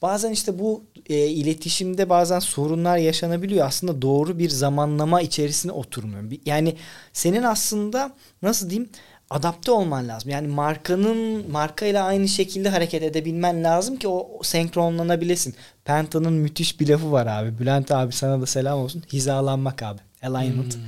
Bazen 0.03 0.31
işte 0.31 0.59
bu 0.59 0.85
e, 1.09 1.27
iletişimde 1.27 2.09
bazen 2.09 2.39
sorunlar 2.39 2.97
yaşanabiliyor. 2.97 3.67
Aslında 3.67 4.03
doğru 4.03 4.39
bir 4.39 4.51
zamanlama 4.51 5.21
içerisine 5.21 5.73
oturmuyor. 5.73 6.25
Yani 6.47 6.77
senin 7.13 7.43
aslında 7.43 8.13
nasıl 8.43 8.71
diyeyim 8.71 8.91
adapte 9.31 9.71
olman 9.71 10.09
lazım. 10.09 10.31
Yani 10.31 10.49
markanın 10.49 11.51
markayla 11.51 12.05
aynı 12.05 12.29
şekilde 12.29 12.69
hareket 12.69 13.03
edebilmen 13.03 13.65
lazım 13.65 13.97
ki 13.97 14.09
o 14.09 14.41
senkronilenebilesin. 14.43 15.55
Penta'nın 15.85 16.33
müthiş 16.33 16.81
bir 16.81 16.89
lafı 16.89 17.13
var 17.13 17.27
abi. 17.27 17.59
Bülent 17.59 17.93
abi 17.93 18.13
sana 18.13 18.41
da 18.41 18.47
selam 18.47 18.79
olsun. 18.79 19.03
Hizalanmak 19.13 19.83
abi. 19.83 20.01
Alignment. 20.23 20.75
Hmm. 20.75 20.83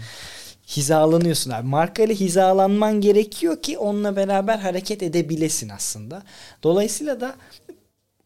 Hizalanıyorsun 0.66 1.50
abi. 1.50 1.68
Markayla 1.68 2.14
hizalanman 2.14 3.00
gerekiyor 3.00 3.62
ki 3.62 3.78
onunla 3.78 4.16
beraber 4.16 4.58
hareket 4.58 5.02
edebilesin 5.02 5.68
aslında. 5.68 6.22
Dolayısıyla 6.62 7.20
da 7.20 7.36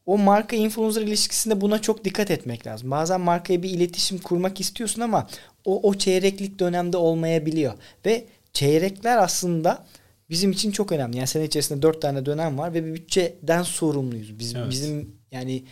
o 0.06 0.18
marka 0.18 0.56
influencer 0.56 1.02
ilişkisinde 1.02 1.60
buna 1.60 1.82
çok 1.82 2.04
dikkat 2.04 2.30
etmek 2.30 2.66
lazım. 2.66 2.90
Bazen 2.90 3.20
markaya 3.20 3.62
bir 3.62 3.70
iletişim 3.70 4.18
kurmak 4.18 4.60
istiyorsun 4.60 5.00
ama 5.02 5.26
o, 5.64 5.88
o 5.88 5.94
çeyreklik 5.94 6.58
dönemde 6.58 6.96
olmayabiliyor. 6.96 7.72
Ve 8.06 8.24
çeyrekler 8.52 9.18
aslında 9.18 9.86
bizim 10.30 10.50
için 10.50 10.70
çok 10.70 10.92
önemli. 10.92 11.16
Yani 11.16 11.26
sene 11.26 11.44
içerisinde 11.44 11.82
dört 11.82 12.02
tane 12.02 12.26
dönem 12.26 12.58
var 12.58 12.74
ve 12.74 12.84
bir 12.84 12.94
bütçeden 12.94 13.62
sorumluyuz. 13.62 14.38
Biz, 14.38 14.54
evet. 14.54 14.70
Bizim 14.70 15.14
yani 15.32 15.64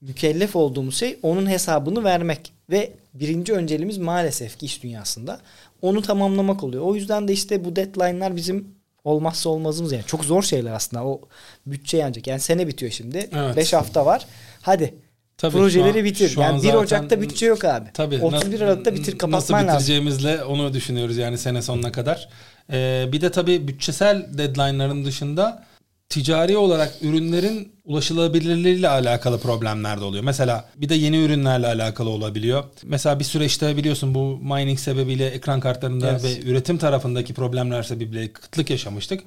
mükellef 0.00 0.56
olduğumuz 0.56 0.96
şey 0.96 1.18
onun 1.22 1.50
hesabını 1.50 2.04
vermek 2.04 2.52
ve 2.70 2.92
birinci 3.14 3.52
önceliğimiz 3.52 3.98
maalesef 3.98 4.58
ki 4.58 4.66
iş 4.66 4.82
dünyasında 4.82 5.40
onu 5.86 6.02
tamamlamak 6.02 6.64
oluyor. 6.64 6.84
O 6.84 6.94
yüzden 6.94 7.28
de 7.28 7.32
işte 7.32 7.64
bu 7.64 7.76
deadline'lar 7.76 8.36
bizim 8.36 8.68
olmazsa 9.04 9.48
olmazımız 9.50 9.92
yani. 9.92 10.04
Çok 10.06 10.24
zor 10.24 10.42
şeyler 10.42 10.72
aslında. 10.72 11.04
O 11.04 11.20
bütçe 11.66 11.96
yanacak. 11.96 12.26
Yani 12.26 12.40
sene 12.40 12.66
bitiyor 12.66 12.92
şimdi. 12.92 13.16
5 13.16 13.28
evet. 13.32 13.72
hafta 13.72 14.06
var. 14.06 14.26
Hadi 14.62 14.94
Tabii, 15.38 15.52
Projeleri 15.52 15.98
an, 15.98 16.04
bitir. 16.04 16.36
Yani 16.36 16.62
1 16.62 16.74
Ocak'ta 16.74 17.20
bütçe 17.20 17.46
yok 17.46 17.64
abi. 17.64 17.88
Tabii, 17.94 18.22
31 18.22 18.60
Aralık'ta 18.60 18.94
bitir 18.94 19.18
kapatman 19.18 19.38
lazım. 19.38 19.56
Nasıl 19.56 19.74
bitireceğimizle 19.74 20.30
lazım. 20.30 20.48
onu 20.48 20.72
düşünüyoruz 20.72 21.16
yani 21.16 21.38
sene 21.38 21.62
sonuna 21.62 21.92
kadar. 21.92 22.28
Ee, 22.72 23.04
bir 23.12 23.20
de 23.20 23.30
tabii 23.30 23.68
bütçesel 23.68 24.38
deadline'ların 24.38 25.04
dışında 25.04 25.64
ticari 26.08 26.56
olarak 26.56 26.92
ürünlerin 27.02 27.72
ulaşılabilirliğiyle 27.84 28.88
alakalı 28.88 29.40
problemler 29.40 30.00
de 30.00 30.04
oluyor. 30.04 30.24
Mesela 30.24 30.68
bir 30.76 30.88
de 30.88 30.94
yeni 30.94 31.16
ürünlerle 31.16 31.66
alakalı 31.66 32.10
olabiliyor. 32.10 32.64
Mesela 32.82 33.18
bir 33.18 33.24
süreçte 33.24 33.76
biliyorsun 33.76 34.14
bu 34.14 34.38
mining 34.38 34.78
sebebiyle 34.78 35.26
ekran 35.26 35.60
kartlarında 35.60 36.12
yes. 36.12 36.24
ve 36.24 36.40
üretim 36.40 36.78
tarafındaki 36.78 37.34
problemler 37.34 37.82
sebebiyle 37.82 38.32
kıtlık 38.32 38.70
yaşamıştık. 38.70 39.22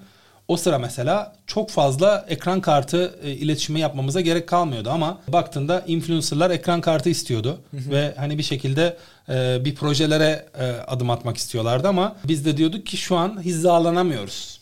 O 0.48 0.58
sıra 0.58 0.80
mesela 0.80 1.36
çok 1.48 1.70
fazla 1.70 2.26
ekran 2.30 2.62
kartı 2.62 3.20
e, 3.24 3.32
iletişimi 3.32 3.80
yapmamıza 3.80 4.22
gerek 4.22 4.48
kalmıyordu 4.48 4.90
ama 4.90 5.22
baktığında 5.28 5.84
influencerlar 5.88 6.52
ekran 6.52 6.82
kartı 6.82 7.10
istiyordu 7.10 7.60
ve 7.74 8.14
hani 8.18 8.38
bir 8.38 8.44
şekilde 8.44 8.98
e, 9.30 9.66
bir 9.66 9.76
projelere 9.76 10.46
e, 10.60 10.72
adım 10.88 11.10
atmak 11.10 11.38
istiyorlardı 11.38 11.88
ama 11.88 12.16
biz 12.24 12.46
de 12.46 12.58
diyorduk 12.58 12.86
ki 12.86 12.98
şu 12.98 13.16
an 13.16 13.44
hizalanamıyoruz. 13.44 14.60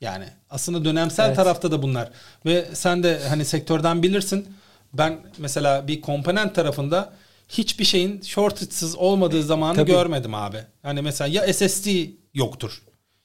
Yani 0.00 0.24
aslında 0.54 0.84
dönemsel 0.84 1.26
evet. 1.26 1.36
tarafta 1.36 1.70
da 1.70 1.82
bunlar 1.82 2.10
ve 2.46 2.66
sen 2.72 3.02
de 3.02 3.20
hani 3.28 3.44
sektörden 3.44 4.02
bilirsin. 4.02 4.48
Ben 4.92 5.18
mesela 5.38 5.88
bir 5.88 6.00
komponent 6.00 6.54
tarafında 6.54 7.12
hiçbir 7.48 7.84
şeyin 7.84 8.20
shortage'sız 8.22 8.96
olmadığı 8.96 9.42
zamanı 9.42 9.76
Tabii. 9.76 9.90
görmedim 9.90 10.34
abi. 10.34 10.58
Hani 10.82 11.02
mesela 11.02 11.28
ya 11.28 11.52
SSD 11.52 11.88
yoktur 12.34 12.82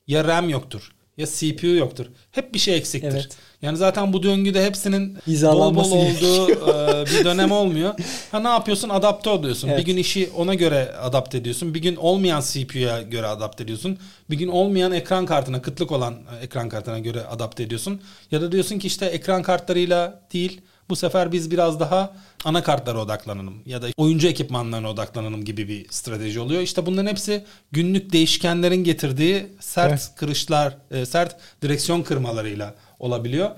ya 0.07 0.23
RAM 0.23 0.49
yoktur 0.49 0.91
ya 1.19 1.27
CPU 1.27 1.67
yoktur. 1.67 2.05
Hep 2.31 2.53
bir 2.53 2.59
şey 2.59 2.75
eksiktir. 2.75 3.11
Evet. 3.11 3.37
Yani 3.61 3.77
zaten 3.77 4.13
bu 4.13 4.23
döngüde 4.23 4.65
hepsinin 4.65 5.17
bol 5.27 5.75
bol 5.75 5.91
olduğu 5.91 6.51
e, 6.51 7.05
bir 7.05 7.25
dönem 7.25 7.51
olmuyor. 7.51 7.93
Ha 8.31 8.39
ne 8.39 8.47
yapıyorsun? 8.47 8.89
Adapte 8.89 9.29
oluyorsun. 9.29 9.67
Evet. 9.67 9.79
Bir 9.79 9.85
gün 9.85 9.97
işi 9.97 10.29
ona 10.35 10.53
göre 10.53 10.91
adapte 11.01 11.37
ediyorsun. 11.37 11.73
Bir 11.73 11.81
gün 11.81 11.95
olmayan 11.95 12.41
CPU'ya 12.41 13.01
göre 13.01 13.27
adapte 13.27 13.63
ediyorsun. 13.63 13.97
Bir 14.29 14.37
gün 14.37 14.47
olmayan 14.47 14.91
ekran 14.91 15.25
kartına, 15.25 15.61
kıtlık 15.61 15.91
olan 15.91 16.15
ekran 16.41 16.69
kartına 16.69 16.99
göre 16.99 17.25
adapte 17.25 17.63
ediyorsun. 17.63 18.01
Ya 18.31 18.41
da 18.41 18.51
diyorsun 18.51 18.79
ki 18.79 18.87
işte 18.87 19.05
ekran 19.05 19.43
kartlarıyla 19.43 20.21
değil 20.33 20.61
bu 20.89 20.95
sefer 20.95 21.31
biz 21.31 21.51
biraz 21.51 21.79
daha 21.79 22.13
anakartlara 22.45 23.01
odaklanalım 23.01 23.53
ya 23.65 23.81
da 23.81 23.87
oyuncu 23.97 24.27
ekipmanlarına 24.27 24.89
odaklanalım 24.89 25.45
gibi 25.45 25.67
bir 25.67 25.85
strateji 25.89 26.39
oluyor. 26.39 26.61
İşte 26.61 26.85
bunların 26.85 27.09
hepsi 27.09 27.43
günlük 27.71 28.13
değişkenlerin 28.13 28.83
getirdiği 28.83 29.47
sert 29.59 29.89
evet. 29.89 30.11
kırışlar, 30.15 30.77
e, 30.91 31.05
sert 31.05 31.35
direksiyon 31.61 32.01
kırmalarıyla 32.01 32.75
olabiliyor. 32.99 33.49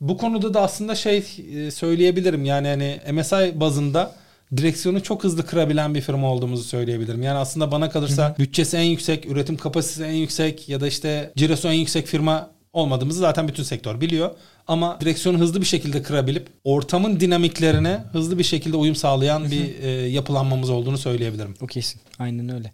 Bu 0.00 0.16
konuda 0.16 0.54
da 0.54 0.60
aslında 0.60 0.94
şey 0.94 1.24
e, 1.54 1.70
söyleyebilirim. 1.70 2.44
Yani 2.44 2.68
hani 2.68 3.00
MSI 3.12 3.60
bazında 3.60 4.14
direksiyonu 4.56 5.02
çok 5.02 5.24
hızlı 5.24 5.46
kırabilen 5.46 5.94
bir 5.94 6.00
firma 6.00 6.32
olduğumuzu 6.32 6.64
söyleyebilirim. 6.64 7.22
Yani 7.22 7.38
aslında 7.38 7.70
bana 7.70 7.90
kalırsa 7.90 8.34
bütçesi 8.38 8.76
en 8.76 8.82
yüksek, 8.82 9.26
üretim 9.26 9.56
kapasitesi 9.56 10.04
en 10.04 10.14
yüksek 10.14 10.68
ya 10.68 10.80
da 10.80 10.86
işte 10.86 11.32
cirosu 11.36 11.68
en 11.68 11.72
yüksek 11.72 12.06
firma 12.06 12.50
olmadığımızı 12.76 13.20
zaten 13.20 13.48
bütün 13.48 13.62
sektör 13.62 14.00
biliyor. 14.00 14.30
Ama 14.66 15.00
direksiyonu 15.00 15.38
hızlı 15.38 15.60
bir 15.60 15.66
şekilde 15.66 16.02
kırabilip 16.02 16.48
ortamın 16.64 17.20
dinamiklerine 17.20 18.04
hızlı 18.12 18.38
bir 18.38 18.44
şekilde 18.44 18.76
uyum 18.76 18.96
sağlayan 18.96 19.50
bir 19.50 19.82
e, 19.82 19.88
yapılanmamız 19.90 20.70
olduğunu 20.70 20.98
söyleyebilirim. 20.98 21.54
O 21.60 21.66
kesin. 21.66 22.00
Aynen 22.18 22.54
öyle. 22.54 22.72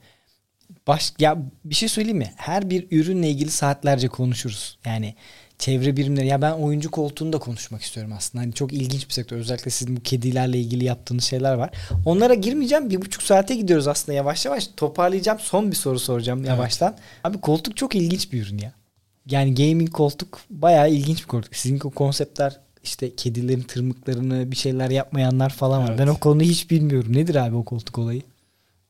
Baş, 0.87 1.13
ya 1.19 1.39
bir 1.65 1.75
şey 1.75 1.89
söyleyeyim 1.89 2.19
mi? 2.19 2.33
Her 2.37 2.71
bir 2.71 2.87
ürünle 2.91 3.31
ilgili 3.31 3.51
saatlerce 3.51 4.09
konuşuruz. 4.09 4.79
Yani 4.85 5.15
çevre 5.59 5.97
birimleri. 5.97 6.27
Ya 6.27 6.43
ben 6.43 6.53
oyuncu 6.53 6.91
koltuğunu 6.91 7.33
da 7.33 7.39
konuşmak 7.39 7.83
istiyorum 7.83 8.13
aslında. 8.17 8.45
Hani 8.45 8.53
çok 8.53 8.73
ilginç 8.73 9.09
bir 9.09 9.13
sektör. 9.13 9.37
Özellikle 9.37 9.71
sizin 9.71 9.97
bu 9.97 10.01
kedilerle 10.01 10.59
ilgili 10.59 10.85
yaptığınız 10.85 11.25
şeyler 11.25 11.55
var. 11.55 11.71
Onlara 12.05 12.35
girmeyeceğim. 12.35 12.91
Bir 12.91 13.03
buçuk 13.03 13.23
saate 13.23 13.55
gidiyoruz 13.55 13.89
aslında 13.89 14.17
yavaş 14.17 14.47
yavaş. 14.47 14.69
Toparlayacağım. 14.77 15.39
Son 15.39 15.71
bir 15.71 15.77
soru 15.77 15.99
soracağım 15.99 16.45
yavaştan. 16.45 16.93
Evet. 16.93 17.03
Abi 17.25 17.41
koltuk 17.41 17.77
çok 17.77 17.95
ilginç 17.95 18.33
bir 18.33 18.43
ürün 18.43 18.59
ya 18.59 18.73
yani 19.27 19.55
gaming 19.55 19.91
koltuk 19.91 20.41
bayağı 20.51 20.91
ilginç 20.91 21.23
bir 21.23 21.29
koltuk. 21.29 21.57
Sizin 21.57 21.81
o 21.85 21.91
konseptler 21.91 22.61
işte 22.83 23.15
kedilerin 23.17 23.63
tırmıklarını 23.63 24.51
bir 24.51 24.57
şeyler 24.57 24.91
yapmayanlar 24.91 25.51
falan 25.51 25.83
var. 25.83 25.89
Evet. 25.89 25.99
Ben 25.99 26.07
o 26.07 26.17
konuyu 26.17 26.49
hiç 26.49 26.71
bilmiyorum. 26.71 27.17
Nedir 27.17 27.35
abi 27.35 27.57
o 27.57 27.65
koltuk 27.65 27.99
olayı? 27.99 28.23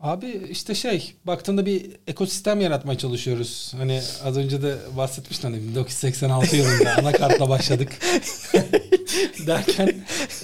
Abi 0.00 0.46
işte 0.50 0.74
şey 0.74 1.14
baktığında 1.24 1.66
bir 1.66 1.90
ekosistem 2.06 2.60
yaratmaya 2.60 2.98
çalışıyoruz. 2.98 3.72
Hani 3.76 4.00
az 4.24 4.36
önce 4.36 4.62
de 4.62 4.76
bahsetmiştim 4.96 5.52
hani 5.52 5.62
1986 5.62 6.56
yılında 6.56 6.96
anakartla 6.96 7.48
başladık. 7.48 7.92
Derken 9.46 9.94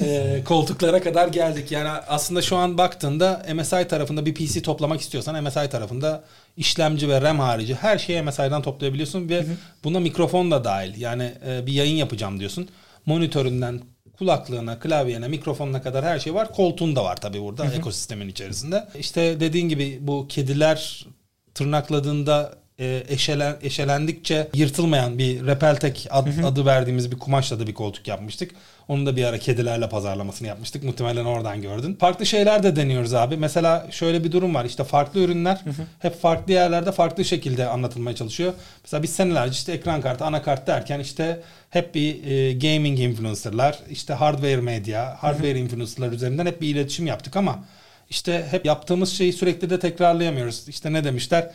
e, 0.01 0.41
koltuklara 0.45 1.03
kadar 1.03 1.29
geldik. 1.29 1.73
Yani 1.73 1.89
aslında 1.89 2.43
şu 2.43 2.57
an 2.57 2.79
baktığında 2.79 3.47
MSI 3.55 3.89
tarafında 3.89 4.27
bir 4.27 4.35
PC 4.35 4.63
toplamak 4.63 5.01
istiyorsan 5.01 5.45
MSI 5.45 5.69
tarafında 5.71 6.25
işlemci 6.57 7.09
ve 7.09 7.21
RAM 7.21 7.39
harici 7.39 7.75
her 7.75 7.99
şeyi 7.99 8.23
MSI'dan 8.23 8.63
toplayabiliyorsun 8.63 9.29
ve 9.29 9.37
hı 9.37 9.43
hı. 9.43 9.57
buna 9.85 10.01
mikrofon 10.01 10.51
da 10.51 10.65
dahil. 10.65 11.01
Yani 11.01 11.33
e, 11.47 11.67
bir 11.67 11.73
yayın 11.73 11.97
yapacağım 11.97 12.41
diyorsun. 12.41 12.69
Monitöründen 13.07 13.81
kulaklığına, 14.19 14.79
klavyene, 14.79 15.29
mikrofonuna 15.29 15.83
kadar 15.83 16.05
her 16.05 16.19
şey 16.19 16.35
var. 16.35 16.53
Koltuğun 16.53 16.97
da 16.97 17.05
var 17.05 17.17
tabii 17.17 17.43
burada 17.43 17.65
hı 17.65 17.69
hı. 17.69 17.75
ekosistemin 17.75 18.29
içerisinde. 18.29 18.89
İşte 18.99 19.41
dediğin 19.41 19.69
gibi 19.69 19.99
bu 20.01 20.27
kediler 20.29 21.07
tırnakladığında 21.55 22.55
e, 22.81 23.03
eşelen, 23.09 23.57
eşelendikçe 23.63 24.49
yırtılmayan 24.55 25.19
bir 25.19 25.47
repeltek 25.47 26.07
ad, 26.11 26.27
adı 26.45 26.67
verdiğimiz 26.67 27.11
bir 27.11 27.19
kumaşla 27.19 27.61
da 27.61 27.67
bir 27.67 27.75
koltuk 27.75 28.09
yapmıştık. 28.09 28.51
Onu 28.89 29.07
da 29.07 29.17
bir 29.17 29.25
ara 29.25 29.39
kedilerle 29.39 29.89
pazarlamasını 29.89 30.49
yapmıştık. 30.49 30.85
Muhtemelen 30.85 31.25
oradan 31.25 31.63
gördün. 31.63 31.95
Farklı 31.95 32.27
şeyler 32.27 32.63
de 32.63 32.77
deniyoruz 32.77 33.15
abi. 33.15 33.37
Mesela 33.37 33.87
şöyle 33.91 34.25
bir 34.25 34.33
durum 34.33 34.55
var. 34.55 34.65
İşte 34.65 34.85
farklı 34.85 35.21
ürünler 35.21 35.61
hep 35.99 36.23
farklı 36.23 36.53
yerlerde 36.53 36.93
farklı 36.93 37.25
şekilde 37.25 37.67
anlatılmaya 37.67 38.17
çalışıyor. 38.17 38.53
Mesela 38.85 39.03
biz 39.03 39.11
senelerce 39.11 39.53
işte 39.53 39.73
ekran 39.73 40.01
kartı, 40.01 40.25
anakart 40.25 40.67
derken 40.67 41.01
işte 41.01 41.41
hep 41.71 41.95
bir 41.95 42.27
e, 42.27 42.53
gaming 42.53 43.01
influencerlar, 43.01 43.79
işte 43.91 44.15
hardware 44.15 44.61
medya, 44.61 45.17
hardware 45.21 45.59
influencerlar 45.59 46.13
üzerinden 46.13 46.47
hep 46.47 46.61
bir 46.61 46.69
iletişim 46.69 47.07
yaptık 47.07 47.37
ama 47.37 47.65
işte 48.11 48.47
hep 48.51 48.67
yaptığımız 48.67 49.13
şeyi 49.13 49.33
sürekli 49.33 49.71
de 49.71 49.79
tekrarlayamıyoruz. 49.81 50.69
İşte 50.69 50.93
ne 50.93 51.05
demişler? 51.05 51.51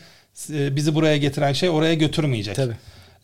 E, 0.50 0.76
bizi 0.76 0.96
buraya 0.96 1.18
getiren 1.18 1.54
şey 1.54 1.70
oraya 1.70 1.94
götürmeyecek. 1.94 2.56
Tabii. 2.56 2.76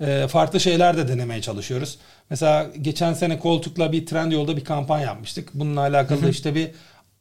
E, 0.01 0.27
farklı 0.27 0.59
şeyler 0.59 0.97
de 0.97 1.07
denemeye 1.07 1.41
çalışıyoruz. 1.41 1.97
Mesela 2.29 2.67
geçen 2.81 3.13
sene 3.13 3.39
koltukla 3.39 3.91
bir 3.91 4.05
trend 4.05 4.31
yolda 4.31 4.57
bir 4.57 4.63
kampanya 4.63 5.05
yapmıştık. 5.05 5.49
Bununla 5.53 5.81
alakalı 5.81 6.23
da 6.23 6.29
işte 6.29 6.55
bir 6.55 6.71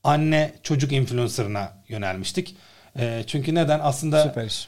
anne 0.04 0.52
çocuk 0.62 0.92
influencer'ına 0.92 1.72
yönelmiştik. 1.88 2.56
E, 2.98 3.24
çünkü 3.26 3.54
neden? 3.54 3.80
Aslında 3.82 4.24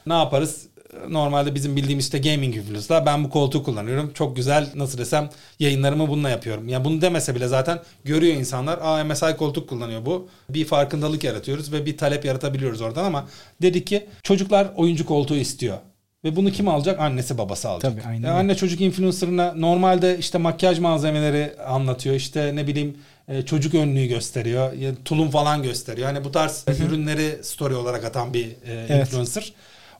ne 0.06 0.14
yaparız? 0.14 0.66
Normalde 1.08 1.54
bizim 1.54 1.76
bildiğimiz 1.76 2.04
işte 2.04 2.18
gaming 2.18 2.56
influencer'lar 2.56 3.06
ben 3.06 3.24
bu 3.24 3.30
koltuğu 3.30 3.62
kullanıyorum. 3.62 4.12
Çok 4.14 4.36
güzel 4.36 4.68
nasıl 4.74 4.98
desem 4.98 5.30
yayınlarımı 5.58 6.08
bununla 6.08 6.30
yapıyorum. 6.30 6.68
Yani 6.68 6.84
bunu 6.84 7.00
demese 7.00 7.34
bile 7.34 7.48
zaten 7.48 7.80
görüyor 8.04 8.34
insanlar. 8.36 8.78
Aa 8.82 9.04
MSI 9.04 9.36
koltuk 9.36 9.68
kullanıyor 9.68 10.06
bu. 10.06 10.28
Bir 10.48 10.64
farkındalık 10.64 11.24
yaratıyoruz 11.24 11.72
ve 11.72 11.86
bir 11.86 11.96
talep 11.96 12.24
yaratabiliyoruz 12.24 12.80
oradan 12.80 13.04
ama 13.04 13.28
dedik 13.62 13.86
ki 13.86 14.06
çocuklar 14.22 14.68
oyuncu 14.76 15.06
koltuğu 15.06 15.36
istiyor. 15.36 15.76
Ve 16.24 16.36
bunu 16.36 16.50
kim 16.52 16.68
alacak? 16.68 17.00
Annesi 17.00 17.38
babası 17.38 17.68
alacak. 17.68 17.92
Tabii, 17.92 18.02
aynen 18.08 18.22
öyle. 18.22 18.30
anne 18.30 18.54
çocuk 18.56 18.80
influencer'ına 18.80 19.52
normalde 19.56 20.18
işte 20.18 20.38
makyaj 20.38 20.78
malzemeleri 20.78 21.52
anlatıyor. 21.66 22.14
İşte 22.14 22.56
ne 22.56 22.66
bileyim 22.66 22.96
e, 23.28 23.42
çocuk 23.42 23.74
önlüğü 23.74 24.06
gösteriyor. 24.06 24.72
tulum 25.04 25.30
falan 25.30 25.62
gösteriyor. 25.62 26.06
Hani 26.08 26.24
bu 26.24 26.32
tarz 26.32 26.64
ürünleri 26.86 27.38
story 27.44 27.74
olarak 27.74 28.04
atan 28.04 28.34
bir 28.34 28.46
e, 28.46 28.86
Evet. 28.88 29.00
influencer. 29.00 29.52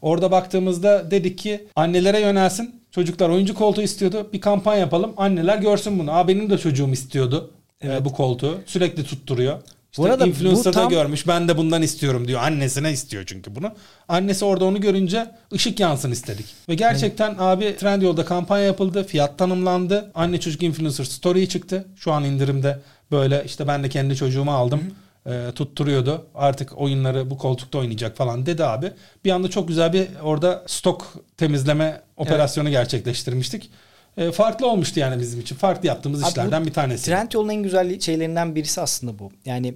Orada 0.02 0.30
baktığımızda 0.30 1.10
dedik 1.10 1.38
ki 1.38 1.66
annelere 1.76 2.20
yönelsin. 2.20 2.80
Çocuklar 2.90 3.28
oyuncu 3.28 3.54
koltuğu 3.54 3.82
istiyordu. 3.82 4.26
Bir 4.32 4.40
kampanya 4.40 4.80
yapalım. 4.80 5.12
Anneler 5.16 5.58
görsün 5.58 5.98
bunu. 5.98 6.12
Aa 6.12 6.28
benim 6.28 6.50
de 6.50 6.58
çocuğum 6.58 6.88
istiyordu 6.88 7.50
e, 7.84 8.04
bu 8.04 8.12
koltuğu. 8.12 8.58
Sürekli 8.66 9.04
tutturuyor. 9.04 9.58
İşte 9.92 10.02
Bu 10.02 10.06
arada 10.06 10.26
influencer 10.26 10.60
bu 10.60 10.64
da 10.64 10.70
tam- 10.70 10.88
görmüş. 10.90 11.26
Ben 11.28 11.48
de 11.48 11.56
bundan 11.56 11.82
istiyorum 11.82 12.28
diyor. 12.28 12.40
Annesine 12.42 12.92
istiyor 12.92 13.24
çünkü 13.26 13.54
bunu. 13.54 13.72
Annesi 14.08 14.44
orada 14.44 14.64
onu 14.64 14.80
görünce 14.80 15.26
ışık 15.52 15.80
yansın 15.80 16.10
istedik. 16.10 16.46
Ve 16.68 16.74
gerçekten 16.74 17.34
abi 17.38 17.76
Trendyol'da 17.76 18.24
kampanya 18.24 18.64
yapıldı. 18.64 19.04
Fiyat 19.04 19.38
tanımlandı. 19.38 20.10
Anne 20.14 20.40
çocuk 20.40 20.62
influencer 20.62 21.04
story 21.04 21.48
çıktı. 21.48 21.84
Şu 21.96 22.12
an 22.12 22.24
indirimde 22.24 22.78
böyle 23.10 23.42
işte 23.46 23.68
ben 23.68 23.84
de 23.84 23.88
kendi 23.88 24.16
çocuğumu 24.16 24.52
aldım. 24.52 24.80
E, 25.26 25.52
tutturuyordu. 25.54 26.26
Artık 26.34 26.78
oyunları 26.78 27.30
bu 27.30 27.38
koltukta 27.38 27.78
oynayacak 27.78 28.16
falan 28.16 28.46
dedi 28.46 28.64
abi. 28.64 28.92
Bir 29.24 29.30
anda 29.30 29.50
çok 29.50 29.68
güzel 29.68 29.92
bir 29.92 30.08
orada 30.22 30.64
stok 30.66 31.14
temizleme 31.36 32.00
operasyonu 32.16 32.70
gerçekleştirmiştik. 32.70 33.70
E, 34.16 34.32
farklı 34.32 34.66
olmuştu 34.66 35.00
yani 35.00 35.20
bizim 35.20 35.40
için. 35.40 35.56
Farklı 35.56 35.88
yaptığımız 35.88 36.22
Abi 36.22 36.28
işlerden 36.28 36.66
bir 36.66 36.72
tanesi. 36.72 37.06
Trendyol'un 37.06 37.48
en 37.48 37.62
güzel 37.62 38.00
şeylerinden 38.00 38.54
birisi 38.54 38.80
aslında 38.80 39.18
bu. 39.18 39.32
Yani 39.44 39.74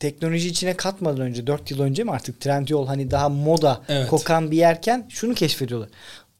teknoloji 0.00 0.48
içine 0.48 0.76
katmadan 0.76 1.20
önce 1.20 1.46
4 1.46 1.70
yıl 1.70 1.80
önce 1.80 2.04
mi 2.04 2.10
artık 2.10 2.40
Trendyol 2.40 2.86
hani 2.86 3.10
daha 3.10 3.28
moda 3.28 3.80
Evet. 3.88 4.08
kokan 4.08 4.50
bir 4.50 4.56
yerken 4.56 5.06
şunu 5.08 5.34
keşfediyorlar. 5.34 5.88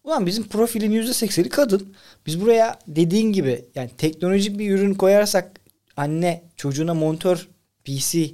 Ulan 0.05 0.27
bizim 0.27 0.49
profilin 0.49 1.03
%80'i 1.03 1.49
kadın. 1.49 1.95
Biz 2.27 2.41
buraya 2.41 2.79
dediğin 2.87 3.33
gibi 3.33 3.65
yani 3.75 3.91
teknolojik 3.99 4.59
bir 4.59 4.71
ürün 4.71 4.95
koyarsak 4.95 5.60
anne 5.97 6.43
çocuğuna 6.57 6.95
monitör, 6.95 7.49
PC, 7.85 8.31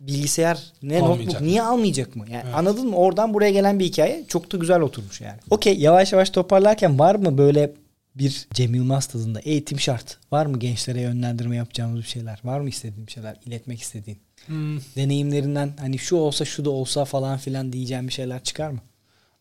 bilgisayar 0.00 0.72
ne 0.82 0.98
Almayacak 1.00 1.26
notebook 1.26 1.40
niye 1.48 1.62
almayacak 1.62 2.16
mı? 2.16 2.24
Yani 2.30 2.42
Evet. 2.44 2.54
anladın 2.54 2.86
mı? 2.86 2.96
Oradan 2.96 3.34
buraya 3.34 3.50
gelen 3.50 3.78
bir 3.78 3.84
hikaye 3.84 4.24
çok 4.28 4.52
da 4.52 4.56
güzel 4.56 4.80
oturmuş 4.80 5.20
yani. 5.20 5.38
Okey 5.50 5.78
yavaş 5.78 6.12
yavaş 6.12 6.30
toparlarken 6.30 6.98
var 6.98 7.14
mı 7.14 7.38
böyle 7.38 7.72
bir 8.14 8.48
Cem 8.54 8.74
Yılmaz 8.74 9.06
tadında 9.06 9.40
eğitim 9.40 9.80
şart? 9.80 10.18
Var 10.32 10.46
mı 10.46 10.58
gençlere 10.58 11.00
yönlendirme 11.00 11.56
yapacağımız 11.56 11.98
bir 12.00 12.06
şeyler? 12.08 12.40
Var 12.44 12.60
mı 12.60 12.68
istediğin 12.68 13.06
bir 13.06 13.12
şeyler? 13.12 13.36
iletmek 13.46 13.80
istediğin? 13.80 14.18
Hmm. 14.46 14.78
Deneyimlerinden 14.96 15.72
hani 15.80 15.98
şu 15.98 16.16
olsa 16.16 16.44
şu 16.44 16.64
da 16.64 16.70
olsa 16.70 17.04
falan 17.04 17.38
filan 17.38 17.72
diyeceğim 17.72 18.08
bir 18.08 18.12
şeyler 18.12 18.42
çıkar 18.42 18.70
mı? 18.70 18.78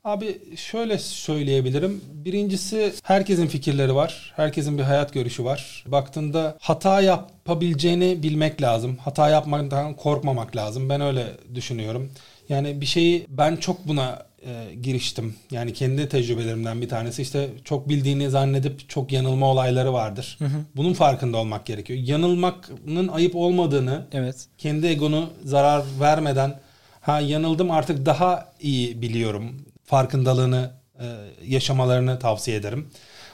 Abi 0.07 0.37
şöyle 0.55 0.97
söyleyebilirim. 0.97 2.01
Birincisi 2.13 2.93
herkesin 3.03 3.47
fikirleri 3.47 3.95
var. 3.95 4.33
Herkesin 4.35 4.77
bir 4.77 4.83
hayat 4.83 5.13
görüşü 5.13 5.43
var. 5.43 5.83
Baktığında 5.87 6.57
hata 6.61 7.01
yapabileceğini 7.01 8.23
bilmek 8.23 8.61
lazım. 8.61 8.97
Hata 8.97 9.29
yapmaktan 9.29 9.93
korkmamak 9.93 10.55
lazım. 10.55 10.89
Ben 10.89 11.01
öyle 11.01 11.25
düşünüyorum. 11.55 12.11
Yani 12.49 12.81
bir 12.81 12.85
şeyi 12.85 13.25
ben 13.29 13.55
çok 13.55 13.87
buna 13.87 14.25
e, 14.45 14.75
giriştim. 14.75 15.35
Yani 15.51 15.73
kendi 15.73 16.09
tecrübelerimden 16.09 16.81
bir 16.81 16.89
tanesi 16.89 17.21
işte 17.21 17.49
çok 17.63 17.89
bildiğini 17.89 18.29
zannedip 18.29 18.89
çok 18.89 19.11
yanılma 19.11 19.45
olayları 19.51 19.93
vardır. 19.93 20.37
Bunun 20.75 20.93
farkında 20.93 21.37
olmak 21.37 21.65
gerekiyor. 21.65 21.99
Yanılmanın 22.03 23.07
ayıp 23.07 23.35
olmadığını 23.35 24.05
Evet. 24.13 24.45
kendi 24.57 24.87
egonu 24.87 25.29
zarar 25.43 25.83
vermeden 25.99 26.59
ha 27.01 27.19
yanıldım 27.19 27.71
artık 27.71 28.05
daha 28.05 28.53
iyi 28.61 29.01
biliyorum 29.01 29.66
farkındalığını 29.87 30.71
e, 30.99 31.05
yaşamalarını 31.47 32.19
tavsiye 32.19 32.57
ederim. 32.57 32.89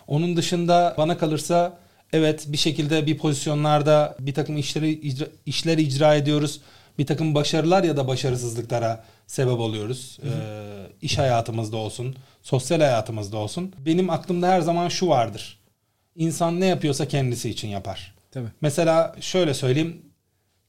Onun 0.08 0.38
dışında 0.38 0.96
bana 0.98 1.18
kalırsa 1.18 1.78
evet 2.14 2.46
bir 2.48 2.58
şekilde 2.58 3.06
bir 3.06 3.18
pozisyonlarda 3.18 4.16
bir 4.20 4.34
takım 4.34 4.58
işleri 4.58 4.92
icra, 4.92 5.26
işler 5.46 5.78
icra 5.78 6.16
ediyoruz. 6.16 6.62
Bir 6.98 7.06
takım 7.06 7.36
başarılar 7.36 7.84
ya 7.84 7.98
da 7.98 8.08
başarısızlıklara 8.08 9.04
sebep 9.28 9.60
oluyoruz. 9.60 10.20
E, 10.24 10.30
iş 11.02 11.18
hayatımızda 11.18 11.78
olsun, 11.78 12.16
sosyal 12.42 12.80
hayatımızda 12.80 13.38
olsun. 13.38 13.74
Benim 13.86 14.10
aklımda 14.10 14.48
her 14.48 14.62
zaman 14.62 14.90
şu 14.90 15.08
vardır. 15.08 15.60
İnsan 16.16 16.60
ne 16.60 16.66
yapıyorsa 16.66 17.08
kendisi 17.08 17.50
için 17.50 17.68
yapar. 17.68 18.14
Tabii. 18.32 18.48
Mesela 18.62 19.16
şöyle 19.22 19.54
söyleyeyim. 19.54 20.02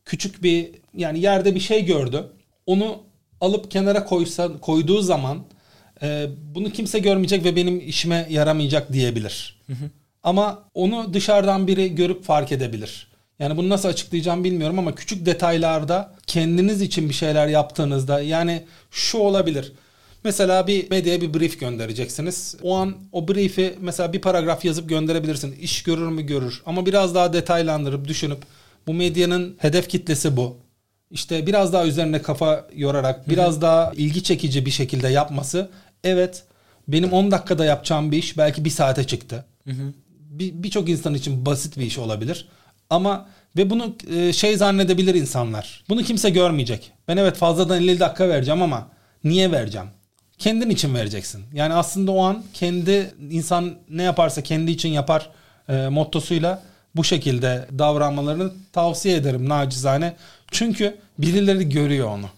Küçük 0.04 0.42
bir 0.42 0.70
yani 0.94 1.20
yerde 1.20 1.54
bir 1.54 1.60
şey 1.60 1.84
gördü. 1.84 2.32
Onu 2.66 3.02
alıp 3.40 3.70
kenara 3.70 4.04
koysa 4.04 4.58
koyduğu 4.60 5.00
zaman 5.00 5.44
e, 6.02 6.26
bunu 6.54 6.70
kimse 6.70 6.98
görmeyecek 6.98 7.44
ve 7.44 7.56
benim 7.56 7.88
işime 7.88 8.26
yaramayacak 8.30 8.92
diyebilir. 8.92 9.60
Ama 10.22 10.64
onu 10.74 11.14
dışarıdan 11.14 11.66
biri 11.66 11.94
görüp 11.94 12.24
fark 12.24 12.52
edebilir. 12.52 13.06
Yani 13.38 13.56
bunu 13.56 13.68
nasıl 13.68 13.88
açıklayacağım 13.88 14.44
bilmiyorum 14.44 14.78
ama 14.78 14.94
küçük 14.94 15.26
detaylarda 15.26 16.14
kendiniz 16.26 16.82
için 16.82 17.08
bir 17.08 17.14
şeyler 17.14 17.46
yaptığınızda 17.46 18.20
yani 18.20 18.62
şu 18.90 19.18
olabilir. 19.18 19.72
Mesela 20.24 20.66
bir 20.66 20.90
medyaya 20.90 21.20
bir 21.20 21.34
brief 21.34 21.60
göndereceksiniz. 21.60 22.56
O 22.62 22.76
an 22.76 22.94
o 23.12 23.28
brief'i 23.28 23.74
mesela 23.80 24.12
bir 24.12 24.20
paragraf 24.20 24.64
yazıp 24.64 24.88
gönderebilirsin. 24.88 25.56
İş 25.60 25.82
görür 25.82 26.08
mü 26.08 26.22
görür. 26.22 26.62
Ama 26.66 26.86
biraz 26.86 27.14
daha 27.14 27.32
detaylandırıp 27.32 28.08
düşünüp 28.08 28.38
bu 28.86 28.94
medyanın 28.94 29.56
hedef 29.58 29.88
kitlesi 29.88 30.36
bu. 30.36 30.56
İşte 31.14 31.46
biraz 31.46 31.72
daha 31.72 31.86
üzerine 31.86 32.22
kafa 32.22 32.66
yorarak 32.76 33.28
biraz 33.28 33.62
daha 33.62 33.92
ilgi 33.96 34.22
çekici 34.22 34.66
bir 34.66 34.70
şekilde 34.70 35.08
yapması. 35.08 35.70
Evet 36.04 36.42
benim 36.88 37.12
10 37.12 37.30
dakikada 37.30 37.64
yapacağım 37.64 38.12
bir 38.12 38.18
iş 38.18 38.38
belki 38.38 38.64
bir 38.64 38.70
saate 38.70 39.04
çıktı. 39.04 39.44
Bir- 40.30 40.52
Birçok 40.62 40.88
insan 40.88 41.14
için 41.14 41.46
basit 41.46 41.78
bir 41.78 41.84
iş 41.86 41.98
olabilir. 41.98 42.48
Ama 42.90 43.26
ve 43.56 43.70
bunu 43.70 43.96
e, 44.16 44.32
şey 44.32 44.56
zannedebilir 44.56 45.14
insanlar. 45.14 45.84
Bunu 45.88 46.02
kimse 46.02 46.30
görmeyecek. 46.30 46.92
Ben 47.08 47.16
evet 47.16 47.36
fazladan 47.36 47.82
50 47.82 48.00
dakika 48.00 48.28
vereceğim 48.28 48.62
ama 48.62 48.88
niye 49.24 49.52
vereceğim? 49.52 49.86
Kendin 50.38 50.70
için 50.70 50.94
vereceksin. 50.94 51.42
Yani 51.52 51.74
aslında 51.74 52.12
o 52.12 52.22
an 52.24 52.42
kendi 52.54 53.14
insan 53.30 53.74
ne 53.90 54.02
yaparsa 54.02 54.42
kendi 54.42 54.70
için 54.70 54.88
yapar 54.88 55.30
e, 55.68 55.88
mottosuyla 55.88 56.62
bu 56.96 57.04
şekilde 57.04 57.66
davranmalarını 57.78 58.52
tavsiye 58.72 59.16
ederim 59.16 59.48
nacizane. 59.48 60.16
Çünkü 60.54 60.96
birileri 61.18 61.68
görüyor 61.68 62.08
onu. 62.08 62.30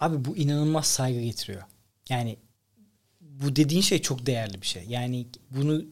Abi 0.00 0.24
bu 0.24 0.36
inanılmaz 0.36 0.86
saygı 0.86 1.20
getiriyor. 1.20 1.62
Yani 2.08 2.36
bu 3.20 3.56
dediğin 3.56 3.82
şey 3.82 4.02
çok 4.02 4.26
değerli 4.26 4.62
bir 4.62 4.66
şey. 4.66 4.84
Yani 4.88 5.26
bunu 5.50 5.84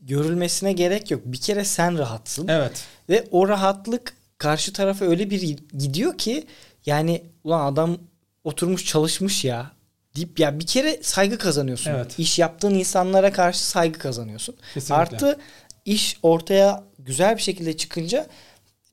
görülmesine 0.00 0.72
gerek 0.72 1.10
yok. 1.10 1.22
Bir 1.24 1.40
kere 1.40 1.64
sen 1.64 1.98
rahatsın. 1.98 2.48
Evet. 2.48 2.84
Ve 3.08 3.24
o 3.30 3.48
rahatlık 3.48 4.14
karşı 4.38 4.72
tarafa 4.72 5.04
öyle 5.04 5.30
bir 5.30 5.56
gidiyor 5.78 6.18
ki 6.18 6.46
yani 6.86 7.22
ulan 7.44 7.72
adam 7.72 7.98
oturmuş 8.44 8.86
çalışmış 8.86 9.44
ya 9.44 9.72
deyip 10.16 10.40
ya 10.40 10.58
bir 10.58 10.66
kere 10.66 10.98
saygı 11.02 11.38
kazanıyorsun. 11.38 11.90
Evet. 11.90 12.18
İş 12.18 12.38
yaptığın 12.38 12.74
insanlara 12.74 13.32
karşı 13.32 13.66
saygı 13.66 13.98
kazanıyorsun. 13.98 14.56
Kesinlikle. 14.74 14.94
Artı 14.94 15.38
iş 15.84 16.18
ortaya 16.22 16.84
güzel 16.98 17.36
bir 17.36 17.42
şekilde 17.42 17.76
çıkınca 17.76 18.26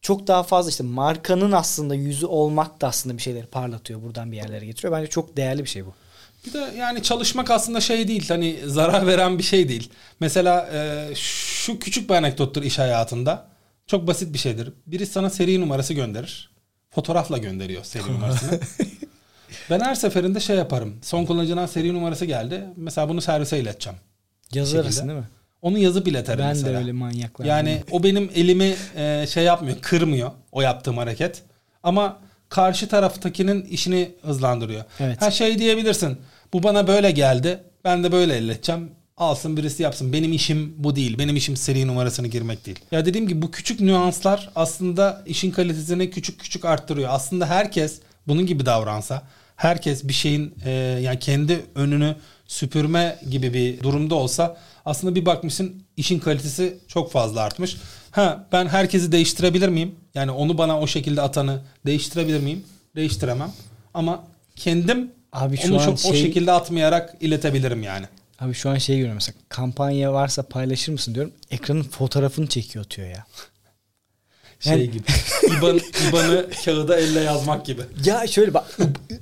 çok 0.02 0.28
daha 0.28 0.44
fazla 0.44 0.70
işte 0.70 0.84
markanın 0.84 1.52
aslında 1.52 1.96
yüzü 1.96 2.26
olmak 2.26 2.82
da 2.82 2.88
aslında 2.88 3.18
bir 3.18 3.22
şeyleri 3.22 3.46
parlatıyor. 3.46 4.02
Buradan 4.02 4.32
bir 4.32 4.38
yerlere 4.38 4.66
getiriyor. 4.66 4.94
Bence 4.94 5.10
çok 5.10 5.38
değerli 5.38 5.64
bir 5.64 5.70
şey 5.70 5.86
bu. 5.86 5.94
Bir 6.46 6.54
de 6.54 6.74
yani 6.78 7.04
çalışmak 7.04 7.52
aslında 7.52 7.82
şey 7.82 8.08
değil 8.08 8.30
hani 8.30 8.60
zarar 8.66 9.08
veren 9.08 9.38
bir 9.38 9.44
şey 9.44 9.70
değil. 9.70 9.90
Mesela 10.20 10.70
e, 10.74 11.08
şu 11.16 11.80
küçük 11.80 12.10
bir 12.10 12.16
anekdottur 12.16 12.64
iş 12.64 12.80
hayatında. 12.80 13.48
Çok 13.88 14.08
basit 14.08 14.34
bir 14.34 14.38
şeydir. 14.38 14.74
Biri 14.88 15.06
sana 15.06 15.30
seri 15.30 15.62
numarası 15.62 15.94
gönderir. 15.94 16.50
Fotoğrafla 16.90 17.38
gönderiyor 17.38 17.84
seri 17.84 18.14
numarasını. 18.14 18.60
ben 19.70 19.80
her 19.80 19.96
seferinde 19.96 20.40
şey 20.40 20.56
yaparım. 20.56 21.00
Son 21.02 21.26
kullanıcıdan 21.26 21.66
seri 21.66 21.94
numarası 21.94 22.26
geldi. 22.26 22.64
Mesela 22.76 23.10
bunu 23.10 23.22
servise 23.22 23.60
ileteceğim. 23.60 24.00
Yazarısın 24.54 25.08
değil 25.08 25.20
mi? 25.20 25.28
Onu 25.62 25.78
yazıp 25.78 26.08
ileterim 26.08 26.40
ben 26.40 26.48
mesela. 26.48 26.74
de 26.74 26.78
öyle 26.78 26.92
manyaklar. 26.92 27.46
Yani 27.46 27.84
o 27.92 28.04
benim 28.04 28.30
elimi 28.36 28.76
e, 28.96 29.26
şey 29.30 29.44
yapmıyor, 29.44 29.78
kırmıyor 29.82 30.32
o 30.52 30.62
yaptığım 30.62 30.98
hareket. 30.98 31.44
Ama 31.84 32.20
karşı 32.50 32.88
taraftakinin 32.88 33.62
işini 33.62 34.12
hızlandırıyor. 34.22 34.84
Evet. 35.00 35.22
Her 35.22 35.32
şey 35.32 35.60
diyebilirsin. 35.60 36.18
Bu 36.54 36.64
bana 36.64 36.88
böyle 36.88 37.12
geldi. 37.12 37.64
Ben 37.84 38.04
de 38.04 38.12
böyle 38.12 38.36
elleteceğim. 38.38 38.92
Alsın 39.18 39.58
birisi 39.58 39.84
yapsın. 39.84 40.14
Benim 40.14 40.34
işim 40.34 40.74
bu 40.78 40.96
değil. 40.96 41.18
Benim 41.18 41.36
işim 41.36 41.58
seri 41.58 41.88
numarasını 41.88 42.28
girmek 42.28 42.66
değil. 42.66 42.80
Ya 42.92 43.06
dediğim 43.06 43.28
gibi 43.28 43.42
bu 43.42 43.52
küçük 43.52 43.80
nüanslar 43.80 44.50
aslında 44.56 45.24
işin 45.26 45.52
kalitesini 45.52 46.10
küçük 46.10 46.40
küçük 46.40 46.66
arttırıyor. 46.66 47.10
Aslında 47.12 47.46
herkes 47.46 48.00
bunun 48.28 48.46
gibi 48.46 48.66
davransa, 48.66 49.24
herkes 49.56 50.04
bir 50.04 50.14
şeyin 50.14 50.56
e, 50.66 50.72
yani 51.02 51.20
kendi 51.20 51.66
önünü 51.76 52.16
süpürme 52.48 53.20
gibi 53.30 53.54
bir 53.54 53.84
durumda 53.84 54.16
olsa 54.16 54.58
aslında 54.86 55.16
bir 55.16 55.26
bakmışsın 55.26 55.84
işin 55.98 56.20
kalitesi 56.20 56.78
çok 56.88 57.12
fazla 57.12 57.42
artmış. 57.42 57.78
Ha 58.12 58.48
ben 58.52 58.68
herkesi 58.68 59.12
değiştirebilir 59.12 59.70
miyim? 59.70 59.96
Yani 60.16 60.32
onu 60.32 60.58
bana 60.58 60.80
o 60.80 60.88
şekilde 60.88 61.22
atanı 61.22 61.62
değiştirebilir 61.86 62.40
miyim? 62.40 62.64
Değiştiremem. 62.96 63.52
Ama 63.94 64.24
kendim 64.56 65.12
Abi 65.34 65.58
şu 65.58 65.74
onu 65.74 65.82
an 65.82 65.86
çok, 65.86 66.00
şey- 66.00 66.12
o 66.12 66.14
şekilde 66.14 66.52
atmayarak 66.52 67.16
iletebilirim 67.20 67.84
yani. 67.84 68.06
Abi 68.40 68.54
şu 68.54 68.70
an 68.70 68.78
şey 68.78 68.96
görüyorum 68.96 69.16
mesela 69.16 69.36
kampanya 69.50 70.14
varsa 70.14 70.44
paylaşır 70.44 70.92
mısın 70.92 71.16
diyorum. 71.16 71.32
Ekranın 71.52 71.84
fotoğrafını 71.84 72.48
çekiyor 72.48 72.86
atıyor 72.86 73.10
ya. 73.10 73.26
Şey 74.60 74.72
Yani- 74.74 74.92
gibi. 74.92 75.04
İban, 75.58 75.80
İban'ı 76.10 76.46
kağıda 76.66 76.98
elle 77.00 77.20
yazmak 77.20 77.66
gibi. 77.66 77.82
Ya 78.06 78.28
şöyle 78.28 78.54
bak 78.54 78.78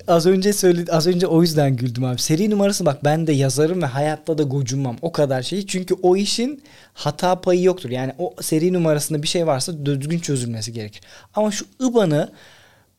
az 0.08 0.26
önce 0.26 0.54
söyledi 0.54 0.92
az 0.92 1.08
önce 1.08 1.28
o 1.28 1.42
yüzden 1.42 1.76
güldüm 1.76 2.04
abi. 2.04 2.22
Seri 2.22 2.50
numarası 2.50 2.86
bak 2.86 3.04
ben 3.04 3.28
de 3.28 3.34
yazarım 3.34 3.82
ve 3.82 3.86
hayatta 3.86 4.38
da 4.38 4.44
gocunmam 4.44 4.98
o 5.02 5.12
kadar 5.12 5.42
şey. 5.44 5.66
Çünkü 5.68 5.94
o 6.02 6.16
işin 6.16 6.64
hata 6.94 7.42
payı 7.42 7.64
yoktur. 7.64 7.90
Yani 7.90 8.14
o 8.18 8.34
seri 8.42 8.74
numarasında 8.74 9.24
bir 9.24 9.28
şey 9.28 9.48
varsa 9.48 9.86
düzgün 9.86 10.20
çözülmesi 10.20 10.74
gerekir. 10.74 11.02
Ama 11.34 11.52
şu 11.52 11.66
IBAN'ı 11.90 12.32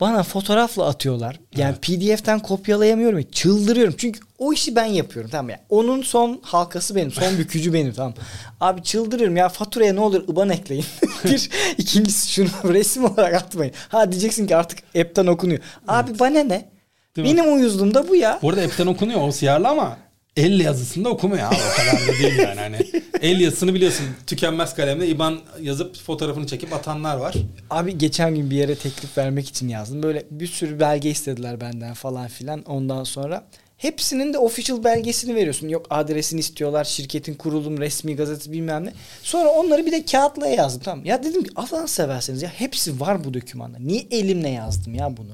bana 0.01 0.23
fotoğrafla 0.23 0.87
atıyorlar. 0.87 1.41
Yani 1.57 1.77
PDF'ten 1.77 2.39
kopyalayamıyorum. 2.39 3.19
ya, 3.19 3.31
Çıldırıyorum. 3.31 3.95
Çünkü 3.99 4.21
o 4.39 4.53
işi 4.53 4.77
ben 4.77 4.85
yapıyorum 4.85 5.31
tamam 5.31 5.51
ya. 5.51 5.61
Onun 5.69 6.03
son 6.03 6.41
halkası 6.43 6.95
benim. 6.97 7.11
Son 7.11 7.39
bükücü 7.39 7.73
benim 7.73 7.93
tamam. 7.93 8.15
Abi 8.61 8.83
çıldırıyorum 8.83 9.37
ya 9.37 9.49
faturaya 9.49 9.93
ne 9.93 10.01
olur 10.01 10.29
IBAN 10.29 10.51
ekleyin. 10.51 10.85
bir 11.25 11.51
ikincisi 11.79 12.33
şunu 12.33 12.49
resim 12.65 13.05
olarak 13.05 13.35
atmayın. 13.35 13.73
Ha 13.89 14.13
diyeceksin 14.13 14.47
ki 14.47 14.57
artık 14.57 14.79
app'ten 14.97 15.27
okunuyor. 15.27 15.61
Abi 15.89 16.19
bana 16.19 16.41
ne? 16.43 16.71
Değil 17.17 17.29
mi? 17.29 17.39
benim 17.39 17.55
uyuzluğum 17.55 17.95
da 17.95 18.09
bu 18.09 18.17
ya. 18.17 18.39
Bu 18.43 18.51
arada 18.51 18.63
app'ten 18.63 18.87
okunuyor 18.87 19.29
o 19.29 19.33
siyarlı 19.33 19.69
ama 19.69 19.97
el 20.39 20.61
yazısında 20.61 21.09
okumuyor 21.09 21.43
abi 21.43 21.55
o 21.55 21.77
kadar 21.77 22.09
da 22.09 22.19
değil 22.23 22.39
yani. 22.39 22.61
Hani 22.61 22.77
el 23.23 23.41
yazısını 23.41 23.75
biliyorsun 23.75 24.07
tükenmez 24.27 24.75
kalemle 24.75 25.09
IBAN 25.09 25.39
yazıp 25.63 25.97
fotoğrafını 25.97 26.47
çekip 26.47 26.73
atanlar 26.73 27.17
var. 27.17 27.35
Abi 27.71 27.99
geçen 27.99 28.35
gün 28.35 28.51
bir 28.51 28.57
yere 28.57 28.75
teklif 28.75 29.19
vermek 29.19 29.49
için 29.49 29.69
yazdım. 29.69 30.03
Böyle 30.03 30.25
bir 30.31 30.47
sürü 30.47 30.81
belge 30.81 31.11
istediler 31.11 31.61
benden 31.61 31.95
falan 31.95 32.29
filan. 32.29 32.63
Ondan 32.63 33.05
sonra 33.05 33.45
hepsinin 33.77 34.33
de 34.33 34.39
official 34.39 34.85
belgesini 34.85 35.35
veriyorsun. 35.35 35.69
Yok 35.69 35.87
adresini 35.91 36.41
istiyorlar, 36.41 36.85
şirketin 36.85 37.35
kurulum, 37.35 37.79
resmi 37.79 38.17
gazetesi 38.17 38.53
bilmem 38.53 38.85
ne. 38.85 38.93
Sonra 39.23 39.49
onları 39.49 39.87
bir 39.87 39.93
de 39.93 40.05
kağıtla 40.05 40.47
yazdım 40.47 40.83
tamam. 40.85 41.05
Ya 41.05 41.23
dedim 41.23 41.45
ki 41.45 41.51
Allah'ını 41.57 41.89
severseniz 41.89 42.43
ya 42.43 42.49
hepsi 42.49 43.01
var 43.01 43.25
bu 43.25 43.35
dokümanda. 43.35 43.79
Niye 43.79 44.07
elimle 44.11 44.49
yazdım 44.49 44.95
ya 44.95 45.17
bunu? 45.17 45.33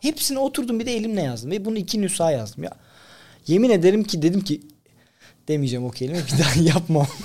Hepsini 0.00 0.38
oturdum 0.38 0.80
bir 0.80 0.86
de 0.86 0.96
elimle 0.96 1.22
yazdım. 1.22 1.50
Ve 1.50 1.64
bunu 1.64 1.78
iki 1.78 2.00
nüsha 2.02 2.30
yazdım 2.30 2.64
ya. 2.64 2.70
Yemin 3.46 3.70
ederim 3.70 4.04
ki 4.04 4.22
dedim 4.22 4.40
ki 4.40 4.60
demeyeceğim 5.48 5.84
o 5.86 5.90
kelime 5.90 6.18
bir 6.18 6.38
daha 6.44 6.60
yapmam. 6.74 7.06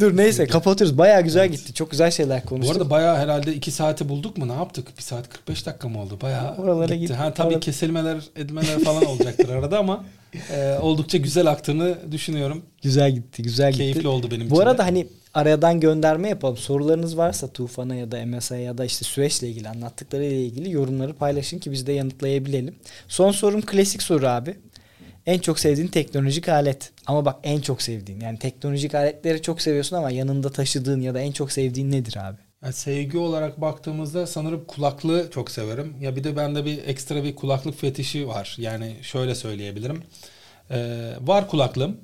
Dur 0.00 0.16
neyse 0.16 0.46
kapatıyoruz. 0.46 0.98
Bayağı 0.98 1.22
güzel 1.22 1.48
gitti. 1.48 1.74
Çok 1.74 1.90
güzel 1.90 2.10
şeyler 2.10 2.42
Bu 2.44 2.46
konuştuk. 2.48 2.76
arada 2.76 2.90
bayağı 2.90 3.16
herhalde 3.16 3.54
2 3.54 3.70
saati 3.70 4.08
bulduk 4.08 4.36
mu 4.38 4.48
ne 4.48 4.52
yaptık? 4.52 4.88
1 4.98 5.02
saat 5.02 5.28
45 5.28 5.66
dakika 5.66 5.88
mı 5.88 6.00
oldu? 6.02 6.18
Bayağı 6.22 6.56
Oralara 6.56 6.94
gitti. 6.94 6.98
git- 7.08 7.16
Ha, 7.16 7.34
tabii 7.34 7.48
orada- 7.48 7.60
kesilmeler 7.60 8.16
edilmeler 8.36 8.78
falan 8.84 9.04
olacaktır 9.04 9.48
arada 9.48 9.78
ama 9.78 10.04
e, 10.52 10.78
oldukça 10.80 11.18
güzel 11.18 11.46
aktığını 11.50 11.98
düşünüyorum. 12.12 12.62
Güzel 12.82 13.10
gitti, 13.12 13.42
güzel 13.42 13.72
gitti. 13.72 13.78
Keyifli 13.82 14.08
oldu 14.08 14.30
benim 14.30 14.40
için 14.46 14.50
Bu 14.56 14.60
arada 14.60 14.84
hani 14.84 15.06
aradan 15.38 15.80
gönderme 15.80 16.28
yapalım. 16.28 16.56
Sorularınız 16.56 17.16
varsa 17.16 17.48
Tufan'a 17.48 17.94
ya 17.94 18.12
da 18.12 18.26
MSA'ya 18.26 18.62
ya 18.62 18.78
da 18.78 18.84
işte 18.84 19.04
süreçle 19.04 19.48
ilgili 19.48 19.68
anlattıkları 19.68 20.24
ile 20.24 20.44
ilgili 20.44 20.72
yorumları 20.72 21.14
paylaşın 21.14 21.58
ki 21.58 21.72
biz 21.72 21.86
de 21.86 21.92
yanıtlayabilelim. 21.92 22.76
Son 23.08 23.30
sorum 23.30 23.62
klasik 23.62 24.02
soru 24.02 24.26
abi. 24.26 24.56
En 25.26 25.38
çok 25.38 25.58
sevdiğin 25.58 25.88
teknolojik 25.88 26.48
alet. 26.48 26.92
Ama 27.06 27.24
bak 27.24 27.36
en 27.42 27.60
çok 27.60 27.82
sevdiğin. 27.82 28.20
Yani 28.20 28.38
teknolojik 28.38 28.94
aletleri 28.94 29.42
çok 29.42 29.60
seviyorsun 29.60 29.96
ama 29.96 30.10
yanında 30.10 30.50
taşıdığın 30.50 31.00
ya 31.00 31.14
da 31.14 31.20
en 31.20 31.32
çok 31.32 31.52
sevdiğin 31.52 31.92
nedir 31.92 32.16
abi? 32.28 32.38
Yani 32.62 32.72
sevgi 32.72 33.18
olarak 33.18 33.60
baktığımızda 33.60 34.26
sanırım 34.26 34.64
kulaklığı 34.64 35.30
çok 35.30 35.50
severim. 35.50 35.96
Ya 36.00 36.16
bir 36.16 36.24
de 36.24 36.36
bende 36.36 36.64
bir 36.64 36.78
ekstra 36.86 37.24
bir 37.24 37.36
kulaklık 37.36 37.80
fetişi 37.80 38.28
var. 38.28 38.56
Yani 38.58 38.96
şöyle 39.02 39.34
söyleyebilirim. 39.34 40.02
Ee, 40.70 41.12
var 41.20 41.48
kulaklığım. 41.48 42.00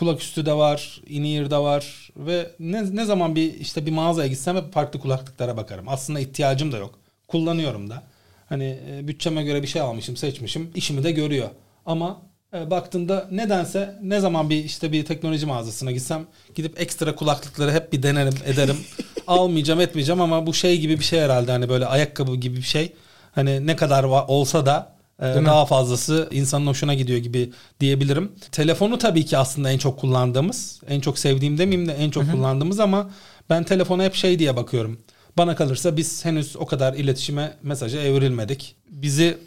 Ee, 0.00 0.04
kulak 0.04 0.22
üstü 0.22 0.46
de 0.46 0.52
var, 0.52 1.00
in-ear 1.06 1.50
da 1.50 1.62
var 1.62 2.10
ve 2.16 2.50
ne, 2.60 2.96
ne 2.96 3.04
zaman 3.04 3.36
bir 3.36 3.54
işte 3.54 3.86
bir 3.86 3.90
mağazaya 3.90 4.28
gitsem 4.28 4.56
hep 4.56 4.72
farklı 4.72 5.00
kulaklıklara 5.00 5.56
bakarım. 5.56 5.88
Aslında 5.88 6.20
ihtiyacım 6.20 6.72
da 6.72 6.78
yok. 6.78 6.98
Kullanıyorum 7.28 7.90
da. 7.90 8.02
Hani 8.48 8.78
e, 8.90 9.08
bütçeme 9.08 9.44
göre 9.44 9.62
bir 9.62 9.66
şey 9.66 9.82
almışım, 9.82 10.16
seçmişim. 10.16 10.70
işimi 10.74 11.04
de 11.04 11.12
görüyor. 11.12 11.48
Ama 11.86 12.22
e, 12.54 12.70
baktığında 12.70 13.28
nedense 13.30 13.98
ne 14.02 14.20
zaman 14.20 14.50
bir 14.50 14.64
işte 14.64 14.92
bir 14.92 15.04
teknoloji 15.04 15.46
mağazasına 15.46 15.92
gitsem 15.92 16.26
gidip 16.54 16.80
ekstra 16.80 17.14
kulaklıkları 17.14 17.72
hep 17.72 17.92
bir 17.92 18.02
denerim, 18.02 18.34
ederim. 18.46 18.76
Almayacağım, 19.26 19.80
etmeyeceğim 19.80 20.20
ama 20.20 20.46
bu 20.46 20.54
şey 20.54 20.80
gibi 20.80 20.98
bir 20.98 21.04
şey 21.04 21.20
herhalde 21.20 21.52
hani 21.52 21.68
böyle 21.68 21.86
ayakkabı 21.86 22.36
gibi 22.36 22.56
bir 22.56 22.62
şey. 22.62 22.92
Hani 23.32 23.66
ne 23.66 23.76
kadar 23.76 24.04
olsa 24.04 24.66
da 24.66 24.99
e, 25.20 25.24
Değil 25.24 25.36
mi? 25.36 25.46
daha 25.46 25.66
fazlası 25.66 26.28
insanın 26.30 26.66
hoşuna 26.66 26.94
gidiyor 26.94 27.18
gibi 27.18 27.50
diyebilirim. 27.80 28.32
Telefonu 28.52 28.98
tabii 28.98 29.24
ki 29.24 29.38
aslında 29.38 29.70
en 29.70 29.78
çok 29.78 29.98
kullandığımız, 30.00 30.80
en 30.88 31.00
çok 31.00 31.18
sevdiğim 31.18 31.58
demeyeyim 31.58 31.88
de 31.88 31.92
en 31.94 32.10
çok 32.10 32.30
kullandığımız 32.32 32.80
ama 32.80 33.10
ben 33.50 33.64
telefona 33.64 34.04
hep 34.04 34.14
şey 34.14 34.38
diye 34.38 34.56
bakıyorum. 34.56 34.98
Bana 35.38 35.56
kalırsa 35.56 35.96
biz 35.96 36.24
henüz 36.24 36.56
o 36.56 36.66
kadar 36.66 36.94
iletişime, 36.94 37.56
mesaja 37.62 38.00
evrilmedik. 38.00 38.76
Bizi 38.90 39.38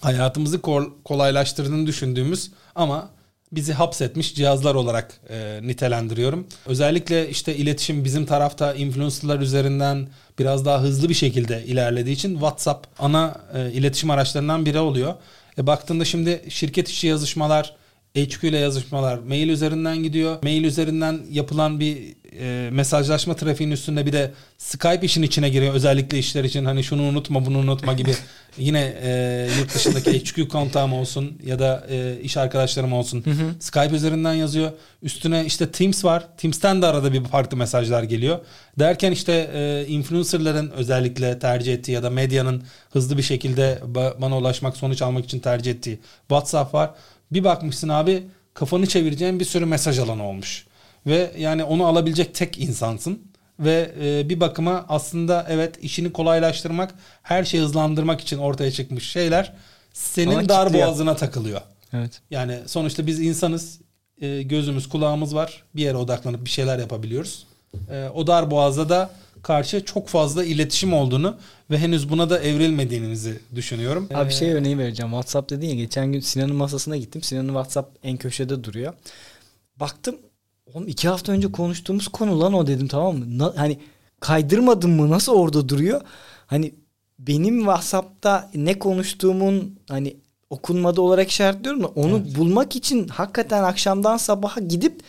hayatımızı 0.00 0.60
kol- 0.62 0.90
kolaylaştırdığını 1.04 1.86
düşündüğümüz 1.86 2.50
ama 2.74 3.10
bizi 3.52 3.72
hapsetmiş 3.72 4.34
cihazlar 4.34 4.74
olarak 4.74 5.20
e, 5.28 5.60
nitelendiriyorum. 5.62 6.46
Özellikle 6.66 7.28
işte 7.28 7.56
iletişim 7.56 8.04
bizim 8.04 8.26
tarafta 8.26 8.74
influencerlar 8.74 9.40
üzerinden 9.40 10.08
biraz 10.38 10.64
daha 10.64 10.80
hızlı 10.80 11.08
bir 11.08 11.14
şekilde 11.14 11.64
ilerlediği 11.64 12.14
için 12.14 12.32
WhatsApp 12.32 12.86
ana 12.98 13.40
e, 13.54 13.72
iletişim 13.72 14.10
araçlarından 14.10 14.66
biri 14.66 14.78
oluyor. 14.78 15.14
E, 15.58 15.66
baktığında 15.66 16.04
şimdi 16.04 16.42
şirket 16.48 16.88
içi 16.88 17.06
yazışmalar, 17.06 17.76
HQ 18.14 18.44
ile 18.48 18.58
yazışmalar 18.58 19.18
mail 19.18 19.48
üzerinden 19.48 20.02
gidiyor. 20.02 20.42
Mail 20.42 20.64
üzerinden 20.64 21.20
yapılan 21.30 21.80
bir 21.80 21.96
e, 22.40 22.70
mesajlaşma 22.70 23.36
trafiğinin 23.36 23.74
üstünde 23.74 24.06
bir 24.06 24.12
de 24.12 24.32
Skype 24.58 25.06
işin 25.06 25.22
içine 25.22 25.48
giriyor. 25.48 25.74
Özellikle 25.74 26.18
işler 26.18 26.44
için 26.44 26.64
hani 26.64 26.84
şunu 26.84 27.02
unutma 27.02 27.46
bunu 27.46 27.58
unutma 27.58 27.92
gibi 27.92 28.14
yine 28.58 28.94
e, 29.02 29.48
yurt 29.58 29.74
dışındaki 29.74 30.20
HQ 30.20 30.48
kontağım 30.48 30.92
olsun 30.92 31.38
ya 31.46 31.58
da 31.58 31.86
e, 31.90 32.20
iş 32.22 32.36
arkadaşlarım 32.36 32.92
olsun. 32.92 33.24
Skype 33.60 33.96
üzerinden 33.96 34.34
yazıyor. 34.34 34.70
Üstüne 35.02 35.44
işte 35.46 35.70
Teams 35.70 36.04
var. 36.04 36.28
Teams'ten 36.36 36.82
de 36.82 36.86
arada 36.86 37.12
bir 37.12 37.24
farklı 37.24 37.56
mesajlar 37.56 38.02
geliyor. 38.02 38.38
Derken 38.78 39.12
işte 39.12 39.50
e, 39.54 39.86
influencerların 39.88 40.70
özellikle 40.70 41.38
tercih 41.38 41.74
ettiği 41.74 41.92
ya 41.92 42.02
da 42.02 42.10
medyanın 42.10 42.62
hızlı 42.90 43.18
bir 43.18 43.22
şekilde 43.22 43.78
ba- 43.94 44.20
bana 44.20 44.38
ulaşmak, 44.38 44.76
sonuç 44.76 45.02
almak 45.02 45.24
için 45.24 45.38
tercih 45.38 45.70
ettiği 45.70 45.98
WhatsApp 46.28 46.74
var. 46.74 46.90
Bir 47.34 47.44
bakmışsın 47.44 47.88
abi 47.88 48.22
kafanı 48.54 48.86
çevireceğin 48.86 49.40
bir 49.40 49.44
sürü 49.44 49.66
mesaj 49.66 49.98
alanı 49.98 50.24
olmuş. 50.24 50.66
Ve 51.06 51.30
yani 51.38 51.64
onu 51.64 51.86
alabilecek 51.86 52.34
tek 52.34 52.58
insansın. 52.58 53.18
Ve 53.60 53.90
e, 54.02 54.28
bir 54.28 54.40
bakıma 54.40 54.84
aslında 54.88 55.46
evet 55.48 55.78
işini 55.82 56.12
kolaylaştırmak, 56.12 56.94
her 57.22 57.44
şeyi 57.44 57.62
hızlandırmak 57.62 58.20
için 58.20 58.38
ortaya 58.38 58.70
çıkmış 58.70 59.10
şeyler 59.10 59.52
senin 59.92 60.36
Ama 60.36 60.48
dar 60.48 60.72
boğazına 60.72 61.16
takılıyor. 61.16 61.60
Evet. 61.92 62.20
Yani 62.30 62.58
sonuçta 62.66 63.06
biz 63.06 63.20
insanız, 63.20 63.80
e, 64.20 64.42
gözümüz, 64.42 64.88
kulağımız 64.88 65.34
var. 65.34 65.62
Bir 65.76 65.82
yere 65.82 65.96
odaklanıp 65.96 66.44
bir 66.44 66.50
şeyler 66.50 66.78
yapabiliyoruz. 66.78 67.46
e, 67.90 68.08
o 68.14 68.26
dar 68.26 68.50
boğazda 68.50 68.88
da 68.88 69.10
karşı 69.42 69.84
çok 69.84 70.08
fazla 70.08 70.44
iletişim 70.44 70.92
olduğunu 70.92 71.36
ve 71.70 71.78
henüz 71.78 72.10
buna 72.10 72.30
da 72.30 72.40
evrilmediğinizi 72.40 73.40
düşünüyorum. 73.54 74.08
Abi 74.14 74.32
şey 74.32 74.52
örneği 74.52 74.78
vereceğim. 74.78 75.10
WhatsApp 75.10 75.50
dedin 75.50 75.66
ya 75.66 75.74
geçen 75.74 76.12
gün 76.12 76.20
Sinan'ın 76.20 76.56
masasına 76.56 76.96
gittim. 76.96 77.22
Sinan'ın 77.22 77.48
WhatsApp 77.48 77.98
en 78.02 78.16
köşede 78.16 78.64
duruyor. 78.64 78.94
Baktım 79.80 80.16
oğlum 80.66 80.88
iki 80.88 81.08
hafta 81.08 81.32
önce 81.32 81.52
konuştuğumuz 81.52 82.08
konu 82.08 82.40
lan 82.40 82.52
o 82.52 82.66
dedim 82.66 82.88
tamam 82.88 83.16
mı? 83.16 83.38
Na, 83.38 83.52
hani 83.56 83.78
kaydırmadım 84.20 84.90
mı 84.90 85.10
nasıl 85.10 85.32
orada 85.32 85.68
duruyor? 85.68 86.00
Hani 86.46 86.74
benim 87.18 87.58
WhatsApp'ta 87.58 88.50
ne 88.54 88.78
konuştuğumun 88.78 89.78
hani 89.88 90.16
okunmadı 90.50 91.00
olarak 91.00 91.30
işaretliyorum 91.30 91.82
da 91.82 91.86
onu 91.86 92.22
evet. 92.24 92.36
bulmak 92.36 92.76
için 92.76 93.08
hakikaten 93.08 93.62
akşamdan 93.62 94.16
sabaha 94.16 94.60
gidip 94.60 95.02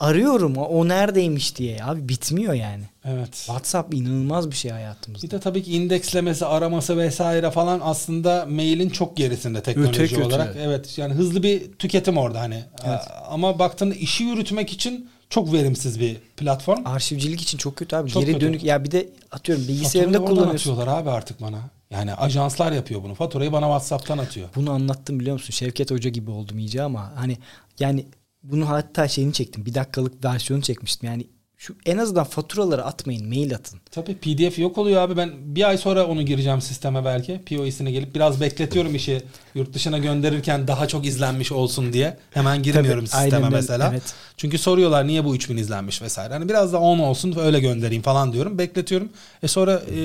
arıyorum 0.00 0.56
o 0.56 0.88
neredeymiş 0.88 1.56
diye. 1.56 1.84
Abi 1.84 2.08
bitmiyor 2.08 2.54
yani. 2.54 2.84
Evet. 3.04 3.32
WhatsApp 3.32 3.94
inanılmaz 3.94 4.50
bir 4.50 4.56
şey 4.56 4.70
hayatımızda. 4.70 5.26
Bir 5.26 5.30
de 5.30 5.40
tabii 5.40 5.62
ki 5.62 5.72
indekslemesi, 5.72 6.46
araması 6.46 6.96
vesaire 6.98 7.50
falan 7.50 7.80
aslında 7.84 8.46
mailin 8.50 8.90
çok 8.90 9.16
gerisinde 9.16 9.62
teknoloji 9.62 10.02
öte 10.02 10.24
olarak. 10.24 10.46
Kötü. 10.46 10.58
Evet 10.58 10.98
yani 10.98 11.14
hızlı 11.14 11.42
bir 11.42 11.72
tüketim 11.72 12.18
orada 12.18 12.40
hani. 12.40 12.64
Evet. 12.84 13.00
Ama 13.28 13.58
baktığında 13.58 13.94
işi 13.94 14.24
yürütmek 14.24 14.72
için 14.72 15.10
çok 15.30 15.52
verimsiz 15.52 16.00
bir 16.00 16.16
platform. 16.36 16.86
Arşivcilik 16.86 17.40
için 17.40 17.58
çok 17.58 17.76
kötü 17.76 17.96
abi. 17.96 18.10
Çok 18.10 18.22
Geri 18.22 18.32
kötü. 18.32 18.46
dönük 18.46 18.64
ya 18.64 18.84
bir 18.84 18.90
de 18.90 19.08
atıyorum 19.30 19.68
bilgisayarında 19.68 20.24
kullanıyorsun. 20.24 20.72
atıyorlar 20.72 21.00
abi 21.00 21.10
artık 21.10 21.40
bana. 21.40 21.58
Yani 21.90 22.14
ajanslar 22.14 22.72
yapıyor 22.72 23.02
bunu. 23.02 23.14
Faturayı 23.14 23.52
bana 23.52 23.64
WhatsApp'tan 23.64 24.18
atıyor. 24.18 24.48
Bunu 24.54 24.70
anlattım 24.70 25.20
biliyor 25.20 25.34
musun? 25.34 25.52
Şevket 25.52 25.90
Hoca 25.90 26.10
gibi 26.10 26.30
oldum 26.30 26.58
iyice 26.58 26.82
ama 26.82 27.12
hani 27.14 27.38
yani 27.80 28.06
bunu 28.50 28.68
hatta 28.68 29.08
şeyini 29.08 29.32
çektim. 29.32 29.66
Bir 29.66 29.74
dakikalık 29.74 30.24
versiyonu 30.24 30.62
çekmiştim. 30.62 31.08
Yani 31.08 31.26
şu 31.60 31.76
en 31.86 31.98
azından 31.98 32.24
faturaları 32.24 32.84
atmayın, 32.84 33.28
mail 33.28 33.54
atın. 33.54 33.80
Tabii 33.90 34.16
PDF 34.16 34.58
yok 34.58 34.78
oluyor 34.78 35.02
abi. 35.02 35.16
Ben 35.16 35.30
bir 35.56 35.68
ay 35.68 35.78
sonra 35.78 36.06
onu 36.06 36.22
gireceğim 36.22 36.60
sisteme 36.60 37.04
belki. 37.04 37.40
POE'sine 37.44 37.90
gelip 37.90 38.14
biraz 38.14 38.40
bekletiyorum 38.40 38.94
işi. 38.94 39.22
Yurt 39.54 39.72
dışına 39.74 39.98
gönderirken 39.98 40.68
daha 40.68 40.88
çok 40.88 41.06
izlenmiş 41.06 41.52
olsun 41.52 41.92
diye. 41.92 42.16
Hemen 42.30 42.62
girmiyorum 42.62 43.04
Tabii, 43.04 43.22
sisteme 43.22 43.46
aynen, 43.46 43.52
mesela. 43.52 43.90
Evet. 43.92 44.14
Çünkü 44.36 44.58
soruyorlar 44.58 45.06
niye 45.06 45.24
bu 45.24 45.34
3000 45.34 45.56
izlenmiş 45.56 46.02
vesaire. 46.02 46.34
Hani 46.34 46.48
biraz 46.48 46.72
da 46.72 46.80
10 46.80 46.98
olsun 46.98 47.34
öyle 47.38 47.60
göndereyim 47.60 48.02
falan 48.02 48.32
diyorum. 48.32 48.58
Bekletiyorum. 48.58 49.08
E 49.42 49.48
sonra 49.48 49.82
e, 49.94 50.00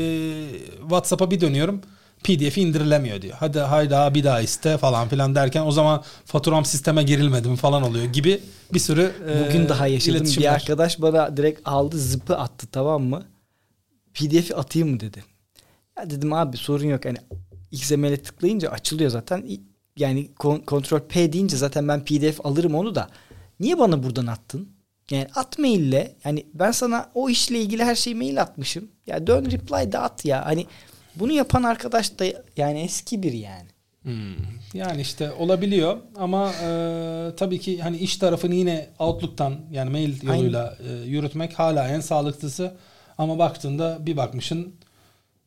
WhatsApp'a 0.82 1.32
bir 1.32 1.42
dönüyorum. 1.42 1.82
PDF 2.24 2.58
indirilemiyor 2.58 3.22
diyor. 3.22 3.36
Hadi 3.40 3.60
hayda 3.60 4.14
bir 4.16 4.24
daha 4.24 4.42
iste 4.42 4.78
falan 4.78 5.08
filan 5.10 5.36
derken 5.36 5.62
o 5.62 5.72
zaman 5.72 6.04
faturam 6.26 6.66
sisteme 6.66 7.04
girilmedi 7.04 7.48
mi 7.48 7.56
falan 7.56 7.84
oluyor 7.84 8.06
gibi 8.06 8.42
bir 8.74 8.80
sürü 8.80 9.12
Bugün 9.48 9.66
e, 9.66 9.70
daha 9.70 9.88
yaşadım. 9.88 10.28
Bir 10.38 10.46
var. 10.46 10.54
arkadaş 10.54 11.02
bana 11.02 11.38
direkt 11.38 11.62
aldı 11.66 12.00
zıpı 12.00 12.38
attı 12.38 12.68
tamam 12.72 13.04
mı? 13.04 13.24
PDF'i 14.14 14.56
atayım 14.56 14.90
mı 14.90 15.00
dedi. 15.00 15.24
Ya 16.00 16.10
dedim 16.10 16.34
abi 16.34 16.58
sorun 16.58 16.86
yok. 16.88 17.06
Yani 17.06 17.18
XML'e 17.72 18.18
tıklayınca 18.18 18.70
açılıyor 18.70 19.10
zaten. 19.10 19.46
Yani 19.98 20.30
kontrol 20.66 21.00
P 21.00 21.34
deyince 21.34 21.58
zaten 21.58 21.88
ben 21.88 22.06
PDF 22.06 22.46
alırım 22.46 22.76
onu 22.76 22.96
da. 22.96 23.10
Niye 23.60 23.80
bana 23.80 24.04
buradan 24.04 24.28
attın? 24.28 24.70
Yani 25.12 25.28
at 25.36 25.60
maille. 25.60 26.16
Yani 26.26 26.46
ben 26.54 26.72
sana 26.72 27.12
o 27.14 27.30
işle 27.30 27.60
ilgili 27.60 27.84
her 27.84 27.96
şeyi 27.96 28.16
mail 28.16 28.42
atmışım. 28.42 28.88
Ya 29.08 29.28
dön 29.28 29.46
reply 29.46 29.92
de 29.92 29.98
at 29.98 30.26
ya. 30.26 30.46
Hani 30.46 30.66
bunu 31.16 31.32
yapan 31.32 31.64
arkadaş 31.64 32.20
da 32.20 32.26
yani 32.58 32.80
eski 32.80 33.24
bir 33.24 33.34
yani. 33.34 33.68
Hmm. 34.04 34.36
Yani 34.74 35.02
işte 35.02 35.32
olabiliyor 35.32 35.98
ama 36.16 36.52
e, 36.52 36.70
tabii 37.38 37.60
ki 37.60 37.82
hani 37.82 37.98
iş 37.98 38.18
tarafını 38.18 38.56
yine 38.56 38.88
Outlook'tan 39.00 39.56
yani 39.72 39.90
mail 39.90 40.24
yoluyla 40.24 40.78
e, 40.90 40.94
yürütmek 40.94 41.60
hala 41.60 41.88
en 41.88 42.00
sağlıklısı. 42.00 42.74
Ama 43.18 43.40
baktığında 43.40 43.98
bir 44.06 44.18
bakmışın 44.18 44.76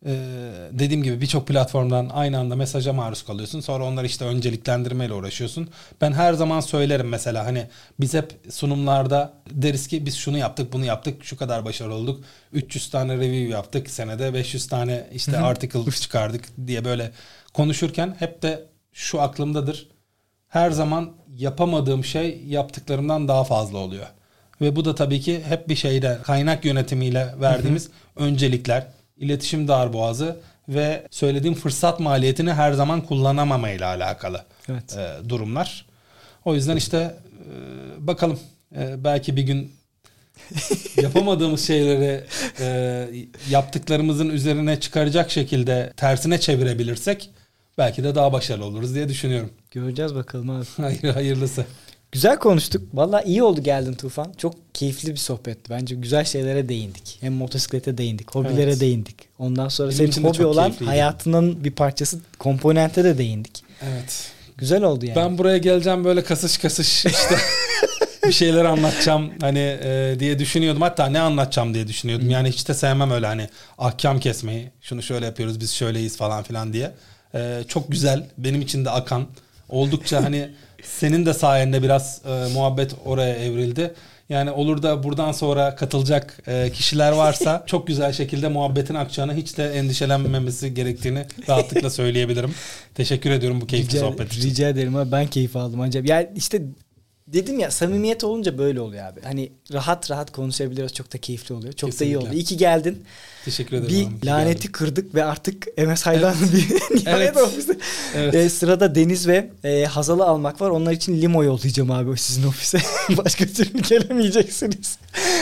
ee, 0.07 0.53
dediğim 0.73 1.03
gibi 1.03 1.21
birçok 1.21 1.47
platformdan 1.47 2.11
aynı 2.15 2.39
anda 2.39 2.57
mesaja 2.57 2.93
maruz 2.93 3.23
kalıyorsun. 3.23 3.61
Sonra 3.61 3.85
onları 3.85 4.07
işte 4.07 4.25
önceliklendirmeyle 4.25 5.13
uğraşıyorsun. 5.13 5.69
Ben 6.01 6.13
her 6.13 6.33
zaman 6.33 6.61
söylerim 6.61 7.09
mesela 7.09 7.45
hani 7.47 7.67
biz 8.01 8.15
hep 8.15 8.33
sunumlarda 8.51 9.33
deriz 9.51 9.89
ki 9.89 10.07
biz 10.07 10.17
şunu 10.17 10.39
yaptık 10.39 10.73
bunu 10.73 10.85
yaptık 10.85 11.25
şu 11.25 11.37
kadar 11.37 11.65
başarılı 11.65 11.95
olduk. 11.95 12.25
300 12.53 12.91
tane 12.91 13.15
review 13.15 13.53
yaptık 13.53 13.91
senede 13.91 14.35
500 14.35 14.67
tane 14.67 15.07
işte 15.15 15.39
article 15.39 15.91
çıkardık 15.91 16.45
diye 16.67 16.85
böyle 16.85 17.11
konuşurken 17.55 18.17
hep 18.19 18.43
de 18.43 18.65
şu 18.93 19.21
aklımdadır. 19.21 19.89
Her 20.49 20.71
zaman 20.71 21.13
yapamadığım 21.37 22.05
şey 22.05 22.43
yaptıklarımdan 22.47 23.29
daha 23.29 23.45
fazla 23.45 23.79
oluyor. 23.79 24.07
Ve 24.61 24.77
bu 24.77 24.85
da 24.85 24.95
tabii 24.95 25.21
ki 25.21 25.43
hep 25.49 25.69
bir 25.69 25.77
şeyde 25.77 26.19
kaynak 26.23 26.65
yönetimiyle 26.65 27.35
verdiğimiz 27.41 27.89
öncelikler 28.17 28.96
iletişim 29.17 29.69
darboğazı 29.69 30.37
ve 30.69 31.07
söylediğim 31.11 31.55
fırsat 31.55 32.01
maliyetini 32.01 32.53
her 32.53 32.73
zaman 32.73 33.01
kullanamama 33.01 33.71
ile 33.71 33.85
alakalı 33.85 34.45
evet. 34.69 34.97
e, 34.97 35.29
durumlar. 35.29 35.87
O 36.45 36.55
yüzden 36.55 36.77
işte 36.77 36.99
e, 36.99 38.07
bakalım 38.07 38.41
e, 38.77 39.05
belki 39.05 39.37
bir 39.37 39.43
gün 39.43 39.73
yapamadığımız 41.03 41.67
şeyleri 41.67 42.25
e, 42.61 43.09
yaptıklarımızın 43.51 44.29
üzerine 44.29 44.81
çıkaracak 44.81 45.31
şekilde 45.31 45.93
tersine 45.97 46.41
çevirebilirsek 46.41 47.31
belki 47.79 48.05
de 48.05 48.15
daha 48.15 48.33
başarılı 48.33 48.65
oluruz 48.65 48.95
diye 48.95 49.09
düşünüyorum. 49.09 49.51
Göreceğiz 49.71 50.15
bakalım 50.15 50.51
abi. 50.51 50.67
Hayır 50.77 51.15
hayırlısı. 51.15 51.67
Güzel 52.17 52.39
konuştuk. 52.39 52.83
Valla 52.95 53.23
iyi 53.23 53.43
oldu 53.43 53.63
geldin 53.63 53.93
Tufan. 53.93 54.33
Çok 54.39 54.55
keyifli 54.75 55.13
bir 55.13 55.17
sohbetti. 55.17 55.71
Bence 55.71 55.95
güzel 55.95 56.25
şeylere 56.25 56.69
değindik. 56.69 57.19
Hem 57.21 57.33
motosiklete 57.33 57.99
değindik, 57.99 58.35
hobilere 58.35 58.71
evet. 58.71 58.81
değindik. 58.81 59.17
Ondan 59.39 59.69
sonra 59.69 59.91
Benim 59.99 60.13
senin 60.13 60.27
hobi 60.27 60.45
olan 60.45 60.65
keyifliydi. 60.65 60.91
hayatının 60.91 61.65
bir 61.65 61.71
parçası 61.71 62.19
komponente 62.39 63.05
de 63.05 63.19
değindik. 63.19 63.63
Evet. 63.83 64.31
Güzel 64.57 64.83
oldu 64.83 65.07
yani. 65.07 65.17
Ben 65.17 65.39
buraya 65.39 65.59
geleceğim 65.59 66.05
böyle 66.05 66.25
kasış 66.25 66.59
kasış 66.59 67.07
işte 67.07 67.37
bir 68.27 68.33
şeyler 68.33 68.65
anlatacağım 68.65 69.33
hani 69.41 69.79
e, 69.85 70.17
diye 70.19 70.39
düşünüyordum. 70.39 70.83
Hatta 70.83 71.07
ne 71.07 71.21
anlatacağım 71.21 71.75
diye 71.75 71.89
düşünüyordum. 71.89 72.31
Yani 72.31 72.49
hiç 72.49 72.69
de 72.69 72.75
sevmem 72.75 73.11
öyle 73.11 73.27
hani 73.27 73.49
ahkam 73.79 74.21
kesmeyi. 74.21 74.71
Şunu 74.81 75.03
şöyle 75.03 75.27
yapıyoruz 75.27 75.61
biz 75.61 75.73
şöyleyiz 75.73 76.17
falan 76.17 76.43
filan 76.43 76.73
diye. 76.73 76.93
E, 77.35 77.63
çok 77.69 77.93
güzel. 77.93 78.27
Benim 78.39 78.61
için 78.61 78.85
de 78.85 78.91
akan. 78.91 79.27
Oldukça 79.69 80.25
hani 80.25 80.51
senin 80.87 81.27
de 81.27 81.35
sayende 81.35 81.83
biraz 81.83 82.21
e, 82.25 82.53
muhabbet 82.55 82.95
oraya 83.05 83.35
evrildi. 83.35 83.95
Yani 84.29 84.51
olur 84.51 84.83
da 84.83 85.03
buradan 85.03 85.33
sonra 85.33 85.77
katılacak 85.77 86.39
e, 86.47 86.71
kişiler 86.73 87.13
varsa 87.13 87.65
çok 87.67 87.87
güzel 87.87 88.13
şekilde 88.13 88.49
muhabbetin 88.49 88.95
akacağını 88.95 89.35
hiç 89.35 89.59
de 89.59 89.73
endişelenmemesi 89.73 90.75
gerektiğini 90.75 91.27
rahatlıkla 91.49 91.91
söyleyebilirim. 91.91 92.55
Teşekkür 92.95 93.31
ediyorum 93.31 93.61
bu 93.61 93.67
keyifli 93.67 93.89
rica, 93.89 94.01
sohbet 94.01 94.33
için. 94.33 94.51
Rica 94.51 94.69
ederim 94.69 94.97
abi 94.97 95.13
ben 95.13 95.27
keyif 95.27 95.57
aldım 95.57 95.81
acaba. 95.81 96.09
Yani 96.09 96.29
işte 96.37 96.63
dedim 97.27 97.59
ya 97.59 97.71
samimiyet 97.71 98.25
olunca 98.25 98.59
böyle 98.59 98.81
oluyor 98.81 99.05
abi. 99.05 99.21
Hani 99.23 99.53
rahat 99.73 100.11
rahat 100.11 100.33
konuşabiliyoruz. 100.33 100.95
Çok 100.95 101.13
da 101.13 101.19
keyifli 101.19 101.55
oluyor. 101.55 101.73
Çok 101.73 101.91
Kesinlikle. 101.91 102.17
da 102.17 102.21
iyi 102.21 102.29
oldu. 102.29 102.35
İyi 102.35 102.45
ki 102.45 102.57
geldin. 102.57 103.05
Teşekkür 103.47 103.77
ederim. 103.77 103.91
Bir 103.91 104.07
abi, 104.07 104.27
laneti 104.27 104.59
geldim. 104.59 104.73
kırdık 104.73 105.15
ve 105.15 105.25
artık 105.25 105.79
MS 105.79 106.03
Haydan'ın 106.03 106.37
evet. 106.43 106.53
bir 106.53 106.97
nihayet 106.97 107.37
evet. 107.37 107.37
ofisi. 107.37 107.79
Evet. 108.15 108.35
Ee, 108.35 108.49
sırada 108.49 108.95
Deniz 108.95 109.29
ve 109.29 109.51
e, 109.65 109.85
Hazal'ı 109.85 110.25
almak 110.25 110.61
var. 110.61 110.71
Onlar 110.71 110.93
için 110.93 111.23
limo 111.23 111.45
yollayacağım 111.45 111.91
abi 111.91 112.19
sizin 112.19 112.49
ofise. 112.49 112.79
Başka 113.17 113.47
türlü 113.47 113.83
gelemeyeceksiniz. 113.83 114.99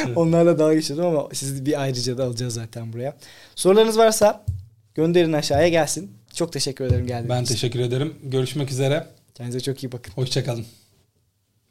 Evet. 0.06 0.16
Onlarla 0.16 0.58
daha 0.58 0.74
geçiyordum 0.74 1.06
ama 1.06 1.28
sizi 1.32 1.66
bir 1.66 1.82
ayrıca 1.82 2.18
da 2.18 2.24
alacağız 2.24 2.54
zaten 2.54 2.92
buraya. 2.92 3.16
Sorularınız 3.54 3.98
varsa 3.98 4.44
gönderin 4.94 5.32
aşağıya 5.32 5.68
gelsin. 5.68 6.10
Çok 6.34 6.52
teşekkür 6.52 6.84
ederim 6.84 7.06
geldiğiniz 7.06 7.30
Ben 7.30 7.44
teşekkür 7.44 7.80
ederim. 7.80 8.14
Görüşmek 8.22 8.70
üzere. 8.70 9.06
Kendinize 9.34 9.60
çok 9.60 9.84
iyi 9.84 9.92
bakın. 9.92 10.12
Hoşçakalın. 10.12 10.66